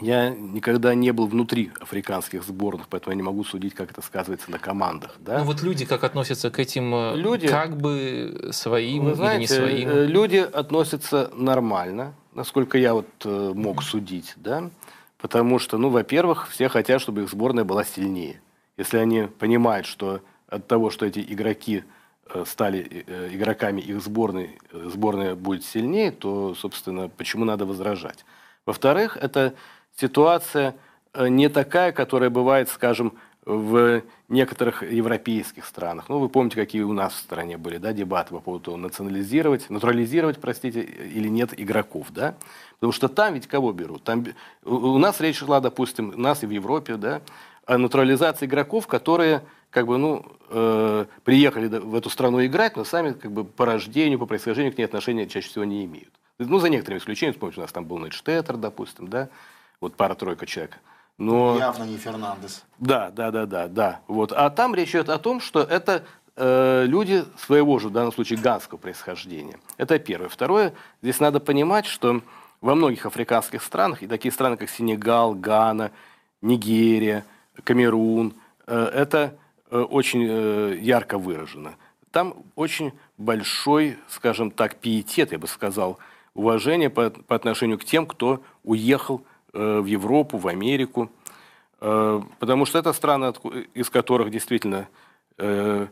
Я 0.00 0.30
никогда 0.30 0.94
не 0.94 1.12
был 1.12 1.26
внутри 1.26 1.70
африканских 1.78 2.42
сборных, 2.44 2.88
поэтому 2.88 3.12
я 3.12 3.16
не 3.16 3.22
могу 3.22 3.44
судить, 3.44 3.74
как 3.74 3.90
это 3.90 4.02
сказывается 4.02 4.50
на 4.50 4.58
командах. 4.58 5.16
Да? 5.20 5.38
Ну 5.38 5.44
вот 5.44 5.62
люди 5.62 5.84
как 5.84 6.02
относятся 6.02 6.50
к 6.50 6.58
этим 6.58 6.94
э, 6.94 7.16
люди, 7.16 7.46
как 7.46 7.76
бы 7.76 8.48
своим 8.52 9.04
вы 9.04 9.14
знаете, 9.14 9.54
или 9.54 9.60
не 9.62 9.68
своим? 9.68 9.88
Э, 9.88 10.06
люди 10.06 10.38
относятся 10.38 11.30
нормально, 11.34 12.14
насколько 12.34 12.78
я 12.78 12.94
вот 12.94 13.06
мог 13.24 13.82
судить, 13.82 14.32
да, 14.36 14.70
потому 15.18 15.58
что, 15.60 15.78
ну, 15.78 15.88
во-первых, 15.88 16.48
все 16.50 16.68
хотят, 16.68 17.00
чтобы 17.00 17.22
их 17.22 17.30
сборная 17.30 17.64
была 17.64 17.84
сильнее. 17.84 18.40
Если 18.76 18.96
они 18.96 19.28
понимают, 19.38 19.86
что 19.86 20.20
от 20.48 20.66
того, 20.66 20.90
что 20.90 21.06
эти 21.06 21.20
игроки 21.20 21.84
стали 22.46 23.04
игроками 23.32 23.80
их 23.80 24.00
сборной, 24.00 24.58
сборная 24.72 25.34
будет 25.34 25.64
сильнее, 25.64 26.10
то, 26.10 26.54
собственно, 26.54 27.08
почему 27.08 27.44
надо 27.44 27.66
возражать? 27.66 28.24
Во-вторых, 28.64 29.16
это 29.20 29.54
ситуация 29.96 30.74
э, 31.12 31.28
не 31.28 31.48
такая, 31.48 31.92
которая 31.92 32.30
бывает, 32.30 32.68
скажем, 32.68 33.14
в 33.44 34.02
некоторых 34.28 34.84
европейских 34.84 35.66
странах. 35.66 36.08
Ну, 36.08 36.20
вы 36.20 36.28
помните, 36.28 36.54
какие 36.54 36.82
у 36.82 36.92
нас 36.92 37.12
в 37.12 37.18
стране 37.18 37.58
были 37.58 37.78
да, 37.78 37.92
дебаты 37.92 38.30
по 38.30 38.38
поводу 38.40 38.64
того, 38.66 38.76
национализировать, 38.76 39.68
натурализировать, 39.68 40.40
простите, 40.40 40.80
или 40.80 41.26
нет 41.26 41.58
игроков, 41.58 42.06
да? 42.10 42.36
Потому 42.74 42.92
что 42.92 43.08
там 43.08 43.34
ведь 43.34 43.48
кого 43.48 43.72
берут? 43.72 44.04
Там, 44.04 44.24
у 44.64 44.96
нас 44.98 45.20
речь 45.20 45.38
шла, 45.38 45.60
допустим, 45.60 46.12
у 46.14 46.20
нас 46.20 46.44
и 46.44 46.46
в 46.46 46.50
Европе, 46.50 46.94
да, 46.94 47.20
о 47.66 47.78
натурализации 47.78 48.46
игроков, 48.46 48.86
которые 48.86 49.42
как 49.72 49.86
бы, 49.86 49.96
ну, 49.96 50.24
э, 50.50 51.06
приехали 51.24 51.66
в 51.66 51.94
эту 51.94 52.10
страну 52.10 52.44
играть, 52.44 52.76
но 52.76 52.84
сами 52.84 53.12
как 53.12 53.32
бы 53.32 53.44
по 53.44 53.64
рождению, 53.64 54.18
по 54.18 54.26
происхождению 54.26 54.72
к 54.72 54.78
ней 54.78 54.84
отношения 54.84 55.26
чаще 55.26 55.48
всего 55.48 55.64
не 55.64 55.84
имеют. 55.86 56.12
Ну, 56.38 56.58
за 56.58 56.68
некоторыми 56.68 57.00
исключениями, 57.00 57.32
вспомните, 57.32 57.60
у 57.60 57.62
нас 57.62 57.72
там 57.72 57.86
был 57.86 57.98
Нейтштеттер, 57.98 58.58
допустим, 58.58 59.08
да, 59.08 59.28
вот 59.80 59.94
пара-тройка 59.94 60.44
человек. 60.44 60.78
Но... 61.16 61.56
Явно 61.58 61.84
не 61.84 61.96
Фернандес. 61.96 62.64
Да, 62.78 63.10
да, 63.10 63.30
да, 63.30 63.46
да, 63.46 63.66
да. 63.68 64.00
Вот. 64.08 64.32
А 64.32 64.50
там 64.50 64.74
речь 64.74 64.90
идет 64.90 65.08
о 65.08 65.18
том, 65.18 65.40
что 65.40 65.62
это 65.62 66.04
э, 66.36 66.84
люди 66.86 67.24
своего 67.38 67.78
же, 67.78 67.88
в 67.88 67.92
данном 67.92 68.12
случае, 68.12 68.38
ганского 68.40 68.78
происхождения. 68.78 69.58
Это 69.78 69.98
первое. 69.98 70.28
Второе, 70.28 70.74
здесь 71.00 71.18
надо 71.18 71.40
понимать, 71.40 71.86
что 71.86 72.20
во 72.60 72.74
многих 72.74 73.06
африканских 73.06 73.62
странах, 73.62 74.02
и 74.02 74.06
такие 74.06 74.32
страны, 74.32 74.56
как 74.56 74.68
Сенегал, 74.68 75.34
Гана, 75.34 75.92
Нигерия, 76.42 77.24
Камерун, 77.64 78.34
э, 78.66 78.90
это 78.92 79.34
очень 79.78 80.26
э, 80.28 80.78
ярко 80.80 81.18
выражено. 81.18 81.76
Там 82.10 82.34
очень 82.56 82.92
большой, 83.16 83.96
скажем 84.08 84.50
так, 84.50 84.76
пиетет, 84.76 85.32
я 85.32 85.38
бы 85.38 85.46
сказал, 85.46 85.98
уважение 86.34 86.90
по, 86.90 87.10
по 87.10 87.34
отношению 87.34 87.78
к 87.78 87.84
тем, 87.84 88.06
кто 88.06 88.42
уехал 88.64 89.24
Э, 89.54 89.80
в 89.80 89.86
Европу, 89.86 90.38
в 90.38 90.48
Америку, 90.48 91.10
э, 91.80 92.22
потому 92.38 92.64
что 92.64 92.78
это 92.78 92.94
страны, 92.94 93.34
из 93.74 93.90
которых 93.90 94.30
действительно 94.30 94.88
э, 95.36 95.88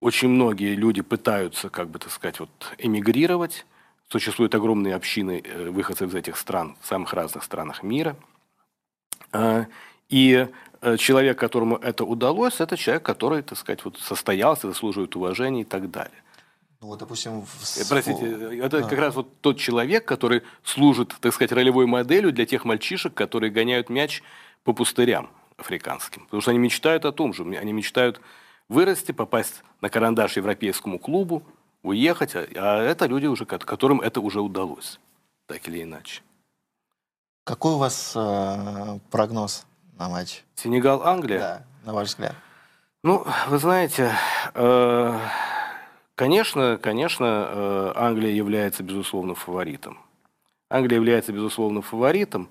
очень 0.00 0.28
многие 0.28 0.74
люди 0.74 1.00
пытаются, 1.00 1.70
как 1.70 1.88
бы 1.88 1.98
так 1.98 2.12
сказать, 2.12 2.40
вот, 2.40 2.50
эмигрировать. 2.76 3.64
Существуют 4.10 4.54
огромные 4.54 4.94
общины 4.94 5.42
выходцев 5.70 6.10
из 6.10 6.14
этих 6.14 6.36
стран 6.36 6.76
в 6.82 6.86
самых 6.86 7.12
разных 7.14 7.42
странах 7.44 7.82
мира. 7.82 8.16
И 10.08 10.48
человек, 10.98 11.38
которому 11.38 11.76
это 11.76 12.04
удалось, 12.04 12.60
это 12.60 12.76
человек, 12.76 13.02
который, 13.02 13.42
так 13.42 13.58
сказать, 13.58 13.84
вот 13.84 13.98
состоялся, 13.98 14.68
заслуживает 14.68 15.16
уважения 15.16 15.62
и 15.62 15.64
так 15.64 15.90
далее. 15.90 16.22
Ну, 16.80 16.88
вот, 16.88 17.00
допустим, 17.00 17.42
в... 17.42 17.78
Э, 17.78 17.84
простите, 17.88 18.58
это 18.58 18.78
а. 18.78 18.82
как 18.82 18.98
раз 18.98 19.14
вот 19.16 19.40
тот 19.40 19.58
человек, 19.58 20.04
который 20.04 20.42
служит, 20.62 21.14
так 21.20 21.34
сказать, 21.34 21.50
ролевой 21.50 21.86
моделью 21.86 22.32
для 22.32 22.46
тех 22.46 22.64
мальчишек, 22.64 23.14
которые 23.14 23.50
гоняют 23.50 23.90
мяч 23.90 24.22
по 24.62 24.72
пустырям 24.72 25.28
африканским. 25.56 26.24
Потому 26.26 26.40
что 26.40 26.52
они 26.52 26.60
мечтают 26.60 27.04
о 27.04 27.10
том 27.10 27.34
же. 27.34 27.42
Они 27.42 27.72
мечтают 27.72 28.20
вырасти, 28.68 29.10
попасть 29.10 29.62
на 29.80 29.88
карандаш 29.88 30.36
европейскому 30.36 31.00
клубу, 31.00 31.42
уехать. 31.82 32.36
А, 32.36 32.46
а 32.54 32.82
это 32.82 33.06
люди, 33.06 33.26
уже, 33.26 33.44
которым 33.44 34.00
это 34.00 34.20
уже 34.20 34.40
удалось, 34.40 35.00
так 35.46 35.66
или 35.66 35.82
иначе. 35.82 36.22
Какой 37.42 37.72
у 37.72 37.78
вас 37.78 38.12
э, 38.14 38.98
прогноз 39.10 39.66
на 39.98 40.08
матч? 40.08 40.42
Сенегал-Англия? 40.54 41.38
Да, 41.38 41.62
на 41.84 41.92
ваш 41.92 42.08
взгляд. 42.08 42.34
Ну, 43.02 43.26
вы 43.48 43.58
знаете... 43.58 44.12
Э, 44.54 45.18
Конечно, 46.18 46.80
конечно, 46.82 47.46
э, 47.48 47.92
Англия 47.94 48.32
является 48.32 48.82
безусловно 48.82 49.36
фаворитом. 49.36 49.98
Англия 50.68 50.96
является 50.96 51.32
безусловно 51.32 51.80
фаворитом. 51.80 52.48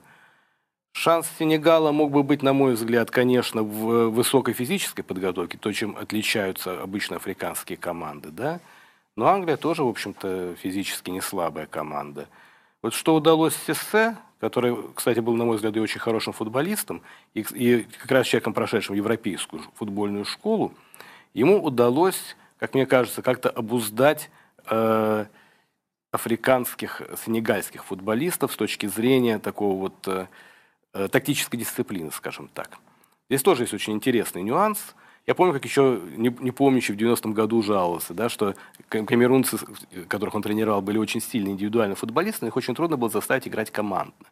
Шанс 0.93 1.27
Сенегала 1.37 1.91
мог 1.91 2.11
бы 2.11 2.23
быть, 2.23 2.41
на 2.41 2.53
мой 2.53 2.75
взгляд, 2.75 3.11
конечно, 3.11 3.63
в 3.63 4.07
высокой 4.07 4.53
физической 4.53 5.03
подготовке, 5.03 5.57
то, 5.57 5.73
чем 5.73 5.97
отличаются 5.97 6.81
обычно 6.81 7.17
африканские 7.17 7.77
команды, 7.77 8.29
да. 8.29 8.61
Но 9.17 9.27
Англия 9.27 9.57
тоже, 9.57 9.83
в 9.83 9.89
общем-то, 9.89 10.55
физически 10.55 11.09
не 11.09 11.19
слабая 11.19 11.65
команда. 11.65 12.29
Вот 12.81 12.93
что 12.93 13.15
удалось 13.15 13.53
Сессе, 13.67 14.15
который, 14.39 14.77
кстати, 14.93 15.19
был, 15.19 15.35
на 15.35 15.45
мой 15.45 15.55
взгляд, 15.55 15.75
и 15.75 15.79
очень 15.79 15.99
хорошим 15.99 16.33
футболистом, 16.33 17.01
и, 17.33 17.41
и 17.53 17.83
как 17.83 18.11
раз 18.11 18.27
человеком, 18.27 18.53
прошедшим 18.53 18.95
европейскую 18.95 19.63
футбольную 19.75 20.25
школу, 20.25 20.73
ему 21.33 21.63
удалось 21.63 22.35
как 22.59 22.73
мне 22.73 22.85
кажется, 22.85 23.21
как-то 23.21 23.49
обуздать 23.49 24.29
э, 24.65 25.25
африканских, 26.11 27.01
сенегальских 27.25 27.85
футболистов 27.85 28.51
с 28.51 28.55
точки 28.55 28.87
зрения 28.87 29.39
такого 29.39 29.77
вот 29.77 30.07
э, 30.07 30.27
э, 30.93 31.07
тактической 31.07 31.59
дисциплины, 31.59 32.11
скажем 32.11 32.49
так. 32.53 32.77
Здесь 33.29 33.43
тоже 33.43 33.63
есть 33.63 33.73
очень 33.73 33.93
интересный 33.93 34.41
нюанс. 34.41 34.95
Я 35.27 35.35
помню, 35.35 35.53
как 35.53 35.65
еще, 35.65 35.99
не, 36.15 36.33
не 36.39 36.51
помнящий, 36.51 36.93
в 36.93 36.97
90-м 36.97 37.33
году 37.33 37.61
жаловался, 37.61 38.13
да, 38.13 38.29
что 38.29 38.55
камерунцы, 38.87 39.57
которых 40.07 40.33
он 40.35 40.41
тренировал, 40.41 40.81
были 40.81 40.97
очень 40.97 41.21
сильные 41.21 41.53
индивидуальные 41.53 41.97
футболисты, 41.97 42.39
но 42.45 42.47
их 42.47 42.55
очень 42.55 42.73
трудно 42.73 42.95
было 42.95 43.09
заставить 43.09 43.45
играть 43.45 43.69
командно. 43.69 44.25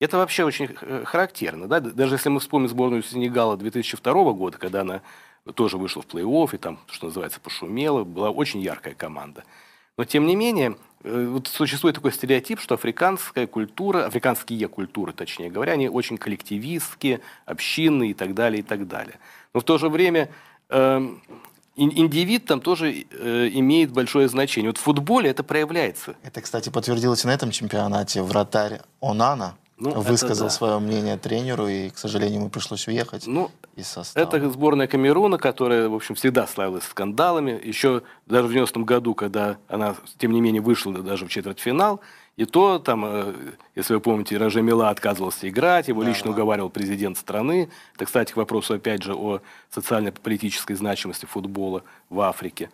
Это 0.00 0.16
вообще 0.16 0.44
очень 0.44 0.76
э, 0.80 1.04
характерно. 1.06 1.68
Да? 1.68 1.78
Даже 1.78 2.16
если 2.16 2.28
мы 2.28 2.40
вспомним 2.40 2.68
сборную 2.68 3.04
Сенегала 3.04 3.56
2002 3.56 4.32
года, 4.32 4.58
когда 4.58 4.80
она 4.80 5.02
тоже 5.54 5.78
вышла 5.78 6.02
в 6.02 6.06
плей-офф 6.06 6.54
и 6.54 6.58
там, 6.58 6.80
что 6.90 7.06
называется, 7.06 7.38
пошумела. 7.40 8.02
Была 8.02 8.30
очень 8.30 8.60
яркая 8.60 8.94
команда. 8.94 9.44
Но, 9.96 10.04
тем 10.04 10.26
не 10.26 10.34
менее, 10.34 10.76
э, 11.04 11.26
вот 11.26 11.46
существует 11.46 11.94
такой 11.94 12.12
стереотип, 12.12 12.60
что 12.60 12.74
африканская 12.74 13.46
культура, 13.46 14.06
африканские 14.06 14.66
культуры, 14.68 15.12
точнее 15.12 15.50
говоря, 15.50 15.74
они 15.74 15.88
очень 15.88 16.18
коллективистские, 16.18 17.20
общинные 17.46 18.10
и 18.10 18.14
так 18.14 18.34
далее, 18.34 18.60
и 18.60 18.62
так 18.64 18.88
далее. 18.88 19.18
Но 19.54 19.60
в 19.60 19.64
то 19.64 19.78
же 19.78 19.88
время 19.88 20.28
э, 20.68 21.00
индивид 21.76 22.46
там 22.46 22.60
тоже 22.60 23.06
э, 23.10 23.50
имеет 23.52 23.92
большое 23.92 24.28
значение. 24.28 24.70
Вот 24.70 24.78
в 24.78 24.82
футболе 24.82 25.30
это 25.30 25.44
проявляется. 25.44 26.16
Это, 26.24 26.40
кстати, 26.40 26.70
подтвердилось 26.70 27.24
на 27.24 27.30
этом 27.30 27.52
чемпионате. 27.52 28.22
Вратарь 28.22 28.80
Онана 29.00 29.56
ну, 29.76 30.00
высказал 30.00 30.48
да. 30.48 30.50
свое 30.50 30.78
мнение 30.78 31.16
тренеру, 31.16 31.68
и, 31.68 31.90
к 31.90 31.98
сожалению, 31.98 32.40
ему 32.40 32.50
пришлось 32.50 32.86
уехать 32.86 33.26
ну, 33.26 33.50
из 33.76 33.88
состава. 33.88 34.24
Это 34.24 34.50
сборная 34.50 34.86
Камеруна, 34.86 35.38
которая, 35.38 35.88
в 35.88 35.94
общем, 35.94 36.14
всегда 36.14 36.46
славилась 36.46 36.84
скандалами. 36.84 37.60
Еще 37.64 38.02
даже 38.26 38.48
в 38.48 38.52
90-м 38.52 38.84
году, 38.84 39.14
когда 39.14 39.56
она, 39.68 39.96
тем 40.18 40.32
не 40.32 40.40
менее, 40.40 40.62
вышла 40.62 40.92
даже 40.92 41.26
в 41.26 41.28
четвертьфинал, 41.28 42.00
и 42.36 42.46
то, 42.46 42.80
там, 42.80 43.04
э, 43.04 43.34
если 43.76 43.94
вы 43.94 44.00
помните, 44.00 44.36
Роже 44.36 44.60
Мила 44.60 44.90
отказывался 44.90 45.48
играть, 45.48 45.88
его 45.88 46.02
да, 46.02 46.08
лично 46.08 46.26
да. 46.26 46.30
уговаривал 46.32 46.68
президент 46.68 47.16
страны. 47.16 47.70
Это, 47.94 48.06
кстати, 48.06 48.32
к 48.32 48.36
вопросу, 48.36 48.74
опять 48.74 49.02
же, 49.04 49.14
о 49.14 49.40
социально-политической 49.70 50.74
значимости 50.74 51.26
футбола 51.26 51.84
в 52.10 52.20
Африке. 52.20 52.70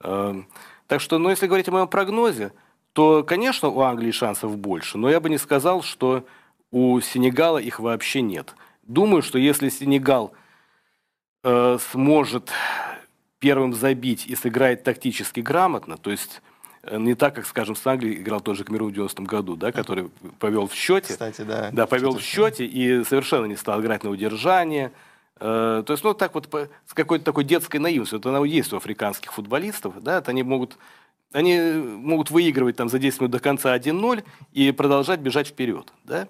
Эм, 0.00 0.46
так 0.86 1.02
что, 1.02 1.18
ну, 1.18 1.28
если 1.28 1.46
говорить 1.46 1.68
о 1.68 1.72
моем 1.72 1.88
прогнозе, 1.88 2.52
то, 2.94 3.22
конечно, 3.22 3.68
у 3.68 3.80
Англии 3.80 4.10
шансов 4.10 4.56
больше, 4.56 4.96
но 4.96 5.10
я 5.10 5.20
бы 5.20 5.28
не 5.28 5.38
сказал, 5.38 5.82
что 5.82 6.24
у 6.70 6.98
Сенегала 7.00 7.58
их 7.58 7.80
вообще 7.80 8.22
нет. 8.22 8.54
Думаю, 8.84 9.22
что 9.22 9.38
если 9.38 9.68
Сенегал 9.68 10.32
э, 11.42 11.78
сможет 11.92 12.50
первым 13.38 13.74
забить 13.74 14.26
и 14.26 14.34
сыграет 14.34 14.82
тактически 14.82 15.40
грамотно, 15.40 15.98
то 15.98 16.10
есть 16.10 16.40
не 16.92 17.14
так, 17.14 17.34
как, 17.34 17.46
скажем, 17.46 17.76
с 17.76 17.86
Англией 17.86 18.20
играл 18.20 18.40
тоже 18.40 18.64
Камерун 18.64 18.90
в 18.90 18.92
90 18.92 19.22
году, 19.22 19.56
да, 19.56 19.72
который 19.72 20.10
повел 20.38 20.66
в 20.66 20.74
счете. 20.74 21.12
Кстати, 21.12 21.42
да. 21.42 21.70
Да, 21.72 21.86
повел 21.86 22.16
в 22.16 22.22
счете 22.22 22.66
и 22.66 23.04
совершенно 23.04 23.46
не 23.46 23.56
стал 23.56 23.80
играть 23.80 24.04
на 24.04 24.10
удержание. 24.10 24.92
Э, 25.40 25.82
то 25.86 25.92
есть, 25.92 26.04
ну, 26.04 26.14
так 26.14 26.34
вот, 26.34 26.48
с 26.86 26.94
какой-то 26.94 27.24
такой 27.24 27.44
детской 27.44 27.78
наивностью. 27.78 28.18
Это 28.18 28.28
она 28.28 28.44
есть 28.46 28.72
у 28.72 28.76
африканских 28.76 29.32
футболистов, 29.32 30.02
да, 30.02 30.18
это 30.18 30.30
они 30.30 30.42
могут, 30.42 30.78
они 31.32 31.58
могут 31.58 32.30
выигрывать 32.30 32.76
там 32.76 32.88
за 32.88 32.98
10 32.98 33.20
минут 33.20 33.32
до 33.32 33.40
конца 33.40 33.76
1-0 33.76 34.24
и 34.52 34.72
продолжать 34.72 35.20
бежать 35.20 35.48
вперед, 35.48 35.92
да. 36.04 36.28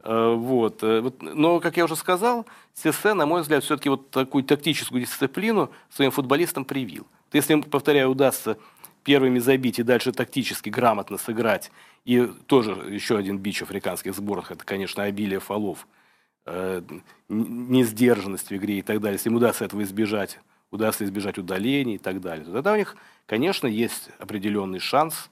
Э, 0.00 0.34
вот. 0.34 0.82
Но, 1.20 1.60
как 1.60 1.76
я 1.76 1.84
уже 1.84 1.96
сказал, 1.96 2.46
Сесе, 2.74 3.14
на 3.14 3.26
мой 3.26 3.42
взгляд, 3.42 3.64
все-таки 3.64 3.88
вот 3.88 4.10
такую 4.10 4.44
тактическую 4.44 5.00
дисциплину 5.00 5.70
своим 5.90 6.10
футболистам 6.10 6.64
привил. 6.64 7.06
Если 7.32 7.54
им, 7.54 7.62
повторяю, 7.62 8.10
удастся 8.10 8.58
первыми 9.04 9.38
забить 9.38 9.78
и 9.78 9.82
дальше 9.82 10.12
тактически 10.12 10.70
грамотно 10.70 11.18
сыграть, 11.18 11.70
и 12.04 12.26
тоже 12.46 12.72
еще 12.72 13.16
один 13.16 13.38
бич 13.38 13.62
африканских 13.62 14.14
сборных, 14.14 14.50
это, 14.50 14.64
конечно, 14.64 15.04
обилие 15.04 15.40
фолов, 15.40 15.86
э, 16.46 16.82
несдержанность 17.28 18.50
в 18.50 18.56
игре 18.56 18.78
и 18.78 18.82
так 18.82 19.00
далее. 19.00 19.16
Если 19.16 19.28
им 19.28 19.36
удастся 19.36 19.64
этого 19.64 19.82
избежать, 19.82 20.40
удастся 20.70 21.04
избежать 21.04 21.38
удалений 21.38 21.94
и 21.94 21.98
так 21.98 22.20
далее, 22.20 22.44
то 22.44 22.52
тогда 22.52 22.72
у 22.72 22.76
них, 22.76 22.96
конечно, 23.26 23.66
есть 23.66 24.10
определенный 24.18 24.80
шанс 24.80 25.30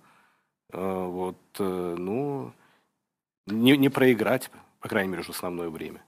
э, 0.72 0.78
вот, 0.78 1.38
э, 1.58 1.96
ну, 1.98 2.52
не, 3.46 3.76
не 3.76 3.88
проиграть, 3.88 4.50
по 4.80 4.88
крайней 4.88 5.10
мере, 5.10 5.22
в 5.22 5.30
основное 5.30 5.68
время. 5.68 6.00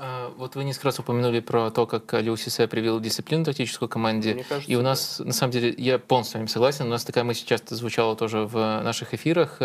А, 0.00 0.32
вот 0.36 0.54
вы 0.54 0.62
несколько 0.62 0.86
раз 0.86 1.00
упомянули 1.00 1.40
про 1.40 1.70
то, 1.70 1.84
как 1.84 2.12
Люсисе 2.22 2.68
привел 2.68 3.00
дисциплину 3.00 3.44
тактическую 3.44 3.88
команде. 3.88 4.44
Кажется, 4.48 4.70
и 4.70 4.76
у 4.76 4.82
нас, 4.82 5.16
да. 5.18 5.24
на 5.24 5.32
самом 5.32 5.50
деле, 5.50 5.74
я 5.76 5.98
полностью 5.98 6.32
с 6.32 6.34
вами 6.34 6.46
согласен, 6.46 6.86
у 6.86 6.90
нас 6.90 7.04
такая 7.04 7.24
мысль 7.24 7.44
часто 7.44 7.74
звучала 7.74 8.14
тоже 8.14 8.42
в 8.46 8.54
наших 8.54 9.12
эфирах. 9.14 9.58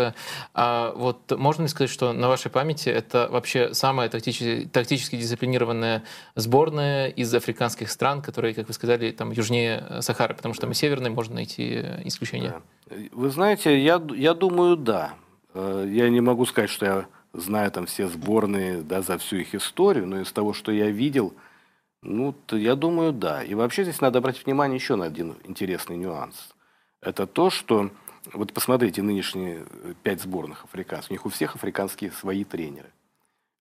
А 0.52 0.92
вот 0.96 1.30
можно 1.38 1.62
ли 1.62 1.68
сказать, 1.68 1.88
что 1.90 2.12
на 2.12 2.26
вашей 2.26 2.50
памяти 2.50 2.88
это 2.88 3.28
вообще 3.30 3.74
самая 3.74 4.08
тактически, 4.08 4.68
тактически 4.72 5.16
дисциплинированная 5.16 6.02
сборная 6.34 7.08
из 7.10 7.32
африканских 7.32 7.88
стран, 7.88 8.20
которые, 8.20 8.54
как 8.54 8.66
вы 8.66 8.74
сказали, 8.74 9.12
там 9.12 9.30
южнее 9.30 10.00
Сахары, 10.00 10.34
потому 10.34 10.52
что 10.52 10.62
там 10.62 10.72
и 10.72 10.74
северной 10.74 11.10
можно 11.10 11.36
найти 11.36 11.80
исключения? 12.04 12.60
Да. 12.88 12.96
Вы 13.12 13.30
знаете, 13.30 13.80
я, 13.80 14.02
я 14.16 14.34
думаю, 14.34 14.76
да. 14.76 15.14
Э, 15.54 15.88
я 15.88 16.08
не 16.08 16.20
могу 16.20 16.44
сказать, 16.44 16.70
что 16.70 16.86
я 16.86 17.06
знаю 17.34 17.70
там 17.70 17.86
все 17.86 18.08
сборные 18.08 18.82
да, 18.82 19.02
за 19.02 19.18
всю 19.18 19.36
их 19.36 19.54
историю, 19.54 20.06
но 20.06 20.20
из 20.20 20.32
того, 20.32 20.52
что 20.52 20.72
я 20.72 20.90
видел, 20.90 21.34
ну, 22.02 22.34
то 22.46 22.56
я 22.56 22.74
думаю, 22.74 23.12
да. 23.12 23.42
И 23.42 23.54
вообще 23.54 23.82
здесь 23.82 24.00
надо 24.00 24.18
обратить 24.18 24.46
внимание 24.46 24.76
еще 24.76 24.94
на 24.96 25.06
один 25.06 25.36
интересный 25.44 25.96
нюанс. 25.96 26.54
Это 27.00 27.26
то, 27.26 27.50
что, 27.50 27.90
вот 28.32 28.52
посмотрите, 28.52 29.02
нынешние 29.02 29.64
э, 29.84 29.94
пять 30.02 30.22
сборных 30.22 30.64
африканцев, 30.64 31.10
у 31.10 31.14
них 31.14 31.26
у 31.26 31.28
всех 31.28 31.54
африканские 31.56 32.12
свои 32.12 32.44
тренеры. 32.44 32.90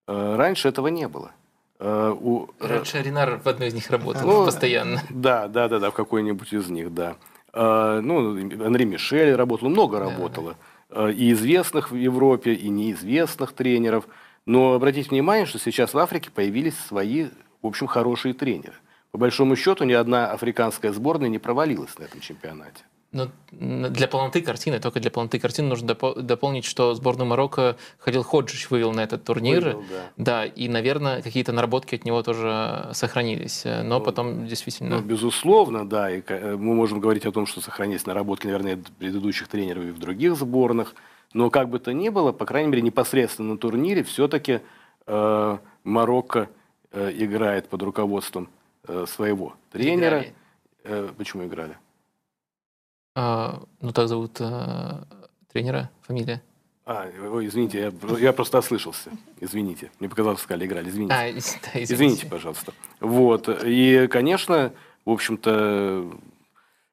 Э, 0.07 0.35
раньше 0.35 0.67
этого 0.69 0.87
не 0.87 1.07
было. 1.07 1.31
Э, 1.79 2.13
у... 2.17 2.49
Раньше 2.59 3.01
Ренар 3.01 3.39
в 3.43 3.47
одной 3.47 3.69
из 3.69 3.73
них 3.73 3.89
работал 3.89 4.27
ну, 4.27 4.45
постоянно. 4.45 5.01
Да, 5.09 5.47
да, 5.47 5.67
да, 5.67 5.79
да, 5.79 5.91
в 5.91 5.93
какой-нибудь 5.93 6.53
из 6.53 6.69
них, 6.69 6.93
да. 6.93 7.15
Ну, 7.55 8.31
Анри 8.65 8.85
Мишель 8.85 9.35
работал, 9.35 9.69
много 9.69 9.99
работало. 9.99 10.53
Да, 10.53 10.57
да. 10.57 10.72
И 11.11 11.31
известных 11.31 11.91
в 11.91 11.95
Европе, 11.95 12.53
и 12.53 12.69
неизвестных 12.69 13.53
тренеров. 13.53 14.07
Но 14.45 14.73
обратите 14.73 15.09
внимание, 15.09 15.45
что 15.45 15.59
сейчас 15.59 15.93
в 15.93 15.97
Африке 15.97 16.29
появились 16.29 16.77
свои, 16.77 17.27
в 17.61 17.67
общем, 17.67 17.87
хорошие 17.87 18.33
тренеры. 18.33 18.75
По 19.11 19.17
большому 19.17 19.55
счету, 19.55 19.83
ни 19.83 19.93
одна 19.93 20.31
африканская 20.31 20.91
сборная 20.91 21.29
не 21.29 21.39
провалилась 21.39 21.97
на 21.99 22.03
этом 22.03 22.19
чемпионате. 22.19 22.83
Но 23.13 23.29
для 23.51 24.07
полноты 24.07 24.41
картины, 24.41 24.79
только 24.79 24.99
для 24.99 25.11
полноты 25.11 25.39
картины 25.39 25.67
нужно 25.67 25.87
дополнить, 25.87 26.65
что 26.65 26.95
сборную 26.95 27.27
Марокко 27.27 27.77
Халил 27.99 28.23
Ходжич 28.23 28.71
вывел 28.71 28.91
на 28.91 29.01
этот 29.01 29.23
турнир. 29.23 29.63
Вывел, 29.63 29.83
да. 29.89 30.11
да, 30.17 30.45
и, 30.45 30.67
наверное, 30.67 31.21
какие-то 31.21 31.51
наработки 31.51 31.93
от 31.93 32.05
него 32.05 32.23
тоже 32.23 32.89
сохранились. 32.93 33.65
Но 33.65 33.99
ну, 33.99 34.01
потом 34.01 34.47
действительно... 34.47 34.97
Ну, 34.97 35.01
безусловно, 35.03 35.87
да. 35.87 36.09
И 36.09 36.23
мы 36.27 36.73
можем 36.73 36.99
говорить 36.99 37.27
о 37.27 37.31
том, 37.31 37.45
что 37.45 37.61
сохранились 37.61 38.07
наработки, 38.07 38.47
наверное, 38.47 38.79
предыдущих 38.97 39.47
тренеров 39.47 39.85
и 39.85 39.91
в 39.91 39.99
других 39.99 40.35
сборных. 40.35 40.95
Но 41.33 41.51
как 41.51 41.69
бы 41.69 41.77
то 41.77 41.93
ни 41.93 42.09
было, 42.09 42.31
по 42.31 42.45
крайней 42.45 42.69
мере, 42.69 42.81
непосредственно 42.81 43.53
на 43.53 43.57
турнире 43.59 44.03
все-таки 44.03 44.61
э, 45.05 45.57
Марокко 45.83 46.49
э, 46.91 47.11
играет 47.15 47.69
под 47.69 47.83
руководством 47.83 48.49
э, 48.87 49.05
своего 49.07 49.53
тренера. 49.71 50.19
Играли. 50.19 50.33
Э, 50.83 51.09
почему 51.15 51.45
играли? 51.45 51.77
А, 53.15 53.61
ну, 53.81 53.91
так 53.91 54.07
зовут 54.07 54.37
а, 54.39 55.03
тренера, 55.51 55.89
фамилия. 56.01 56.41
А, 56.85 57.07
ой, 57.31 57.47
извините, 57.47 57.79
я, 57.79 58.17
я 58.17 58.33
просто 58.33 58.57
ослышался. 58.57 59.11
Извините. 59.39 59.91
Мне 59.99 60.09
показалось, 60.09 60.41
сказали, 60.41 60.65
играли. 60.65 60.89
Извините. 60.89 61.13
А, 61.13 61.17
да, 61.21 61.29
извините. 61.37 61.93
извините, 61.93 62.25
пожалуйста. 62.25 62.73
Вот. 62.99 63.47
И, 63.63 64.07
конечно, 64.11 64.73
в 65.05 65.11
общем-то, 65.11 66.11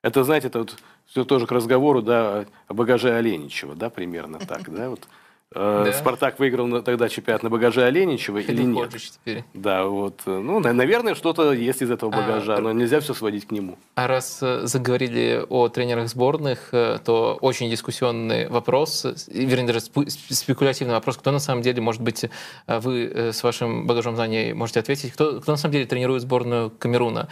это, 0.02 0.24
знаете, 0.24 0.48
это 0.48 0.60
вот 0.60 0.76
все 1.06 1.24
тоже 1.24 1.46
к 1.46 1.52
разговору, 1.52 2.02
да, 2.02 2.46
о 2.68 2.74
багаже 2.74 3.14
Оленичева, 3.14 3.74
да, 3.74 3.90
примерно 3.90 4.38
так, 4.38 4.70
да, 4.70 4.90
вот. 4.90 5.08
Э, 5.52 5.82
да. 5.84 5.92
Спартак 5.92 6.38
выиграл 6.38 6.80
тогда 6.82 7.08
чемпионат 7.08 7.42
на 7.42 7.50
багаже 7.50 7.82
Оленичева 7.82 8.38
или 8.48 8.62
нет? 8.62 8.90
Теперь. 8.94 9.44
Да, 9.52 9.84
вот. 9.84 10.20
Э, 10.26 10.38
ну, 10.38 10.60
наверное, 10.60 11.16
что-то 11.16 11.52
есть 11.52 11.82
из 11.82 11.90
этого 11.90 12.14
а, 12.14 12.16
багажа, 12.16 12.56
а, 12.56 12.60
но 12.60 12.70
нельзя 12.70 13.00
все 13.00 13.14
сводить 13.14 13.48
к 13.48 13.50
нему. 13.50 13.76
А 13.96 14.06
раз 14.06 14.38
э, 14.42 14.66
заговорили 14.66 15.44
о 15.48 15.68
тренерах 15.68 16.08
сборных, 16.08 16.68
то 16.70 17.36
очень 17.40 17.68
дискуссионный 17.68 18.48
вопрос, 18.48 19.04
вернее, 19.26 19.66
даже 19.66 19.80
спекулятивный 19.80 20.94
вопрос, 20.94 21.16
кто 21.16 21.32
на 21.32 21.40
самом 21.40 21.62
деле, 21.62 21.80
может 21.80 22.00
быть, 22.00 22.26
вы 22.66 23.30
с 23.32 23.42
вашим 23.42 23.86
багажом 23.86 24.14
знаний 24.14 24.52
можете 24.52 24.80
ответить, 24.80 25.12
кто, 25.12 25.40
кто 25.40 25.52
на 25.52 25.58
самом 25.58 25.72
деле 25.72 25.86
тренирует 25.86 26.22
сборную 26.22 26.70
Камеруна? 26.70 27.28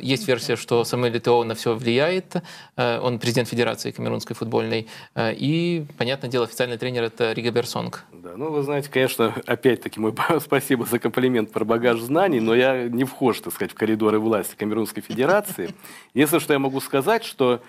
Есть 0.00 0.28
версия, 0.28 0.56
что 0.56 0.84
Самуэль 0.84 1.18
Этео 1.18 1.42
на 1.44 1.54
все 1.54 1.74
влияет, 1.74 2.36
он 2.76 3.18
президент 3.18 3.48
Федерации 3.48 3.90
Камерунской 3.90 4.36
футбольной, 4.36 4.86
и, 5.16 5.84
понятное 5.98 6.30
дело, 6.30 6.44
официальный 6.44 6.78
тренер 6.78 7.04
это 7.04 7.32
Рига 7.32 7.55
Берсонг. 7.56 8.04
Да, 8.12 8.36
ну, 8.36 8.50
вы 8.50 8.62
знаете, 8.62 8.90
конечно, 8.90 9.34
опять-таки, 9.46 9.98
мой 9.98 10.14
спасибо 10.40 10.84
за 10.84 10.98
комплимент 10.98 11.52
про 11.52 11.64
багаж 11.64 12.00
знаний, 12.00 12.38
но 12.38 12.54
я 12.54 12.86
не 12.86 13.04
вхож, 13.04 13.40
так 13.40 13.54
сказать, 13.54 13.72
в 13.72 13.74
коридоры 13.74 14.18
власти 14.18 14.54
Камерунской 14.56 15.02
Федерации. 15.02 15.74
Если 16.14 16.38
что 16.38 16.52
я 16.52 16.58
могу 16.58 16.80
сказать, 16.80 17.24
что, 17.24 17.62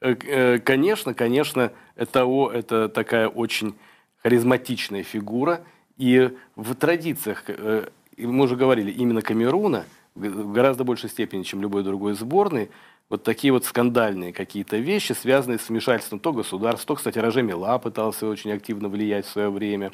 э, 0.00 0.14
э, 0.14 0.58
конечно, 0.60 1.12
конечно, 1.12 1.72
ЭТО– 1.94 2.50
это 2.54 2.88
такая 2.88 3.28
очень 3.28 3.74
харизматичная 4.22 5.02
фигура, 5.02 5.60
и 5.98 6.30
в 6.56 6.74
традициях, 6.74 7.44
э, 7.48 7.88
мы 8.16 8.44
уже 8.44 8.56
говорили, 8.56 8.90
именно 8.90 9.20
Камеруна 9.20 9.84
в 10.14 10.52
гораздо 10.52 10.84
большей 10.84 11.10
степени, 11.10 11.42
чем 11.42 11.60
любой 11.60 11.82
другой 11.82 12.14
сборной, 12.14 12.70
вот 13.08 13.22
такие 13.22 13.52
вот 13.52 13.64
скандальные 13.64 14.32
какие-то 14.32 14.76
вещи, 14.76 15.12
связанные 15.12 15.58
с 15.58 15.68
вмешательством 15.68 16.20
то 16.20 16.32
государства, 16.32 16.86
то, 16.88 16.94
кстати, 16.96 17.18
Роже 17.18 17.42
Мила 17.42 17.78
пытался 17.78 18.26
очень 18.26 18.52
активно 18.52 18.88
влиять 18.88 19.26
в 19.26 19.30
свое 19.30 19.50
время. 19.50 19.92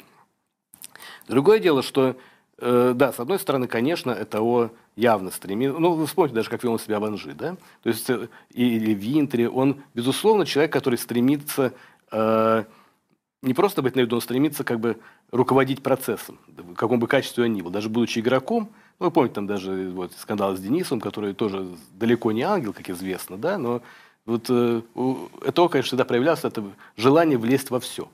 Другое 1.27 1.59
дело, 1.59 1.83
что, 1.83 2.15
э, 2.57 2.93
да, 2.95 3.11
с 3.11 3.19
одной 3.19 3.39
стороны, 3.39 3.67
конечно, 3.67 4.11
это 4.11 4.41
о 4.41 4.71
явно 4.95 5.31
стремится, 5.31 5.79
ну, 5.79 5.93
вы 5.93 6.05
вспомните 6.05 6.35
даже, 6.35 6.49
как 6.49 6.63
вел 6.63 6.73
он 6.73 6.79
себя 6.79 6.99
в 6.99 7.05
Анжи, 7.05 7.33
да, 7.33 7.55
то 7.83 7.89
есть, 7.89 8.09
э, 8.09 8.27
или 8.51 8.93
в 8.93 8.97
Винтере, 8.97 9.49
он, 9.49 9.81
безусловно, 9.93 10.45
человек, 10.45 10.73
который 10.73 10.97
стремится 10.97 11.73
э, 12.11 12.63
не 13.41 13.53
просто 13.53 13.81
быть 13.81 13.95
на 13.95 14.01
виду, 14.01 14.15
он 14.15 14.21
стремится 14.21 14.63
как 14.63 14.79
бы 14.79 14.97
руководить 15.31 15.81
процессом, 15.81 16.37
в 16.47 16.75
каком 16.75 16.99
бы 16.99 17.07
качестве 17.07 17.45
он 17.45 17.53
ни 17.53 17.61
был, 17.61 17.71
даже 17.71 17.89
будучи 17.89 18.19
игроком, 18.19 18.69
ну, 19.01 19.07
вы 19.07 19.11
помните, 19.11 19.33
там 19.33 19.47
даже 19.47 19.89
вот, 19.89 20.13
скандал 20.13 20.55
с 20.55 20.59
Денисом, 20.59 21.01
который 21.01 21.33
тоже 21.33 21.67
далеко 21.93 22.31
не 22.31 22.43
ангел, 22.43 22.71
как 22.71 22.87
известно, 22.91 23.35
да, 23.35 23.57
но 23.57 23.81
вот 24.27 24.45
э, 24.47 24.81
это, 25.43 25.67
конечно, 25.69 25.87
всегда 25.87 26.05
проявлялось, 26.05 26.43
это 26.43 26.63
желание 26.95 27.39
влезть 27.39 27.71
во 27.71 27.79
все. 27.79 28.07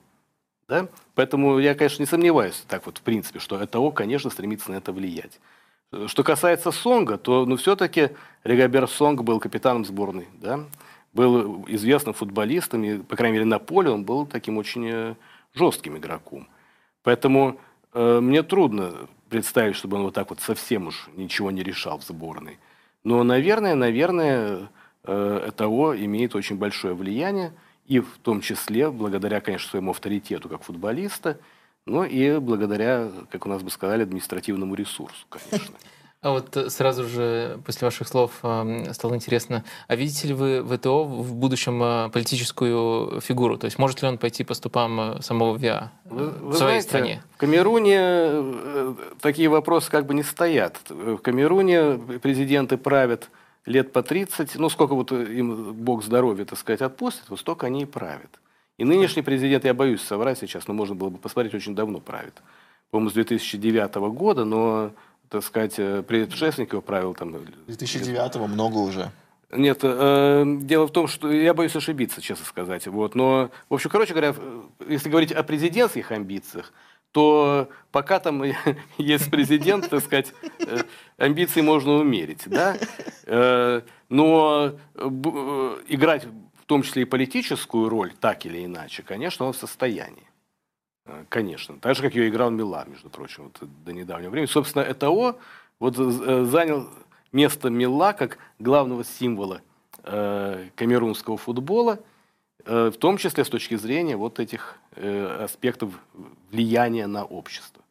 Да? 0.70 0.88
Поэтому 1.14 1.60
я, 1.60 1.76
конечно, 1.76 2.02
не 2.02 2.08
сомневаюсь 2.08 2.64
так 2.70 2.86
вот, 2.86 3.00
в 3.00 3.02
принципе, 3.02 3.40
что 3.40 3.62
ЭТО, 3.62 3.92
конечно, 3.92 4.30
стремится 4.30 4.72
на 4.72 4.76
это 4.76 4.94
влиять. 4.94 5.42
Что 6.06 6.24
касается 6.24 6.72
Сонга, 6.72 7.18
то 7.18 7.46
ну, 7.46 7.58
все-таки 7.58 8.12
Регабер 8.46 8.88
Сонг 8.88 9.24
был 9.24 9.42
капитаном 9.42 9.84
сборной, 9.84 10.30
да? 10.36 10.62
был 11.12 11.66
известным 11.68 12.14
футболистом, 12.14 12.86
и, 12.86 13.00
по 13.00 13.18
крайней 13.18 13.40
мере, 13.40 13.46
на 13.46 13.60
поле 13.60 13.90
он 13.90 14.06
был 14.06 14.26
таким 14.26 14.58
очень 14.58 14.88
э, 14.90 15.16
жестким 15.54 15.98
игроком. 15.98 16.48
Поэтому 17.04 17.60
мне 17.94 18.44
трудно 18.44 19.08
представить, 19.30 19.76
чтобы 19.76 19.98
он 19.98 20.04
вот 20.04 20.14
так 20.14 20.30
вот 20.30 20.40
совсем 20.40 20.88
уж 20.88 21.10
ничего 21.16 21.52
не 21.52 21.64
решал 21.64 22.00
в 22.00 22.04
сборной. 22.04 22.60
Но, 23.04 23.24
наверное, 23.24 23.76
наверное, 23.76 24.70
э, 25.04 25.50
ЭТО 25.50 25.96
имеет 25.98 26.36
очень 26.36 26.58
большое 26.58 26.94
влияние, 26.94 27.54
и 27.86 28.00
в 28.00 28.18
том 28.22 28.42
числе 28.42 28.90
благодаря, 28.92 29.40
конечно, 29.40 29.70
своему 29.70 29.92
авторитету 29.92 30.50
как 30.50 30.64
футболиста, 30.64 31.40
но 31.86 32.04
и 32.04 32.38
благодаря, 32.40 33.10
как 33.32 33.46
у 33.46 33.50
нас 33.50 33.64
бы 33.64 33.70
сказали, 33.70 34.04
административному 34.04 34.76
ресурсу, 34.76 35.26
конечно. 35.30 35.76
А 36.22 36.32
вот 36.32 36.58
э, 36.58 36.70
сразу 36.70 37.04
же 37.04 37.60
после 37.66 37.86
ваших 37.86 38.08
слов 38.08 38.32
стало 38.40 39.16
интересно, 39.16 39.64
а 39.88 39.96
видите 39.96 40.30
ли 40.30 40.34
вы 40.34 40.64
ВТО 40.64 41.04
в 41.04 41.36
будущем 41.36 41.82
э, 41.84 42.10
политическую 42.10 43.22
фигуру? 43.22 43.58
То 43.58 43.66
есть 43.66 43.78
может 43.78 44.02
ли 44.02 44.08
он 44.08 44.18
пойти 44.18 44.44
по 44.44 44.54
стопам 44.54 45.22
самого 45.22 45.58
ВИА 45.58 45.92
вы, 46.06 46.30
в 46.30 46.40
вы 46.40 46.54
своей 46.54 46.82
знаете, 46.82 46.88
стране? 46.88 47.24
В 47.36 47.38
Камеруне 47.38 48.96
такие 49.22 49.48
вопросы 49.48 49.92
как 49.92 50.06
бы 50.06 50.14
не 50.14 50.24
стоят. 50.24 50.78
В 50.90 51.18
Камеруне 51.18 51.98
президенты 52.20 52.78
правят 52.78 53.30
лет 53.68 53.92
по 53.92 54.02
30, 54.02 54.56
ну 54.56 54.70
сколько 54.70 54.96
вот 54.96 55.12
им 55.12 55.74
Бог 55.74 56.04
здоровья, 56.04 56.46
так 56.46 56.58
сказать, 56.58 56.82
отпустит, 56.82 57.30
вот 57.30 57.40
столько 57.40 57.68
они 57.68 57.84
и 57.84 57.86
правят. 57.86 58.40
И 58.78 58.86
нынешний 58.86 59.24
президент, 59.24 59.66
я 59.66 59.74
боюсь 59.74 60.02
соврать 60.02 60.40
сейчас, 60.40 60.68
но 60.68 60.74
можно 60.74 60.96
было 60.96 61.10
бы 61.10 61.18
посмотреть, 61.18 61.54
очень 61.54 61.76
давно 61.76 62.00
правит. 62.00 62.42
По-моему, 62.92 63.10
с 63.10 63.14
2009 63.14 63.96
года, 64.14 64.46
но, 64.46 64.92
так 65.30 65.44
сказать, 65.44 65.76
э, 65.78 66.04
предшественник 66.04 66.74
его 66.74 66.82
правил 66.82 67.14
там... 67.14 67.36
2009 67.68 68.36
много 68.50 68.78
уже. 68.78 69.12
Нет, 69.50 69.80
э, 69.82 70.44
дело 70.46 70.88
в 70.88 70.92
том, 70.92 71.08
что 71.08 71.32
я 71.32 71.54
боюсь 71.54 71.76
ошибиться, 71.76 72.22
честно 72.22 72.46
сказать. 72.46 72.86
Вот, 72.88 73.16
но, 73.16 73.50
в 73.70 73.74
общем, 73.74 73.90
короче 73.90 74.14
говоря, 74.14 74.36
если 74.88 75.10
говорить 75.10 75.32
о 75.32 75.42
президентских 75.44 76.12
амбициях, 76.12 76.74
то 77.14 77.70
пока 77.92 78.20
там 78.20 78.44
есть 78.98 79.32
президент, 79.32 79.90
так 79.90 80.04
сказать, 80.04 80.34
э, 80.60 80.80
амбиции 81.18 81.62
можно 81.62 81.94
умерить, 81.94 82.44
да? 82.46 82.78
Э, 83.26 83.82
но 84.10 84.74
играть 85.88 86.26
в 86.62 86.66
том 86.66 86.84
числе 86.84 87.04
и 87.04 87.06
политическую 87.06 87.88
роль, 87.88 88.12
так 88.20 88.46
или 88.46 88.66
иначе, 88.66 89.02
конечно, 89.02 89.46
он 89.46 89.54
в 89.54 89.58
состоянии. 89.58 90.27
Конечно. 91.30 91.78
Так 91.80 91.96
же, 91.96 92.02
как 92.02 92.16
ее 92.16 92.30
играл 92.30 92.50
Мила, 92.52 92.86
между 92.88 93.10
прочим, 93.10 93.44
вот 93.44 93.70
до 93.84 93.94
недавнего 93.94 94.30
времени. 94.32 94.48
Собственно, 94.48 94.84
ЭТО 94.84 95.38
вот 95.80 95.96
занял 95.96 96.90
место 97.32 97.70
Мила 97.70 98.14
как 98.14 98.38
главного 98.60 99.04
символа 99.04 99.62
камерунского 100.04 101.38
футбола– 101.38 102.00
Э, 102.68 102.92
в 102.94 102.98
том 102.98 103.18
числе 103.18 103.46
с 103.46 103.50
точки 103.50 103.76
зрения 103.76 104.18
вот 104.18 104.40
этих 104.40 104.76
э, 104.96 105.44
аспектов 105.44 105.94
влияния 106.52 107.08
на 107.08 107.24
общество. 107.24 107.82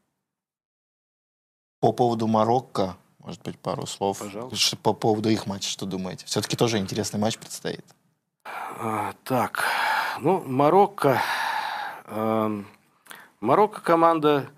По 1.81 1.93
поводу 1.93 2.27
Марокко, 2.27 2.97
может 3.19 3.43
быть, 3.43 3.59
пару 3.59 3.87
слов. 3.87 4.19
Пожалуйста. 4.19 4.77
По 4.77 4.93
поводу 4.93 5.31
их 5.31 5.47
матча, 5.47 5.71
что 5.71 5.87
думаете? 5.87 6.27
Все-таки 6.27 6.57
тоже 6.57 6.79
интересный 6.79 7.19
матч 7.19 7.39
предстоит. 7.39 7.85
А, 8.45 9.15
так, 9.25 9.65
ну, 10.21 10.43
Марокко... 10.43 11.23
Э, 12.07 12.63
Марокко 13.41 13.81
команда, 13.81 14.51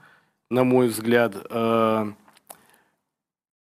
на 0.51 0.65
мой 0.65 0.89
взгляд, 0.89 1.35
э, 1.35 2.13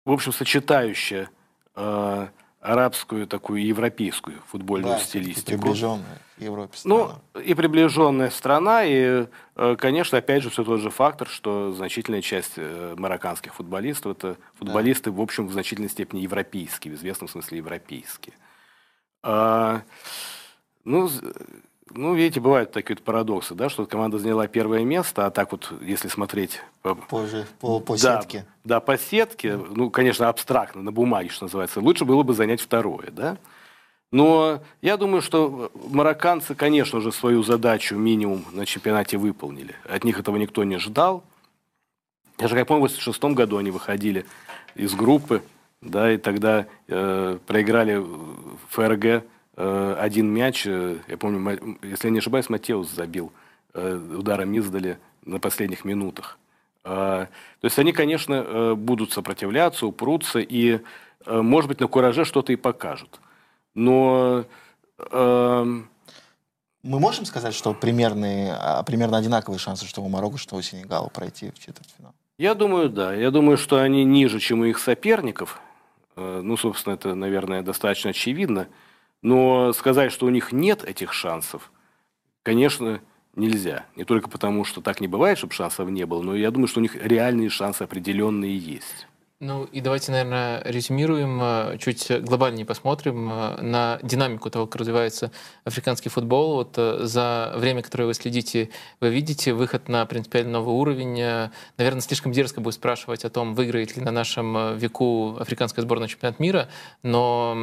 в 0.04 0.12
общем, 0.12 0.32
сочетающая 0.32 1.30
э, 1.74 2.28
арабскую 2.60 3.26
такую 3.26 3.64
европейскую 3.64 4.40
футбольную 4.48 4.94
да, 4.94 5.00
стилистику. 5.00 5.62
Приближенная 5.62 6.20
Европе 6.38 6.76
страна. 6.76 7.20
Ну, 7.34 7.40
и 7.40 7.54
приближенная 7.54 8.30
страна, 8.30 8.84
и, 8.84 9.26
э, 9.56 9.76
конечно, 9.78 10.18
опять 10.18 10.42
же, 10.42 10.50
все 10.50 10.64
тот 10.64 10.80
же 10.80 10.90
фактор, 10.90 11.28
что 11.28 11.72
значительная 11.72 12.22
часть 12.22 12.54
э, 12.56 12.94
марокканских 12.98 13.54
футболистов 13.54 14.16
это 14.16 14.36
футболисты, 14.54 15.10
да. 15.10 15.16
в 15.16 15.20
общем, 15.20 15.46
в 15.46 15.52
значительной 15.52 15.88
степени 15.88 16.20
европейские, 16.20 16.94
в 16.94 16.96
известном 16.96 17.28
смысле 17.28 17.58
европейские. 17.58 18.34
А, 19.22 19.82
ну, 20.84 21.08
ну, 21.94 22.14
видите, 22.14 22.40
бывают 22.40 22.72
такие 22.72 22.96
вот 22.96 23.04
парадоксы, 23.04 23.54
да, 23.54 23.68
что 23.68 23.86
команда 23.86 24.18
заняла 24.18 24.48
первое 24.48 24.84
место, 24.84 25.26
а 25.26 25.30
так 25.30 25.52
вот, 25.52 25.72
если 25.80 26.08
смотреть... 26.08 26.60
По, 26.82 26.94
Позже, 26.94 27.46
по, 27.60 27.78
по 27.78 27.94
да, 27.94 28.20
сетке. 28.20 28.44
Да, 28.64 28.80
по 28.80 28.98
сетке, 28.98 29.56
ну, 29.56 29.90
конечно, 29.90 30.28
абстрактно, 30.28 30.82
на 30.82 30.90
бумаге, 30.90 31.30
что 31.30 31.44
называется, 31.44 31.80
лучше 31.80 32.04
было 32.04 32.22
бы 32.24 32.34
занять 32.34 32.60
второе, 32.60 33.10
да. 33.12 33.38
Но 34.10 34.62
я 34.82 34.96
думаю, 34.96 35.22
что 35.22 35.70
марокканцы, 35.74 36.54
конечно 36.54 37.00
же, 37.00 37.12
свою 37.12 37.42
задачу 37.42 37.96
минимум 37.96 38.44
на 38.52 38.66
чемпионате 38.66 39.16
выполнили. 39.16 39.74
От 39.84 40.04
них 40.04 40.18
этого 40.18 40.36
никто 40.36 40.64
не 40.64 40.78
ждал. 40.78 41.24
Я 42.38 42.48
же, 42.48 42.54
как 42.54 42.66
помню, 42.66 42.80
в 42.80 42.90
86 42.90 43.24
году 43.34 43.56
они 43.58 43.70
выходили 43.70 44.26
из 44.74 44.94
группы, 44.94 45.42
да, 45.80 46.12
и 46.12 46.18
тогда 46.18 46.66
э, 46.88 47.38
проиграли 47.46 48.04
ФРГ 48.70 49.24
один 49.56 50.28
мяч, 50.28 50.66
э, 50.66 50.98
я 51.08 51.16
помню, 51.16 51.78
если 51.82 52.08
я 52.08 52.12
не 52.12 52.18
ошибаюсь, 52.18 52.50
Матеус 52.50 52.90
забил 52.90 53.32
э, 53.72 53.96
ударом 53.96 54.52
издали 54.52 54.98
на 55.24 55.40
последних 55.40 55.84
минутах. 55.84 56.38
То 56.82 57.28
есть 57.62 57.80
они, 57.80 57.92
конечно, 57.92 58.76
будут 58.76 59.10
сопротивляться, 59.10 59.86
упрутся 59.86 60.38
и, 60.38 60.78
может 61.26 61.66
быть, 61.66 61.80
на 61.80 61.88
кураже 61.88 62.24
что-то 62.24 62.52
и 62.52 62.56
покажут. 62.56 63.18
Но... 63.74 64.44
Мы 66.86 67.00
можем 67.00 67.24
сказать, 67.24 67.52
что 67.52 67.74
примерные, 67.74 68.54
а, 68.54 68.84
примерно 68.84 69.18
одинаковые 69.18 69.58
шансы, 69.58 69.84
что 69.86 70.00
у 70.02 70.08
Марокко, 70.08 70.38
что 70.38 70.54
у 70.54 70.62
Сенегала 70.62 71.08
пройти 71.08 71.50
в 71.50 71.58
четвертьфинал? 71.58 72.14
Я 72.38 72.54
думаю, 72.54 72.88
да. 72.88 73.12
Я 73.12 73.32
думаю, 73.32 73.56
что 73.58 73.78
они 73.82 74.04
ниже, 74.04 74.38
чем 74.38 74.60
у 74.60 74.64
их 74.66 74.78
соперников. 74.78 75.60
Ну, 76.14 76.56
собственно, 76.56 76.94
это, 76.94 77.16
наверное, 77.16 77.62
достаточно 77.62 78.10
очевидно. 78.10 78.68
Но 79.26 79.72
сказать, 79.72 80.12
что 80.12 80.26
у 80.26 80.28
них 80.28 80.52
нет 80.52 80.84
этих 80.84 81.12
шансов, 81.12 81.72
конечно, 82.44 83.00
нельзя. 83.34 83.84
Не 83.96 84.04
только 84.04 84.30
потому, 84.30 84.62
что 84.62 84.80
так 84.80 85.00
не 85.00 85.08
бывает, 85.08 85.36
чтобы 85.36 85.52
шансов 85.52 85.90
не 85.90 86.06
было, 86.06 86.22
но 86.22 86.36
я 86.36 86.52
думаю, 86.52 86.68
что 86.68 86.78
у 86.78 86.82
них 86.84 86.94
реальные 86.94 87.48
шансы 87.48 87.82
определенные 87.82 88.56
есть. 88.56 89.08
Ну 89.38 89.64
и 89.64 89.82
давайте, 89.82 90.12
наверное, 90.12 90.62
резюмируем, 90.64 91.38
э, 91.42 91.76
чуть 91.78 92.10
глобальнее 92.22 92.64
посмотрим 92.64 93.30
э, 93.30 93.60
на 93.60 93.98
динамику 94.02 94.48
того, 94.48 94.66
как 94.66 94.76
развивается 94.76 95.30
африканский 95.64 96.08
футбол. 96.08 96.54
Вот 96.54 96.72
э, 96.78 97.00
за 97.02 97.52
время, 97.54 97.82
которое 97.82 98.06
вы 98.06 98.14
следите, 98.14 98.70
вы 98.98 99.10
видите 99.10 99.52
выход 99.52 99.90
на 99.90 100.06
принципиально 100.06 100.52
новый 100.52 100.74
уровень. 100.74 101.50
Наверное, 101.76 102.00
слишком 102.00 102.32
дерзко 102.32 102.62
будет 102.62 102.76
спрашивать 102.76 103.26
о 103.26 103.30
том, 103.30 103.54
выиграет 103.54 103.94
ли 103.94 104.02
на 104.02 104.10
нашем 104.10 104.78
веку 104.78 105.36
африканская 105.38 105.82
сборная 105.82 106.08
чемпионат 106.08 106.40
мира, 106.40 106.70
но 107.02 107.54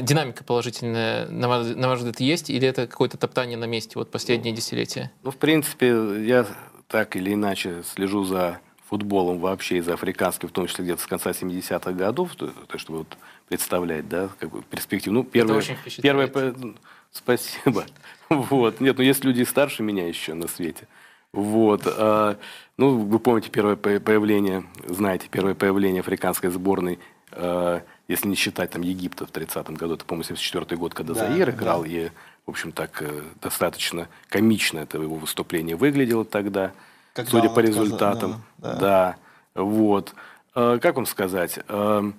динамика 0.00 0.42
положительная, 0.42 1.26
на 1.28 1.48
ваш, 1.48 1.66
на 1.76 1.88
ваш 1.88 1.98
взгляд, 1.98 2.18
есть, 2.20 2.48
или 2.48 2.66
это 2.66 2.86
какое-то 2.86 3.18
топтание 3.18 3.58
на 3.58 3.66
месте 3.66 3.92
вот 3.96 4.10
последние 4.10 4.54
десятилетия? 4.54 5.12
Ну, 5.22 5.30
в 5.30 5.36
принципе, 5.36 5.88
я 6.24 6.46
так 6.88 7.14
или 7.16 7.34
иначе 7.34 7.82
слежу 7.82 8.24
за 8.24 8.60
футболом 8.90 9.38
вообще 9.38 9.76
из 9.76 9.88
африканских, 9.88 10.48
в 10.48 10.52
том 10.52 10.66
числе 10.66 10.84
где-то 10.84 11.00
с 11.00 11.06
конца 11.06 11.30
70-х 11.30 11.92
годов, 11.92 12.34
то, 12.34 12.48
то 12.48 12.76
чтобы 12.76 12.98
вот 12.98 13.16
представлять, 13.48 14.08
да, 14.08 14.28
как 14.40 14.50
бы 14.50 14.62
перспективу. 14.62 15.14
Ну, 15.14 15.22
первое, 15.22 15.62
первое, 16.02 16.54
спасибо. 17.12 17.84
Вот. 18.28 18.80
Нет, 18.80 18.96
ну 18.96 19.02
есть 19.02 19.24
люди 19.24 19.42
старше 19.42 19.82
меня 19.82 20.06
еще 20.06 20.34
на 20.34 20.46
свете. 20.46 20.86
Вот. 21.32 21.82
А, 21.84 22.36
ну, 22.76 22.98
вы 22.98 23.18
помните 23.18 23.50
первое 23.50 23.74
появление, 23.74 24.64
знаете, 24.86 25.26
первое 25.28 25.54
появление 25.54 26.00
африканской 26.00 26.48
сборной, 26.50 27.00
а, 27.32 27.82
если 28.06 28.28
не 28.28 28.36
считать 28.36 28.70
там 28.70 28.82
Египта 28.82 29.26
в 29.26 29.30
30-м 29.30 29.74
году, 29.74 29.94
это, 29.94 30.04
по-моему, 30.04 30.24
74 30.24 30.76
год, 30.76 30.94
когда 30.94 31.14
да, 31.14 31.28
Заир 31.28 31.50
играл, 31.50 31.82
да. 31.82 31.88
и, 31.88 32.08
в 32.46 32.50
общем, 32.50 32.72
так 32.72 33.02
э, 33.02 33.22
достаточно 33.40 34.08
комично 34.28 34.80
это 34.80 34.98
его 34.98 35.16
выступление 35.16 35.76
выглядело 35.76 36.24
тогда. 36.24 36.72
Когда 37.12 37.30
судя 37.30 37.50
по 37.50 37.60
результатам. 37.60 38.42
Да, 38.58 38.72
да. 38.72 38.78
да, 38.78 39.16
вот. 39.62 40.14
Э, 40.54 40.78
как 40.80 40.96
вам 40.96 41.06
сказать? 41.06 41.58
Э, 41.68 42.12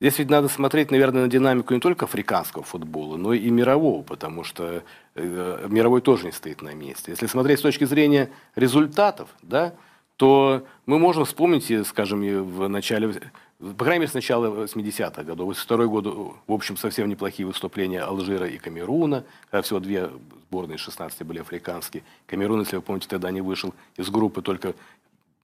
здесь 0.00 0.18
ведь 0.18 0.30
надо 0.30 0.48
смотреть, 0.48 0.90
наверное, 0.90 1.22
на 1.22 1.28
динамику 1.28 1.74
не 1.74 1.80
только 1.80 2.04
африканского 2.06 2.64
футбола, 2.64 3.16
но 3.16 3.32
и 3.32 3.50
мирового, 3.50 4.02
потому 4.02 4.44
что 4.44 4.82
э, 5.14 5.66
мировой 5.68 6.00
тоже 6.00 6.26
не 6.26 6.32
стоит 6.32 6.62
на 6.62 6.74
месте. 6.74 7.12
Если 7.12 7.26
смотреть 7.26 7.58
с 7.58 7.62
точки 7.62 7.84
зрения 7.84 8.30
результатов, 8.54 9.28
да, 9.42 9.74
то 10.16 10.64
мы 10.86 10.98
можем 10.98 11.24
вспомнить, 11.24 11.70
скажем, 11.86 12.22
в 12.44 12.68
начале 12.68 13.14
по 13.58 13.84
крайней 13.84 14.00
мере, 14.00 14.10
с 14.10 14.14
начала 14.14 14.64
80-х 14.64 15.22
годов. 15.22 15.46
82 15.46 15.86
год, 15.86 16.06
в 16.46 16.52
общем, 16.52 16.76
совсем 16.76 17.08
неплохие 17.08 17.46
выступления 17.46 18.02
Алжира 18.02 18.46
и 18.46 18.58
Камеруна, 18.58 19.24
когда 19.50 19.62
всего 19.62 19.80
две 19.80 20.10
сборные 20.48 20.78
16 20.78 21.22
были 21.24 21.40
африканские. 21.40 22.02
Камерун, 22.26 22.60
если 22.60 22.76
вы 22.76 22.82
помните, 22.82 23.08
тогда 23.08 23.30
не 23.30 23.40
вышел 23.40 23.74
из 23.96 24.08
группы 24.08 24.42
только 24.42 24.74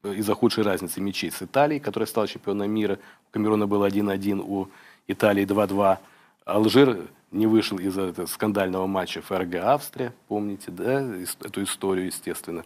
из-за 0.02 0.34
худшей 0.34 0.64
разницы 0.64 1.00
мячей 1.00 1.30
с 1.30 1.42
Италией, 1.42 1.80
которая 1.80 2.06
стала 2.06 2.26
чемпионом 2.26 2.70
мира. 2.70 2.98
У 3.28 3.32
Камеруна 3.32 3.66
был 3.66 3.84
1-1, 3.84 4.42
у 4.44 4.68
Италии 5.06 5.44
2-2. 5.44 5.98
Алжир 6.44 6.98
не 7.30 7.46
вышел 7.46 7.78
из-за 7.78 8.26
скандального 8.26 8.86
матча 8.86 9.20
ФРГ-Австрия, 9.22 10.12
помните, 10.28 10.70
да, 10.70 11.02
эту 11.40 11.62
историю, 11.62 12.06
естественно. 12.06 12.64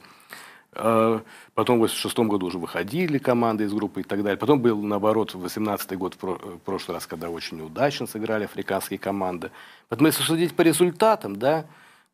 А, 0.73 1.23
потом 1.55 1.77
в 1.77 1.81
86 1.81 2.19
году 2.21 2.47
уже 2.47 2.59
выходили 2.59 3.19
команды 3.19 3.65
из 3.65 3.73
группы 3.73 4.01
и 4.01 4.05
так 4.05 4.23
далее. 4.23 4.37
Потом 4.37 4.61
был, 4.61 4.83
наоборот, 4.83 5.35
в 5.35 5.41
18 5.41 5.97
год, 5.97 6.17
в 6.21 6.59
прошлый 6.65 6.97
раз, 6.97 7.07
когда 7.07 7.31
очень 7.31 7.59
неудачно 7.59 8.07
сыграли 8.07 8.45
африканские 8.45 8.99
команды. 8.99 9.51
Поэтому, 9.89 10.09
если 10.09 10.23
судить 10.23 10.55
по 10.55 10.63
результатам, 10.63 11.37
да, 11.37 11.67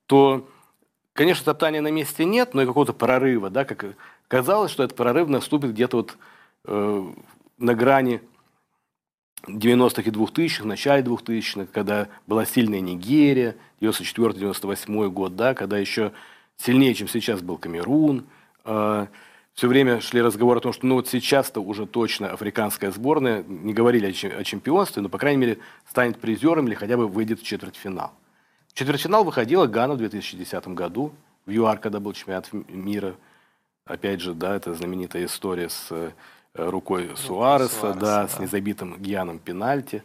то, 0.07 0.49
конечно, 1.13 1.45
топтания 1.45 1.81
на 1.81 1.91
месте 1.91 2.25
нет, 2.25 2.55
но 2.55 2.63
и 2.63 2.67
какого-то 2.67 2.93
прорыва, 2.93 3.51
да, 3.51 3.65
как 3.65 3.97
казалось, 4.29 4.71
что 4.71 4.83
этот 4.83 4.97
прорыв 4.97 5.29
наступит 5.29 5.73
где-то 5.73 5.99
вот 5.99 6.17
э, 6.65 7.13
на 7.59 7.75
грани 7.75 8.21
90-х 9.47 10.03
и 10.03 10.11
2000-х, 10.11 10.63
в 10.63 10.67
начале 10.67 11.03
2000-х, 11.03 11.67
когда 11.73 12.09
была 12.27 12.45
сильная 12.45 12.81
Нигерия, 12.81 13.57
94-98 13.81 15.09
год, 15.11 15.37
да, 15.37 15.55
когда 15.55 15.79
еще 15.79 16.13
сильнее, 16.57 16.95
чем 16.95 17.09
сейчас 17.09 17.43
был 17.43 17.59
Камерун. 17.59 18.25
Э, 18.65 19.07
все 19.55 19.69
время 19.69 20.01
шли 20.01 20.23
разговоры 20.23 20.59
о 20.59 20.63
том, 20.63 20.73
что 20.73 20.87
ну 20.87 20.95
вот 20.95 21.09
сейчас-то 21.09 21.61
уже 21.61 21.87
точно 21.87 22.31
африканская 22.31 22.91
сборная, 22.91 23.43
не 23.43 23.75
говорили 23.75 24.07
о 24.07 24.45
чемпионстве, 24.45 25.03
но, 25.03 25.09
по 25.09 25.19
крайней 25.19 25.41
мере, 25.41 25.59
станет 25.91 26.19
призером 26.19 26.69
или 26.69 26.75
хотя 26.75 26.97
бы 26.97 27.07
выйдет 27.07 27.41
в 27.41 27.45
четвертьфинал. 27.45 28.13
В 28.73 28.79
четвертьфинал 28.79 29.23
выходила 29.25 29.67
Гана 29.67 29.95
в 29.95 29.99
2010 29.99 30.69
году, 30.69 31.13
в 31.45 31.51
ЮАР, 31.51 31.79
когда 31.79 32.01
был 32.01 32.15
чемпионат 32.15 32.51
мира. 32.53 33.15
Опять 33.85 34.21
же, 34.21 34.33
да, 34.33 34.57
это 34.57 34.75
знаменитая 34.75 35.27
история 35.27 35.69
с 35.69 35.89
э, 35.91 36.11
рукой 36.55 37.11
Суареса, 37.17 37.75
Суареса 37.75 38.01
да, 38.01 38.23
да, 38.23 38.29
с 38.29 38.39
незабитым 38.39 38.97
Гьяном 38.97 39.39
пенальти. 39.41 40.03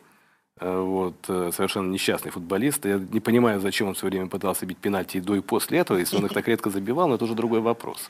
Э, 0.60 0.82
вот, 0.82 1.16
э, 1.30 1.52
совершенно 1.54 1.90
несчастный 1.90 2.32
футболист. 2.32 2.86
Я 2.86 2.98
не 2.98 3.22
понимаю, 3.22 3.62
зачем 3.62 3.88
он 3.88 3.94
все 3.94 4.08
время 4.08 4.28
пытался 4.28 4.66
бить 4.66 4.80
пенальти 4.80 5.18
и 5.18 5.22
до 5.22 5.36
и 5.36 5.40
после 5.40 5.80
этого, 5.80 5.98
если 5.98 6.18
он 6.18 6.26
их 6.26 6.34
так 6.34 6.48
редко 6.48 6.70
забивал, 6.70 7.08
но 7.08 7.16
это 7.16 7.24
уже 7.24 7.36
другой 7.36 7.62
вопрос. 7.62 8.10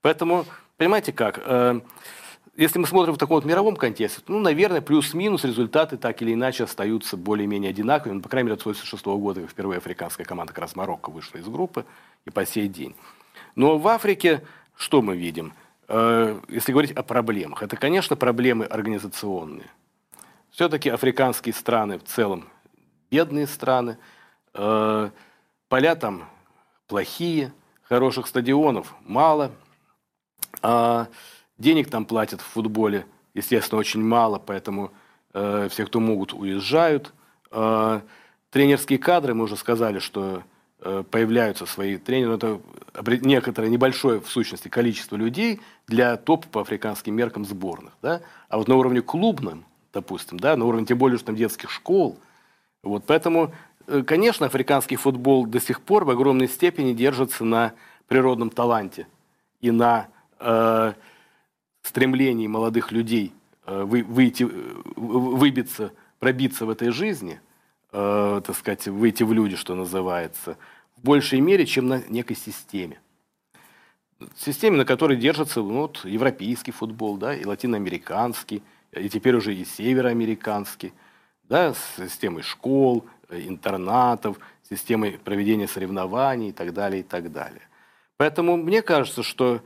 Поэтому, 0.00 0.46
понимаете 0.78 1.12
как, 1.12 1.38
если 2.58 2.78
мы 2.78 2.86
смотрим 2.86 3.14
в 3.14 3.18
таком 3.18 3.36
вот 3.36 3.44
мировом 3.44 3.76
контексте, 3.76 4.20
ну, 4.28 4.40
наверное, 4.40 4.80
плюс-минус 4.80 5.44
результаты 5.44 5.96
так 5.96 6.20
или 6.22 6.34
иначе 6.34 6.64
остаются 6.64 7.16
более-менее 7.16 7.70
одинаковыми. 7.70 8.16
Ну, 8.16 8.22
по 8.22 8.28
крайней 8.28 8.48
мере, 8.48 8.54
от 8.54 8.60
1986 8.60 9.06
года, 9.20 9.46
впервые 9.46 9.78
африканская 9.78 10.26
команда, 10.26 10.52
как 10.52 10.62
раз 10.62 10.76
Марокко, 10.76 11.10
вышла 11.10 11.38
из 11.38 11.46
группы, 11.46 11.86
и 12.26 12.30
по 12.30 12.44
сей 12.44 12.68
день. 12.68 12.94
Но 13.54 13.78
в 13.78 13.88
Африке 13.88 14.42
что 14.78 15.02
мы 15.02 15.16
видим? 15.16 15.52
Э, 15.88 16.40
если 16.48 16.70
говорить 16.72 16.92
о 16.92 17.02
проблемах, 17.02 17.62
это, 17.62 17.76
конечно, 17.76 18.14
проблемы 18.14 18.64
организационные. 18.64 19.70
Все-таки 20.50 20.88
африканские 20.88 21.52
страны 21.52 21.98
в 21.98 22.04
целом 22.04 22.48
бедные 23.10 23.46
страны, 23.46 23.98
э, 24.54 25.10
поля 25.68 25.94
там 25.96 26.28
плохие, 26.86 27.52
хороших 27.82 28.28
стадионов 28.28 28.94
мало, 29.04 29.50
а 30.62 31.08
Денег 31.58 31.90
там 31.90 32.04
платят 32.04 32.40
в 32.40 32.44
футболе, 32.44 33.04
естественно, 33.34 33.80
очень 33.80 34.02
мало, 34.02 34.38
поэтому 34.38 34.92
э, 35.34 35.68
все, 35.70 35.86
кто 35.86 35.98
могут, 36.00 36.32
уезжают. 36.32 37.12
Э, 37.50 38.00
тренерские 38.50 38.98
кадры, 38.98 39.34
мы 39.34 39.44
уже 39.44 39.56
сказали, 39.56 39.98
что 39.98 40.44
э, 40.80 41.02
появляются 41.10 41.66
свои 41.66 41.96
тренеры. 41.96 42.34
Это 42.34 42.60
некоторое 43.22 43.70
небольшое, 43.70 44.20
в 44.20 44.28
сущности, 44.28 44.68
количество 44.68 45.16
людей 45.16 45.60
для 45.88 46.16
топ 46.16 46.46
по 46.46 46.60
африканским 46.60 47.14
меркам 47.14 47.44
сборных. 47.44 47.92
Да? 48.02 48.20
А 48.48 48.58
вот 48.58 48.68
на 48.68 48.76
уровне 48.76 49.02
клубном, 49.02 49.64
допустим, 49.92 50.38
да, 50.38 50.56
на 50.56 50.64
уровне 50.64 50.86
тем 50.86 50.98
более, 50.98 51.18
что 51.18 51.26
там 51.26 51.36
детских 51.36 51.70
школ, 51.70 52.18
вот, 52.84 53.04
поэтому, 53.04 53.52
э, 53.88 54.02
конечно, 54.02 54.46
африканский 54.46 54.96
футбол 54.96 55.44
до 55.46 55.60
сих 55.60 55.80
пор 55.80 56.04
в 56.04 56.10
огромной 56.10 56.48
степени 56.48 56.92
держится 56.92 57.44
на 57.44 57.72
природном 58.06 58.50
таланте 58.50 59.06
и 59.60 59.70
на 59.70 60.08
э, 60.38 60.92
стремлений 61.88 62.48
молодых 62.48 62.92
людей 62.92 63.32
э, 63.66 63.82
выйти, 63.82 64.44
э, 64.44 64.82
выбиться, 64.96 65.92
пробиться 66.18 66.66
в 66.66 66.70
этой 66.70 66.90
жизни, 66.90 67.40
э, 67.92 68.40
так 68.44 68.56
сказать, 68.56 68.86
выйти 68.86 69.22
в 69.22 69.32
люди, 69.32 69.56
что 69.56 69.74
называется, 69.74 70.58
в 70.96 71.02
большей 71.02 71.40
мере, 71.40 71.66
чем 71.66 71.88
на 71.88 72.02
некой 72.08 72.36
системе. 72.36 73.00
Системе, 74.36 74.76
на 74.76 74.84
которой 74.84 75.16
держится 75.16 75.60
ну, 75.60 75.82
вот, 75.82 76.04
европейский 76.04 76.72
футбол, 76.72 77.16
да, 77.16 77.34
и 77.34 77.44
латиноамериканский, 77.44 78.62
и 78.92 79.08
теперь 79.08 79.36
уже 79.36 79.54
и 79.54 79.64
североамериканский, 79.64 80.92
да, 81.44 81.72
с 81.72 81.96
системой 81.96 82.42
школ, 82.42 83.06
интернатов, 83.30 84.38
системой 84.68 85.12
проведения 85.12 85.68
соревнований 85.68 86.50
и 86.50 86.52
так 86.52 86.74
далее, 86.74 87.00
и 87.00 87.04
так 87.04 87.32
далее. 87.32 87.62
Поэтому 88.16 88.56
мне 88.56 88.82
кажется, 88.82 89.22
что 89.22 89.62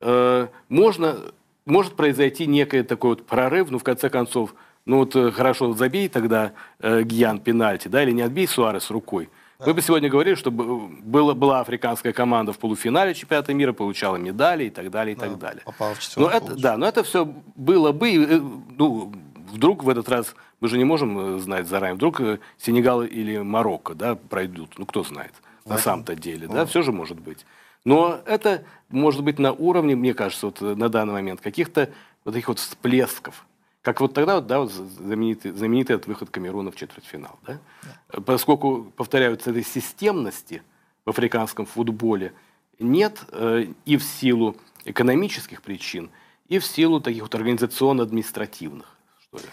э, 0.00 0.48
можно 0.68 1.32
может 1.70 1.94
произойти 1.94 2.46
некий 2.46 2.82
такой 2.82 3.10
вот 3.10 3.26
прорыв, 3.26 3.70
ну, 3.70 3.78
в 3.78 3.84
конце 3.84 4.10
концов, 4.10 4.54
ну 4.86 4.98
вот 4.98 5.14
э, 5.16 5.30
хорошо, 5.30 5.72
забей 5.72 6.08
тогда 6.08 6.52
э, 6.80 7.02
Гьян 7.02 7.38
пенальти, 7.38 7.88
да, 7.88 8.02
или 8.02 8.12
не 8.12 8.22
отбей 8.22 8.46
Суарес 8.46 8.90
рукой. 8.90 9.28
Да. 9.58 9.66
Мы 9.66 9.74
бы 9.74 9.82
сегодня 9.82 10.08
говорили, 10.08 10.34
что 10.34 10.50
было, 10.50 11.34
была 11.34 11.60
африканская 11.60 12.12
команда 12.12 12.52
в 12.52 12.58
полуфинале 12.58 13.12
чемпионата 13.14 13.52
мира, 13.52 13.72
получала 13.72 14.16
медали 14.16 14.64
и 14.64 14.70
так 14.70 14.90
далее, 14.90 15.14
и 15.14 15.18
да, 15.18 15.26
так 15.26 15.38
далее. 15.38 15.62
Попала 15.64 15.94
в 15.94 16.16
но 16.16 16.30
это, 16.30 16.56
да, 16.56 16.76
но 16.76 16.86
это 16.86 17.02
все 17.02 17.26
было 17.56 17.92
бы, 17.92 18.10
э, 18.14 18.40
ну, 18.78 19.12
вдруг 19.52 19.84
в 19.84 19.88
этот 19.88 20.08
раз, 20.08 20.34
мы 20.60 20.68
же 20.68 20.78
не 20.78 20.84
можем 20.84 21.36
э, 21.36 21.38
знать 21.40 21.68
заранее, 21.68 21.96
вдруг 21.96 22.20
Сенегал 22.58 23.02
или 23.02 23.38
Марокко, 23.38 23.94
да, 23.94 24.14
пройдут, 24.14 24.78
ну, 24.78 24.86
кто 24.86 25.04
знает, 25.04 25.32
на 25.66 25.76
самом-то 25.76 26.14
деле, 26.14 26.48
да, 26.48 26.64
все 26.64 26.82
же 26.82 26.90
может 26.90 27.20
быть. 27.20 27.44
Но 27.84 28.20
это 28.26 28.64
может 28.88 29.22
быть 29.22 29.38
на 29.38 29.52
уровне, 29.52 29.96
мне 29.96 30.14
кажется, 30.14 30.46
вот 30.46 30.60
на 30.60 30.88
данный 30.88 31.12
момент, 31.12 31.40
каких-то 31.40 31.90
вот 32.24 32.32
таких 32.32 32.48
вот 32.48 32.58
всплесков. 32.58 33.46
Как 33.82 34.00
вот 34.00 34.12
тогда, 34.12 34.36
вот, 34.36 34.46
да, 34.46 34.60
вот 34.60 34.70
знаменитый, 34.72 35.52
знаменитый 35.52 35.96
этот 35.96 36.06
выход 36.06 36.28
Камеруна 36.28 36.70
в 36.70 36.76
четвертьфинал. 36.76 37.38
Да? 37.46 37.58
Да. 37.82 38.20
Поскольку, 38.20 38.92
повторяются 38.94 39.50
этой 39.50 39.64
системности 39.64 40.62
в 41.06 41.10
африканском 41.10 41.64
футболе 41.64 42.34
нет 42.78 43.20
э, 43.32 43.66
и 43.86 43.96
в 43.96 44.02
силу 44.02 44.56
экономических 44.84 45.62
причин, 45.62 46.10
и 46.48 46.58
в 46.58 46.66
силу 46.66 47.00
таких 47.00 47.22
вот 47.22 47.34
организационно-административных, 47.34 48.86
что 49.22 49.38
ли. 49.38 49.44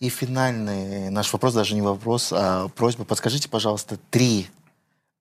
И 0.00 0.08
финальный 0.08 1.10
наш 1.10 1.32
вопрос, 1.32 1.54
даже 1.54 1.74
не 1.74 1.82
вопрос, 1.82 2.32
а 2.32 2.68
просьба. 2.68 3.04
Подскажите, 3.04 3.48
пожалуйста, 3.48 3.98
три 4.10 4.48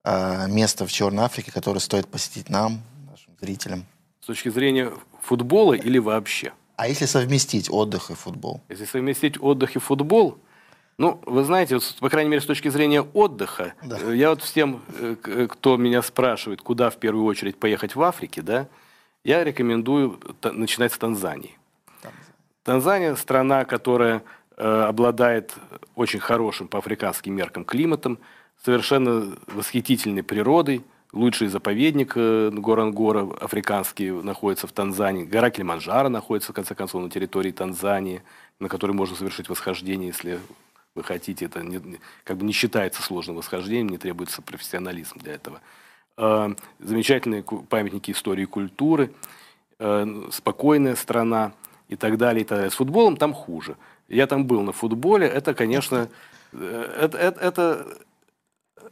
э, 0.04 0.48
место 0.48 0.86
в 0.86 0.92
Черной 0.92 1.26
Африке, 1.26 1.52
которое 1.52 1.80
стоит 1.80 2.08
посетить 2.08 2.50
нам, 2.50 2.82
нашим 3.10 3.34
зрителям? 3.40 3.86
С 4.22 4.26
точки 4.28 4.50
зрения 4.50 4.92
футбола 5.22 5.74
или 5.74 5.98
вообще? 5.98 6.54
А 6.76 6.88
если 6.88 7.06
совместить 7.06 7.70
отдых 7.70 8.12
и 8.12 8.16
футбол? 8.16 8.62
Если 8.70 8.86
совместить 8.86 9.42
отдых 9.42 9.76
и 9.76 9.80
футбол, 9.80 10.38
ну, 10.98 11.22
вы 11.26 11.44
знаете, 11.44 11.76
вот, 11.76 11.96
по 12.00 12.10
крайней 12.10 12.30
мере, 12.30 12.42
с 12.42 12.46
точки 12.46 12.70
зрения 12.70 13.02
отдыха, 13.02 13.74
да. 13.84 13.98
Э, 14.00 14.16
я 14.16 14.30
вот 14.30 14.42
всем, 14.42 14.82
э, 15.00 15.16
э, 15.24 15.48
кто 15.48 15.78
меня 15.78 16.02
спрашивает, 16.02 16.62
куда 16.62 16.90
в 16.90 16.98
первую 16.98 17.26
очередь 17.26 17.58
поехать 17.58 17.96
в 17.96 18.02
Африке, 18.02 18.42
да, 18.42 18.68
я 19.24 19.44
рекомендую 19.44 20.20
начинать 20.44 20.94
с 20.94 20.98
Танзании. 20.98 21.58
Танзания 22.64 23.16
страна, 23.16 23.66
которая 23.66 24.24
э, 24.58 24.64
обладает 24.64 25.56
очень 25.96 26.20
хорошим 26.20 26.68
по 26.68 26.78
африканским 26.78 27.34
меркам 27.34 27.66
климатом, 27.66 28.20
совершенно 28.64 29.36
восхитительной 29.48 30.24
природой. 30.24 30.84
Лучший 31.14 31.50
заповедник 31.50 32.14
э, 32.16 32.52
Горангора 32.54 33.28
африканский 33.42 34.12
находится 34.12 34.68
в 34.68 34.72
Танзании. 34.72 35.26
Гора 35.26 35.50
Килиманджаро 35.50 36.08
находится, 36.08 36.54
в 36.54 36.56
конце 36.56 36.74
концов, 36.74 37.04
на 37.04 37.10
территории 37.10 37.52
Танзании, 37.52 38.24
на 38.60 38.70
которой 38.70 38.94
можно 38.94 39.16
совершить 39.18 39.50
восхождение, 39.50 40.08
если 40.08 40.40
вы 40.96 41.04
хотите. 41.04 41.46
Это 41.46 41.64
не, 41.64 42.00
как 42.24 42.38
бы 42.38 42.46
не 42.46 42.54
считается 42.54 43.02
сложным 43.02 43.36
восхождением, 43.36 43.90
не 43.90 43.98
требуется 43.98 44.42
профессионализм 44.42 45.20
для 45.20 45.34
этого. 45.34 45.60
Э, 46.16 46.54
замечательные 46.80 47.44
памятники 47.44 48.12
истории 48.12 48.44
и 48.44 48.46
культуры, 48.46 49.12
э, 49.80 50.30
спокойная 50.32 50.96
страна 50.96 51.52
и 51.90 51.98
так 51.98 52.18
далее. 52.18 52.44
И 52.44 52.46
так 52.46 52.58
далее. 52.58 52.72
С 52.72 52.76
футболом 52.76 53.18
там 53.18 53.34
хуже. 53.34 53.76
Я 54.08 54.28
там 54.28 54.46
был 54.46 54.62
на 54.62 54.72
футболе. 54.72 55.28
Это, 55.28 55.54
конечно, 55.54 56.08
это, 56.54 57.18
это, 57.18 57.40
это 57.42 57.88
Э, 57.88 58.11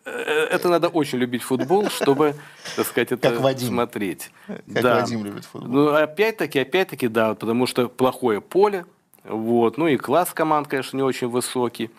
это 0.10 0.70
надо 0.70 0.88
очень 0.88 1.18
любить 1.20 1.44
футбол, 1.44 1.90
чтобы, 1.90 2.36
так 2.76 2.86
сказать, 2.86 3.12
это 3.12 3.30
как 3.30 3.40
Вадим. 3.40 3.70
смотреть. 3.70 4.32
Как 4.48 4.84
да. 4.84 5.02
Вадим 5.02 5.26
любит 5.26 5.46
футбол. 5.46 5.72
Ну, 5.72 5.94
опять-таки, 5.94 6.60
опять-таки, 6.60 7.08
да, 7.08 7.36
потому 7.36 7.68
что 7.68 7.90
плохое 7.90 8.42
поле, 8.42 8.86
вот, 9.24 9.78
ну 9.78 9.88
и 9.88 9.98
класс 9.98 10.32
команд, 10.34 10.68
конечно, 10.68 10.98
не 10.98 11.04
очень 11.04 11.28
высокий. 11.28 11.90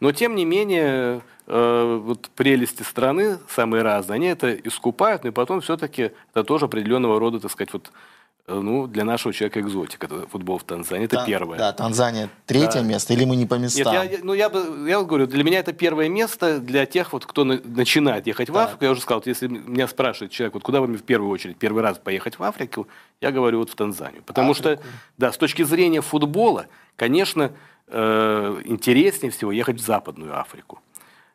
Но, 0.00 0.12
тем 0.12 0.34
не 0.34 0.44
менее, 0.44 1.22
э, 1.46 2.00
вот 2.02 2.28
прелести 2.30 2.82
страны 2.82 3.38
самые 3.48 3.82
разные, 3.82 4.16
они 4.16 4.26
это 4.26 4.52
искупают, 4.54 5.24
но 5.24 5.30
и 5.30 5.32
потом 5.32 5.60
все-таки 5.60 6.12
это 6.32 6.44
тоже 6.44 6.66
определенного 6.66 7.18
рода, 7.18 7.40
так 7.40 7.50
сказать, 7.50 7.72
вот 7.72 7.90
Э, 7.92 8.19
ну, 8.54 8.86
для 8.86 9.04
нашего 9.04 9.32
человека 9.32 9.60
экзотика. 9.60 10.06
Это 10.06 10.26
футбол 10.26 10.58
в 10.58 10.64
Танзании. 10.64 11.04
Это 11.04 11.16
Та, 11.16 11.26
первое. 11.26 11.58
Да, 11.58 11.72
Танзания 11.72 12.28
третье 12.46 12.80
да. 12.80 12.82
место, 12.82 13.12
или 13.12 13.24
мы 13.24 13.36
не 13.36 13.46
по 13.46 13.54
местам? 13.54 13.92
Нет, 13.92 14.12
я, 14.12 14.18
ну, 14.22 14.34
я, 14.34 14.48
бы, 14.48 14.88
я 14.88 15.02
говорю, 15.02 15.26
для 15.26 15.44
меня 15.44 15.60
это 15.60 15.72
первое 15.72 16.08
место 16.08 16.58
для 16.58 16.86
тех, 16.86 17.12
вот, 17.12 17.26
кто 17.26 17.44
на, 17.44 17.60
начинает 17.62 18.26
ехать 18.26 18.48
да. 18.48 18.52
в 18.52 18.58
Африку. 18.58 18.84
Я 18.84 18.90
уже 18.90 19.00
сказал, 19.00 19.18
вот, 19.18 19.26
если 19.26 19.48
меня 19.48 19.86
спрашивает 19.88 20.32
человек, 20.32 20.54
вот 20.54 20.62
куда 20.62 20.80
вам 20.80 20.94
в 20.94 21.02
первую 21.02 21.30
очередь 21.30 21.56
первый 21.56 21.82
раз 21.82 21.98
поехать 21.98 22.38
в 22.38 22.42
Африку, 22.42 22.88
я 23.20 23.30
говорю 23.30 23.58
вот 23.58 23.70
в 23.70 23.74
Танзанию. 23.74 24.22
Потому 24.22 24.52
Африку. 24.52 24.80
что, 24.80 24.82
да, 25.18 25.32
с 25.32 25.36
точки 25.36 25.62
зрения 25.62 26.00
футбола, 26.00 26.66
конечно, 26.96 27.52
э, 27.86 28.62
интереснее 28.64 29.30
всего 29.30 29.52
ехать 29.52 29.80
в 29.80 29.84
Западную 29.84 30.38
Африку. 30.38 30.80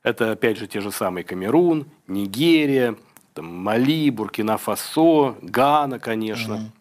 Это, 0.03 0.31
опять 0.31 0.57
же, 0.57 0.67
те 0.67 0.81
же 0.81 0.91
самые 0.91 1.23
Камерун, 1.23 1.87
Нигерия, 2.07 2.95
там, 3.33 3.45
Мали, 3.45 4.09
Буркина-Фасо, 4.11 5.35
Гана, 5.41 5.99
конечно. 5.99 6.53
Mm-hmm. 6.53 6.74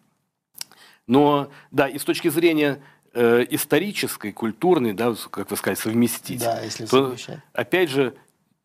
Но, 1.07 1.49
да, 1.71 1.87
и 1.87 1.97
с 1.99 2.03
точки 2.03 2.29
зрения 2.29 2.81
э, 3.13 3.45
исторической, 3.49 4.31
культурной, 4.31 4.93
да, 4.93 5.13
как 5.29 5.51
вы 5.51 5.57
сказали, 5.57 5.77
совместить. 5.77 6.41
Да, 6.41 6.61
если 6.61 6.85
то, 6.85 7.05
совмещать. 7.05 7.39
опять 7.53 7.89
же, 7.89 8.15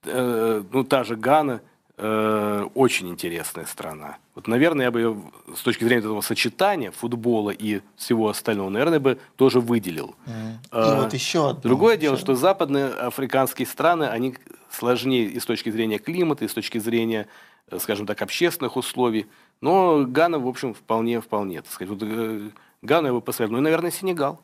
э, 0.04 0.62
ну, 0.72 0.84
та 0.84 1.04
же 1.04 1.16
Гана 1.16 1.60
э, 1.98 2.66
очень 2.74 3.10
интересная 3.10 3.66
страна. 3.66 4.16
Вот, 4.34 4.48
наверное, 4.48 4.86
я 4.86 4.90
бы 4.90 5.00
ее 5.00 5.22
с 5.54 5.60
точки 5.60 5.84
зрения 5.84 6.00
этого 6.00 6.22
сочетания 6.22 6.90
футбола 6.92 7.50
и 7.50 7.82
всего 7.96 8.30
остального, 8.30 8.70
наверное, 8.70 9.00
бы 9.00 9.18
тоже 9.36 9.60
выделил. 9.60 10.14
Мгм. 10.24 10.50
И 10.52 10.56
А, 10.70 11.02
вот 11.02 11.12
еще 11.12 11.50
одно. 11.50 11.60
Другое 11.60 11.98
дело, 11.98 12.14
еще. 12.14 12.22
что 12.22 12.34
западные 12.34 12.86
африканские 12.86 13.66
страны, 13.66 14.04
они 14.04 14.34
сложнее 14.70 15.26
и 15.26 15.38
с 15.38 15.44
точки 15.44 15.68
зрения 15.70 15.98
климата, 15.98 16.46
и 16.46 16.48
с 16.48 16.54
точки 16.54 16.78
зрения, 16.78 17.26
э, 17.70 17.78
скажем 17.78 18.06
так, 18.06 18.22
общественных 18.22 18.76
условий. 18.76 19.26
Но 19.60 20.04
Гана, 20.06 20.38
в 20.38 20.46
общем, 20.48 20.74
вполне, 20.74 21.20
вполне, 21.20 21.62
так 21.62 21.70
сказать. 21.70 21.90
Вот, 21.92 22.02
э, 22.02 22.50
Гану 22.82 23.08
я 23.08 23.12
бы 23.12 23.20
посоветовал. 23.20 23.56
Ну 23.56 23.62
и, 23.62 23.64
наверное, 23.64 23.90
Сенегал. 23.90 24.40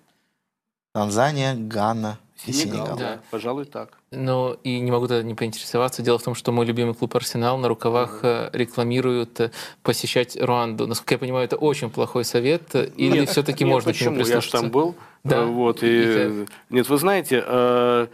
Танзания, 0.93 1.55
Гана 1.55 2.19
и 2.47 2.53
Сенегал, 2.53 2.87
Сенегал. 2.87 2.99
да, 2.99 3.21
пожалуй, 3.31 3.65
так. 3.67 3.99
Ну, 4.11 4.55
и 4.63 4.79
не 4.81 4.91
могу 4.91 5.09
тогда 5.09 5.23
не 5.23 5.35
поинтересоваться. 5.35 6.03
Дело 6.03 6.19
в 6.19 6.23
том, 6.23 6.35
что 6.35 6.53
мой 6.53 6.65
любимый 6.65 6.95
клуб 6.95 7.15
«Арсенал» 7.17 7.59
на 7.59 7.69
рукавах 7.69 8.21
э, 8.23 8.51
рекламирует 8.53 9.41
э, 9.41 9.51
посещать 9.83 10.37
Руанду. 10.41 10.87
Насколько 10.87 11.15
я 11.15 11.19
понимаю, 11.19 11.45
это 11.45 11.57
очень 11.57 11.91
плохой 11.91 12.25
совет. 12.25 12.75
Или 12.75 13.21
Нет, 13.21 13.31
все-таки 13.31 13.65
нет, 13.65 13.73
можно 13.73 13.93
к 13.93 14.01
нему 14.01 14.17
почему? 14.17 14.19
Я 14.19 14.25
же 14.25 14.31
прислушаться? 14.33 14.61
там 14.61 14.71
был. 14.71 14.95
Да. 15.25 15.45
Вот, 15.45 15.83
И 15.83 15.87
и, 15.87 16.47
нет, 16.71 16.89
вы 16.89 16.97
знаете, 16.99 17.43
э, 17.47 18.07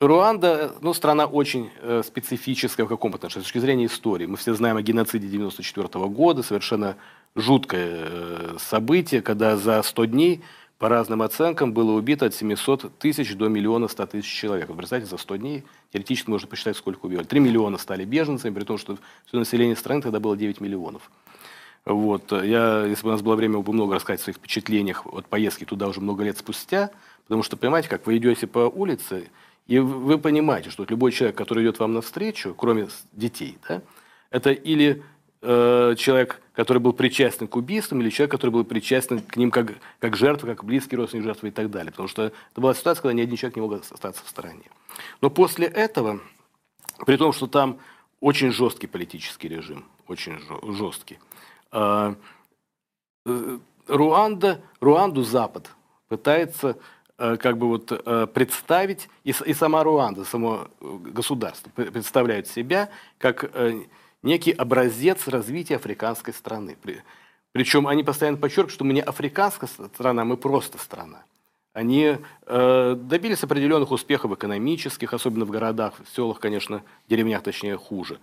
Руанда, 0.00 0.74
ну, 0.80 0.94
страна 0.94 1.26
очень 1.26 1.70
э, 1.82 2.02
специфическая 2.06 2.86
в 2.86 2.88
каком 2.88 3.14
отношении? 3.14 3.42
С 3.42 3.46
точки 3.46 3.58
зрения 3.58 3.86
истории. 3.86 4.26
Мы 4.26 4.36
все 4.36 4.54
знаем 4.54 4.76
о 4.76 4.82
геноциде 4.82 5.26
94 5.26 5.88
года, 6.06 6.44
совершенно 6.44 6.96
жуткое 7.34 8.06
э, 8.06 8.56
событие, 8.60 9.22
когда 9.22 9.56
за 9.56 9.82
100 9.82 10.04
дней, 10.04 10.44
по 10.78 10.88
разным 10.88 11.20
оценкам, 11.20 11.72
было 11.72 11.90
убито 11.98 12.26
от 12.26 12.34
700 12.36 12.96
тысяч 13.00 13.34
до 13.34 13.48
миллиона 13.48 13.88
100 13.88 14.06
тысяч 14.06 14.32
человек. 14.32 14.68
Вот 14.68 14.78
представьте, 14.78 15.10
за 15.10 15.16
100 15.16 15.34
дней 15.34 15.64
теоретически 15.92 16.30
можно 16.30 16.46
посчитать, 16.46 16.76
сколько 16.76 17.06
убивали. 17.06 17.26
3 17.26 17.40
миллиона 17.40 17.76
стали 17.76 18.04
беженцами, 18.04 18.54
при 18.54 18.62
том, 18.62 18.78
что 18.78 18.98
все 19.26 19.36
население 19.36 19.74
страны 19.74 20.00
тогда 20.00 20.20
было 20.20 20.36
9 20.36 20.60
миллионов. 20.60 21.10
Вот. 21.84 22.30
Я, 22.30 22.84
если 22.84 23.02
бы 23.02 23.08
у 23.08 23.12
нас 23.12 23.22
было 23.22 23.34
время, 23.34 23.58
бы 23.58 23.72
много 23.72 23.96
рассказать 23.96 24.20
о 24.20 24.22
своих 24.22 24.36
впечатлениях 24.36 25.06
от 25.12 25.26
поездки 25.26 25.64
туда 25.64 25.88
уже 25.88 26.00
много 26.00 26.22
лет 26.22 26.38
спустя. 26.38 26.90
Потому 27.24 27.42
что, 27.42 27.56
понимаете, 27.56 27.88
как 27.88 28.06
вы 28.06 28.16
идете 28.16 28.46
по 28.46 28.60
улице, 28.60 29.28
и 29.68 29.78
вы 29.78 30.18
понимаете, 30.18 30.70
что 30.70 30.84
любой 30.88 31.12
человек, 31.12 31.36
который 31.36 31.62
идет 31.62 31.78
вам 31.78 31.92
навстречу, 31.92 32.54
кроме 32.54 32.88
детей, 33.12 33.58
да, 33.68 33.82
это 34.30 34.50
или 34.50 35.02
э, 35.42 35.94
человек, 35.96 36.40
который 36.54 36.78
был 36.78 36.94
причастен 36.94 37.46
к 37.46 37.54
убийствам, 37.54 38.00
или 38.00 38.10
человек, 38.10 38.32
который 38.32 38.50
был 38.50 38.64
причастен 38.64 39.20
к 39.20 39.36
ним 39.36 39.50
как, 39.50 39.74
как 40.00 40.16
жертва, 40.16 40.46
как 40.48 40.64
близкий 40.64 40.96
родственник 40.96 41.24
жертвы 41.24 41.48
и 41.48 41.50
так 41.50 41.70
далее. 41.70 41.90
Потому 41.90 42.08
что 42.08 42.24
это 42.24 42.60
была 42.60 42.74
ситуация, 42.74 43.02
когда 43.02 43.12
ни 43.12 43.20
один 43.20 43.36
человек 43.36 43.56
не 43.56 43.62
мог 43.62 43.72
остаться 43.74 44.24
в 44.24 44.28
стороне. 44.28 44.64
Но 45.20 45.30
после 45.30 45.66
этого, 45.66 46.20
при 47.06 47.16
том, 47.16 47.32
что 47.32 47.46
там 47.46 47.78
очень 48.20 48.50
жесткий 48.50 48.86
политический 48.86 49.48
режим, 49.48 49.84
очень 50.08 50.40
жесткий, 50.74 51.18
а, 51.70 52.16
э, 53.26 53.58
Руанда, 53.86 54.60
Руанду 54.80 55.22
Запад 55.22 55.70
пытается 56.08 56.70
э, 56.70 56.74
как 57.18 57.58
бы 57.58 57.68
вот 57.68 57.90
э, 57.90 58.26
представить, 58.32 59.08
и, 59.24 59.34
и 59.44 59.54
сама 59.54 59.82
Руанда, 59.82 60.24
само 60.24 60.68
э, 60.80 60.96
государство 61.12 61.70
пр- 61.74 61.90
представляет 61.90 62.46
себя 62.46 62.88
как 63.18 63.50
э, 63.52 63.80
некий 64.22 64.52
образец 64.52 65.26
развития 65.28 65.76
африканской 65.76 66.32
страны. 66.32 66.76
При- 66.80 67.02
Причем 67.52 67.86
они 67.88 68.04
постоянно 68.04 68.38
подчеркивают, 68.38 68.72
что 68.72 68.84
мы 68.84 68.92
не 68.92 69.02
африканская 69.02 69.68
страна, 69.68 70.24
мы 70.24 70.36
просто 70.36 70.78
страна. 70.78 71.24
Они 71.72 72.16
э, 72.46 72.96
добились 72.98 73.42
определенных 73.42 73.90
успехов 73.90 74.32
экономических, 74.32 75.12
особенно 75.12 75.44
в 75.44 75.50
городах, 75.50 75.94
в 76.02 76.14
селах, 76.14 76.40
конечно, 76.40 76.82
в 77.06 77.10
деревнях, 77.10 77.42
точнее, 77.42 77.76
хуже. 77.76 78.18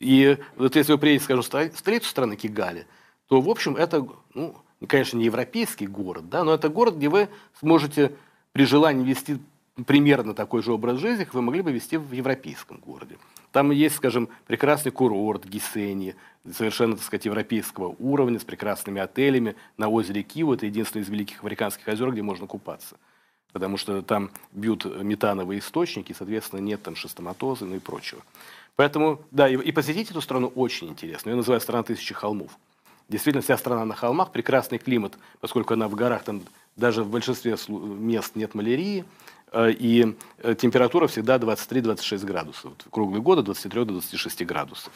И 0.00 0.38
вот 0.56 0.76
если 0.76 0.92
вы 0.92 0.98
приедете, 0.98 1.24
скажем, 1.24 1.42
в 1.42 1.78
столицу 1.78 2.08
страны 2.08 2.36
Кигали, 2.36 2.86
то, 3.28 3.40
в 3.40 3.48
общем, 3.48 3.76
это, 3.76 4.06
ну, 4.34 4.56
конечно, 4.86 5.18
не 5.18 5.26
европейский 5.26 5.86
город, 5.86 6.28
да, 6.28 6.42
но 6.42 6.54
это 6.54 6.68
город, 6.68 6.96
где 6.96 7.08
вы 7.08 7.28
сможете 7.58 8.12
при 8.52 8.64
желании 8.64 9.04
вести 9.04 9.38
примерно 9.86 10.34
такой 10.34 10.62
же 10.62 10.72
образ 10.72 10.98
жизни, 10.98 11.24
как 11.24 11.34
вы 11.34 11.42
могли 11.42 11.62
бы 11.62 11.72
вести 11.72 11.96
в 11.96 12.12
европейском 12.12 12.78
городе. 12.78 13.16
Там 13.52 13.70
есть, 13.70 13.96
скажем, 13.96 14.28
прекрасный 14.46 14.92
курорт 14.92 15.44
Гисени, 15.44 16.14
совершенно, 16.52 16.94
так 16.94 17.04
сказать, 17.04 17.24
европейского 17.24 17.94
уровня, 17.98 18.38
с 18.38 18.44
прекрасными 18.44 19.00
отелями 19.00 19.56
на 19.76 19.88
озере 19.88 20.22
Киу. 20.22 20.52
Это 20.52 20.66
единственное 20.66 21.04
из 21.04 21.08
великих 21.08 21.42
африканских 21.42 21.86
озер, 21.88 22.12
где 22.12 22.22
можно 22.22 22.46
купаться. 22.46 22.96
Потому 23.52 23.76
что 23.76 24.02
там 24.02 24.30
бьют 24.52 24.84
метановые 24.84 25.58
источники, 25.58 26.14
соответственно, 26.16 26.60
нет 26.60 26.82
там 26.82 26.94
шестоматоза 26.94 27.64
ну 27.64 27.76
и 27.76 27.80
прочего. 27.80 28.22
Поэтому, 28.76 29.20
да, 29.32 29.48
и, 29.48 29.56
и 29.56 29.72
посетить 29.72 30.10
эту 30.10 30.20
страну 30.20 30.52
очень 30.54 30.88
интересно. 30.88 31.30
Ее 31.30 31.36
называют 31.36 31.62
страна 31.62 31.82
тысячи 31.82 32.14
холмов. 32.14 32.52
Действительно, 33.08 33.42
вся 33.42 33.58
страна 33.58 33.84
на 33.84 33.96
холмах, 33.96 34.30
прекрасный 34.30 34.78
климат, 34.78 35.18
поскольку 35.40 35.74
она 35.74 35.88
в 35.88 35.96
горах, 35.96 36.22
там 36.22 36.42
даже 36.80 37.04
в 37.04 37.10
большинстве 37.10 37.56
мест 37.68 38.34
нет 38.34 38.54
малярии, 38.54 39.04
э, 39.52 39.70
и 39.70 40.16
э, 40.38 40.54
температура 40.56 41.06
всегда 41.06 41.36
23-26 41.36 42.26
градусов. 42.26 42.72
Круглый 42.90 43.20
год 43.20 43.38
от 43.38 43.44
23 43.44 43.84
до 43.84 43.92
26 43.92 44.44
градусов. 44.44 44.92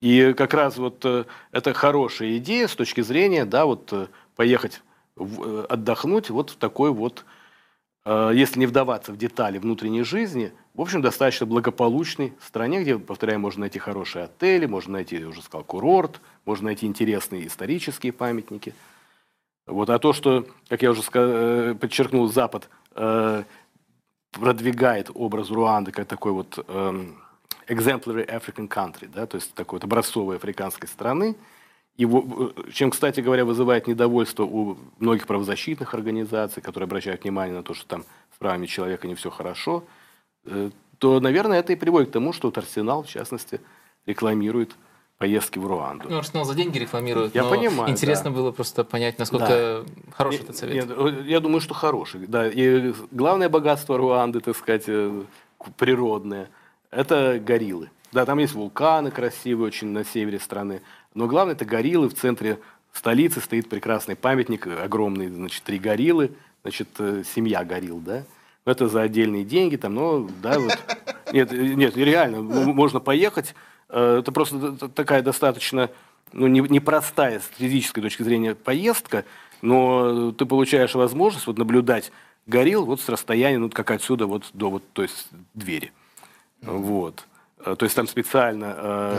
И 0.00 0.32
как 0.34 0.54
раз 0.54 0.76
вот 0.76 1.04
э, 1.04 1.24
это 1.50 1.72
хорошая 1.72 2.36
идея 2.36 2.68
с 2.68 2.76
точки 2.76 3.00
зрения, 3.00 3.44
да, 3.44 3.66
вот 3.66 3.92
поехать 4.36 4.82
отдохнуть 5.16 6.30
вот 6.30 6.50
в 6.50 6.56
такой 6.56 6.92
вот, 6.92 7.24
если 8.06 8.60
не 8.60 8.66
вдаваться 8.66 9.10
в 9.10 9.16
детали 9.16 9.58
внутренней 9.58 10.04
жизни, 10.04 10.52
в 10.74 10.80
общем, 10.80 11.02
достаточно 11.02 11.44
благополучной 11.44 12.34
стране, 12.40 12.82
где, 12.82 12.96
повторяю, 13.00 13.40
можно 13.40 13.62
найти 13.62 13.80
хорошие 13.80 14.26
отели, 14.26 14.66
можно 14.66 14.92
найти, 14.92 15.16
я 15.16 15.26
уже 15.26 15.42
сказал, 15.42 15.64
курорт, 15.64 16.20
можно 16.44 16.66
найти 16.66 16.86
интересные 16.86 17.48
исторические 17.48 18.12
памятники. 18.12 18.74
Вот, 19.68 19.90
а 19.90 19.98
то, 19.98 20.12
что, 20.14 20.46
как 20.68 20.82
я 20.82 20.90
уже 20.90 21.02
э, 21.12 21.74
подчеркнул, 21.78 22.26
Запад 22.28 22.70
э, 22.94 23.44
продвигает 24.32 25.10
образ 25.14 25.50
Руанды 25.50 25.92
как 25.92 26.08
такой 26.08 26.32
вот 26.32 26.64
эм, 26.68 27.18
exemplary 27.68 28.26
African 28.26 28.66
country, 28.66 29.08
да, 29.12 29.26
то 29.26 29.36
есть 29.36 29.52
такой 29.54 29.76
вот 29.76 29.84
образцовой 29.84 30.36
африканской 30.36 30.88
страны, 30.88 31.36
во- 31.98 32.52
э, 32.56 32.70
чем, 32.72 32.90
кстати 32.90 33.20
говоря, 33.20 33.44
вызывает 33.44 33.86
недовольство 33.86 34.44
у 34.44 34.78
многих 34.98 35.26
правозащитных 35.26 35.92
организаций, 35.92 36.62
которые 36.62 36.86
обращают 36.86 37.24
внимание 37.24 37.54
на 37.54 37.62
то, 37.62 37.74
что 37.74 37.86
там 37.86 38.04
с 38.34 38.38
правами 38.38 38.64
человека 38.64 39.06
не 39.06 39.14
все 39.16 39.30
хорошо, 39.30 39.84
э, 40.46 40.70
то, 40.98 41.20
наверное, 41.20 41.60
это 41.60 41.74
и 41.74 41.76
приводит 41.76 42.08
к 42.08 42.12
тому, 42.12 42.32
что 42.32 42.48
вот 42.48 42.56
Арсенал, 42.56 43.02
в 43.02 43.08
частности, 43.08 43.60
рекламирует 44.06 44.76
поездки 45.18 45.58
в 45.58 45.66
Руанду. 45.66 46.06
Ну, 46.08 46.18
Арсенал 46.18 46.44
за 46.44 46.54
деньги 46.54 46.78
рекламирует, 46.78 47.34
Я 47.34 47.44
понимаю, 47.44 47.90
интересно 47.90 48.30
да. 48.30 48.36
было 48.36 48.52
просто 48.52 48.84
понять, 48.84 49.18
насколько 49.18 49.84
хороший 50.16 50.38
Не- 50.38 50.44
этот 50.44 50.56
совет. 50.56 50.88
нет, 50.88 51.26
я 51.26 51.40
думаю, 51.40 51.60
что 51.60 51.74
хороший. 51.74 52.26
Да. 52.26 52.48
И 52.48 52.94
главное 53.10 53.48
богатство 53.48 53.98
Руанды, 53.98 54.40
так 54.40 54.56
сказать, 54.56 54.84
э, 54.86 55.22
природное, 55.76 56.48
это 56.90 57.40
гориллы. 57.44 57.90
Да, 58.12 58.24
там 58.24 58.38
есть 58.38 58.54
вулканы 58.54 59.10
красивые 59.10 59.66
очень 59.66 59.88
на 59.88 60.04
севере 60.04 60.38
страны. 60.38 60.82
Но 61.14 61.26
главное, 61.26 61.54
это 61.54 61.64
гориллы. 61.64 62.08
В 62.08 62.14
центре 62.14 62.58
столицы 62.92 63.40
стоит 63.40 63.68
прекрасный 63.68 64.16
памятник, 64.16 64.66
огромный, 64.66 65.28
значит, 65.28 65.62
три 65.64 65.78
гориллы, 65.78 66.30
значит, 66.62 66.88
э, 66.98 67.24
семья 67.34 67.64
горилл, 67.64 67.98
да. 67.98 68.24
Но 68.64 68.72
Это 68.72 68.88
за 68.88 69.02
отдельные 69.02 69.44
деньги, 69.44 69.76
там, 69.76 69.94
но, 69.94 70.28
да, 70.42 70.58
вот. 70.60 70.78
Нет, 71.32 71.52
э, 71.52 71.56
нет, 71.56 71.96
реально, 71.96 72.40
можно 72.40 73.00
поехать. 73.00 73.54
Э, 73.88 74.18
Это 74.20 74.32
просто 74.32 74.88
такая 74.88 75.22
достаточно 75.22 75.90
ну, 76.32 76.46
не- 76.46 76.60
непростая 76.60 77.40
с 77.40 77.50
физической 77.56 78.00
точки 78.00 78.22
зрения 78.22 78.54
поездка, 78.54 79.24
но 79.62 80.32
ты 80.32 80.46
получаешь 80.46 80.94
возможность 80.94 81.46
вот 81.46 81.58
наблюдать 81.58 82.12
горилл 82.46 82.84
вот 82.84 83.00
с 83.00 83.08
расстояния, 83.08 83.58
ну, 83.58 83.70
как 83.70 83.90
отсюда 83.90 84.26
вот 84.26 84.44
до 84.52 84.70
вот, 84.70 84.82
то 84.92 85.02
есть 85.02 85.28
двери. 85.54 85.92
Вот. 86.62 87.24
Э, 87.64 87.76
То 87.76 87.84
есть 87.84 87.96
там 87.96 88.06
специально... 88.06 88.74
э, 88.76 89.12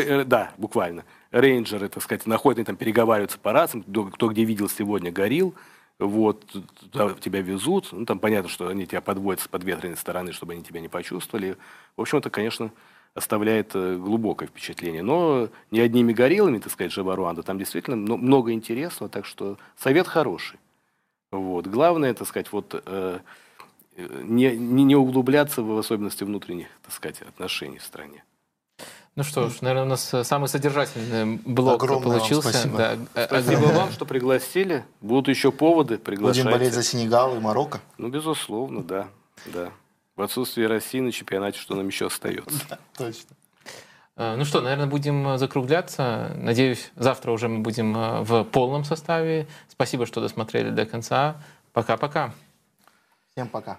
э, 0.00 0.24
да, 0.24 0.52
буквально. 0.56 1.04
Рейнджеры, 1.30 1.88
так 1.88 2.02
сказать, 2.02 2.26
находят, 2.26 2.58
они 2.58 2.64
там 2.64 2.76
переговариваются 2.76 3.38
по 3.38 3.52
рациям, 3.52 3.82
кто, 3.84 4.04
кто 4.04 4.28
где 4.28 4.44
видел 4.44 4.68
сегодня 4.68 5.10
горилл, 5.10 5.54
вот, 5.98 6.44
туда 6.90 7.14
тебя 7.20 7.40
везут, 7.40 7.88
ну, 7.92 8.04
там 8.04 8.18
понятно, 8.18 8.48
что 8.48 8.68
они 8.68 8.86
тебя 8.86 9.00
подводят 9.00 9.40
с 9.40 9.48
подветренной 9.48 9.96
стороны, 9.96 10.32
чтобы 10.32 10.52
они 10.54 10.62
тебя 10.62 10.80
не 10.80 10.88
почувствовали. 10.88 11.56
В 11.96 12.00
общем, 12.00 12.18
это, 12.18 12.28
конечно, 12.28 12.70
оставляет 13.14 13.72
э, 13.74 13.96
глубокое 13.96 14.48
впечатление. 14.48 15.02
Но 15.02 15.48
не 15.70 15.80
одними 15.80 16.12
гориллами, 16.12 16.58
так 16.58 16.72
сказать, 16.72 16.92
жива 16.92 17.14
Руанда, 17.14 17.42
там 17.42 17.58
действительно 17.58 17.96
мно- 17.96 18.16
много 18.16 18.52
интересного, 18.52 19.10
так 19.10 19.26
что 19.26 19.58
совет 19.76 20.08
хороший. 20.08 20.58
Вот. 21.30 21.66
Главное, 21.66 22.14
так 22.14 22.26
сказать, 22.26 22.52
вот 22.52 22.74
э, 22.86 23.18
э, 23.96 24.22
не, 24.22 24.56
не, 24.56 24.96
углубляться 24.96 25.62
в 25.62 25.78
особенности 25.78 26.24
внутренних, 26.24 26.68
так 26.82 26.92
сказать, 26.92 27.22
отношений 27.22 27.78
в 27.78 27.84
стране. 27.84 28.24
Ну 29.14 29.24
что 29.24 29.50
ж, 29.50 29.60
наверное, 29.60 29.84
у 29.84 29.88
нас 29.88 30.12
э, 30.14 30.24
самый 30.24 30.48
содержательный 30.48 31.36
блок 31.44 31.82
Огромное 31.82 32.08
вам 32.08 32.18
получился. 32.18 32.48
спасибо. 32.48 32.78
Да, 32.78 33.26
Спасибо 33.26 33.66
вам, 33.66 33.92
что 33.92 34.06
пригласили. 34.06 34.84
Будут 35.02 35.28
еще 35.28 35.52
поводы, 35.52 35.98
приглашайте. 35.98 36.44
Будем 36.44 36.58
болеть 36.58 36.72
за 36.72 36.82
Сенегал 36.82 37.36
и 37.36 37.40
Марокко. 37.40 37.80
Ну, 37.98 38.08
безусловно, 38.08 38.82
да. 38.82 39.08
да. 39.46 39.70
В 40.16 40.22
отсутствие 40.22 40.66
России 40.66 41.00
на 41.00 41.10
чемпионате, 41.10 41.58
что 41.58 41.74
нам 41.74 41.88
еще 41.88 42.06
остается? 42.06 42.78
Точно. 42.96 43.36
Э, 44.16 44.36
Ну 44.36 44.44
что, 44.44 44.60
наверное, 44.60 44.86
будем 44.86 45.26
э, 45.26 45.38
закругляться. 45.38 46.32
Надеюсь, 46.36 46.90
завтра 46.96 47.32
уже 47.32 47.48
мы 47.48 47.60
будем 47.60 47.96
э, 47.96 48.20
в 48.22 48.44
полном 48.44 48.84
составе. 48.84 49.46
Спасибо, 49.68 50.04
что 50.06 50.20
досмотрели 50.20 50.70
до 50.70 50.84
конца. 50.84 51.36
Пока-пока. 51.72 52.34
Всем 53.32 53.48
пока. 53.48 53.78